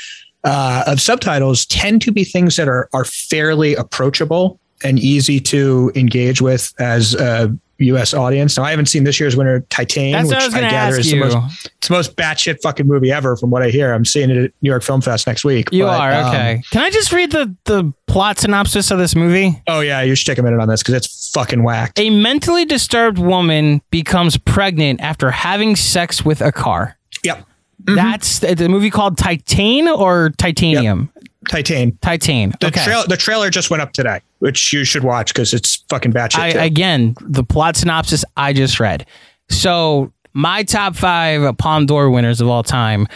uh, 0.45 0.85
of 0.87 0.99
subtitles, 0.99 1.67
tend 1.67 2.01
to 2.03 2.11
be 2.11 2.25
things 2.25 2.57
that 2.57 2.69
are 2.69 2.89
are 2.95 3.05
fairly 3.05 3.75
approachable 3.75 4.59
and 4.85 4.99
easy 4.99 5.41
to 5.41 5.93
engage 5.95 6.41
with 6.41 6.73
as 6.79 7.15
a 7.15 7.57
U.S. 7.79 8.15
audience. 8.15 8.57
Now, 8.57 8.65
I 8.65 8.71
haven't 8.71 8.87
seen 8.87 9.05
this 9.05 9.19
year's 9.19 9.37
winner, 9.37 9.61
Titan, 9.71 10.13
That's 10.13 10.29
which 10.29 10.55
I 10.55 10.67
I, 10.67 10.71
gather 10.71 10.99
is 10.99 11.11
the 11.11 11.17
you. 11.17 11.25
most 11.25 11.67
it's 11.77 11.89
the 11.89 11.95
most 11.95 12.17
batshit 12.17 12.63
fucking 12.63 12.87
movie 12.87 13.11
ever, 13.11 13.37
from 13.37 13.51
what 13.51 13.63
I 13.63 13.71
hear. 13.71 13.93
I'm 13.93 14.05
seeing 14.05 14.31
it 14.31 14.37
at 14.37 14.53
New 14.63 14.71
York 14.71 14.83
Film 14.83 15.01
Fest 15.01 15.27
next 15.27 15.45
week. 15.45 15.69
You 15.73 15.85
but, 15.85 16.01
are 16.01 16.13
um, 16.13 16.29
okay. 16.29 16.63
Can 16.71 16.83
I 16.83 16.91
just 16.91 17.13
read 17.13 17.33
the 17.33 17.55
the 17.65 17.93
plot 18.07 18.39
synopsis 18.39 18.91
of 18.91 18.99
this 18.99 19.15
movie? 19.15 19.61
oh 19.67 19.81
yeah, 19.81 20.03
you 20.03 20.15
should 20.15 20.27
take 20.27 20.39
a 20.39 20.43
minute 20.43 20.61
on 20.61 20.69
this 20.69 20.83
because 20.83 20.95
it's 20.95 21.31
fucking 21.31 21.63
whacked. 21.63 21.99
A 21.99 22.11
mentally 22.11 22.65
disturbed 22.65 23.19
woman 23.19 23.83
becomes 23.91 24.37
pregnant 24.37 25.01
after 25.01 25.31
having 25.31 25.77
sex 25.77 26.25
with 26.25 26.41
a 26.41 26.53
car. 26.53 26.97
Yep. 27.25 27.47
That's 27.85 28.39
the 28.39 28.69
movie 28.69 28.91
called 28.91 29.19
Titan 29.19 29.89
or 29.89 30.31
Titanium. 30.39 31.11
Titan. 31.49 31.97
Titan. 32.01 32.53
The, 32.61 32.69
okay. 32.69 32.85
trail, 32.85 33.05
the 33.07 33.17
trailer 33.17 33.51
just 33.51 33.71
went 33.71 33.83
up 33.83 33.93
today, 33.93 34.21
which 34.39 34.73
you 34.73 34.85
should 34.85 35.05
watch 35.05 35.33
because 35.33 35.53
it's 35.53 35.85
fucking 35.89 36.13
batshit. 36.13 36.39
I, 36.39 36.65
again, 36.65 37.15
the 37.21 37.45
plot 37.45 37.77
synopsis 37.77 38.25
I 38.37 38.53
just 38.53 38.81
read. 38.81 39.07
So 39.49 40.13
my 40.33 40.63
top 40.63 40.97
five 40.97 41.57
Palme 41.59 41.87
d'Or 41.87 42.11
winners 42.11 42.41
of 42.41 42.49
all 42.49 42.63
time. 42.63 43.07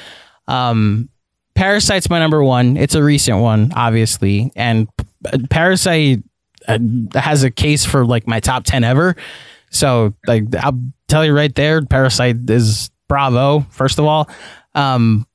Um, 0.48 1.08
Parasite's 1.54 2.10
my 2.10 2.18
number 2.18 2.44
one. 2.44 2.76
It's 2.76 2.94
a 2.94 3.02
recent 3.02 3.38
one, 3.38 3.72
obviously, 3.74 4.52
and 4.54 4.88
Parasite 5.48 6.22
uh, 6.68 6.78
has 7.14 7.42
a 7.44 7.50
case 7.50 7.84
for 7.84 8.04
like 8.04 8.26
my 8.26 8.40
top 8.40 8.64
ten 8.64 8.84
ever. 8.84 9.16
So 9.70 10.14
like 10.26 10.54
I'll 10.54 10.78
tell 11.08 11.24
you 11.24 11.32
right 11.32 11.54
there, 11.54 11.82
Parasite 11.82 12.50
is 12.50 12.90
bravo. 13.08 13.60
First 13.70 13.98
of 13.98 14.04
all, 14.04 14.28
um, 14.74 15.26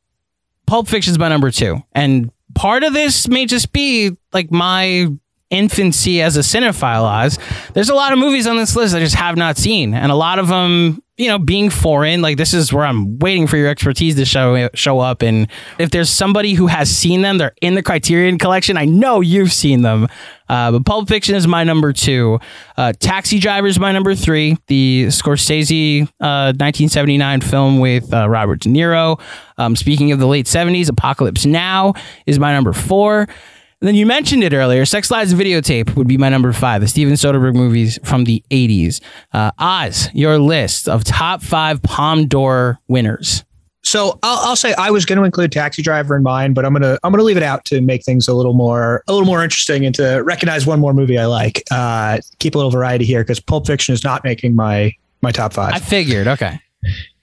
Pulp 0.68 0.88
Fiction's 0.88 1.18
my 1.18 1.28
number 1.28 1.50
two, 1.50 1.82
and 1.94 2.32
part 2.56 2.84
of 2.84 2.94
this 2.94 3.28
may 3.28 3.46
just 3.46 3.72
be 3.72 4.16
like 4.34 4.52
my 4.52 5.08
infancy 5.50 6.22
as 6.22 6.38
a 6.38 6.42
cinephile. 6.42 7.04
Oz, 7.04 7.38
there's 7.74 7.90
a 7.90 7.96
lot 7.96 8.14
of 8.14 8.20
movies 8.20 8.48
on 8.48 8.58
this 8.58 8.76
list 8.76 8.96
I 8.96 9.00
just 9.00 9.16
have 9.16 9.36
not 9.36 9.58
seen, 9.58 9.94
and 9.94 10.12
a 10.12 10.16
lot 10.16 10.40
of 10.40 10.48
them, 10.48 11.04
you 11.22 11.28
know, 11.28 11.38
being 11.38 11.70
foreign. 11.70 12.24
Like 12.24 12.38
this 12.38 12.52
is 12.52 12.74
where 12.74 12.84
I'm 12.84 13.20
waiting 13.20 13.46
for 13.46 13.56
your 13.56 13.68
expertise 13.68 14.16
to 14.16 14.26
show 14.26 14.70
show 14.74 15.00
up. 15.00 15.22
And 15.22 15.48
if 15.78 15.92
there's 15.92 16.10
somebody 16.10 16.54
who 16.54 16.66
has 16.66 16.90
seen 16.90 17.22
them, 17.22 17.38
they're 17.38 17.54
in 17.62 17.76
the 17.76 17.84
Criterion 17.84 18.40
Collection. 18.40 18.76
I 18.76 18.86
know 18.86 19.22
you've 19.22 19.54
seen 19.54 19.84
them. 19.84 20.08
Uh, 20.50 20.72
but 20.72 20.86
Pulp 20.86 21.08
Fiction 21.08 21.36
is 21.36 21.46
my 21.46 21.64
number 21.64 21.94
two. 21.94 22.40
Uh, 22.76 22.94
Taxi 23.00 23.38
Driver 23.38 23.68
is 23.68 23.80
my 23.80 23.92
number 23.92 24.16
three. 24.16 24.58
The 24.66 25.06
Scorsese 25.10 26.04
uh, 26.20 26.58
1979 26.58 27.42
film 27.42 27.80
with 27.80 28.12
uh, 28.12 28.28
Robert 28.28 28.62
De 28.62 28.70
Niro. 28.70 29.22
Um, 29.60 29.76
speaking 29.76 30.12
of 30.12 30.18
the 30.18 30.28
late 30.28 30.48
70s, 30.48 30.90
Apocalypse 30.90 31.46
Now 31.46 31.94
is 32.26 32.40
my 32.40 32.52
number 32.52 32.74
four. 32.74 33.28
And 33.82 33.88
then 33.88 33.96
you 33.96 34.06
mentioned 34.06 34.44
it 34.44 34.54
earlier. 34.54 34.86
Sex 34.86 35.10
Lies 35.10 35.34
Videotape 35.34 35.96
would 35.96 36.08
be 36.08 36.16
my 36.16 36.30
number 36.30 36.54
five. 36.54 36.82
The 36.82 36.88
Steven 36.88 37.16
Soderbergh 37.16 37.56
movies 37.56 37.98
from 38.04 38.26
the 38.26 38.44
80s. 38.52 39.02
Uh, 39.34 39.50
Oz, 39.58 40.08
your 40.14 40.38
list 40.38 40.88
of 40.88 41.04
top 41.04 41.42
five 41.42 41.82
Palme 41.82 42.28
d'Or 42.28 42.78
winners. 42.88 43.44
So 43.82 44.20
I'll, 44.22 44.50
I'll 44.50 44.56
say 44.56 44.76
I 44.78 44.92
was 44.92 45.06
going 45.06 45.18
to 45.18 45.26
include 45.26 45.52
Taxi 45.52 45.82
Driver 45.82 46.16
in 46.16 46.22
mine, 46.22 46.54
but 46.54 46.64
I'm 46.64 46.74
gonna 46.74 47.00
I'm 47.04 47.12
gonna 47.12 47.24
leave 47.24 47.38
it 47.38 47.44
out 47.44 47.66
to 47.66 47.82
make 47.82 48.04
things 48.06 48.28
a 48.28 48.34
little 48.36 48.54
more 48.54 49.04
a 49.08 49.12
little 49.12 49.26
more 49.26 49.44
interesting 49.44 49.84
and 49.88 49.96
to 49.96 50.18
recognize 50.18 50.68
one 50.68 50.80
more 50.80 50.94
movie 50.94 51.18
I 51.18 51.26
like. 51.26 51.64
Uh, 51.72 52.20
keep 52.38 52.54
a 52.54 52.60
little 52.60 52.70
variety 52.70 53.06
here 53.06 53.24
because 53.24 53.40
Pulp 53.40 53.66
Fiction 53.66 53.94
is 53.94 54.04
not 54.04 54.24
making 54.24 54.56
my 54.56 54.94
my 55.24 55.32
top 55.32 55.54
five. 55.54 55.74
I 55.74 55.80
figured. 55.80 56.28
Okay. 56.28 56.60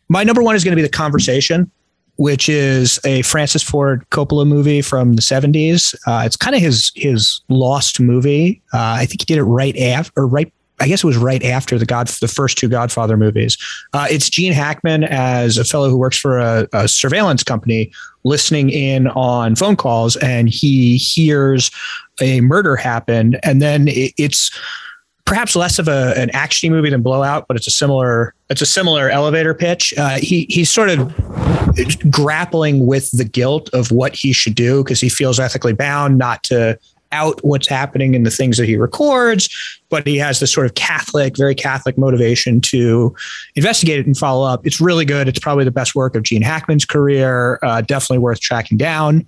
My 0.08 0.24
number 0.24 0.42
one 0.42 0.56
is 0.56 0.64
going 0.64 0.72
to 0.72 0.76
be 0.76 0.82
The 0.82 0.88
Conversation, 0.88 1.70
which 2.18 2.48
is 2.48 2.98
a 3.04 3.22
Francis 3.22 3.62
Ford 3.62 4.04
Coppola 4.10 4.46
movie 4.46 4.82
from 4.82 5.14
the 5.14 5.22
70s. 5.22 5.94
Uh, 6.06 6.24
it's 6.26 6.36
kind 6.36 6.54
of 6.54 6.60
his 6.60 6.92
his 6.94 7.40
lost 7.48 8.00
movie. 8.00 8.60
Uh, 8.74 8.98
I 8.98 9.06
think 9.06 9.22
he 9.22 9.24
did 9.24 9.38
it 9.38 9.44
right 9.44 9.76
after, 9.78 10.20
or 10.20 10.26
right. 10.26 10.52
I 10.80 10.86
guess 10.86 11.02
it 11.02 11.06
was 11.06 11.16
right 11.16 11.42
after 11.42 11.76
the 11.76 11.86
God, 11.86 12.06
the 12.06 12.28
first 12.28 12.56
two 12.56 12.68
Godfather 12.68 13.16
movies. 13.16 13.56
Uh, 13.92 14.06
it's 14.08 14.30
Gene 14.30 14.52
Hackman 14.52 15.04
as 15.04 15.58
a 15.58 15.64
fellow 15.64 15.90
who 15.90 15.96
works 15.96 16.16
for 16.16 16.38
a, 16.38 16.68
a 16.72 16.86
surveillance 16.86 17.42
company, 17.42 17.90
listening 18.22 18.70
in 18.70 19.08
on 19.08 19.56
phone 19.56 19.74
calls, 19.74 20.16
and 20.16 20.48
he 20.48 20.96
hears 20.96 21.72
a 22.20 22.40
murder 22.42 22.76
happen, 22.76 23.36
and 23.42 23.60
then 23.60 23.88
it, 23.88 24.12
it's 24.18 24.56
perhaps 25.28 25.54
less 25.54 25.78
of 25.78 25.88
a, 25.88 26.14
an 26.16 26.30
action 26.32 26.72
movie 26.72 26.88
than 26.88 27.02
Blowout, 27.02 27.46
but 27.46 27.56
it's 27.56 27.66
a 27.66 27.70
similar 27.70 28.34
it's 28.48 28.62
a 28.62 28.66
similar 28.66 29.10
elevator 29.10 29.52
pitch. 29.52 29.92
Uh, 29.96 30.18
he 30.18 30.46
he's 30.48 30.70
sort 30.70 30.88
of 30.88 31.14
grappling 32.10 32.86
with 32.86 33.10
the 33.12 33.24
guilt 33.24 33.68
of 33.74 33.92
what 33.92 34.16
he 34.16 34.32
should 34.32 34.54
do 34.54 34.82
because 34.82 35.00
he 35.00 35.10
feels 35.10 35.38
ethically 35.38 35.74
bound 35.74 36.16
not 36.16 36.42
to 36.44 36.78
out 37.12 37.42
what's 37.42 37.68
happening 37.68 38.14
in 38.14 38.22
the 38.22 38.30
things 38.30 38.58
that 38.58 38.66
he 38.66 38.76
records, 38.76 39.48
but 39.88 40.06
he 40.06 40.16
has 40.16 40.40
this 40.40 40.52
sort 40.52 40.66
of 40.66 40.74
Catholic, 40.74 41.36
very 41.36 41.54
Catholic 41.54 41.96
motivation 41.96 42.60
to 42.60 43.14
investigate 43.54 43.98
it 43.98 44.06
and 44.06 44.16
follow 44.16 44.46
up. 44.46 44.66
It's 44.66 44.80
really 44.80 45.04
good. 45.04 45.28
It's 45.28 45.38
probably 45.38 45.64
the 45.64 45.70
best 45.70 45.94
work 45.94 46.14
of 46.14 46.22
Gene 46.22 46.42
Hackman's 46.42 46.84
career. 46.84 47.58
Uh, 47.62 47.80
definitely 47.80 48.18
worth 48.18 48.40
tracking 48.40 48.76
down. 48.76 49.26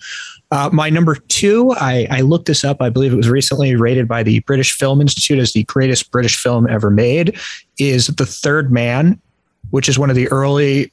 Uh, 0.51 0.69
my 0.73 0.91
number 0.91 1.15
two, 1.29 1.73
I, 1.77 2.07
I 2.11 2.21
looked 2.23 2.47
this 2.47 2.65
up. 2.65 2.79
I 2.83 2.91
believe 2.91 3.13
it 3.13 3.17
was 3.17 3.29
recently 3.29 3.77
rated 3.77 4.09
by 4.09 4.23
the 4.23 4.41
British 4.41 4.73
Film 4.73 5.01
Institute 5.01 5.39
as 5.39 5.53
the 5.53 5.63
greatest 5.65 6.11
British 6.11 6.37
film 6.37 6.67
ever 6.69 6.91
made. 6.91 7.39
Is 7.79 8.09
The 8.09 8.27
Third 8.27 8.73
Man, 8.73 9.21
which 9.71 9.89
is 9.89 9.99
one 9.99 10.11
of 10.11 10.17
the 10.17 10.29
early. 10.29 10.93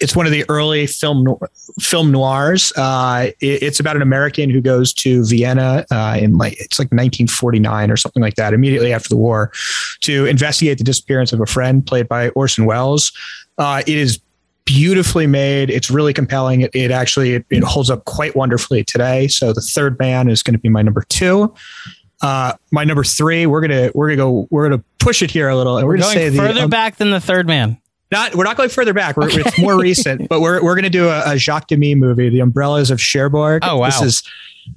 It's 0.00 0.16
one 0.16 0.26
of 0.26 0.32
the 0.32 0.44
early 0.48 0.86
film 0.86 1.36
film 1.80 2.12
noirs. 2.12 2.72
Uh, 2.76 3.30
it- 3.40 3.62
it's 3.62 3.80
about 3.80 3.96
an 3.96 4.00
American 4.02 4.48
who 4.48 4.60
goes 4.60 4.92
to 4.94 5.24
Vienna 5.26 5.84
uh, 5.90 6.16
in 6.20 6.38
like 6.38 6.52
it's 6.54 6.78
like 6.78 6.86
1949 6.86 7.90
or 7.90 7.96
something 7.96 8.22
like 8.22 8.36
that, 8.36 8.54
immediately 8.54 8.92
after 8.92 9.08
the 9.08 9.16
war, 9.16 9.50
to 10.02 10.24
investigate 10.26 10.78
the 10.78 10.84
disappearance 10.84 11.32
of 11.32 11.40
a 11.40 11.46
friend, 11.46 11.84
played 11.84 12.08
by 12.08 12.28
Orson 12.30 12.64
Welles. 12.64 13.12
Uh, 13.58 13.82
it 13.86 13.98
is 13.98 14.20
beautifully 14.64 15.26
made. 15.26 15.70
It's 15.70 15.90
really 15.90 16.12
compelling. 16.12 16.62
It, 16.62 16.74
it 16.74 16.90
actually 16.90 17.34
it, 17.34 17.46
it 17.50 17.62
holds 17.62 17.90
up 17.90 18.04
quite 18.04 18.36
wonderfully 18.36 18.84
today. 18.84 19.28
So 19.28 19.52
the 19.52 19.60
third 19.60 19.98
man 19.98 20.28
is 20.28 20.42
going 20.42 20.54
to 20.54 20.60
be 20.60 20.68
my 20.68 20.82
number 20.82 21.04
two. 21.08 21.54
Uh, 22.20 22.52
my 22.70 22.84
number 22.84 23.02
three, 23.02 23.46
we're 23.46 23.60
gonna 23.60 23.90
we're 23.94 24.06
gonna 24.06 24.16
go 24.16 24.46
we're 24.50 24.68
gonna 24.68 24.82
push 25.00 25.22
it 25.22 25.30
here 25.30 25.48
a 25.48 25.56
little, 25.56 25.78
and 25.78 25.86
we're, 25.86 25.94
We're 25.94 26.02
gonna 26.02 26.12
say 26.12 26.30
going 26.30 26.36
the 26.36 26.38
further 26.38 26.64
um, 26.64 26.70
back 26.70 26.96
than 26.96 27.10
the 27.10 27.20
third 27.20 27.48
man. 27.48 27.78
not 28.12 28.36
we're 28.36 28.44
not 28.44 28.56
going 28.56 28.68
further 28.68 28.92
back. 28.92 29.16
We're, 29.16 29.28
It's 29.30 29.58
more 29.58 29.76
recent, 29.76 30.28
but 30.28 30.40
we're 30.40 30.62
we're 30.62 30.74
going 30.74 30.84
to 30.84 30.90
do 30.90 31.08
a, 31.08 31.32
a 31.32 31.36
Jacques 31.36 31.66
Demy 31.66 31.96
movie, 31.96 32.28
The 32.28 32.38
Umbrellas 32.38 32.92
of 32.92 33.00
Cherbourg. 33.00 33.64
Oh, 33.64 33.78
wow. 33.78 33.86
This 33.86 34.02
is 34.02 34.22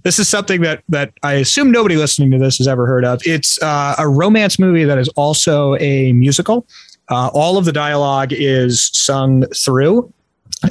this 0.04 0.18
is 0.18 0.28
something 0.28 0.62
that 0.62 0.84
that 0.90 1.14
I 1.22 1.34
assume 1.34 1.70
nobody 1.70 1.96
listening 1.98 2.32
to 2.32 2.40
this 2.40 2.58
has 2.58 2.68
ever 2.68 2.88
heard 2.88 3.06
of. 3.06 3.22
It's 3.26 3.62
uh, 3.62 3.94
a 4.00 4.08
romance 4.08 4.58
movie 4.58 4.84
that 4.84 4.98
is 4.98 5.10
also 5.10 5.76
a 5.76 6.14
musical. 6.14 6.66
Uh, 7.10 7.30
all 7.34 7.58
of 7.58 7.66
the 7.66 7.72
dialogue 7.72 8.32
is 8.32 8.90
sung 8.94 9.44
through. 9.56 10.12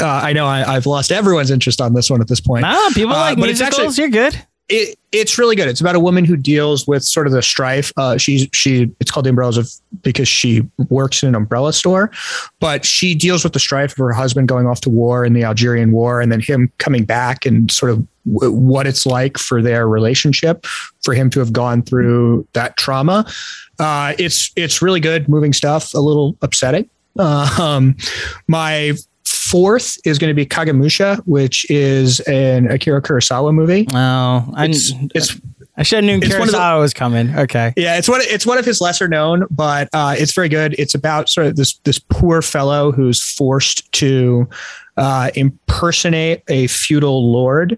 Uh, 0.01 0.05
I 0.07 0.33
know 0.33 0.47
I, 0.47 0.75
I've 0.77 0.87
lost 0.87 1.13
everyone's 1.13 1.51
interest 1.51 1.81
on 1.81 1.95
this 1.95 2.11
one 2.11 2.21
at 2.21 2.29
this 2.29 2.41
point. 2.41 2.63
No, 2.63 2.89
people 2.95 3.13
Uh, 3.15 3.19
like 3.21 3.39
but 3.39 3.49
it's 3.49 3.61
musicals. 3.61 3.99
actually- 3.99 4.03
You're 4.03 4.31
good. 4.31 4.45
it, 4.69 4.99
it's 5.13 5.39
really 5.39 5.55
good. 5.55 5.69
It's 5.69 5.81
about 5.81 5.95
a 5.95 6.01
woman 6.01 6.25
who 6.25 6.37
deals 6.37 6.89
with 6.89 7.05
sort 7.05 7.27
of 7.29 7.33
the 7.35 7.43
strife. 7.43 7.93
Uh, 7.97 8.17
she 8.17 8.49
she 8.53 8.91
it's 8.99 9.11
called 9.11 9.27
the 9.27 9.31
umbrellas 9.31 9.57
of 9.59 9.71
because 10.03 10.27
she 10.27 10.63
works 10.89 11.23
in 11.23 11.29
an 11.29 11.35
umbrella 11.37 11.73
store, 11.73 12.11
but 12.59 12.85
she 12.85 13.15
deals 13.15 13.45
with 13.45 13.53
the 13.53 13.61
strife 13.61 13.93
of 13.93 13.99
her 13.99 14.13
husband 14.13 14.49
going 14.49 14.67
off 14.67 14.81
to 14.81 14.91
war 14.91 15.25
in 15.25 15.35
the 15.35 15.45
Algerian 15.45 15.93
War, 15.93 16.21
and 16.21 16.33
then 16.33 16.41
him 16.41 16.73
coming 16.79 17.05
back 17.05 17.47
and 17.47 17.71
sort 17.71 17.93
of 17.93 18.05
w- 18.33 18.51
what 18.53 18.87
it's 18.89 19.07
like 19.07 19.39
for 19.39 19.63
their 19.63 19.87
relationship, 19.87 20.67
for 21.05 21.15
him 21.15 21.31
to 21.31 21.39
have 21.39 21.53
gone 21.53 21.83
through 21.83 22.45
that 22.55 22.77
trauma. 22.77 23.25
Uh, 23.79 24.15
it's 24.19 24.53
it's 24.57 24.81
really 24.83 25.01
good, 25.01 25.29
moving 25.29 25.53
stuff. 25.53 25.95
A 25.95 26.01
little 26.01 26.37
upsetting. 26.43 26.89
Uh, 27.19 27.49
um, 27.61 27.97
my 28.49 28.93
fourth 29.25 29.99
is 30.05 30.19
going 30.19 30.31
to 30.31 30.35
be 30.35 30.45
Kagemusha, 30.47 31.19
which 31.27 31.69
is 31.71 32.21
an 32.21 32.71
Akira 32.71 33.01
Kurosawa 33.01 33.55
movie. 33.55 33.87
Oh, 33.95 34.53
I, 34.55 34.67
It's 34.67 34.93
it's 35.15 35.41
I 35.77 35.83
should 35.83 35.97
have 35.97 36.05
known 36.05 36.21
one 36.39 36.47
the- 36.47 36.53
Kurosawa 36.53 36.81
was 36.81 36.95
coming. 36.95 37.37
Okay. 37.37 37.73
Yeah, 37.77 37.97
it's 37.97 38.09
one. 38.09 38.21
It's 38.25 38.47
one 38.47 38.59
of 38.59 38.65
his 38.65 38.81
lesser 38.81 39.09
known, 39.09 39.45
but 39.51 39.89
uh, 39.93 40.15
it's 40.17 40.33
very 40.33 40.49
good. 40.49 40.75
It's 40.79 40.95
about 40.95 41.29
sort 41.29 41.49
of 41.49 41.57
this 41.57 41.75
this 41.85 41.99
poor 41.99 42.43
fellow 42.43 42.93
who's 42.93 43.21
forced 43.23 43.91
to 43.93 44.49
uh, 44.97 45.31
impersonate 45.35 46.43
a 46.49 46.69
feudal 46.69 47.31
lord, 47.33 47.77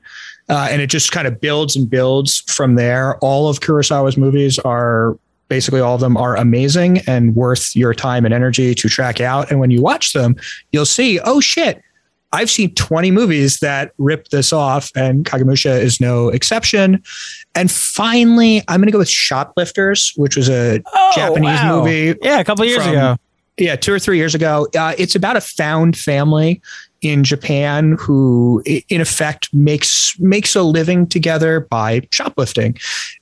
uh, 0.50 0.68
and 0.70 0.82
it 0.82 0.88
just 0.88 1.10
kind 1.12 1.26
of 1.26 1.40
builds 1.40 1.74
and 1.74 1.88
builds 1.88 2.40
from 2.52 2.74
there. 2.74 3.16
All 3.18 3.48
of 3.48 3.60
Kurosawa's 3.60 4.16
movies 4.18 4.58
are 4.58 5.16
basically 5.48 5.80
all 5.80 5.94
of 5.94 6.00
them 6.00 6.16
are 6.16 6.36
amazing 6.36 6.98
and 7.06 7.34
worth 7.34 7.74
your 7.74 7.94
time 7.94 8.24
and 8.24 8.34
energy 8.34 8.74
to 8.74 8.88
track 8.88 9.20
out. 9.20 9.50
And 9.50 9.60
when 9.60 9.70
you 9.70 9.80
watch 9.80 10.12
them, 10.12 10.36
you'll 10.72 10.86
see, 10.86 11.20
oh 11.20 11.40
shit, 11.40 11.82
I've 12.32 12.50
seen 12.50 12.74
20 12.74 13.10
movies 13.12 13.60
that 13.60 13.92
rip 13.98 14.28
this 14.28 14.52
off, 14.52 14.90
and 14.94 15.24
Kagemusha 15.24 15.80
is 15.80 16.00
no 16.00 16.28
exception. 16.28 17.02
And 17.54 17.70
finally, 17.70 18.62
I'm 18.68 18.80
going 18.80 18.88
to 18.88 18.92
go 18.92 18.98
with 18.98 19.08
Shoplifters, 19.08 20.12
which 20.16 20.36
was 20.36 20.48
a 20.48 20.80
Japanese 21.14 21.60
wow. 21.60 21.78
movie. 21.78 22.18
Yeah, 22.22 22.40
a 22.40 22.44
couple 22.44 22.64
years 22.64 22.82
from- 22.82 22.92
ago. 22.92 23.16
Yeah, 23.58 23.74
two 23.74 23.94
or 23.94 23.98
three 23.98 24.18
years 24.18 24.34
ago. 24.34 24.68
Uh, 24.78 24.92
it's 24.98 25.14
about 25.14 25.36
a 25.36 25.40
found 25.40 25.96
family 25.96 26.60
in 27.08 27.24
Japan 27.24 27.96
who, 27.98 28.62
in 28.88 29.00
effect, 29.00 29.48
makes 29.52 30.18
makes 30.18 30.54
a 30.56 30.62
living 30.62 31.06
together 31.06 31.60
by 31.60 32.06
shoplifting, 32.10 32.76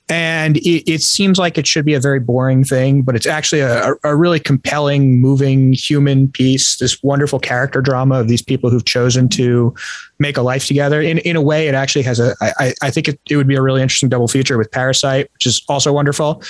and 0.09 0.57
it, 0.57 0.89
it 0.91 1.01
seems 1.01 1.37
like 1.37 1.57
it 1.57 1.67
should 1.67 1.85
be 1.85 1.93
a 1.93 1.99
very 1.99 2.19
boring 2.19 2.63
thing, 2.63 3.01
but 3.01 3.15
it's 3.15 3.25
actually 3.25 3.61
a, 3.61 3.93
a 4.03 4.15
really 4.15 4.39
compelling, 4.39 5.19
moving 5.21 5.73
human 5.73 6.27
piece. 6.29 6.77
This 6.77 7.01
wonderful 7.03 7.39
character 7.39 7.81
drama 7.81 8.19
of 8.19 8.27
these 8.27 8.41
people 8.41 8.69
who've 8.69 8.85
chosen 8.85 9.29
to 9.29 9.73
make 10.19 10.37
a 10.37 10.41
life 10.41 10.65
together. 10.65 11.01
In 11.01 11.19
in 11.19 11.35
a 11.35 11.41
way, 11.41 11.67
it 11.67 11.75
actually 11.75 12.03
has 12.03 12.19
a. 12.19 12.35
I, 12.41 12.73
I- 12.81 12.91
think 12.95 13.09
it, 13.09 13.19
it 13.29 13.35
would 13.35 13.47
be 13.47 13.55
a 13.55 13.61
really 13.61 13.81
interesting 13.81 14.07
double 14.07 14.27
feature 14.29 14.57
with 14.57 14.71
Parasite, 14.71 15.29
which 15.33 15.45
is 15.45 15.61
also 15.67 15.91
wonderful. 15.91 16.41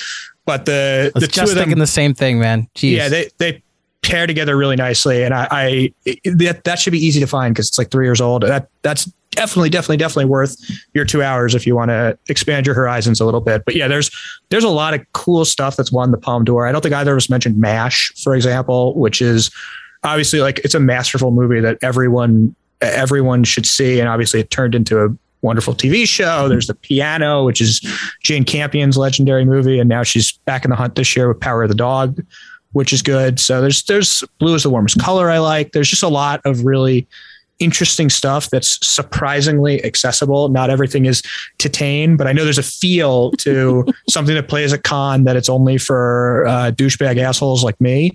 But 0.45 0.65
the 0.65 1.11
the 1.15 1.21
two 1.21 1.27
just 1.27 1.51
of 1.51 1.55
them, 1.55 1.65
thinking 1.65 1.79
the 1.79 1.87
same 1.87 2.13
thing, 2.13 2.39
man. 2.39 2.67
Jeez. 2.75 2.97
yeah, 2.97 3.09
they 3.09 3.29
they 3.39 3.63
pair 4.05 4.27
together 4.27 4.55
really 4.55 4.75
nicely, 4.75 5.23
and 5.23 5.33
I, 5.33 5.47
I 5.51 5.93
that 6.25 6.63
that 6.63 6.79
should 6.79 6.91
be 6.91 7.03
easy 7.03 7.19
to 7.19 7.27
find 7.27 7.53
because 7.53 7.67
it's 7.67 7.77
like 7.77 7.89
three 7.89 8.05
years 8.05 8.21
old. 8.21 8.43
That 8.43 8.69
that's 8.83 9.11
definitely 9.31 9.69
definitely 9.69 9.97
definitely 9.97 10.25
worth 10.25 10.55
your 10.93 11.05
two 11.05 11.23
hours 11.23 11.55
if 11.55 11.65
you 11.65 11.75
want 11.75 11.89
to 11.89 12.17
expand 12.29 12.65
your 12.65 12.75
horizons 12.75 13.19
a 13.19 13.25
little 13.25 13.41
bit. 13.41 13.65
But 13.65 13.75
yeah, 13.75 13.87
there's 13.87 14.11
there's 14.49 14.63
a 14.63 14.69
lot 14.69 14.93
of 14.93 15.01
cool 15.13 15.43
stuff 15.43 15.75
that's 15.75 15.91
won 15.91 16.11
the 16.11 16.17
Palme 16.17 16.45
d'Or. 16.45 16.67
I 16.67 16.71
don't 16.71 16.81
think 16.81 16.93
either 16.93 17.13
of 17.13 17.17
us 17.17 17.29
mentioned 17.29 17.59
Mash, 17.59 18.13
for 18.23 18.35
example, 18.35 18.93
which 18.93 19.21
is 19.21 19.49
obviously 20.03 20.39
like 20.39 20.59
it's 20.59 20.75
a 20.75 20.79
masterful 20.79 21.31
movie 21.31 21.59
that 21.59 21.79
everyone 21.81 22.55
everyone 22.81 23.43
should 23.43 23.65
see, 23.65 23.99
and 23.99 24.07
obviously 24.07 24.39
it 24.39 24.51
turned 24.51 24.75
into 24.75 25.03
a 25.03 25.09
wonderful 25.41 25.73
TV 25.73 26.07
show. 26.07 26.47
There's 26.47 26.67
the 26.67 26.75
piano, 26.75 27.43
which 27.43 27.59
is 27.59 27.79
Jane 28.23 28.43
Campion's 28.43 28.97
legendary 28.97 29.45
movie, 29.45 29.79
and 29.79 29.89
now 29.89 30.03
she's 30.03 30.33
back 30.45 30.63
in 30.63 30.69
the 30.69 30.75
hunt 30.75 30.95
this 30.95 31.15
year 31.15 31.27
with 31.27 31.39
Power 31.39 31.63
of 31.63 31.69
the 31.69 31.75
Dog, 31.75 32.23
which 32.75 32.91
is 32.91 33.01
good. 33.01 33.39
So 33.39 33.61
there's 33.61 33.83
there's 33.83 34.21
blue 34.37 34.53
is 34.53 34.63
the 34.63 34.69
warmest 34.69 34.99
color 34.99 35.31
I 35.31 35.37
like. 35.37 35.71
There's 35.71 35.89
just 35.89 36.03
a 36.03 36.09
lot 36.09 36.41
of 36.43 36.65
really 36.65 37.07
interesting 37.59 38.09
stuff 38.09 38.49
that's 38.49 38.85
surprisingly 38.85 39.81
accessible. 39.85 40.49
Not 40.49 40.69
everything 40.69 41.05
is 41.05 41.21
Titane, 41.57 42.17
but 42.17 42.27
I 42.27 42.33
know 42.33 42.43
there's 42.43 42.57
a 42.57 42.63
feel 42.63 43.31
to 43.31 43.85
something 44.09 44.35
that 44.35 44.49
plays 44.49 44.73
a 44.73 44.77
con 44.77 45.23
that 45.23 45.37
it's 45.37 45.47
only 45.47 45.77
for 45.77 46.45
uh, 46.47 46.71
douchebag 46.71 47.17
assholes 47.17 47.63
like 47.63 47.79
me. 47.79 48.11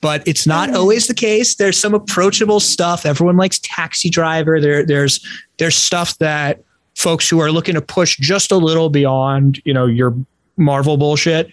But 0.00 0.26
it's 0.26 0.46
not 0.46 0.74
always 0.74 1.06
the 1.06 1.14
case. 1.14 1.56
There's 1.56 1.78
some 1.78 1.92
approachable 1.92 2.60
stuff. 2.60 3.04
Everyone 3.04 3.36
likes 3.36 3.60
Taxi 3.62 4.08
Driver. 4.08 4.58
There, 4.58 4.86
there's 4.86 5.20
there's 5.58 5.76
stuff 5.76 6.16
that 6.16 6.62
folks 6.96 7.28
who 7.28 7.40
are 7.40 7.52
looking 7.52 7.74
to 7.74 7.82
push 7.82 8.16
just 8.16 8.52
a 8.52 8.56
little 8.56 8.88
beyond, 8.88 9.60
you 9.66 9.74
know, 9.74 9.84
your 9.84 10.14
Marvel 10.56 10.96
bullshit, 10.96 11.50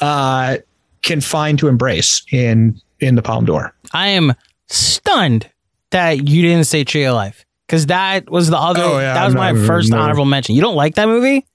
uh, 0.00 0.56
can 1.02 1.20
find 1.20 1.58
to 1.58 1.68
embrace 1.68 2.22
in 2.32 2.80
in 3.00 3.14
the 3.14 3.22
Palme 3.22 3.44
d'Or. 3.44 3.74
I 3.92 4.08
am 4.08 4.34
stunned 4.66 5.48
that 5.90 6.28
you 6.28 6.42
didn't 6.42 6.64
say 6.64 6.84
Tree 6.84 7.04
of 7.04 7.14
Life 7.14 7.44
because 7.66 7.86
that 7.86 8.30
was 8.30 8.50
the 8.50 8.58
other. 8.58 8.82
Oh, 8.82 8.98
yeah, 8.98 9.14
that 9.14 9.24
was 9.24 9.34
my 9.34 9.54
first 9.54 9.90
no. 9.90 9.98
honorable 9.98 10.24
mention. 10.24 10.54
You 10.54 10.60
don't 10.62 10.74
like 10.76 10.94
that 10.96 11.06
movie? 11.06 11.46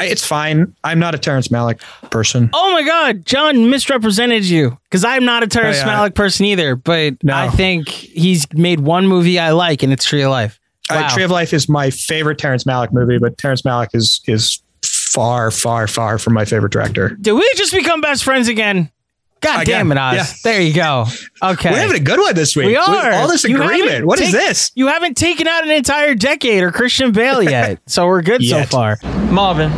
It's 0.00 0.24
fine. 0.24 0.74
I'm 0.84 1.00
not 1.00 1.16
a 1.16 1.18
Terrence 1.18 1.48
Malick 1.48 1.80
person. 2.10 2.50
Oh 2.52 2.72
my 2.72 2.84
God, 2.84 3.26
John 3.26 3.68
misrepresented 3.68 4.44
you 4.44 4.78
because 4.84 5.04
I'm 5.04 5.24
not 5.24 5.42
a 5.42 5.48
Terrence 5.48 5.78
Oh, 5.78 5.86
yeah. 5.86 5.98
Malick 5.98 6.14
person 6.14 6.46
either. 6.46 6.76
But 6.76 7.22
No. 7.24 7.34
I 7.34 7.48
think 7.48 7.88
he's 7.88 8.46
made 8.52 8.80
one 8.80 9.08
movie 9.08 9.40
I 9.40 9.50
like, 9.50 9.82
and 9.82 9.92
it's 9.92 10.04
Tree 10.04 10.22
of 10.22 10.30
Life. 10.30 10.60
Wow. 10.88 11.04
Uh, 11.04 11.08
Tree 11.10 11.24
of 11.24 11.32
Life 11.32 11.52
is 11.52 11.68
my 11.68 11.90
favorite 11.90 12.38
Terrence 12.38 12.62
Malick 12.64 12.92
movie, 12.92 13.18
but 13.18 13.38
Terrence 13.38 13.62
Malick 13.62 13.88
is 13.92 14.20
is 14.26 14.62
far, 15.12 15.50
far, 15.50 15.86
far 15.86 16.18
from 16.18 16.34
my 16.34 16.44
favorite 16.44 16.72
director. 16.72 17.10
Did 17.20 17.32
we 17.32 17.50
just 17.56 17.72
become 17.72 18.00
best 18.00 18.24
friends 18.24 18.48
again? 18.48 18.90
God 19.40 19.62
Again, 19.62 19.86
damn 19.86 19.92
it, 19.92 19.98
Oz. 19.98 20.14
yeah. 20.16 20.26
There 20.52 20.60
you 20.60 20.74
go. 20.74 21.06
Okay. 21.40 21.70
We're 21.70 21.78
having 21.78 21.96
a 21.96 22.04
good 22.04 22.18
one 22.18 22.34
this 22.34 22.56
week. 22.56 22.66
We 22.66 22.72
With 22.72 22.88
are. 22.88 23.12
all 23.12 23.28
this 23.28 23.44
agreement. 23.44 23.88
haven't 23.90 24.06
What 24.06 24.20
is 24.20 24.32
this? 24.32 24.72
You 24.74 24.88
haven't 24.88 25.16
taken 25.16 25.46
out 25.46 25.62
an 25.62 25.70
entire 25.70 26.16
decade 26.16 26.60
or 26.64 26.72
Christian 26.72 27.12
Bale 27.12 27.40
yet. 27.48 27.78
so 27.86 28.06
we're 28.08 28.22
good 28.22 28.42
so 28.42 28.64
far. 28.64 28.98
Marvin, 29.30 29.70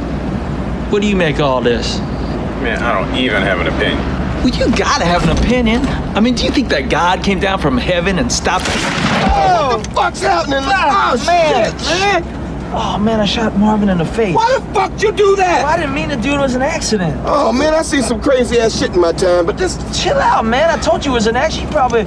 what 0.90 1.02
do 1.02 1.08
you 1.08 1.14
make 1.16 1.34
of 1.36 1.42
all 1.42 1.60
this? 1.60 1.98
Man, 1.98 2.82
I 2.82 2.92
don't 3.04 3.14
even 3.18 3.42
have 3.42 3.60
an 3.60 3.66
opinion. 3.66 3.98
Well, 4.42 4.48
you 4.48 4.74
gotta 4.74 5.04
have 5.04 5.28
an 5.28 5.36
opinion. 5.36 5.84
I 6.16 6.20
mean, 6.20 6.34
do 6.34 6.44
you 6.44 6.50
think 6.50 6.70
that 6.70 6.88
God 6.88 7.22
came 7.22 7.38
down 7.38 7.58
from 7.60 7.76
heaven 7.76 8.18
and 8.18 8.32
stopped? 8.32 8.64
Oh, 8.68 9.76
what 9.76 9.84
the 9.84 9.90
fuck's 9.90 10.20
happening? 10.22 10.60
Ah, 10.62 11.12
oh, 11.12 11.26
man, 11.26 11.78
shit. 11.78 12.24
man. 12.24 12.39
Oh 12.72 12.98
man, 12.98 13.20
I 13.20 13.24
shot 13.24 13.56
Marvin 13.56 13.88
in 13.88 13.98
the 13.98 14.04
face. 14.04 14.34
Why 14.34 14.58
the 14.58 14.74
fuck 14.74 15.02
you 15.02 15.10
do 15.12 15.34
that? 15.36 15.64
I 15.64 15.76
didn't 15.76 15.94
mean 15.94 16.08
to 16.10 16.16
do 16.16 16.30
it. 16.32 16.36
It 16.36 16.40
was 16.40 16.54
an 16.54 16.62
accident. 16.62 17.20
Oh 17.24 17.52
man, 17.52 17.74
I 17.74 17.82
seen 17.82 18.02
some 18.02 18.20
crazy 18.22 18.58
ass 18.58 18.78
shit 18.78 18.90
in 18.94 19.00
my 19.00 19.12
time, 19.12 19.44
but 19.46 19.58
this 19.58 19.76
Chill 20.00 20.18
out, 20.18 20.44
man. 20.44 20.70
I 20.70 20.80
told 20.80 21.04
you 21.04 21.10
it 21.10 21.14
was 21.14 21.26
an 21.26 21.34
accident. 21.36 21.68
You 21.70 21.76
probably 21.76 22.02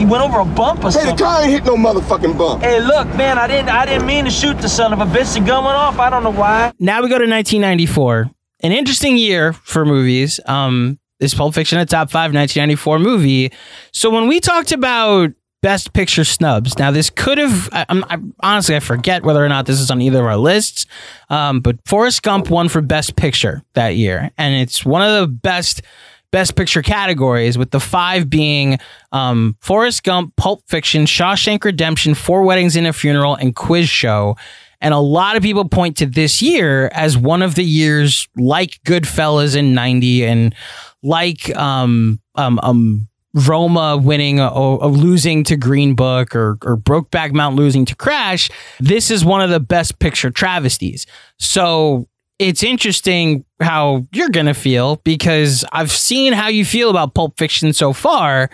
you 0.00 0.08
went 0.08 0.24
over 0.24 0.40
a 0.40 0.44
bump 0.44 0.84
or 0.84 0.90
something. 0.90 1.10
Hey, 1.10 1.16
the 1.16 1.22
car 1.22 1.42
ain't 1.42 1.50
hit 1.50 1.64
no 1.64 1.76
motherfucking 1.76 2.36
bump. 2.36 2.62
Hey, 2.62 2.80
look, 2.80 3.06
man. 3.16 3.38
I 3.38 3.46
didn't. 3.46 3.68
I 3.68 3.86
didn't 3.86 4.06
mean 4.06 4.24
to 4.24 4.30
shoot 4.30 4.58
the 4.58 4.68
son 4.68 4.92
of 4.92 5.00
a 5.00 5.04
bitch. 5.04 5.34
The 5.34 5.40
gun 5.40 5.64
went 5.64 5.76
off. 5.76 5.98
I 5.98 6.10
don't 6.10 6.24
know 6.24 6.32
why. 6.32 6.72
Now 6.78 7.00
we 7.02 7.08
go 7.08 7.18
to 7.18 7.28
1994. 7.28 8.30
An 8.60 8.72
interesting 8.72 9.16
year 9.16 9.52
for 9.52 9.84
movies. 9.84 10.40
Um, 10.46 10.98
is 11.20 11.34
Pulp 11.34 11.54
Fiction 11.54 11.78
a 11.78 11.86
top 11.86 12.10
five 12.10 12.32
1994 12.32 12.98
movie? 12.98 13.52
So 13.92 14.10
when 14.10 14.28
we 14.28 14.40
talked 14.40 14.72
about 14.72 15.30
Best 15.60 15.92
Picture 15.92 16.24
snubs, 16.24 16.78
now 16.78 16.90
this 16.90 17.10
could 17.10 17.38
have. 17.38 17.68
I, 17.72 17.86
I'm, 17.88 18.34
honestly, 18.40 18.76
I 18.76 18.80
forget 18.80 19.24
whether 19.24 19.44
or 19.44 19.48
not 19.48 19.66
this 19.66 19.80
is 19.80 19.90
on 19.90 20.00
either 20.00 20.20
of 20.20 20.26
our 20.26 20.36
lists. 20.36 20.86
Um, 21.30 21.60
but 21.60 21.76
Forrest 21.84 22.22
Gump 22.22 22.48
won 22.48 22.68
for 22.68 22.80
Best 22.80 23.16
Picture 23.16 23.62
that 23.74 23.96
year, 23.96 24.30
and 24.38 24.54
it's 24.54 24.84
one 24.84 25.02
of 25.02 25.20
the 25.20 25.26
best. 25.26 25.82
Best 26.30 26.56
Picture 26.56 26.82
categories, 26.82 27.56
with 27.56 27.70
the 27.70 27.80
five 27.80 28.28
being 28.28 28.78
um, 29.12 29.56
Forrest 29.60 30.02
Gump, 30.04 30.36
Pulp 30.36 30.62
Fiction, 30.68 31.06
Shawshank 31.06 31.64
Redemption, 31.64 32.14
Four 32.14 32.42
Weddings 32.42 32.76
and 32.76 32.86
a 32.86 32.92
Funeral, 32.92 33.34
and 33.34 33.56
Quiz 33.56 33.88
Show. 33.88 34.36
And 34.82 34.92
a 34.92 34.98
lot 34.98 35.36
of 35.36 35.42
people 35.42 35.66
point 35.66 35.96
to 35.96 36.06
this 36.06 36.42
year 36.42 36.88
as 36.92 37.16
one 37.16 37.40
of 37.40 37.54
the 37.54 37.64
years 37.64 38.28
like 38.36 38.78
Goodfellas 38.84 39.56
in 39.56 39.74
90 39.74 40.26
and 40.26 40.54
like 41.02 41.54
um, 41.56 42.20
um, 42.34 42.60
um, 42.62 43.08
Roma 43.46 43.96
winning 43.96 44.40
or, 44.40 44.78
losing 44.86 45.44
to 45.44 45.56
Green 45.56 45.94
Book 45.94 46.34
or, 46.34 46.58
or 46.64 46.76
Brokeback 46.76 47.32
Mountain 47.32 47.56
losing 47.56 47.84
to 47.84 47.94
Crash. 47.94 48.50
This 48.80 49.10
is 49.10 49.24
one 49.24 49.40
of 49.40 49.50
the 49.50 49.60
best 49.60 49.98
picture 49.98 50.30
travesties. 50.30 51.06
So 51.38 52.08
it's 52.38 52.62
interesting 52.62 53.44
how 53.60 54.06
you're 54.12 54.28
to 54.46 54.54
feel 54.54 54.96
because 55.04 55.64
I've 55.72 55.90
seen 55.90 56.32
how 56.32 56.48
you 56.48 56.64
feel 56.64 56.90
about 56.90 57.14
Pulp 57.14 57.36
Fiction 57.36 57.72
so 57.72 57.92
far, 57.92 58.50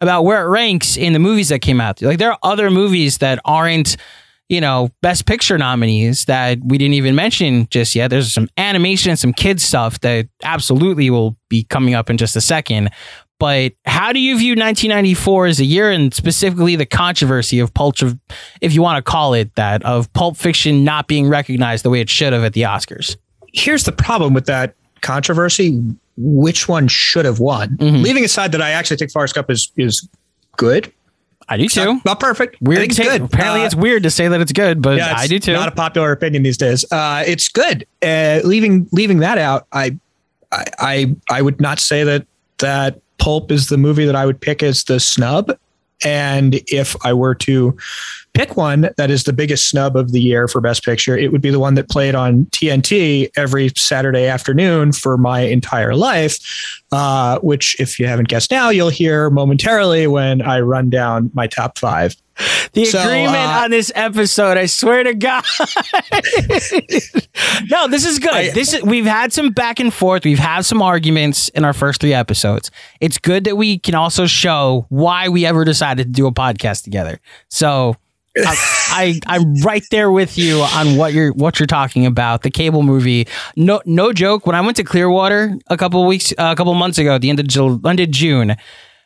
about 0.00 0.24
where 0.24 0.44
it 0.44 0.48
ranks 0.48 0.96
in 0.96 1.12
the 1.12 1.18
movies 1.18 1.48
that 1.48 1.60
came 1.60 1.80
out. 1.80 2.00
Like 2.02 2.18
there 2.18 2.32
are 2.32 2.38
other 2.42 2.70
movies 2.70 3.18
that 3.18 3.40
aren't, 3.44 3.96
you 4.48 4.60
know, 4.60 4.90
best 5.02 5.26
picture 5.26 5.58
nominees 5.58 6.24
that 6.24 6.58
we 6.64 6.78
didn't 6.78 6.94
even 6.94 7.14
mention 7.14 7.68
just 7.70 7.94
yet. 7.94 8.08
There's 8.08 8.32
some 8.32 8.48
animation 8.56 9.10
and 9.10 9.18
some 9.18 9.32
kids 9.32 9.62
stuff 9.62 10.00
that 10.00 10.28
absolutely 10.42 11.10
will 11.10 11.36
be 11.48 11.64
coming 11.64 11.94
up 11.94 12.10
in 12.10 12.16
just 12.16 12.36
a 12.36 12.40
second. 12.40 12.90
But 13.38 13.72
how 13.86 14.12
do 14.12 14.18
you 14.18 14.36
view 14.36 14.52
1994 14.52 15.46
as 15.46 15.60
a 15.60 15.64
year 15.64 15.90
and 15.90 16.12
specifically 16.12 16.74
the 16.76 16.86
controversy 16.86 17.60
of 17.60 17.72
Pulp, 17.72 17.96
if 18.60 18.72
you 18.74 18.82
want 18.82 18.96
to 19.04 19.08
call 19.08 19.34
it 19.34 19.54
that, 19.54 19.84
of 19.84 20.12
Pulp 20.12 20.36
Fiction 20.36 20.82
not 20.84 21.06
being 21.06 21.28
recognized 21.28 21.84
the 21.84 21.90
way 21.90 22.00
it 22.00 22.10
should 22.10 22.32
have 22.32 22.42
at 22.42 22.52
the 22.52 22.62
Oscars? 22.62 23.16
Here's 23.52 23.84
the 23.84 23.92
problem 23.92 24.34
with 24.34 24.46
that 24.46 24.74
controversy. 25.00 25.80
Which 26.16 26.68
one 26.68 26.88
should 26.88 27.24
have 27.24 27.38
won? 27.38 27.76
Mm-hmm. 27.76 28.02
Leaving 28.02 28.24
aside 28.24 28.50
that 28.52 28.60
I 28.60 28.70
actually 28.70 28.96
think 28.96 29.12
Forrest 29.12 29.34
Gump 29.36 29.50
is 29.50 29.70
is 29.76 30.08
good. 30.56 30.92
I 31.48 31.56
do 31.56 31.68
too. 31.68 31.84
Not, 31.84 32.04
not 32.04 32.20
perfect. 32.20 32.60
Weird 32.60 32.82
it's 32.82 32.98
good. 32.98 33.22
Apparently, 33.22 33.62
Uh, 33.62 33.66
it's 33.66 33.74
weird 33.74 34.02
to 34.02 34.10
say 34.10 34.28
that 34.28 34.40
it's 34.40 34.52
good, 34.52 34.82
but 34.82 34.98
yeah, 34.98 35.14
I 35.16 35.28
do 35.28 35.38
too. 35.38 35.52
Not 35.54 35.68
a 35.68 35.72
popular 35.72 36.12
opinion 36.12 36.42
these 36.42 36.58
days. 36.58 36.84
Uh, 36.90 37.22
it's 37.26 37.48
good. 37.48 37.86
Uh, 38.02 38.40
leaving 38.44 38.88
leaving 38.92 39.20
that 39.20 39.38
out, 39.38 39.66
I, 39.72 39.96
I 40.50 40.64
I 40.78 41.16
I 41.30 41.40
would 41.42 41.60
not 41.60 41.78
say 41.78 42.02
that 42.04 42.26
that 42.58 43.00
Pulp 43.18 43.50
is 43.50 43.68
the 43.68 43.78
movie 43.78 44.04
that 44.04 44.16
I 44.16 44.26
would 44.26 44.40
pick 44.40 44.62
as 44.62 44.84
the 44.84 45.00
snub. 45.00 45.56
And 46.04 46.60
if 46.66 46.94
I 47.04 47.12
were 47.12 47.34
to 47.36 47.76
pick 48.38 48.56
one 48.56 48.88
that 48.96 49.10
is 49.10 49.24
the 49.24 49.32
biggest 49.32 49.68
snub 49.68 49.96
of 49.96 50.12
the 50.12 50.20
year 50.20 50.46
for 50.46 50.60
Best 50.60 50.84
Picture, 50.84 51.16
it 51.16 51.32
would 51.32 51.42
be 51.42 51.50
the 51.50 51.58
one 51.58 51.74
that 51.74 51.88
played 51.88 52.14
on 52.14 52.46
TNT 52.46 53.30
every 53.36 53.70
Saturday 53.76 54.26
afternoon 54.26 54.92
for 54.92 55.18
my 55.18 55.40
entire 55.40 55.94
life. 55.94 56.38
Uh, 56.90 57.38
which, 57.40 57.78
if 57.78 57.98
you 57.98 58.06
haven't 58.06 58.28
guessed 58.28 58.50
now, 58.50 58.70
you'll 58.70 58.88
hear 58.88 59.28
momentarily 59.28 60.06
when 60.06 60.40
I 60.40 60.60
run 60.60 60.88
down 60.88 61.30
my 61.34 61.46
top 61.46 61.76
five. 61.76 62.16
The 62.72 62.86
So, 62.86 63.00
agreement 63.00 63.36
uh, 63.36 63.60
on 63.64 63.70
this 63.70 63.92
episode, 63.94 64.56
I 64.56 64.66
swear 64.66 65.02
to 65.02 65.12
God. 65.12 65.44
no, 67.70 67.88
this 67.88 68.06
is 68.06 68.18
good. 68.18 68.54
this 68.54 68.72
is, 68.72 68.82
we've 68.82 69.04
had 69.04 69.32
some 69.32 69.50
back 69.50 69.80
and 69.80 69.92
forth. 69.92 70.24
We've 70.24 70.38
had 70.38 70.62
some 70.62 70.80
arguments 70.80 71.48
in 71.50 71.64
our 71.64 71.72
first 71.72 72.00
three 72.00 72.14
episodes. 72.14 72.70
It's 73.00 73.18
good 73.18 73.44
that 73.44 73.56
we 73.56 73.78
can 73.78 73.94
also 73.94 74.26
show 74.26 74.86
why 74.88 75.28
we 75.28 75.44
ever 75.44 75.64
decided 75.64 76.06
to 76.06 76.12
do 76.12 76.26
a 76.26 76.32
podcast 76.32 76.84
together. 76.84 77.20
So 77.50 77.96
I, 78.46 78.54
I 78.90 79.20
I'm 79.26 79.54
right 79.62 79.84
there 79.90 80.10
with 80.10 80.38
you 80.38 80.60
on 80.60 80.96
what 80.96 81.12
you're 81.12 81.32
what 81.32 81.58
you're 81.58 81.66
talking 81.66 82.06
about. 82.06 82.42
The 82.42 82.50
cable 82.50 82.82
movie. 82.82 83.26
No 83.56 83.80
no 83.84 84.12
joke. 84.12 84.46
When 84.46 84.54
I 84.54 84.60
went 84.60 84.76
to 84.76 84.84
Clearwater 84.84 85.56
a 85.68 85.76
couple 85.76 86.04
weeks 86.06 86.32
uh, 86.32 86.50
a 86.52 86.56
couple 86.56 86.72
months 86.74 86.98
ago, 86.98 87.14
at 87.14 87.20
the 87.20 87.30
end 87.30 87.40
of 87.40 87.46
Jul- 87.48 87.86
end 87.86 88.00
of 88.00 88.10
June, 88.10 88.56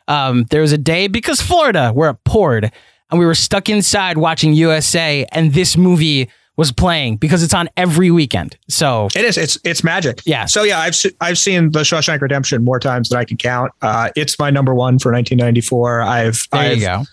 um, 0.07 0.45
there 0.49 0.61
was 0.61 0.71
a 0.71 0.77
day 0.77 1.07
because 1.07 1.41
Florida 1.41 1.91
where 1.91 2.09
it 2.09 2.17
poured 2.25 2.71
and 3.09 3.19
we 3.19 3.25
were 3.25 3.35
stuck 3.35 3.69
inside 3.69 4.17
watching 4.17 4.53
USA 4.53 5.25
and 5.31 5.53
this 5.53 5.77
movie 5.77 6.29
was 6.55 6.71
playing 6.71 7.17
because 7.17 7.41
it's 7.41 7.53
on 7.53 7.67
every 7.77 8.11
weekend. 8.11 8.57
So 8.67 9.07
it 9.15 9.25
is. 9.25 9.37
It's 9.37 9.57
it's 9.63 9.83
magic. 9.83 10.21
Yeah. 10.25 10.45
So 10.45 10.63
yeah, 10.63 10.79
I've 10.79 10.95
I've 11.19 11.37
seen 11.37 11.71
the 11.71 11.79
Shawshank 11.79 12.21
Redemption 12.21 12.63
more 12.63 12.79
times 12.79 13.09
than 13.09 13.17
I 13.17 13.25
can 13.25 13.37
count. 13.37 13.71
Uh, 13.81 14.09
it's 14.15 14.37
my 14.37 14.49
number 14.49 14.73
one 14.73 14.99
for 14.99 15.11
1994. 15.11 16.01
I've 16.01 16.47
There 16.51 16.61
I've, 16.61 16.77
you 16.77 16.83
go. 16.83 17.03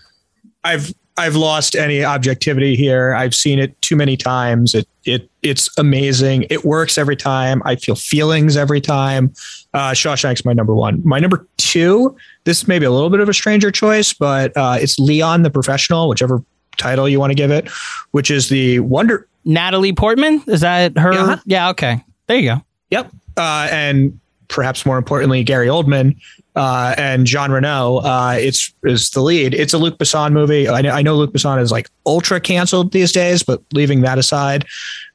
I've 0.63 0.93
I've 1.17 1.35
lost 1.35 1.75
any 1.75 2.03
objectivity 2.03 2.75
here. 2.75 3.13
I've 3.13 3.35
seen 3.35 3.59
it 3.59 3.79
too 3.81 3.95
many 3.95 4.17
times. 4.17 4.73
It 4.73 4.87
it 5.03 5.29
it's 5.41 5.69
amazing. 5.77 6.45
It 6.49 6.63
works 6.63 6.97
every 6.97 7.15
time. 7.15 7.61
I 7.65 7.75
feel 7.75 7.95
feelings 7.95 8.55
every 8.55 8.81
time. 8.81 9.33
Uh, 9.73 9.91
Shawshank's 9.91 10.45
my 10.45 10.53
number 10.53 10.73
one. 10.73 11.01
My 11.03 11.19
number 11.19 11.47
two. 11.57 12.15
This 12.43 12.67
may 12.67 12.79
be 12.79 12.85
a 12.85 12.91
little 12.91 13.09
bit 13.09 13.19
of 13.19 13.29
a 13.29 13.33
stranger 13.33 13.71
choice, 13.71 14.13
but 14.13 14.55
uh, 14.55 14.77
it's 14.79 14.97
Leon 14.99 15.43
the 15.43 15.49
Professional, 15.49 16.07
whichever 16.09 16.43
title 16.77 17.07
you 17.07 17.19
want 17.19 17.31
to 17.31 17.35
give 17.35 17.51
it, 17.51 17.67
which 18.11 18.31
is 18.31 18.49
the 18.49 18.79
wonder 18.79 19.27
Natalie 19.45 19.93
Portman 19.93 20.43
is 20.47 20.61
that 20.61 20.97
her? 20.97 21.13
Uh-huh. 21.13 21.37
Yeah. 21.45 21.69
Okay. 21.69 22.03
There 22.27 22.37
you 22.37 22.55
go. 22.55 22.65
Yep. 22.89 23.11
Uh, 23.37 23.67
and 23.71 24.19
perhaps 24.47 24.85
more 24.85 24.97
importantly, 24.97 25.43
Gary 25.43 25.67
Oldman 25.67 26.15
uh, 26.55 26.93
and 26.97 27.25
Jean 27.25 27.51
Reno. 27.51 27.97
Uh, 27.97 28.35
it's 28.39 28.73
is 28.83 29.09
the 29.11 29.21
lead. 29.21 29.53
It's 29.53 29.73
a 29.73 29.77
Luc 29.77 29.97
Besson 29.97 30.33
movie. 30.33 30.67
I 30.67 30.81
know, 30.81 30.91
I 30.91 31.01
know 31.01 31.15
Luc 31.15 31.31
Besson 31.31 31.61
is 31.61 31.71
like 31.71 31.89
ultra 32.05 32.39
canceled 32.39 32.91
these 32.91 33.11
days, 33.11 33.43
but 33.43 33.61
leaving 33.73 34.01
that 34.01 34.17
aside, 34.17 34.65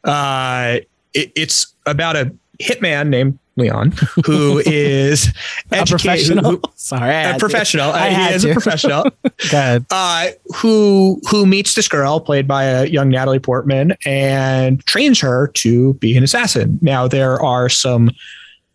uh, 0.05 0.79
it, 1.15 1.33
it's 1.37 1.75
about 1.87 2.17
a 2.17 2.33
hitman 2.61 3.09
named 3.09 3.39
Leon 3.59 3.93
who 4.27 4.59
is 4.67 5.29
A 5.73 5.85
professional. 5.87 6.51
who- 6.53 6.63
Sorry, 6.75 7.15
a 7.25 7.37
professional. 7.39 7.91
I 7.93 8.09
Uh, 8.09 8.11
had 8.11 8.29
he 8.31 8.35
is 8.37 8.43
to. 8.43 8.51
a 8.51 8.53
professional. 8.61 9.11
Uh, 9.91 10.29
who 10.57 11.21
who 11.31 11.47
meets 11.47 11.75
this 11.75 11.89
girl 11.89 12.21
played 12.21 12.47
by 12.47 12.65
a 12.65 12.85
young 12.87 13.09
Natalie 13.09 13.39
Portman 13.39 13.95
and 14.05 14.85
trains 14.87 15.21
her 15.21 15.49
to 15.55 15.95
be 15.95 16.17
an 16.17 16.23
assassin. 16.23 16.79
Now 16.83 17.09
there 17.09 17.41
are 17.43 17.69
some 17.69 18.11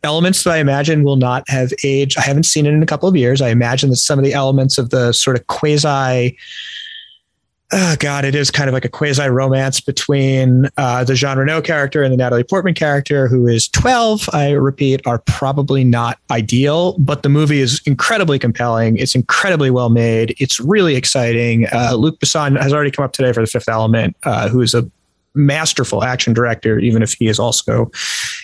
elements 0.03 0.43
that 0.43 0.51
I 0.51 0.57
imagine 0.57 1.03
will 1.03 1.15
not 1.15 1.47
have 1.49 1.71
aged. 1.83 2.17
I 2.17 2.21
haven't 2.21 2.43
seen 2.43 2.65
it 2.65 2.73
in 2.73 2.81
a 2.81 2.87
couple 2.87 3.07
of 3.07 3.15
years. 3.15 3.41
I 3.41 3.49
imagine 3.49 3.89
that 3.89 3.97
some 3.97 4.19
of 4.19 4.25
the 4.25 4.33
elements 4.33 4.77
of 4.77 4.89
the 4.89 5.11
sort 5.11 5.37
of 5.37 5.47
quasi 5.47 6.37
oh 7.73 7.95
god, 7.99 8.25
it 8.25 8.35
is 8.35 8.51
kind 8.51 8.67
of 8.67 8.73
like 8.73 8.85
a 8.85 8.89
quasi 8.89 9.27
romance 9.27 9.79
between 9.79 10.67
uh, 10.77 11.03
the 11.03 11.15
Jean 11.15 11.37
Reno 11.37 11.61
character 11.61 12.03
and 12.03 12.11
the 12.11 12.17
Natalie 12.17 12.43
Portman 12.43 12.73
character, 12.73 13.27
who 13.27 13.47
is 13.47 13.67
12. 13.69 14.29
I 14.33 14.51
repeat, 14.51 15.05
are 15.05 15.19
probably 15.19 15.83
not 15.83 16.17
ideal, 16.29 16.97
but 16.97 17.23
the 17.23 17.29
movie 17.29 17.59
is 17.59 17.81
incredibly 17.85 18.39
compelling. 18.39 18.97
It's 18.97 19.15
incredibly 19.15 19.71
well 19.71 19.89
made. 19.89 20.35
It's 20.39 20.59
really 20.59 20.95
exciting. 20.95 21.67
Uh, 21.71 21.93
Luc 21.95 22.19
Besson 22.19 22.61
has 22.61 22.73
already 22.73 22.91
come 22.91 23.05
up 23.05 23.13
today 23.13 23.31
for 23.31 23.41
The 23.41 23.47
Fifth 23.47 23.69
Element, 23.69 24.15
uh, 24.23 24.49
who 24.49 24.61
is 24.61 24.73
a 24.73 24.89
masterful 25.33 26.03
action 26.03 26.33
director, 26.33 26.79
even 26.79 27.01
if 27.01 27.13
he 27.13 27.27
is 27.27 27.39
also 27.39 27.91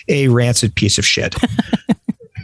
a 0.08 0.28
rancid 0.28 0.74
piece 0.74 0.98
of 0.98 1.04
shit. 1.04 1.34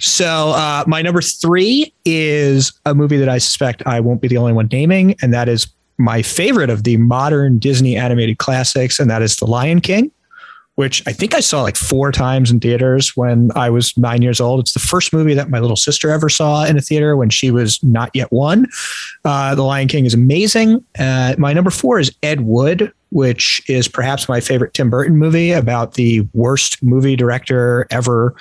So 0.01 0.51
uh, 0.51 0.85
my 0.87 1.03
number 1.03 1.23
three 1.23 1.95
is 2.05 2.73
a 2.85 2.95
movie 2.95 3.16
that 3.16 3.29
I 3.29 3.39
suspect 3.39 3.83
I 3.87 4.01
won't 4.01 4.21
be 4.21 4.29
the 4.29 4.37
only 4.37 4.53
one 4.53 4.69
naming, 4.71 5.15
and 5.23 5.33
that 5.33 5.49
is 5.49 5.66
my 5.99 6.23
favorite 6.23 6.71
of 6.71 6.85
the 6.85 6.97
modern 6.97 7.59
Disney 7.59 7.97
animated 7.97 8.39
classics, 8.39 8.99
and 8.99 9.09
that 9.11 9.23
is 9.23 9.37
The 9.37 9.47
Lion 9.47 9.81
King, 9.81 10.11
which 10.76 11.02
I 11.06 11.12
think 11.12 11.34
I 11.34 11.40
saw 11.40 11.62
like 11.62 11.76
four 11.76 12.10
times 12.10 12.51
in 12.51 12.60
theaters 12.60 13.16
when 13.16 13.51
I 13.55 13.70
was 13.70 13.96
nine 13.96 14.22
years 14.22 14.40
old. 14.40 14.60
It's 14.60 14.72
the 14.72 14.80
first 14.80 15.12
movie 15.12 15.34
that 15.34 15.51
my 15.51 15.60
little 15.60 15.76
sister 15.76 16.10
ever 16.10 16.28
saw 16.28 16.64
in 16.64 16.76
a 16.76 16.80
theater 16.80 17.16
when 17.16 17.30
she 17.30 17.51
was 17.51 17.82
not 17.82 18.10
yet 18.14 18.32
one. 18.32 18.66
Uh, 19.24 19.55
the 19.55 19.62
Lion 19.62 19.88
King 19.88 20.05
is 20.05 20.14
amazing. 20.14 20.84
Uh, 20.98 21.34
my 21.38 21.52
number 21.52 21.70
four 21.70 22.01
is 22.01 22.12
Ed 22.22 22.40
Wood, 22.40 22.92
which 23.10 23.62
is 23.68 23.86
perhaps 23.86 24.28
my 24.28 24.40
favorite 24.40 24.74
Tim 24.74 24.90
Burton 24.90 25.16
movie 25.16 25.52
about 25.52 25.94
the 25.94 26.26
worst 26.32 26.82
movie 26.82 27.14
director 27.14 27.86
ever 27.92 28.34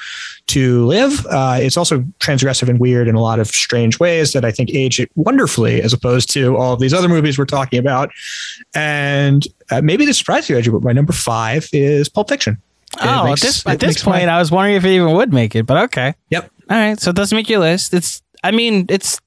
to 0.47 0.87
live. 0.87 1.25
Uh, 1.27 1.59
it's 1.61 1.77
also 1.77 1.99
transgressive 2.19 2.67
and 2.67 2.79
weird 2.79 3.07
in 3.07 3.13
a 3.13 3.21
lot 3.21 3.39
of 3.39 3.47
strange 3.47 3.99
ways 3.99 4.33
that 4.33 4.43
I 4.43 4.51
think 4.51 4.71
age 4.71 4.99
it 4.99 5.11
wonderfully 5.15 5.83
as 5.83 5.93
opposed 5.93 6.31
to 6.31 6.57
all 6.57 6.73
of 6.73 6.79
these 6.79 6.93
other 6.93 7.07
movies 7.07 7.37
we're 7.37 7.45
talking 7.45 7.77
about. 7.77 8.09
And 8.73 9.45
uh, 9.77 9.81
maybe 9.81 10.05
this 10.05 10.17
surprised 10.17 10.49
you, 10.49 10.55
Andrew, 10.57 10.73
but 10.73 10.83
my 10.83 10.91
number 10.93 11.13
five 11.13 11.67
is 11.73 12.09
Pulp 12.09 12.29
Fiction. 12.29 12.57
It 12.95 12.99
Oh, 13.05 13.25
makes- 13.25 13.41
at 13.43 13.47
this 13.47 13.67
at 13.67 13.79
this 13.79 13.87
makes 13.87 14.05
my- 14.05 14.11
point, 14.19 14.29
I 14.29 14.39
was 14.39 14.51
wondering 14.51 14.75
if 14.75 14.85
it 14.85 14.95
even 14.95 15.13
would 15.13 15.33
make 15.33 15.55
it, 15.55 15.65
but 15.65 15.77
okay. 15.85 16.13
Yep. 16.29 16.49
All 16.69 16.77
right, 16.77 16.99
so 16.99 17.09
it 17.09 17.15
doesn't 17.15 17.35
make 17.35 17.49
your 17.49 17.59
list. 17.59 17.93
It's, 17.93 18.21
I 18.43 18.51
mean, 18.51 18.85
it's, 18.89 19.19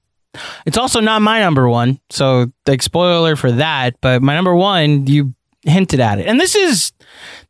it's 0.66 0.78
also 0.78 1.00
not 1.00 1.20
my 1.22 1.40
number 1.40 1.68
one. 1.68 1.98
So, 2.10 2.50
like, 2.66 2.82
spoiler 2.82 3.36
for 3.36 3.50
that. 3.52 4.00
But 4.00 4.22
my 4.22 4.34
number 4.34 4.54
one, 4.54 5.06
you 5.06 5.34
hinted 5.62 6.00
at 6.00 6.18
it, 6.18 6.26
and 6.26 6.38
this 6.40 6.54
is, 6.54 6.92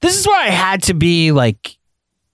this 0.01 0.19
is 0.19 0.27
where 0.27 0.41
I 0.41 0.49
had 0.51 0.83
to 0.85 0.95
be 0.95 1.33
like 1.33 1.77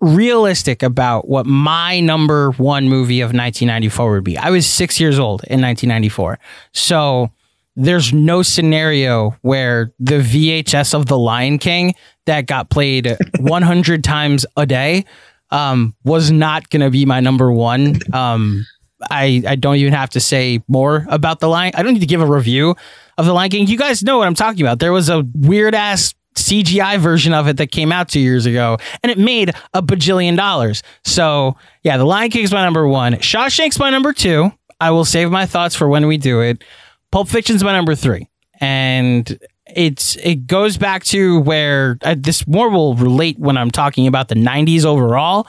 realistic 0.01 0.83
about 0.83 1.29
what 1.29 1.47
my 1.47 2.01
number 2.01 2.51
one 2.53 2.89
movie 2.89 3.21
of 3.21 3.29
1994 3.29 4.11
would 4.13 4.25
be. 4.25 4.37
I 4.39 4.51
was 4.51 4.67
six 4.67 4.99
years 5.01 5.19
old 5.19 5.43
in 5.45 5.61
1994, 5.61 6.39
so 6.73 7.31
there's 7.77 8.13
no 8.13 8.43
scenario 8.43 9.37
where 9.43 9.93
the 9.99 10.21
VHS 10.21 10.95
of 10.95 11.07
The 11.07 11.19
Lion 11.19 11.59
King 11.59 11.95
that 12.27 12.47
got 12.47 12.71
played 12.71 13.17
100 13.39 14.05
times 14.05 14.47
a 14.57 14.67
day 14.67 15.05
um, 15.51 15.95
was 16.05 16.31
not 16.31 16.69
going 16.71 16.83
to 16.83 16.91
be 16.91 17.05
my 17.07 17.21
number 17.21 17.51
one. 17.53 17.99
Um, 18.13 18.67
I, 19.11 19.43
I 19.47 19.57
don't 19.57 19.77
even 19.77 19.93
have 19.93 20.11
to 20.11 20.21
say 20.21 20.63
more 20.69 21.07
about 21.09 21.41
The 21.41 21.49
Lion. 21.49 21.73
I 21.77 21.83
don't 21.83 21.95
need 21.95 22.01
to 22.01 22.07
give 22.07 22.21
a 22.23 22.27
review 22.27 22.77
of 23.19 23.27
The 23.27 23.33
Lion 23.33 23.51
King. 23.51 23.67
You 23.67 23.79
guys 23.79 24.03
know 24.03 24.19
what 24.19 24.27
I'm 24.27 24.35
talking 24.35 24.63
about. 24.63 24.79
There 24.79 24.93
was 24.93 25.09
a 25.09 25.25
weird 25.35 25.75
ass 25.75 26.15
CGI 26.37 26.99
version 26.99 27.35
of 27.35 27.49
it 27.49 27.59
that 27.59 27.71
came 27.71 27.93
out 27.93 28.09
two 28.09 28.21
years 28.21 28.47
ago, 28.47 28.79
and 29.03 29.13
it 29.13 29.19
made 29.19 29.51
a 29.75 29.83
bajillion 29.83 30.37
dollars. 30.37 30.83
So 31.05 31.57
yeah, 31.83 31.97
The 31.97 32.05
Lion 32.05 32.31
King's 32.31 32.53
my 32.53 32.63
number 32.65 32.87
one. 32.87 33.15
Shawshank's 33.15 33.79
my 33.79 33.91
number 33.91 34.13
two. 34.13 34.53
I 34.81 34.91
will 34.91 35.05
save 35.05 35.31
my 35.31 35.47
thoughts 35.47 35.75
for 35.75 35.89
when 35.89 36.07
we 36.07 36.17
do 36.17 36.41
it. 36.41 36.65
Pulp 37.13 37.29
Fiction's 37.29 37.63
my 37.63 37.73
number 37.73 37.95
three, 37.95 38.29
and 38.61 39.39
it's 39.67 40.17
it 40.17 40.47
goes 40.47 40.77
back 40.77 41.05
to 41.05 41.41
where 41.41 41.99
uh, 42.03 42.17
this 42.19 42.47
more 42.47 42.71
will 42.71 42.95
relate 42.97 43.39
when 43.39 43.57
I'm 43.57 43.71
talking 43.71 44.07
about 44.07 44.29
the 44.29 44.35
'90s 44.35 44.85
overall, 44.85 45.47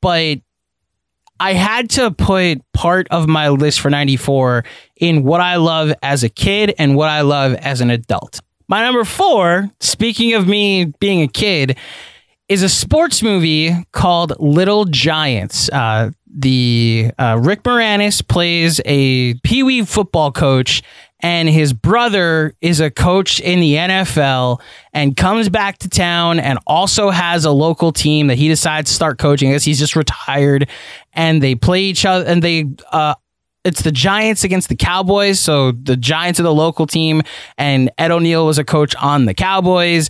but 0.00 0.38
I 1.38 1.52
had 1.54 1.90
to 1.90 2.10
put 2.10 2.62
part 2.72 3.08
of 3.10 3.28
my 3.28 3.48
list 3.48 3.80
for 3.80 3.90
94 3.90 4.64
in 4.96 5.24
what 5.24 5.40
I 5.40 5.56
love 5.56 5.92
as 6.00 6.22
a 6.22 6.28
kid 6.28 6.72
and 6.78 6.94
what 6.94 7.08
I 7.08 7.22
love 7.22 7.54
as 7.54 7.80
an 7.80 7.90
adult. 7.90 8.40
My 8.68 8.82
number 8.82 9.04
four, 9.04 9.68
speaking 9.80 10.34
of 10.34 10.46
me 10.46 10.86
being 11.00 11.20
a 11.20 11.26
kid, 11.26 11.76
is 12.48 12.62
a 12.62 12.68
sports 12.68 13.22
movie 13.22 13.72
called 13.92 14.34
Little 14.38 14.84
Giants. 14.84 15.68
Uh, 15.70 16.10
the 16.34 17.10
uh, 17.18 17.38
Rick 17.42 17.62
Moranis 17.62 18.26
plays 18.26 18.80
a 18.84 19.34
Pee 19.34 19.62
Wee 19.62 19.84
football 19.84 20.32
coach, 20.32 20.82
and 21.20 21.48
his 21.48 21.72
brother 21.72 22.54
is 22.60 22.80
a 22.80 22.90
coach 22.90 23.38
in 23.40 23.60
the 23.60 23.74
NFL 23.74 24.60
and 24.92 25.16
comes 25.16 25.48
back 25.48 25.78
to 25.78 25.88
town 25.88 26.40
and 26.40 26.58
also 26.66 27.10
has 27.10 27.44
a 27.44 27.50
local 27.50 27.92
team 27.92 28.26
that 28.26 28.38
he 28.38 28.48
decides 28.48 28.90
to 28.90 28.94
start 28.94 29.18
coaching. 29.18 29.50
I 29.50 29.52
guess 29.52 29.64
he's 29.64 29.78
just 29.78 29.94
retired, 29.94 30.68
and 31.12 31.42
they 31.42 31.54
play 31.54 31.82
each 31.82 32.04
other, 32.04 32.24
and 32.24 32.42
they 32.42 32.66
uh, 32.90 33.14
it's 33.64 33.82
the 33.82 33.92
Giants 33.92 34.42
against 34.42 34.68
the 34.68 34.76
Cowboys. 34.76 35.38
So 35.38 35.72
the 35.72 35.96
Giants 35.96 36.40
are 36.40 36.44
the 36.44 36.54
local 36.54 36.86
team, 36.86 37.22
and 37.56 37.90
Ed 37.98 38.10
O'Neill 38.10 38.46
was 38.46 38.58
a 38.58 38.64
coach 38.64 38.94
on 38.96 39.26
the 39.26 39.34
Cowboys. 39.34 40.08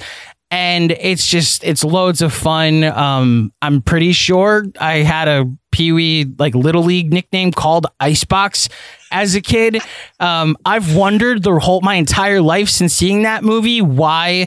And 0.52 0.90
it's 0.92 1.26
just 1.26 1.64
it's 1.64 1.82
loads 1.82 2.20
of 2.20 2.30
fun. 2.30 2.84
Um, 2.84 3.54
I'm 3.62 3.80
pretty 3.80 4.12
sure 4.12 4.66
I 4.78 4.98
had 4.98 5.26
a 5.26 5.50
Pee 5.70 5.92
Wee 5.92 6.26
like 6.38 6.54
little 6.54 6.82
league 6.82 7.10
nickname 7.10 7.52
called 7.52 7.86
Icebox 7.98 8.68
as 9.10 9.34
a 9.34 9.40
kid. 9.40 9.78
Um, 10.20 10.58
I've 10.66 10.94
wondered 10.94 11.42
the 11.42 11.58
whole 11.58 11.80
my 11.80 11.94
entire 11.94 12.42
life 12.42 12.68
since 12.68 12.92
seeing 12.92 13.22
that 13.22 13.42
movie 13.42 13.80
why 13.80 14.46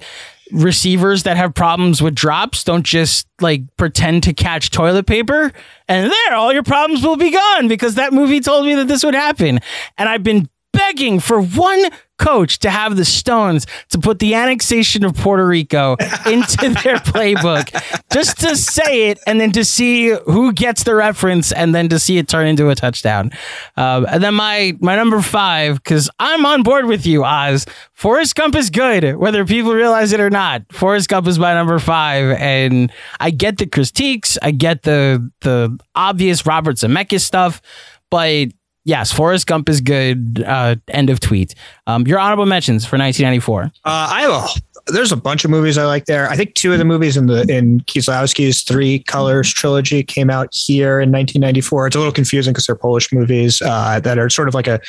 receivers 0.51 1.23
that 1.23 1.37
have 1.37 1.55
problems 1.55 2.03
with 2.03 2.13
drops 2.13 2.63
don't 2.63 2.85
just 2.85 3.27
like 3.41 3.63
pretend 3.77 4.21
to 4.23 4.31
catch 4.31 4.69
toilet 4.69 5.07
paper 5.07 5.51
and 5.87 6.11
there 6.11 6.35
all 6.35 6.53
your 6.53 6.61
problems 6.61 7.03
will 7.03 7.17
be 7.17 7.31
gone 7.31 7.67
because 7.67 7.95
that 7.95 8.13
movie 8.13 8.39
told 8.39 8.63
me 8.63 8.75
that 8.75 8.87
this 8.87 9.03
would 9.03 9.15
happen 9.15 9.59
and 9.97 10.07
i've 10.07 10.21
been 10.21 10.47
begging 10.75 11.19
for 11.19 11.41
one 11.41 11.89
coach 12.17 12.59
to 12.59 12.69
have 12.69 12.95
the 12.95 13.05
stones 13.05 13.67
to 13.89 13.99
put 13.99 14.19
the 14.19 14.33
annexation 14.33 15.03
of 15.03 15.15
Puerto 15.15 15.45
Rico 15.45 15.93
into 16.25 16.69
their 16.83 16.97
playbook 16.97 17.71
just 18.11 18.39
to 18.39 18.55
say 18.55 19.09
it 19.09 19.19
and 19.27 19.39
then 19.39 19.51
to 19.51 19.65
see 19.65 20.15
who 20.25 20.53
gets 20.53 20.83
the 20.83 20.95
reference 20.95 21.51
and 21.51 21.75
then 21.75 21.89
to 21.89 21.99
see 21.99 22.17
it 22.17 22.27
turn 22.27 22.47
into 22.47 22.69
a 22.69 22.75
touchdown. 22.75 23.31
Um, 23.75 24.05
and 24.09 24.23
then 24.23 24.33
my 24.33 24.77
my 24.79 24.95
number 24.95 25.21
five, 25.21 25.83
because 25.83 26.09
I'm 26.19 26.45
on 26.45 26.63
board 26.63 26.85
with 26.85 27.05
you, 27.05 27.23
Oz. 27.23 27.65
Forrest 27.93 28.35
Gump 28.35 28.55
is 28.55 28.69
good, 28.69 29.15
whether 29.17 29.45
people 29.45 29.73
realize 29.73 30.11
it 30.11 30.19
or 30.19 30.29
not. 30.29 30.63
Forrest 30.71 31.09
Gump 31.09 31.27
is 31.27 31.39
my 31.39 31.53
number 31.53 31.79
five, 31.79 32.37
and 32.39 32.91
I 33.19 33.31
get 33.31 33.57
the 33.57 33.65
critiques, 33.65 34.37
I 34.41 34.51
get 34.51 34.83
the 34.83 35.31
the 35.41 35.77
obvious 35.95 36.45
Robert 36.45 36.77
Zemeckis 36.77 37.21
stuff, 37.21 37.61
but 38.09 38.49
yes, 38.85 39.11
Forrest 39.11 39.47
Gump 39.47 39.67
is 39.67 39.81
good. 39.81 40.43
Uh, 40.45 40.75
end 40.87 41.09
of 41.09 41.19
tweet. 41.19 41.53
Um, 41.87 42.07
your 42.07 42.19
honorable 42.19 42.45
mentions 42.45 42.85
for 42.85 42.97
1994. 42.97 43.63
Uh, 43.63 43.69
I 43.83 44.21
have 44.21 44.31
a 44.31 44.47
there's 44.87 45.11
a 45.11 45.17
bunch 45.17 45.43
of 45.43 45.51
movies 45.51 45.77
I 45.77 45.85
like 45.85 46.05
there. 46.05 46.29
I 46.29 46.35
think 46.35 46.53
two 46.53 46.71
of 46.71 46.77
the 46.77 46.85
movies 46.85 47.17
in 47.17 47.25
the 47.25 47.41
in 47.49 47.81
Kieslowski's 47.81 48.61
Three 48.61 48.99
Colors 48.99 49.51
trilogy 49.51 50.03
came 50.03 50.29
out 50.29 50.49
here 50.53 50.99
in 50.99 51.11
1994. 51.11 51.87
It's 51.87 51.95
a 51.95 51.99
little 51.99 52.13
confusing 52.13 52.53
because 52.53 52.67
they're 52.67 52.75
Polish 52.75 53.11
movies 53.11 53.61
uh, 53.63 53.99
that 54.01 54.19
are 54.19 54.29
sort 54.29 54.47
of 54.47 54.53
like 54.53 54.67
a 54.67 54.79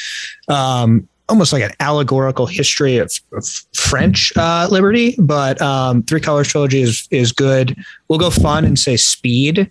um, 0.49 1.09
almost 1.29 1.53
like 1.53 1.63
an 1.63 1.73
allegorical 1.81 2.47
history 2.47 2.99
of, 2.99 3.11
of 3.33 3.47
French 3.75 4.33
uh, 4.37 4.69
liberty. 4.71 5.17
But 5.19 5.61
um, 5.63 6.03
Three 6.03 6.21
Colors 6.21 6.49
trilogy 6.49 6.83
is 6.83 7.09
is 7.11 7.33
good. 7.33 7.77
We'll 8.09 8.19
go 8.19 8.31
fun 8.31 8.65
and 8.65 8.79
say 8.79 8.97
Speed 8.97 9.71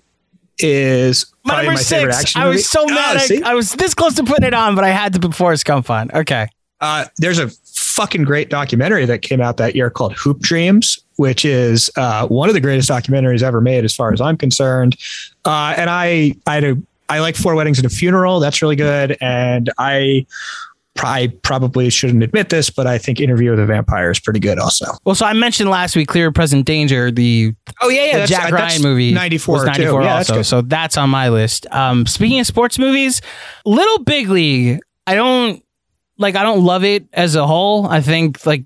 is 0.59 1.25
My 1.43 1.57
number 1.57 1.73
my 1.73 1.77
favorite 1.77 2.13
six. 2.13 2.35
I 2.35 2.47
was 2.47 2.69
so 2.69 2.85
mad. 2.85 3.17
Ah, 3.17 3.19
see? 3.19 3.41
I, 3.43 3.51
I 3.51 3.53
was 3.53 3.73
this 3.73 3.93
close 3.93 4.15
to 4.15 4.23
putting 4.23 4.45
it 4.45 4.53
on, 4.53 4.75
but 4.75 4.83
I 4.83 4.89
had 4.89 5.13
to 5.13 5.19
put 5.19 5.35
Forrest 5.35 5.65
Gump 5.65 5.89
on. 5.89 6.11
Okay. 6.13 6.47
Uh, 6.81 7.05
there's 7.17 7.39
a 7.39 7.49
fucking 7.75 8.23
great 8.23 8.49
documentary 8.49 9.05
that 9.05 9.21
came 9.21 9.41
out 9.41 9.57
that 9.57 9.75
year 9.75 9.89
called 9.89 10.13
Hoop 10.13 10.39
Dreams, 10.39 10.99
which 11.15 11.45
is 11.45 11.89
uh, 11.95 12.27
one 12.27 12.49
of 12.49 12.55
the 12.55 12.61
greatest 12.61 12.89
documentaries 12.89 13.41
ever 13.41 13.61
made, 13.61 13.85
as 13.85 13.95
far 13.95 14.11
as 14.11 14.19
I'm 14.19 14.37
concerned. 14.37 14.97
Uh, 15.45 15.73
and 15.77 15.89
I, 15.89 16.35
I, 16.45 16.55
had 16.55 16.63
a, 16.63 16.77
I 17.07 17.19
like 17.19 17.35
Four 17.35 17.55
Weddings 17.55 17.79
and 17.79 17.85
a 17.85 17.89
Funeral. 17.89 18.39
That's 18.39 18.61
really 18.61 18.75
good. 18.75 19.17
And 19.21 19.71
I, 19.77 20.25
I 21.03 21.27
probably 21.43 21.89
shouldn't 21.89 22.23
admit 22.23 22.49
this, 22.49 22.69
but 22.69 22.87
I 22.87 22.97
think 22.97 23.19
Interview 23.19 23.51
with 23.51 23.59
a 23.59 23.65
Vampire 23.65 24.09
is 24.11 24.19
pretty 24.19 24.39
good, 24.39 24.57
also. 24.59 24.85
Well, 25.03 25.15
so 25.15 25.25
I 25.25 25.33
mentioned 25.33 25.69
last 25.69 25.95
week, 25.95 26.07
Clear 26.07 26.31
Present 26.31 26.65
Danger, 26.65 27.11
the 27.11 27.53
Oh 27.81 27.89
yeah, 27.89 28.01
yeah, 28.05 28.11
the 28.13 28.17
that's- 28.19 28.29
Jack 28.29 28.53
uh, 28.53 28.55
that's 28.57 28.73
Ryan 28.79 28.81
movie 28.81 29.11
94 29.13 29.53
was 29.53 29.63
too. 29.63 29.67
94 29.83 30.01
Yeah, 30.03 30.15
also. 30.15 30.33
good. 30.35 30.45
So 30.45 30.61
that's 30.61 30.97
on 30.97 31.09
my 31.09 31.29
list. 31.29 31.67
Um, 31.71 32.05
speaking 32.05 32.39
of 32.39 32.47
sports 32.47 32.79
movies, 32.79 33.21
Little 33.65 34.03
Big 34.03 34.29
League, 34.29 34.79
I 35.05 35.15
don't 35.15 35.61
like. 36.17 36.35
I 36.35 36.43
don't 36.43 36.63
love 36.63 36.83
it 36.85 37.07
as 37.13 37.35
a 37.35 37.45
whole. 37.45 37.85
I 37.87 37.99
think 38.01 38.45
like 38.45 38.65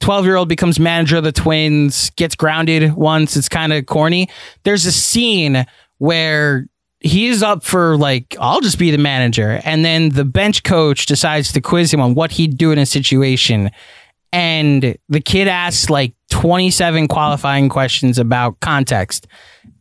12 0.00 0.24
year 0.24 0.36
old 0.36 0.48
becomes 0.48 0.80
manager 0.80 1.18
of 1.18 1.24
the 1.24 1.32
Twins, 1.32 2.10
gets 2.10 2.34
grounded 2.34 2.94
once. 2.94 3.36
It's 3.36 3.48
kind 3.48 3.72
of 3.72 3.84
corny. 3.86 4.28
There's 4.64 4.86
a 4.86 4.92
scene 4.92 5.66
where 5.98 6.66
he's 7.06 7.42
up 7.42 7.64
for 7.64 7.96
like, 7.96 8.36
I'll 8.40 8.60
just 8.60 8.78
be 8.78 8.90
the 8.90 8.98
manager. 8.98 9.60
And 9.64 9.84
then 9.84 10.10
the 10.10 10.24
bench 10.24 10.62
coach 10.62 11.06
decides 11.06 11.52
to 11.52 11.60
quiz 11.60 11.92
him 11.92 12.00
on 12.00 12.14
what 12.14 12.32
he'd 12.32 12.58
do 12.58 12.70
in 12.72 12.78
a 12.78 12.86
situation. 12.86 13.70
And 14.32 14.96
the 15.08 15.20
kid 15.20 15.48
asks 15.48 15.88
like 15.88 16.14
27 16.30 17.08
qualifying 17.08 17.68
questions 17.68 18.18
about 18.18 18.60
context. 18.60 19.26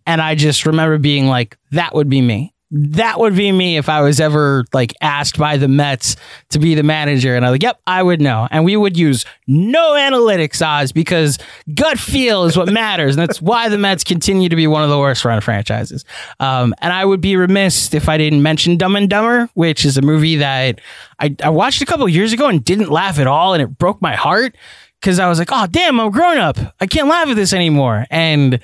And 0.05 0.21
I 0.21 0.35
just 0.35 0.65
remember 0.65 0.97
being 0.97 1.27
like, 1.27 1.57
that 1.71 1.93
would 1.93 2.09
be 2.09 2.21
me. 2.21 2.54
That 2.71 3.19
would 3.19 3.35
be 3.35 3.51
me 3.51 3.77
if 3.77 3.89
I 3.89 4.01
was 4.01 4.19
ever 4.19 4.65
like 4.73 4.93
asked 4.99 5.37
by 5.37 5.57
the 5.57 5.67
Mets 5.67 6.15
to 6.49 6.59
be 6.59 6.73
the 6.73 6.83
manager. 6.83 7.35
And 7.35 7.45
I 7.45 7.49
was 7.49 7.55
like, 7.55 7.63
yep, 7.63 7.79
I 7.85 8.01
would 8.01 8.19
know. 8.19 8.47
And 8.49 8.65
we 8.65 8.75
would 8.75 8.97
use 8.97 9.23
no 9.45 9.93
analytics, 9.93 10.65
Oz, 10.65 10.91
because 10.91 11.37
gut 11.75 11.99
feel 11.99 12.45
is 12.45 12.57
what 12.57 12.71
matters. 12.71 13.15
And 13.15 13.27
that's 13.27 13.39
why 13.41 13.69
the 13.69 13.77
Mets 13.77 14.03
continue 14.03 14.49
to 14.49 14.55
be 14.55 14.65
one 14.65 14.83
of 14.83 14.89
the 14.89 14.97
worst 14.97 15.23
run 15.23 15.41
franchises. 15.41 16.05
Um, 16.39 16.73
and 16.79 16.91
I 16.91 17.05
would 17.05 17.21
be 17.21 17.35
remiss 17.35 17.93
if 17.93 18.09
I 18.09 18.17
didn't 18.17 18.41
mention 18.41 18.77
Dumb 18.77 18.95
and 18.95 19.09
Dumber, 19.09 19.47
which 19.53 19.85
is 19.85 19.95
a 19.97 20.01
movie 20.01 20.37
that 20.37 20.81
I, 21.19 21.35
I 21.43 21.49
watched 21.49 21.83
a 21.83 21.85
couple 21.85 22.09
years 22.09 22.33
ago 22.33 22.47
and 22.47 22.65
didn't 22.65 22.89
laugh 22.89 23.19
at 23.19 23.27
all. 23.27 23.53
And 23.53 23.61
it 23.61 23.77
broke 23.77 24.01
my 24.01 24.15
heart 24.15 24.57
because 24.99 25.19
I 25.19 25.29
was 25.29 25.37
like, 25.37 25.49
oh, 25.51 25.67
damn, 25.69 25.99
I'm 25.99 26.09
grown 26.09 26.39
up. 26.39 26.57
I 26.79 26.87
can't 26.87 27.07
laugh 27.07 27.27
at 27.27 27.35
this 27.35 27.53
anymore. 27.53 28.07
And 28.09 28.59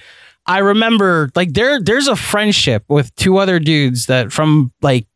I 0.52 0.58
remember 0.58 1.32
like 1.34 1.54
there 1.54 1.80
there's 1.82 2.10
a 2.10 2.16
friendship 2.18 2.84
with 2.90 3.16
two 3.16 3.38
other 3.38 3.58
dudes 3.58 4.08
that 4.08 4.34
from 4.34 4.74
like 4.82 5.08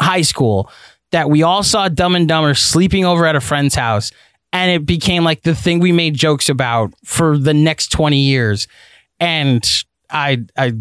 high 0.00 0.22
school 0.22 0.70
that 1.10 1.28
we 1.28 1.42
all 1.42 1.64
saw 1.64 1.88
Dumb 1.88 2.14
and 2.14 2.28
Dumber 2.28 2.54
sleeping 2.54 3.04
over 3.04 3.26
at 3.26 3.34
a 3.34 3.40
friend's 3.40 3.74
house 3.74 4.12
and 4.52 4.70
it 4.70 4.86
became 4.86 5.24
like 5.24 5.42
the 5.42 5.52
thing 5.52 5.80
we 5.80 5.90
made 5.90 6.14
jokes 6.14 6.48
about 6.48 6.94
for 7.04 7.36
the 7.36 7.52
next 7.52 7.88
20 7.88 8.20
years 8.20 8.68
and 9.18 9.68
I 10.10 10.44
I 10.56 10.74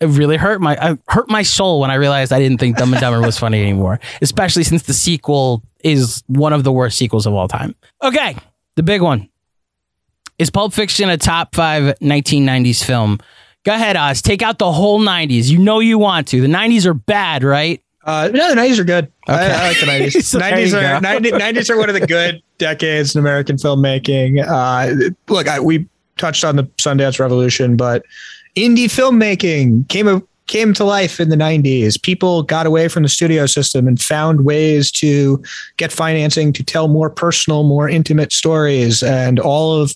it 0.00 0.06
really 0.06 0.36
hurt 0.36 0.60
my 0.60 0.76
I 0.76 0.98
hurt 1.06 1.30
my 1.30 1.44
soul 1.44 1.78
when 1.78 1.92
I 1.92 1.94
realized 1.94 2.32
I 2.32 2.40
didn't 2.40 2.58
think 2.58 2.76
Dumb 2.76 2.92
and 2.92 3.00
Dumber 3.00 3.24
was 3.24 3.38
funny 3.38 3.62
anymore 3.62 4.00
especially 4.20 4.64
since 4.64 4.82
the 4.82 4.94
sequel 4.94 5.62
is 5.84 6.24
one 6.26 6.52
of 6.52 6.64
the 6.64 6.72
worst 6.72 6.98
sequels 6.98 7.24
of 7.24 7.34
all 7.34 7.46
time. 7.46 7.76
Okay, 8.02 8.36
the 8.74 8.82
big 8.82 9.00
one. 9.00 9.28
Is 10.40 10.50
Pulp 10.50 10.72
Fiction 10.72 11.08
a 11.08 11.16
top 11.16 11.54
5 11.54 12.00
1990s 12.00 12.82
film? 12.82 13.20
Go 13.64 13.74
ahead, 13.74 13.96
Oz. 13.96 14.22
Take 14.22 14.42
out 14.42 14.58
the 14.58 14.72
whole 14.72 15.00
90s. 15.00 15.48
You 15.48 15.58
know 15.58 15.80
you 15.80 15.98
want 15.98 16.28
to. 16.28 16.40
The 16.40 16.48
90s 16.48 16.86
are 16.86 16.94
bad, 16.94 17.44
right? 17.44 17.82
Uh, 18.04 18.30
no, 18.32 18.54
the 18.54 18.60
90s 18.60 18.78
are 18.78 18.84
good. 18.84 19.12
Okay. 19.28 19.52
I 19.52 19.68
like 19.68 19.80
the 19.80 19.86
90s. 19.86 20.24
So 20.24 20.38
90s 20.38 20.72
are 20.72 21.00
90, 21.02 21.32
90s 21.32 21.70
are 21.70 21.76
one 21.76 21.90
of 21.90 21.94
the 21.94 22.06
good 22.06 22.42
decades 22.58 23.14
in 23.14 23.20
American 23.20 23.56
filmmaking. 23.56 24.42
Uh, 24.46 25.10
look, 25.28 25.46
I, 25.46 25.60
we 25.60 25.86
touched 26.16 26.44
on 26.44 26.56
the 26.56 26.64
Sundance 26.78 27.20
Revolution, 27.20 27.76
but 27.76 28.04
indie 28.56 28.86
filmmaking 28.86 29.88
came 29.88 30.26
came 30.46 30.74
to 30.74 30.84
life 30.84 31.20
in 31.20 31.28
the 31.28 31.36
90s. 31.36 32.02
People 32.02 32.42
got 32.42 32.66
away 32.66 32.88
from 32.88 33.04
the 33.04 33.08
studio 33.08 33.46
system 33.46 33.86
and 33.86 34.02
found 34.02 34.44
ways 34.44 34.90
to 34.90 35.40
get 35.76 35.92
financing 35.92 36.52
to 36.54 36.64
tell 36.64 36.88
more 36.88 37.08
personal, 37.08 37.62
more 37.62 37.88
intimate 37.88 38.32
stories. 38.32 39.00
And 39.00 39.38
all 39.38 39.80
of 39.80 39.94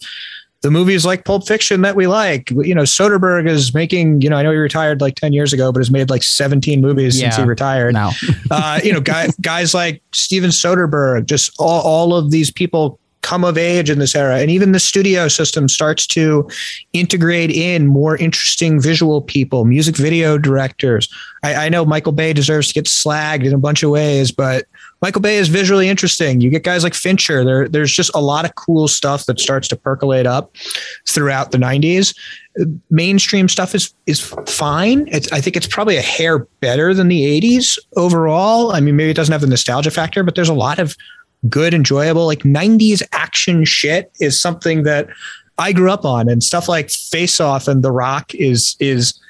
the 0.65 0.71
movies 0.71 1.05
like 1.05 1.27
Pulp 1.27 1.47
Fiction 1.47 1.83
that 1.83 1.95
we 1.95 2.07
like, 2.07 2.49
you 2.51 2.75
know, 2.75 2.85
Soderbergh 2.85 3.47
is 3.47 3.75
making, 3.75 4.23
you 4.23 4.31
know, 4.31 4.37
I 4.37 4.43
know 4.43 4.51
he 4.51 4.57
retired 4.57 5.03
like 5.03 5.15
10 5.15 5.35
years 5.35 5.53
ago, 5.53 5.71
but 5.71 5.81
has 5.81 5.91
made 5.91 6.09
like 6.09 6.23
17 6.23 6.81
movies 6.81 7.21
since 7.21 7.37
he 7.37 7.43
retired. 7.43 7.93
Now, 7.93 8.13
uh, 8.51 8.81
you 8.83 8.91
know, 8.91 9.01
guy, 9.03 9.29
guys 9.43 9.75
like 9.75 10.01
Steven 10.13 10.49
Soderbergh, 10.49 11.27
just 11.27 11.53
all, 11.59 11.83
all 11.83 12.15
of 12.15 12.31
these 12.31 12.51
people 12.51 12.99
come 13.21 13.45
of 13.45 13.59
age 13.59 13.91
in 13.91 13.99
this 13.99 14.15
era. 14.15 14.39
And 14.39 14.51
even 14.51 14.73
the 14.73 14.81
studio 14.81 15.29
system 15.29 15.69
starts 15.69 16.07
to 16.09 16.49
integrate 16.95 17.51
in 17.51 17.87
more 17.87 18.17
interesting 18.17 18.81
visual 18.81 19.21
people, 19.21 19.67
music 19.67 19.97
video 19.97 20.39
directors. 20.39 21.13
I, 21.43 21.67
I 21.67 21.69
know 21.69 21.85
Michael 21.85 22.13
Bay 22.13 22.33
deserves 22.33 22.69
to 22.69 22.75
get 22.75 22.87
slagged 22.87 23.45
in 23.45 23.53
a 23.53 23.59
bunch 23.59 23.83
of 23.83 23.91
ways, 23.91 24.33
but 24.33 24.65
Michael 25.05 25.21
Bay 25.21 25.37
is 25.37 25.49
visually 25.49 25.91
interesting. 25.91 26.41
You 26.41 26.49
get 26.49 26.63
guys 26.63 26.83
like 26.83 26.95
Fincher. 26.95 27.45
There, 27.45 27.69
there's 27.69 27.93
just 27.93 28.11
a 28.15 28.23
lot 28.23 28.47
of 28.47 28.55
cool 28.55 28.89
stuff 28.89 29.27
that 29.27 29.39
starts 29.39 29.69
to 29.69 29.77
percolate 29.77 30.27
up 30.27 30.57
throughout 31.07 31.51
the 31.51 31.59
90s. 31.59 32.17
Mainstream 32.89 33.47
stuff 33.51 33.75
is 33.75 33.93
is 34.07 34.23
fine. 34.47 35.07
It's, 35.09 35.31
I 35.31 35.43
think 35.43 35.57
it's 35.57 35.67
probably 35.67 35.99
a 35.99 36.01
hair 36.01 36.47
better 36.61 36.95
than 36.95 37.09
the 37.09 37.21
80s 37.39 37.79
overall. 37.97 38.73
I 38.73 38.81
mean, 38.81 38.97
maybe 38.97 39.11
it 39.11 39.15
doesn't 39.15 39.31
have 39.31 39.43
the 39.43 39.47
nostalgia 39.47 39.91
factor, 39.91 40.23
but 40.23 40.37
there's 40.37 40.49
a 40.49 40.55
lot 40.55 40.79
of 40.79 40.97
good, 41.51 41.75
enjoyable, 41.75 42.25
like 42.25 42.39
90s 42.39 43.03
action 43.13 43.67
shit 43.67 44.11
is 44.21 44.41
something 44.41 44.85
that 44.85 45.09
I 45.59 45.73
grew 45.75 45.91
up 45.91 46.07
on. 46.07 46.31
And 46.31 46.43
stuff 46.43 46.67
like 46.67 46.91
Face 46.91 47.41
Off 47.41 47.69
and 47.69 47.85
The 47.85 47.93
Rock 47.93 48.35
is 48.35 48.75
is 48.81 49.21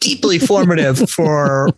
deeply 0.00 0.40
formative 0.40 0.98
for 1.08 1.68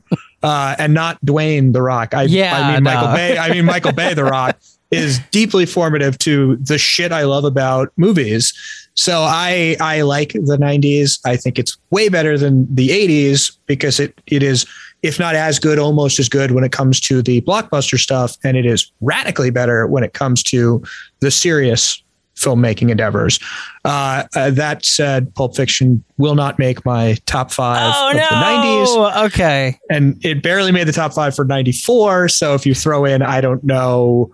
uh 0.44 0.76
and 0.78 0.94
not 0.94 1.20
Dwayne 1.24 1.72
The 1.72 1.82
Rock. 1.82 2.14
I, 2.14 2.22
Yeah, 2.24 2.56
I 2.56 2.74
mean 2.74 2.84
Michael. 2.84 3.12
Bay. 3.14 3.38
I 3.38 3.50
mean 3.50 3.64
Michael 3.64 3.92
Bay 3.92 4.14
The 4.14 4.24
Rock 4.24 4.58
is 4.90 5.18
deeply 5.30 5.66
formative 5.66 6.18
to 6.18 6.56
the 6.56 6.78
shit 6.78 7.10
I 7.10 7.22
love 7.24 7.44
about 7.44 7.92
movies. 7.96 8.52
So 8.94 9.22
I 9.22 9.76
I 9.80 10.02
like 10.02 10.34
the 10.34 10.58
90s. 10.60 11.18
I 11.24 11.36
think 11.36 11.58
it's 11.58 11.76
way 11.90 12.08
better 12.08 12.38
than 12.38 12.72
the 12.72 12.90
80s 12.90 13.56
because 13.66 13.98
it 13.98 14.20
it 14.26 14.42
is 14.42 14.66
if 15.02 15.18
not 15.18 15.34
as 15.34 15.58
good, 15.58 15.78
almost 15.78 16.18
as 16.18 16.30
good 16.30 16.52
when 16.52 16.64
it 16.64 16.72
comes 16.72 16.98
to 16.98 17.20
the 17.20 17.42
blockbuster 17.42 17.98
stuff, 17.98 18.38
and 18.42 18.56
it 18.56 18.64
is 18.64 18.90
radically 19.02 19.50
better 19.50 19.86
when 19.86 20.02
it 20.02 20.14
comes 20.14 20.42
to 20.44 20.82
the 21.20 21.30
serious 21.30 22.02
filmmaking 22.36 22.90
endeavors. 22.90 23.38
Uh, 23.84 24.24
uh, 24.34 24.50
that 24.50 24.84
said, 24.84 25.34
Pulp 25.34 25.56
Fiction 25.56 26.02
will 26.18 26.34
not 26.34 26.58
make 26.58 26.84
my 26.84 27.16
top 27.26 27.50
five 27.52 27.92
Oh 27.96 28.10
of 28.10 28.16
no! 28.16 28.22
the 28.22 28.34
90s. 28.36 29.26
Okay. 29.26 29.78
And 29.90 30.24
it 30.24 30.42
barely 30.42 30.72
made 30.72 30.88
the 30.88 30.92
top 30.92 31.12
five 31.12 31.34
for 31.34 31.44
94. 31.44 32.28
So 32.28 32.54
if 32.54 32.66
you 32.66 32.74
throw 32.74 33.04
in, 33.04 33.22
I 33.22 33.40
don't 33.40 33.62
know, 33.64 34.32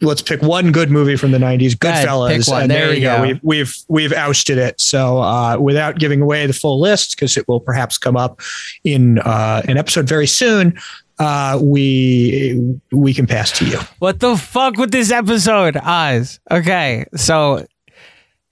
let's 0.00 0.22
pick 0.22 0.42
one 0.42 0.72
good 0.72 0.90
movie 0.90 1.16
from 1.16 1.30
the 1.30 1.38
90s, 1.38 1.78
Go 1.78 1.88
ahead, 1.88 2.08
Goodfellas. 2.08 2.48
one. 2.50 2.62
And 2.62 2.70
There 2.70 2.86
there, 2.86 2.88
you 2.94 2.94
you 2.96 3.00
go. 3.02 3.16
go. 3.16 3.22
We've, 3.22 3.40
we've, 3.42 3.74
we've 3.88 4.12
ousted 4.12 4.58
it. 4.58 4.80
So 4.80 5.18
uh, 5.18 5.56
without 5.58 5.98
giving 5.98 6.20
away 6.20 6.46
the 6.46 6.52
full 6.52 6.80
list, 6.80 7.16
because 7.16 7.36
it 7.36 7.46
will 7.48 7.60
perhaps 7.60 7.98
come 7.98 8.16
up 8.16 8.40
in 8.84 9.18
uh, 9.20 9.62
an 9.68 9.76
episode 9.76 10.08
very 10.08 10.26
soon, 10.26 10.78
uh, 11.18 11.58
we 11.62 12.80
we 12.92 13.14
can 13.14 13.26
pass 13.26 13.52
to 13.58 13.66
you. 13.66 13.78
What 13.98 14.20
the 14.20 14.36
fuck 14.36 14.76
with 14.76 14.90
this 14.90 15.10
episode, 15.10 15.76
Oz? 15.76 16.40
Okay, 16.50 17.04
so 17.14 17.66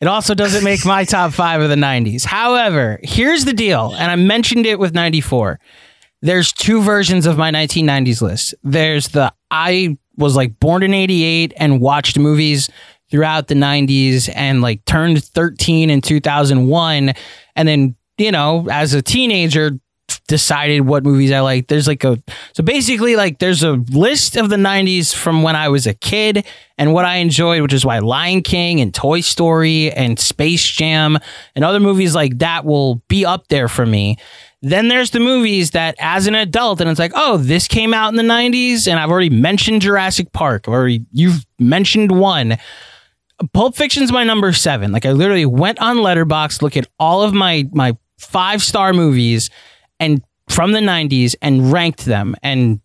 it 0.00 0.08
also 0.08 0.34
doesn't 0.34 0.64
make 0.64 0.84
my 0.84 1.04
top 1.04 1.32
five 1.32 1.60
of 1.60 1.68
the 1.68 1.76
90s. 1.76 2.24
However, 2.24 2.98
here's 3.02 3.44
the 3.44 3.52
deal, 3.52 3.94
and 3.96 4.10
I 4.10 4.16
mentioned 4.16 4.66
it 4.66 4.78
with 4.78 4.94
94. 4.94 5.60
There's 6.22 6.52
two 6.52 6.82
versions 6.82 7.26
of 7.26 7.36
my 7.36 7.50
1990s 7.50 8.22
list. 8.22 8.54
There's 8.62 9.08
the 9.08 9.32
I 9.50 9.98
was 10.16 10.36
like 10.36 10.58
born 10.60 10.82
in 10.82 10.94
88 10.94 11.52
and 11.56 11.80
watched 11.80 12.18
movies 12.18 12.68
throughout 13.10 13.48
the 13.48 13.54
90s 13.54 14.30
and 14.34 14.62
like 14.62 14.84
turned 14.84 15.22
13 15.22 15.90
in 15.90 16.00
2001. 16.00 17.12
And 17.56 17.68
then, 17.68 17.96
you 18.18 18.32
know, 18.32 18.66
as 18.70 18.94
a 18.94 19.02
teenager, 19.02 19.72
decided 20.28 20.82
what 20.82 21.04
movies 21.04 21.32
I 21.32 21.40
like. 21.40 21.68
There's 21.68 21.86
like 21.86 22.04
a 22.04 22.22
so 22.52 22.62
basically 22.62 23.16
like 23.16 23.38
there's 23.38 23.62
a 23.62 23.72
list 23.90 24.36
of 24.36 24.48
the 24.50 24.56
90s 24.56 25.14
from 25.14 25.42
when 25.42 25.56
I 25.56 25.68
was 25.68 25.86
a 25.86 25.94
kid 25.94 26.46
and 26.78 26.92
what 26.92 27.04
I 27.04 27.16
enjoyed, 27.16 27.62
which 27.62 27.72
is 27.72 27.84
why 27.84 27.98
Lion 27.98 28.42
King 28.42 28.80
and 28.80 28.94
Toy 28.94 29.20
Story 29.20 29.90
and 29.92 30.18
Space 30.18 30.64
Jam 30.64 31.18
and 31.54 31.64
other 31.64 31.80
movies 31.80 32.14
like 32.14 32.38
that 32.38 32.64
will 32.64 32.96
be 33.08 33.24
up 33.24 33.48
there 33.48 33.68
for 33.68 33.84
me. 33.84 34.16
Then 34.62 34.88
there's 34.88 35.10
the 35.10 35.20
movies 35.20 35.72
that 35.72 35.96
as 35.98 36.26
an 36.26 36.34
adult 36.34 36.80
and 36.80 36.88
it's 36.88 37.00
like, 37.00 37.12
"Oh, 37.14 37.36
this 37.36 37.66
came 37.66 37.92
out 37.92 38.10
in 38.10 38.16
the 38.16 38.22
90s 38.22 38.86
and 38.86 39.00
I've 39.00 39.10
already 39.10 39.30
mentioned 39.30 39.82
Jurassic 39.82 40.32
Park 40.32 40.68
or 40.68 40.88
you've 40.88 41.44
mentioned 41.58 42.12
one." 42.12 42.58
Pulp 43.52 43.74
Fiction's 43.74 44.12
my 44.12 44.22
number 44.22 44.52
7. 44.52 44.92
Like 44.92 45.04
I 45.04 45.12
literally 45.12 45.46
went 45.46 45.80
on 45.80 45.96
Letterboxd, 45.96 46.62
look 46.62 46.76
at 46.76 46.86
all 47.00 47.22
of 47.22 47.34
my 47.34 47.68
my 47.72 47.96
5-star 48.20 48.92
movies 48.92 49.50
and 50.02 50.22
from 50.48 50.72
the 50.72 50.80
90s 50.80 51.34
and 51.40 51.72
ranked 51.72 52.04
them 52.04 52.34
and 52.42 52.80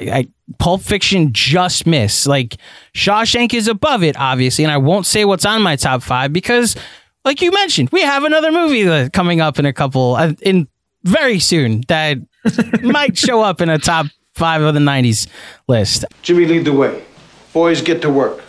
I, 0.00 0.10
I 0.10 0.26
Pulp 0.58 0.80
Fiction 0.80 1.32
just 1.32 1.86
missed. 1.86 2.26
Like 2.26 2.56
Shawshank 2.94 3.52
is 3.54 3.68
above 3.68 4.02
it 4.02 4.16
obviously 4.18 4.64
and 4.64 4.72
I 4.72 4.76
won't 4.76 5.06
say 5.06 5.24
what's 5.24 5.44
on 5.44 5.62
my 5.62 5.76
top 5.76 6.02
5 6.02 6.32
because 6.32 6.76
like 7.24 7.42
you 7.42 7.50
mentioned, 7.50 7.90
we 7.90 8.02
have 8.02 8.24
another 8.24 8.52
movie 8.52 8.84
that 8.84 9.12
coming 9.12 9.40
up 9.40 9.58
in 9.58 9.66
a 9.66 9.72
couple 9.72 10.14
uh, 10.14 10.32
in 10.42 10.68
very 11.02 11.40
soon 11.40 11.82
that 11.88 12.18
might 12.82 13.18
show 13.18 13.42
up 13.42 13.60
in 13.60 13.68
a 13.68 13.78
top 13.78 14.06
5 14.34 14.62
of 14.62 14.74
the 14.74 14.80
90s 14.80 15.26
list. 15.66 16.04
Jimmy, 16.22 16.46
lead 16.46 16.64
the 16.64 16.72
way. 16.72 17.04
Boys, 17.52 17.82
get 17.82 18.02
to 18.02 18.10
work. 18.10 18.42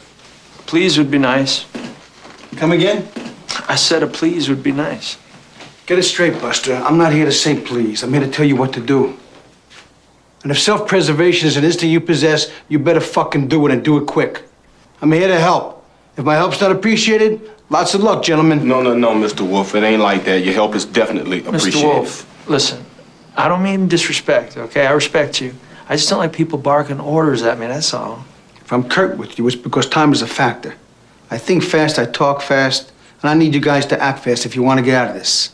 Please 0.68 0.98
would 0.98 1.10
be 1.10 1.18
nice. 1.18 1.66
Come 2.58 2.72
again? 2.72 3.08
I 3.68 3.76
said 3.76 4.04
a 4.04 4.08
please 4.08 4.50
would 4.50 4.62
be 4.62 4.72
nice. 4.72 5.18
Get 5.88 5.98
it 5.98 6.04
straight, 6.04 6.34
Buster. 6.42 6.76
I'm 6.76 6.98
not 6.98 7.14
here 7.14 7.24
to 7.24 7.32
say 7.32 7.58
please. 7.60 8.04
I'm 8.04 8.12
here 8.12 8.22
to 8.22 8.30
tell 8.30 8.46
you 8.46 8.58
what 8.58 8.74
to 8.74 8.82
do. 8.82 9.18
And 10.44 10.52
if 10.52 10.60
self 10.60 10.86
preservation 10.86 11.48
is 11.48 11.56
an 11.56 11.64
instinct 11.64 11.92
you 11.92 12.02
possess, 12.02 12.52
you 12.68 12.78
better 12.78 13.00
fucking 13.00 13.48
do 13.48 13.66
it 13.66 13.72
and 13.72 13.84
do 13.84 13.98
it 13.98 14.06
quick. 14.06 14.44
I'm 15.02 15.14
here 15.14 15.30
to 15.30 15.40
help. 15.40 15.86
If 16.18 16.26
my 16.26 16.36
help's 16.36 16.60
not 16.60 16.74
appreciated, 16.74 17.50
lots 17.70 17.94
of 17.94 18.04
luck, 18.04 18.22
gentlemen. 18.22 18.68
No, 18.68 18.82
no, 18.82 18.94
no, 18.94 19.14
Mr. 19.14 19.50
Wolf. 19.50 19.76
It 19.76 19.84
ain't 19.84 20.02
like 20.02 20.26
that. 20.26 20.44
Your 20.44 20.54
help 20.54 20.76
is 20.76 20.84
definitely 20.84 21.40
appreciated. 21.40 21.56
Mr. 21.56 21.70
appreciated. 21.70 21.96
Wolf, 21.96 22.50
listen. 22.50 22.86
I 23.38 23.48
don't 23.48 23.64
mean 23.64 23.88
disrespect, 23.88 24.58
okay? 24.58 24.88
I 24.88 24.92
respect 24.92 25.40
you. 25.40 25.54
I 25.88 25.96
just 25.96 26.10
don't 26.10 26.20
like 26.20 26.34
people 26.34 26.58
barking 26.58 27.00
orders 27.00 27.44
at 27.44 27.58
me, 27.60 27.68
that's 27.68 27.94
all. 27.94 28.26
If 28.60 28.74
I'm 28.74 28.90
curt 28.90 29.18
with 29.18 29.38
you, 29.38 29.48
it's 29.48 29.56
because 29.56 29.88
time 29.88 30.12
is 30.12 30.22
a 30.22 30.28
factor. 30.28 30.76
I 31.32 31.38
think 31.38 31.64
fast, 31.64 31.98
I 31.98 32.06
talk 32.06 32.42
fast, 32.42 32.92
and 33.22 33.30
I 33.30 33.36
need 33.36 33.54
you 33.54 33.62
guys 33.62 33.86
to 33.86 34.02
act 34.02 34.26
fast 34.26 34.46
if 34.46 34.54
you 34.54 34.64
want 34.64 34.80
to 34.80 34.84
get 34.84 34.96
out 34.96 35.10
of 35.10 35.16
this. 35.16 35.54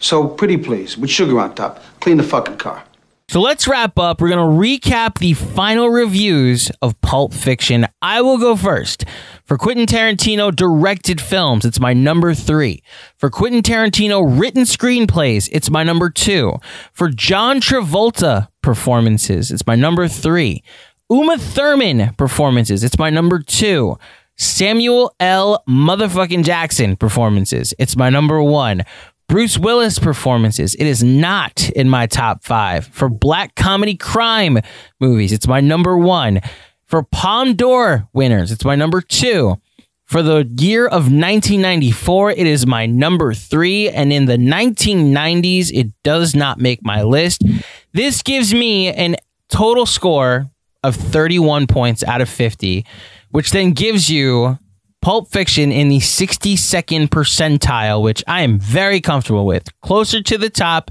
So, 0.00 0.26
pretty 0.26 0.56
please, 0.56 0.98
with 0.98 1.10
sugar 1.10 1.38
on 1.38 1.54
top, 1.54 1.82
clean 2.00 2.16
the 2.16 2.22
fucking 2.24 2.56
car. 2.56 2.82
So 3.30 3.40
let's 3.40 3.68
wrap 3.68 3.96
up. 3.96 4.20
We're 4.20 4.28
going 4.28 4.38
to 4.40 4.88
recap 4.88 5.20
the 5.20 5.34
final 5.34 5.88
reviews 5.88 6.68
of 6.82 7.00
Pulp 7.00 7.32
Fiction. 7.32 7.86
I 8.02 8.22
will 8.22 8.38
go 8.38 8.56
first. 8.56 9.04
For 9.44 9.56
Quentin 9.56 9.86
Tarantino 9.86 10.52
directed 10.52 11.20
films, 11.20 11.64
it's 11.64 11.78
my 11.78 11.92
number 11.92 12.34
three. 12.34 12.82
For 13.18 13.30
Quentin 13.30 13.62
Tarantino 13.62 14.40
written 14.40 14.62
screenplays, 14.64 15.48
it's 15.52 15.70
my 15.70 15.84
number 15.84 16.10
two. 16.10 16.54
For 16.92 17.08
John 17.08 17.60
Travolta 17.60 18.48
performances, 18.62 19.52
it's 19.52 19.64
my 19.64 19.76
number 19.76 20.08
three. 20.08 20.64
Uma 21.08 21.38
Thurman 21.38 22.12
performances, 22.14 22.82
it's 22.82 22.98
my 22.98 23.10
number 23.10 23.38
two. 23.38 23.96
Samuel 24.38 25.14
L. 25.20 25.62
motherfucking 25.68 26.44
Jackson 26.44 26.96
performances, 26.96 27.74
it's 27.78 27.96
my 27.96 28.10
number 28.10 28.42
one. 28.42 28.82
Bruce 29.30 29.56
Willis 29.56 30.00
performances. 30.00 30.74
It 30.74 30.86
is 30.86 31.04
not 31.04 31.70
in 31.70 31.88
my 31.88 32.08
top 32.08 32.42
five. 32.42 32.88
For 32.88 33.08
black 33.08 33.54
comedy 33.54 33.96
crime 33.96 34.58
movies, 34.98 35.30
it's 35.32 35.46
my 35.46 35.60
number 35.60 35.96
one. 35.96 36.40
For 36.86 37.04
Palme 37.04 37.54
d'Or 37.54 38.08
winners, 38.12 38.50
it's 38.50 38.64
my 38.64 38.74
number 38.74 39.00
two. 39.00 39.60
For 40.04 40.24
the 40.24 40.50
year 40.58 40.84
of 40.84 41.12
1994, 41.12 42.32
it 42.32 42.44
is 42.44 42.66
my 42.66 42.86
number 42.86 43.32
three. 43.32 43.88
And 43.88 44.12
in 44.12 44.24
the 44.24 44.36
1990s, 44.36 45.70
it 45.72 45.92
does 46.02 46.34
not 46.34 46.58
make 46.58 46.84
my 46.84 47.04
list. 47.04 47.44
This 47.92 48.22
gives 48.22 48.52
me 48.52 48.92
an 48.92 49.14
total 49.48 49.86
score 49.86 50.50
of 50.82 50.96
31 50.96 51.68
points 51.68 52.02
out 52.02 52.20
of 52.20 52.28
50, 52.28 52.84
which 53.30 53.52
then 53.52 53.74
gives 53.74 54.10
you 54.10 54.58
Pulp 55.02 55.30
Fiction 55.30 55.72
in 55.72 55.88
the 55.88 55.98
62nd 55.98 57.08
percentile, 57.08 58.02
which 58.02 58.22
I 58.26 58.42
am 58.42 58.58
very 58.58 59.00
comfortable 59.00 59.46
with. 59.46 59.68
Closer 59.80 60.22
to 60.22 60.36
the 60.36 60.50
top. 60.50 60.90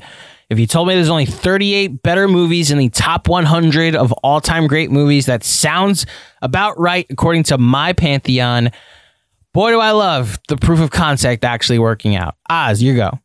If 0.49 0.57
you 0.57 0.65
told 0.65 0.87
me 0.87 0.95
there's 0.95 1.09
only 1.09 1.27
38 1.27 2.01
better 2.01 2.27
movies 2.27 2.71
in 2.71 2.79
the 2.79 2.89
top 2.89 3.27
100 3.27 3.95
of 3.95 4.11
all 4.23 4.41
time 4.41 4.65
great 4.65 4.89
movies, 4.89 5.27
that 5.27 5.43
sounds 5.43 6.07
about 6.41 6.79
right 6.79 7.05
according 7.11 7.43
to 7.43 7.59
my 7.59 7.93
pantheon. 7.93 8.71
Boy, 9.53 9.71
do 9.71 9.79
I 9.79 9.91
love 9.91 10.39
the 10.47 10.57
proof 10.57 10.79
of 10.79 10.89
concept 10.89 11.43
actually 11.43 11.77
working 11.79 12.15
out. 12.15 12.35
Oz, 12.49 12.81
you 12.81 12.95
go. 12.95 13.19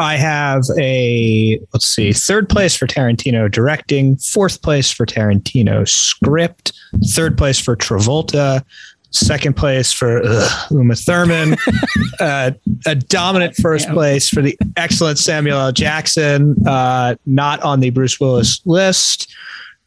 I 0.00 0.16
have 0.16 0.62
a 0.78 1.58
let's 1.72 1.88
see, 1.88 2.12
third 2.12 2.48
place 2.48 2.76
for 2.76 2.86
Tarantino 2.86 3.50
directing, 3.50 4.16
fourth 4.16 4.62
place 4.62 4.92
for 4.92 5.04
Tarantino 5.04 5.88
script, 5.88 6.72
third 7.12 7.36
place 7.36 7.58
for 7.58 7.74
Travolta, 7.74 8.64
second 9.10 9.56
place 9.56 9.92
for 9.92 10.22
ugh, 10.24 10.72
Uma 10.72 10.94
Thurman, 10.94 11.56
uh, 12.20 12.52
a 12.86 12.94
dominant 12.94 13.56
first 13.56 13.88
place 13.90 14.28
for 14.28 14.42
the 14.42 14.58
excellent 14.76 15.18
Samuel 15.18 15.58
L. 15.58 15.72
Jackson, 15.72 16.56
uh, 16.66 17.14
not 17.26 17.60
on 17.62 17.80
the 17.80 17.90
Bruce 17.90 18.20
Willis 18.20 18.60
list. 18.66 19.32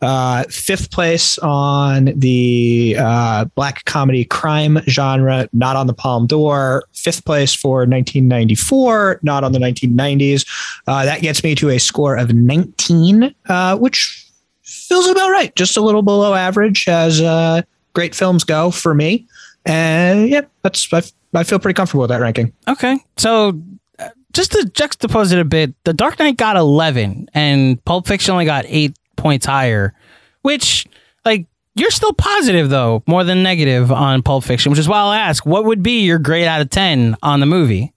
Uh, 0.01 0.43
fifth 0.49 0.89
place 0.89 1.37
on 1.39 2.05
the 2.15 2.95
uh, 2.97 3.45
black 3.53 3.85
comedy 3.85 4.25
crime 4.25 4.79
genre, 4.89 5.47
not 5.53 5.75
on 5.75 5.85
the 5.85 5.93
Palme 5.93 6.25
d'Or. 6.25 6.83
Fifth 6.91 7.23
place 7.23 7.53
for 7.53 7.81
1994, 7.81 9.19
not 9.21 9.43
on 9.43 9.51
the 9.51 9.59
1990s. 9.59 10.47
Uh, 10.87 11.05
that 11.05 11.21
gets 11.21 11.43
me 11.43 11.53
to 11.53 11.69
a 11.69 11.77
score 11.77 12.15
of 12.17 12.33
19, 12.33 13.35
uh, 13.47 13.77
which 13.77 14.27
feels 14.63 15.07
about 15.07 15.29
right. 15.29 15.55
Just 15.55 15.77
a 15.77 15.81
little 15.81 16.01
below 16.01 16.33
average 16.33 16.87
as 16.87 17.21
uh, 17.21 17.61
great 17.93 18.15
films 18.15 18.43
go 18.43 18.71
for 18.71 18.93
me. 18.93 19.27
And 19.65 20.29
yeah, 20.29 20.41
that's 20.63 20.91
I, 20.91 21.03
I 21.33 21.43
feel 21.43 21.59
pretty 21.59 21.75
comfortable 21.75 22.01
with 22.01 22.09
that 22.09 22.21
ranking. 22.21 22.53
Okay. 22.67 22.97
So 23.17 23.61
uh, 23.99 24.09
just 24.33 24.51
to 24.53 24.59
juxtapose 24.59 25.31
it 25.31 25.39
a 25.39 25.45
bit, 25.45 25.73
The 25.83 25.93
Dark 25.93 26.19
Knight 26.19 26.37
got 26.37 26.55
11 26.57 27.29
and 27.33 27.83
Pulp 27.85 28.07
Fiction 28.07 28.31
only 28.33 28.45
got 28.45 28.65
eight 28.67 28.95
points 29.17 29.45
higher, 29.45 29.93
which, 30.41 30.87
like, 31.25 31.45
you're 31.75 31.91
still 31.91 32.13
positive, 32.13 32.69
though, 32.69 33.03
more 33.07 33.23
than 33.23 33.43
negative 33.43 33.91
on 33.91 34.23
Pulp 34.23 34.43
Fiction, 34.43 34.71
which 34.71 34.79
is 34.79 34.87
why 34.87 34.97
I'll 34.97 35.13
ask 35.13 35.45
what 35.45 35.65
would 35.65 35.81
be 35.83 36.01
your 36.01 36.19
grade 36.19 36.47
out 36.47 36.61
of 36.61 36.69
10 36.69 37.15
on 37.23 37.39
the 37.39 37.45
movie? 37.45 37.93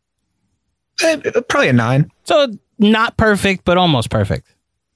Uh, 1.02 1.16
probably 1.48 1.68
a 1.68 1.72
nine. 1.72 2.10
So 2.24 2.52
not 2.78 3.16
perfect, 3.16 3.64
but 3.64 3.76
almost 3.76 4.10
perfect. 4.10 4.53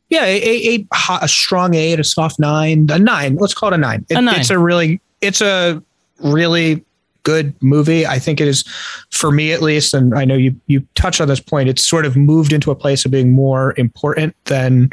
Yeah, 0.08 0.24
a, 0.24 0.36
a, 0.76 0.86
a, 0.92 1.18
a 1.22 1.28
strong 1.28 1.74
eight, 1.74 2.00
a 2.00 2.04
soft 2.04 2.38
nine, 2.38 2.86
a 2.90 2.98
nine. 2.98 3.36
Let's 3.36 3.54
call 3.54 3.70
it 3.72 3.74
a 3.74 3.78
nine. 3.78 4.06
It- 4.08 4.16
A 4.16 4.22
nine. 4.22 4.40
It's 4.40 4.50
a 4.50 4.58
really, 4.58 5.00
it's 5.20 5.40
a 5.40 5.82
really 6.22 6.84
good 7.24 7.54
movie. 7.62 8.06
I 8.06 8.18
think 8.18 8.40
it 8.40 8.48
is, 8.48 8.64
for 9.10 9.30
me 9.30 9.52
at 9.52 9.60
least, 9.60 9.92
and 9.92 10.14
I 10.14 10.24
know 10.24 10.34
you 10.34 10.54
you 10.66 10.86
touched 10.94 11.20
on 11.20 11.28
this 11.28 11.40
point. 11.40 11.68
It's 11.68 11.84
sort 11.84 12.06
of 12.06 12.16
moved 12.16 12.52
into 12.52 12.70
a 12.70 12.74
place 12.74 13.04
of 13.04 13.10
being 13.10 13.32
more 13.32 13.74
important 13.76 14.34
than 14.44 14.88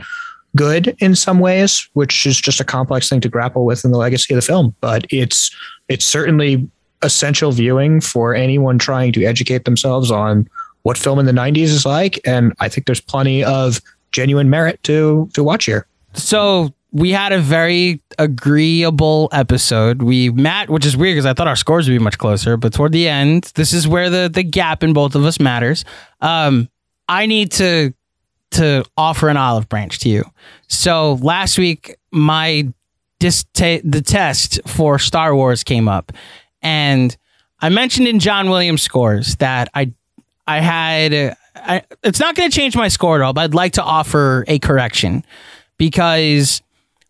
good 0.55 0.95
in 0.99 1.15
some 1.15 1.39
ways, 1.39 1.87
which 1.93 2.25
is 2.25 2.39
just 2.39 2.59
a 2.59 2.63
complex 2.65 3.07
thing 3.09 3.21
to 3.21 3.29
grapple 3.29 3.65
with 3.65 3.85
in 3.85 3.91
the 3.91 3.97
legacy 3.97 4.33
of 4.33 4.35
the 4.37 4.41
film. 4.45 4.75
But 4.81 5.05
it's 5.09 5.49
it's 5.87 6.05
certainly 6.05 6.67
essential 7.03 7.51
viewing 7.51 8.01
for 8.01 8.33
anyone 8.35 8.79
trying 8.79 9.11
to 9.13 9.23
educate 9.25 9.63
themselves 9.65 10.11
on 10.11 10.47
what 10.83 10.97
film 10.97 11.19
in 11.19 11.25
the 11.25 11.31
90s 11.31 11.63
is 11.65 11.85
like. 11.85 12.19
And 12.25 12.53
I 12.59 12.69
think 12.69 12.85
there's 12.87 13.01
plenty 13.01 13.43
of 13.43 13.79
genuine 14.15 14.49
merit 14.49 14.81
to 14.83 15.29
to 15.33 15.43
watch 15.43 15.65
here. 15.65 15.85
So 16.13 16.73
we 16.91 17.11
had 17.11 17.33
a 17.33 17.39
very 17.41 18.01
agreeable 18.17 19.27
episode. 19.33 20.01
We 20.01 20.29
Matt, 20.29 20.69
which 20.69 20.85
is 20.85 20.95
weird 20.95 21.15
because 21.15 21.25
I 21.25 21.33
thought 21.33 21.47
our 21.47 21.57
scores 21.57 21.89
would 21.89 21.93
be 21.93 21.99
much 21.99 22.17
closer, 22.17 22.55
but 22.55 22.71
toward 22.73 22.93
the 22.93 23.09
end, 23.09 23.51
this 23.55 23.73
is 23.73 23.85
where 23.87 24.09
the 24.09 24.29
the 24.33 24.43
gap 24.43 24.81
in 24.81 24.93
both 24.93 25.15
of 25.15 25.25
us 25.25 25.37
matters. 25.39 25.83
Um, 26.21 26.69
I 27.09 27.25
need 27.25 27.51
to 27.53 27.93
to 28.51 28.85
offer 28.95 29.27
an 29.27 29.35
olive 29.35 29.67
branch 29.67 29.99
to 29.99 30.09
you. 30.09 30.23
So 30.67 31.15
last 31.15 31.57
week, 31.57 31.97
my 32.11 32.71
dis- 33.19 33.43
ta- 33.53 33.83
the 33.83 34.01
test 34.01 34.61
for 34.65 34.97
Star 34.97 35.35
Wars 35.35 35.63
came 35.63 35.89
up, 35.89 36.13
and 36.61 37.15
I 37.59 37.67
mentioned 37.67 38.07
in 38.07 38.19
John 38.19 38.49
Williams 38.49 38.81
scores 38.81 39.35
that 39.37 39.67
I 39.73 39.91
I 40.47 40.61
had. 40.61 41.35
I, 41.55 41.83
it's 42.03 42.19
not 42.19 42.35
going 42.35 42.49
to 42.49 42.55
change 42.55 42.75
my 42.75 42.87
score 42.87 43.15
at 43.15 43.21
all, 43.21 43.33
but 43.33 43.41
I'd 43.41 43.53
like 43.53 43.73
to 43.73 43.83
offer 43.83 44.43
a 44.47 44.59
correction 44.59 45.23
because 45.77 46.61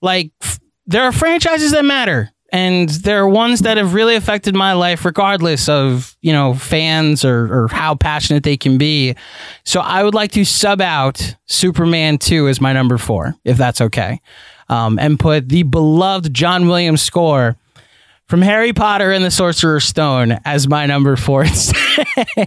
like 0.02 0.32
f- 0.42 0.60
there 0.86 1.04
are 1.04 1.12
franchises 1.12 1.72
that 1.72 1.86
matter 1.86 2.32
and 2.52 2.90
there 2.90 3.22
are 3.22 3.28
ones 3.28 3.62
that 3.62 3.78
have 3.78 3.94
really 3.94 4.16
affected 4.16 4.56
my 4.56 4.74
life 4.74 5.04
regardless 5.04 5.68
of 5.68 6.16
you 6.22 6.32
know 6.32 6.54
fans 6.54 7.26
or, 7.26 7.52
or 7.52 7.68
how 7.68 7.96
passionate 7.96 8.44
they 8.44 8.58
can 8.58 8.78
be. 8.78 9.16
So 9.64 9.82
i 9.82 10.04
would 10.04 10.14
like 10.14 10.32
to 10.32 10.46
sub 10.46 10.80
out 10.80 11.36
superman 11.48 12.18
2 12.18 12.48
as 12.48 12.62
my 12.62 12.72
number 12.72 12.98
four 12.98 13.36
if 13.44 13.58
that's 13.58 13.82
okay 13.82 14.22
um, 14.70 15.00
and 15.00 15.20
put 15.20 15.50
the 15.50 15.64
beloved 15.64 16.34
john 16.34 16.68
williams 16.68 17.02
score 17.02 17.56
from 18.28 18.42
harry 18.42 18.74
potter 18.74 19.12
and 19.12 19.24
the 19.24 19.32
sorcerer's 19.32 19.86
stone 19.86 20.38
as 20.46 20.68
my 20.68 20.86
number 20.86 21.16
four 21.16 21.44
instead 21.44 22.08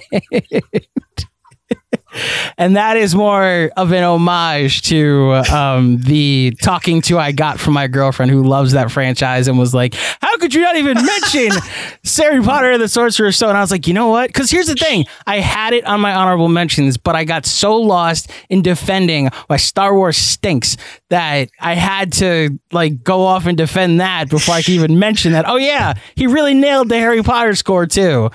and 2.58 2.76
that 2.76 2.96
is 2.96 3.14
more 3.14 3.70
of 3.76 3.92
an 3.92 4.02
homage 4.02 4.82
to 4.82 5.34
um, 5.52 5.98
the 5.98 6.54
talking 6.62 7.00
to 7.02 7.18
I 7.18 7.32
got 7.32 7.60
from 7.60 7.74
my 7.74 7.86
girlfriend 7.86 8.30
who 8.30 8.42
loves 8.42 8.72
that 8.72 8.90
franchise 8.90 9.48
and 9.48 9.58
was 9.58 9.74
like, 9.74 9.94
"How 10.20 10.36
could 10.38 10.54
you 10.54 10.60
not 10.62 10.76
even 10.76 10.94
mention 10.94 11.50
Harry 12.16 12.42
Potter 12.42 12.72
and 12.72 12.82
the 12.82 12.88
Sorcerer's 12.88 13.36
Stone?" 13.36 13.50
And 13.50 13.58
I 13.58 13.60
was 13.60 13.70
like, 13.70 13.86
"You 13.86 13.94
know 13.94 14.08
what? 14.08 14.28
Because 14.28 14.50
here's 14.50 14.66
the 14.66 14.74
thing: 14.74 15.06
I 15.26 15.40
had 15.40 15.72
it 15.72 15.84
on 15.84 16.00
my 16.00 16.14
honorable 16.14 16.48
mentions, 16.48 16.96
but 16.96 17.14
I 17.16 17.24
got 17.24 17.46
so 17.46 17.76
lost 17.76 18.30
in 18.48 18.62
defending 18.62 19.28
why 19.46 19.56
Star 19.56 19.94
Wars 19.94 20.16
stinks 20.16 20.76
that 21.10 21.48
I 21.60 21.74
had 21.74 22.12
to 22.14 22.58
like 22.72 23.02
go 23.02 23.22
off 23.22 23.46
and 23.46 23.56
defend 23.56 24.00
that 24.00 24.28
before 24.28 24.54
I 24.54 24.62
could 24.62 24.74
even 24.74 24.98
mention 24.98 25.32
that. 25.32 25.48
Oh 25.48 25.56
yeah, 25.56 25.94
he 26.14 26.26
really 26.26 26.54
nailed 26.54 26.88
the 26.88 26.98
Harry 26.98 27.22
Potter 27.22 27.54
score 27.54 27.86
too. 27.86 28.30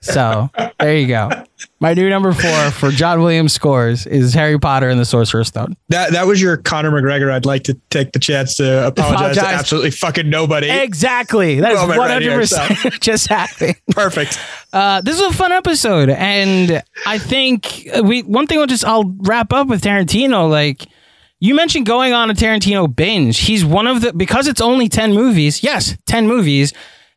So 0.00 0.50
there 0.78 0.96
you 0.96 1.06
go. 1.08 1.30
My 1.80 1.94
new 1.94 2.08
number 2.08 2.32
four 2.32 2.70
for 2.70 2.90
John 2.98 3.20
Williams 3.22 3.52
scores 3.52 4.08
is 4.08 4.34
Harry 4.34 4.58
Potter 4.58 4.88
and 4.88 4.98
the 4.98 5.04
Sorcerer's 5.04 5.46
Stone. 5.46 5.76
That 5.88 6.10
that 6.10 6.26
was 6.26 6.42
your 6.42 6.56
Conor 6.56 6.90
McGregor. 6.90 7.30
I'd 7.30 7.46
like 7.46 7.62
to 7.64 7.74
take 7.90 8.10
the 8.10 8.18
chance 8.18 8.56
to 8.56 8.88
apologize, 8.88 9.36
to 9.36 9.46
absolutely 9.46 9.92
fucking 9.92 10.28
nobody. 10.28 10.68
Exactly. 10.68 11.60
that's 11.60 11.78
right 11.86 12.20
100% 12.22 13.00
just 13.00 13.28
happened. 13.28 13.76
Perfect. 13.92 14.40
Uh, 14.72 15.00
this 15.00 15.14
is 15.14 15.22
a 15.22 15.32
fun 15.32 15.52
episode, 15.52 16.10
and 16.10 16.82
I 17.06 17.18
think 17.18 17.88
we 18.02 18.22
one 18.22 18.48
thing. 18.48 18.58
I'll 18.58 18.66
just 18.66 18.84
I'll 18.84 19.14
wrap 19.18 19.52
up 19.52 19.68
with 19.68 19.80
Tarantino. 19.80 20.50
Like 20.50 20.84
you 21.38 21.54
mentioned, 21.54 21.86
going 21.86 22.12
on 22.12 22.30
a 22.30 22.34
Tarantino 22.34 22.92
binge. 22.94 23.38
He's 23.38 23.64
one 23.64 23.86
of 23.86 24.00
the 24.00 24.12
because 24.12 24.48
it's 24.48 24.60
only 24.60 24.88
ten 24.88 25.14
movies. 25.14 25.62
Yes, 25.62 25.96
ten 26.06 26.26
movies. 26.26 26.72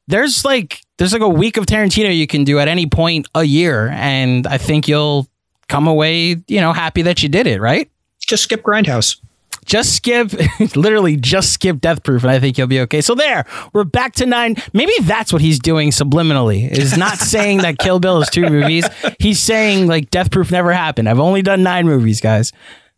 There's 0.08 0.45
like 0.45 0.80
there's 0.99 1.14
like 1.14 1.24
a 1.24 1.30
week 1.30 1.58
of 1.58 1.66
Tarantino 1.66 2.16
you 2.16 2.28
can 2.28 2.44
do 2.44 2.60
at 2.60 2.68
any 2.68 2.86
point 2.86 3.28
a 3.34 3.44
year, 3.44 3.90
and 3.90 4.45
I 4.45 4.60
think 4.60 4.88
you'll 4.88 5.28
come 5.72 5.88
away 5.88 6.35
you 6.48 6.61
know 6.61 6.73
happy 6.73 7.02
that 7.03 7.23
you 7.23 7.30
did 7.30 7.48
it. 7.48 7.61
Right? 7.61 7.89
Just 8.19 8.43
skip 8.43 8.61
Grindhouse. 8.61 9.18
Just 9.64 9.95
skip, 9.95 10.31
literally 10.76 11.15
just 11.15 11.53
skip 11.53 11.80
Death 11.80 12.03
Proof, 12.03 12.23
and 12.23 12.31
I 12.31 12.39
think 12.39 12.57
you'll 12.57 12.68
be 12.68 12.80
okay. 12.81 12.99
So 12.99 13.14
there, 13.14 13.45
we're 13.73 13.84
back 13.84 14.14
to 14.15 14.26
nine. 14.26 14.56
Maybe 14.73 14.91
that's 15.02 15.31
what 15.31 15.41
he's 15.41 15.60
doing 15.60 15.91
subliminally. 15.91 16.69
Is 16.69 16.98
not 16.98 17.18
saying 17.34 17.60
that 17.60 17.77
Kill 17.77 17.99
Bill 17.99 18.22
is 18.22 18.30
two 18.30 18.49
movies. 18.49 18.88
He's 19.19 19.39
saying 19.39 19.88
like 19.88 20.10
Death 20.10 20.31
Proof 20.31 20.52
never 20.52 20.73
happened. 20.73 21.07
I've 21.07 21.19
only 21.19 21.41
done 21.41 21.64
nine 21.64 21.85
movies, 21.85 22.19
guys. 22.19 22.52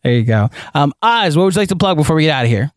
There 0.03 0.13
you 0.13 0.23
go. 0.23 0.49
Um, 0.73 0.93
Oz, 1.01 1.37
what 1.37 1.43
would 1.43 1.55
you 1.55 1.61
like 1.61 1.69
to 1.69 1.75
plug 1.75 1.97
before 1.97 2.15
we 2.15 2.23
get 2.23 2.31
out 2.31 2.45
of 2.45 2.49
here? 2.49 2.71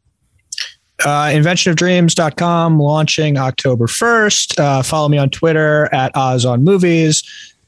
Uh, 1.05 1.27
inventionofdreams.com 1.27 2.81
launching 2.81 3.37
October 3.37 3.87
1st. 3.87 4.59
Uh, 4.59 4.83
follow 4.83 5.09
me 5.09 5.19
on 5.19 5.31
Twitter 5.31 5.93
at 5.95 6.11
Oz 6.17 6.45
on 6.45 6.65
Movies. 6.65 7.23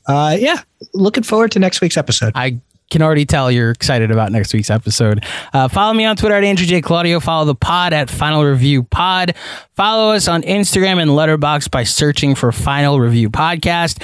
Uh, 0.08 0.36
yeah, 0.38 0.62
looking 0.94 1.22
forward 1.22 1.52
to 1.52 1.58
next 1.58 1.80
week's 1.80 1.96
episode. 1.96 2.32
I 2.34 2.58
can 2.90 3.02
already 3.02 3.26
tell 3.26 3.50
you're 3.50 3.70
excited 3.70 4.10
about 4.10 4.32
next 4.32 4.54
week's 4.54 4.70
episode. 4.70 5.24
Uh, 5.52 5.68
follow 5.68 5.92
me 5.92 6.06
on 6.06 6.16
Twitter 6.16 6.34
at 6.34 6.44
Andrew 6.44 6.66
J. 6.66 6.80
Claudio. 6.80 7.20
Follow 7.20 7.44
the 7.44 7.54
pod 7.54 7.92
at 7.92 8.10
Final 8.10 8.44
Review 8.44 8.82
Pod. 8.82 9.34
Follow 9.76 10.12
us 10.14 10.26
on 10.26 10.42
Instagram 10.42 11.00
and 11.00 11.10
Letterboxd 11.10 11.70
by 11.70 11.84
searching 11.84 12.34
for 12.34 12.50
Final 12.50 12.98
Review 12.98 13.28
Podcast. 13.28 14.02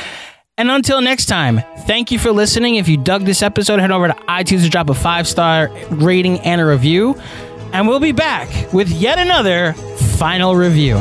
And 0.57 0.71
until 0.71 1.01
next 1.01 1.27
time, 1.27 1.63
thank 1.87 2.13
you 2.13 2.19
for 2.19 2.31
listening. 2.31 2.77
If 2.77 2.87
you 2.87 2.97
dug 2.97 3.25
this 3.25 3.43
episode, 3.43 3.81
head 3.81 3.91
over 3.91 4.09
to 4.09 4.15
iTunes 4.29 4.63
to 4.63 4.69
drop 4.69 4.89
a 4.89 4.95
five 4.95 5.27
star 5.27 5.69
rating 5.91 6.39
and 6.41 6.61
a 6.61 6.67
review. 6.67 7.19
And 7.73 7.89
we'll 7.89 8.01
be 8.01 8.13
back 8.13 8.73
with 8.73 8.89
yet 8.89 9.19
another 9.19 9.73
final 9.73 10.55
review. 10.55 11.01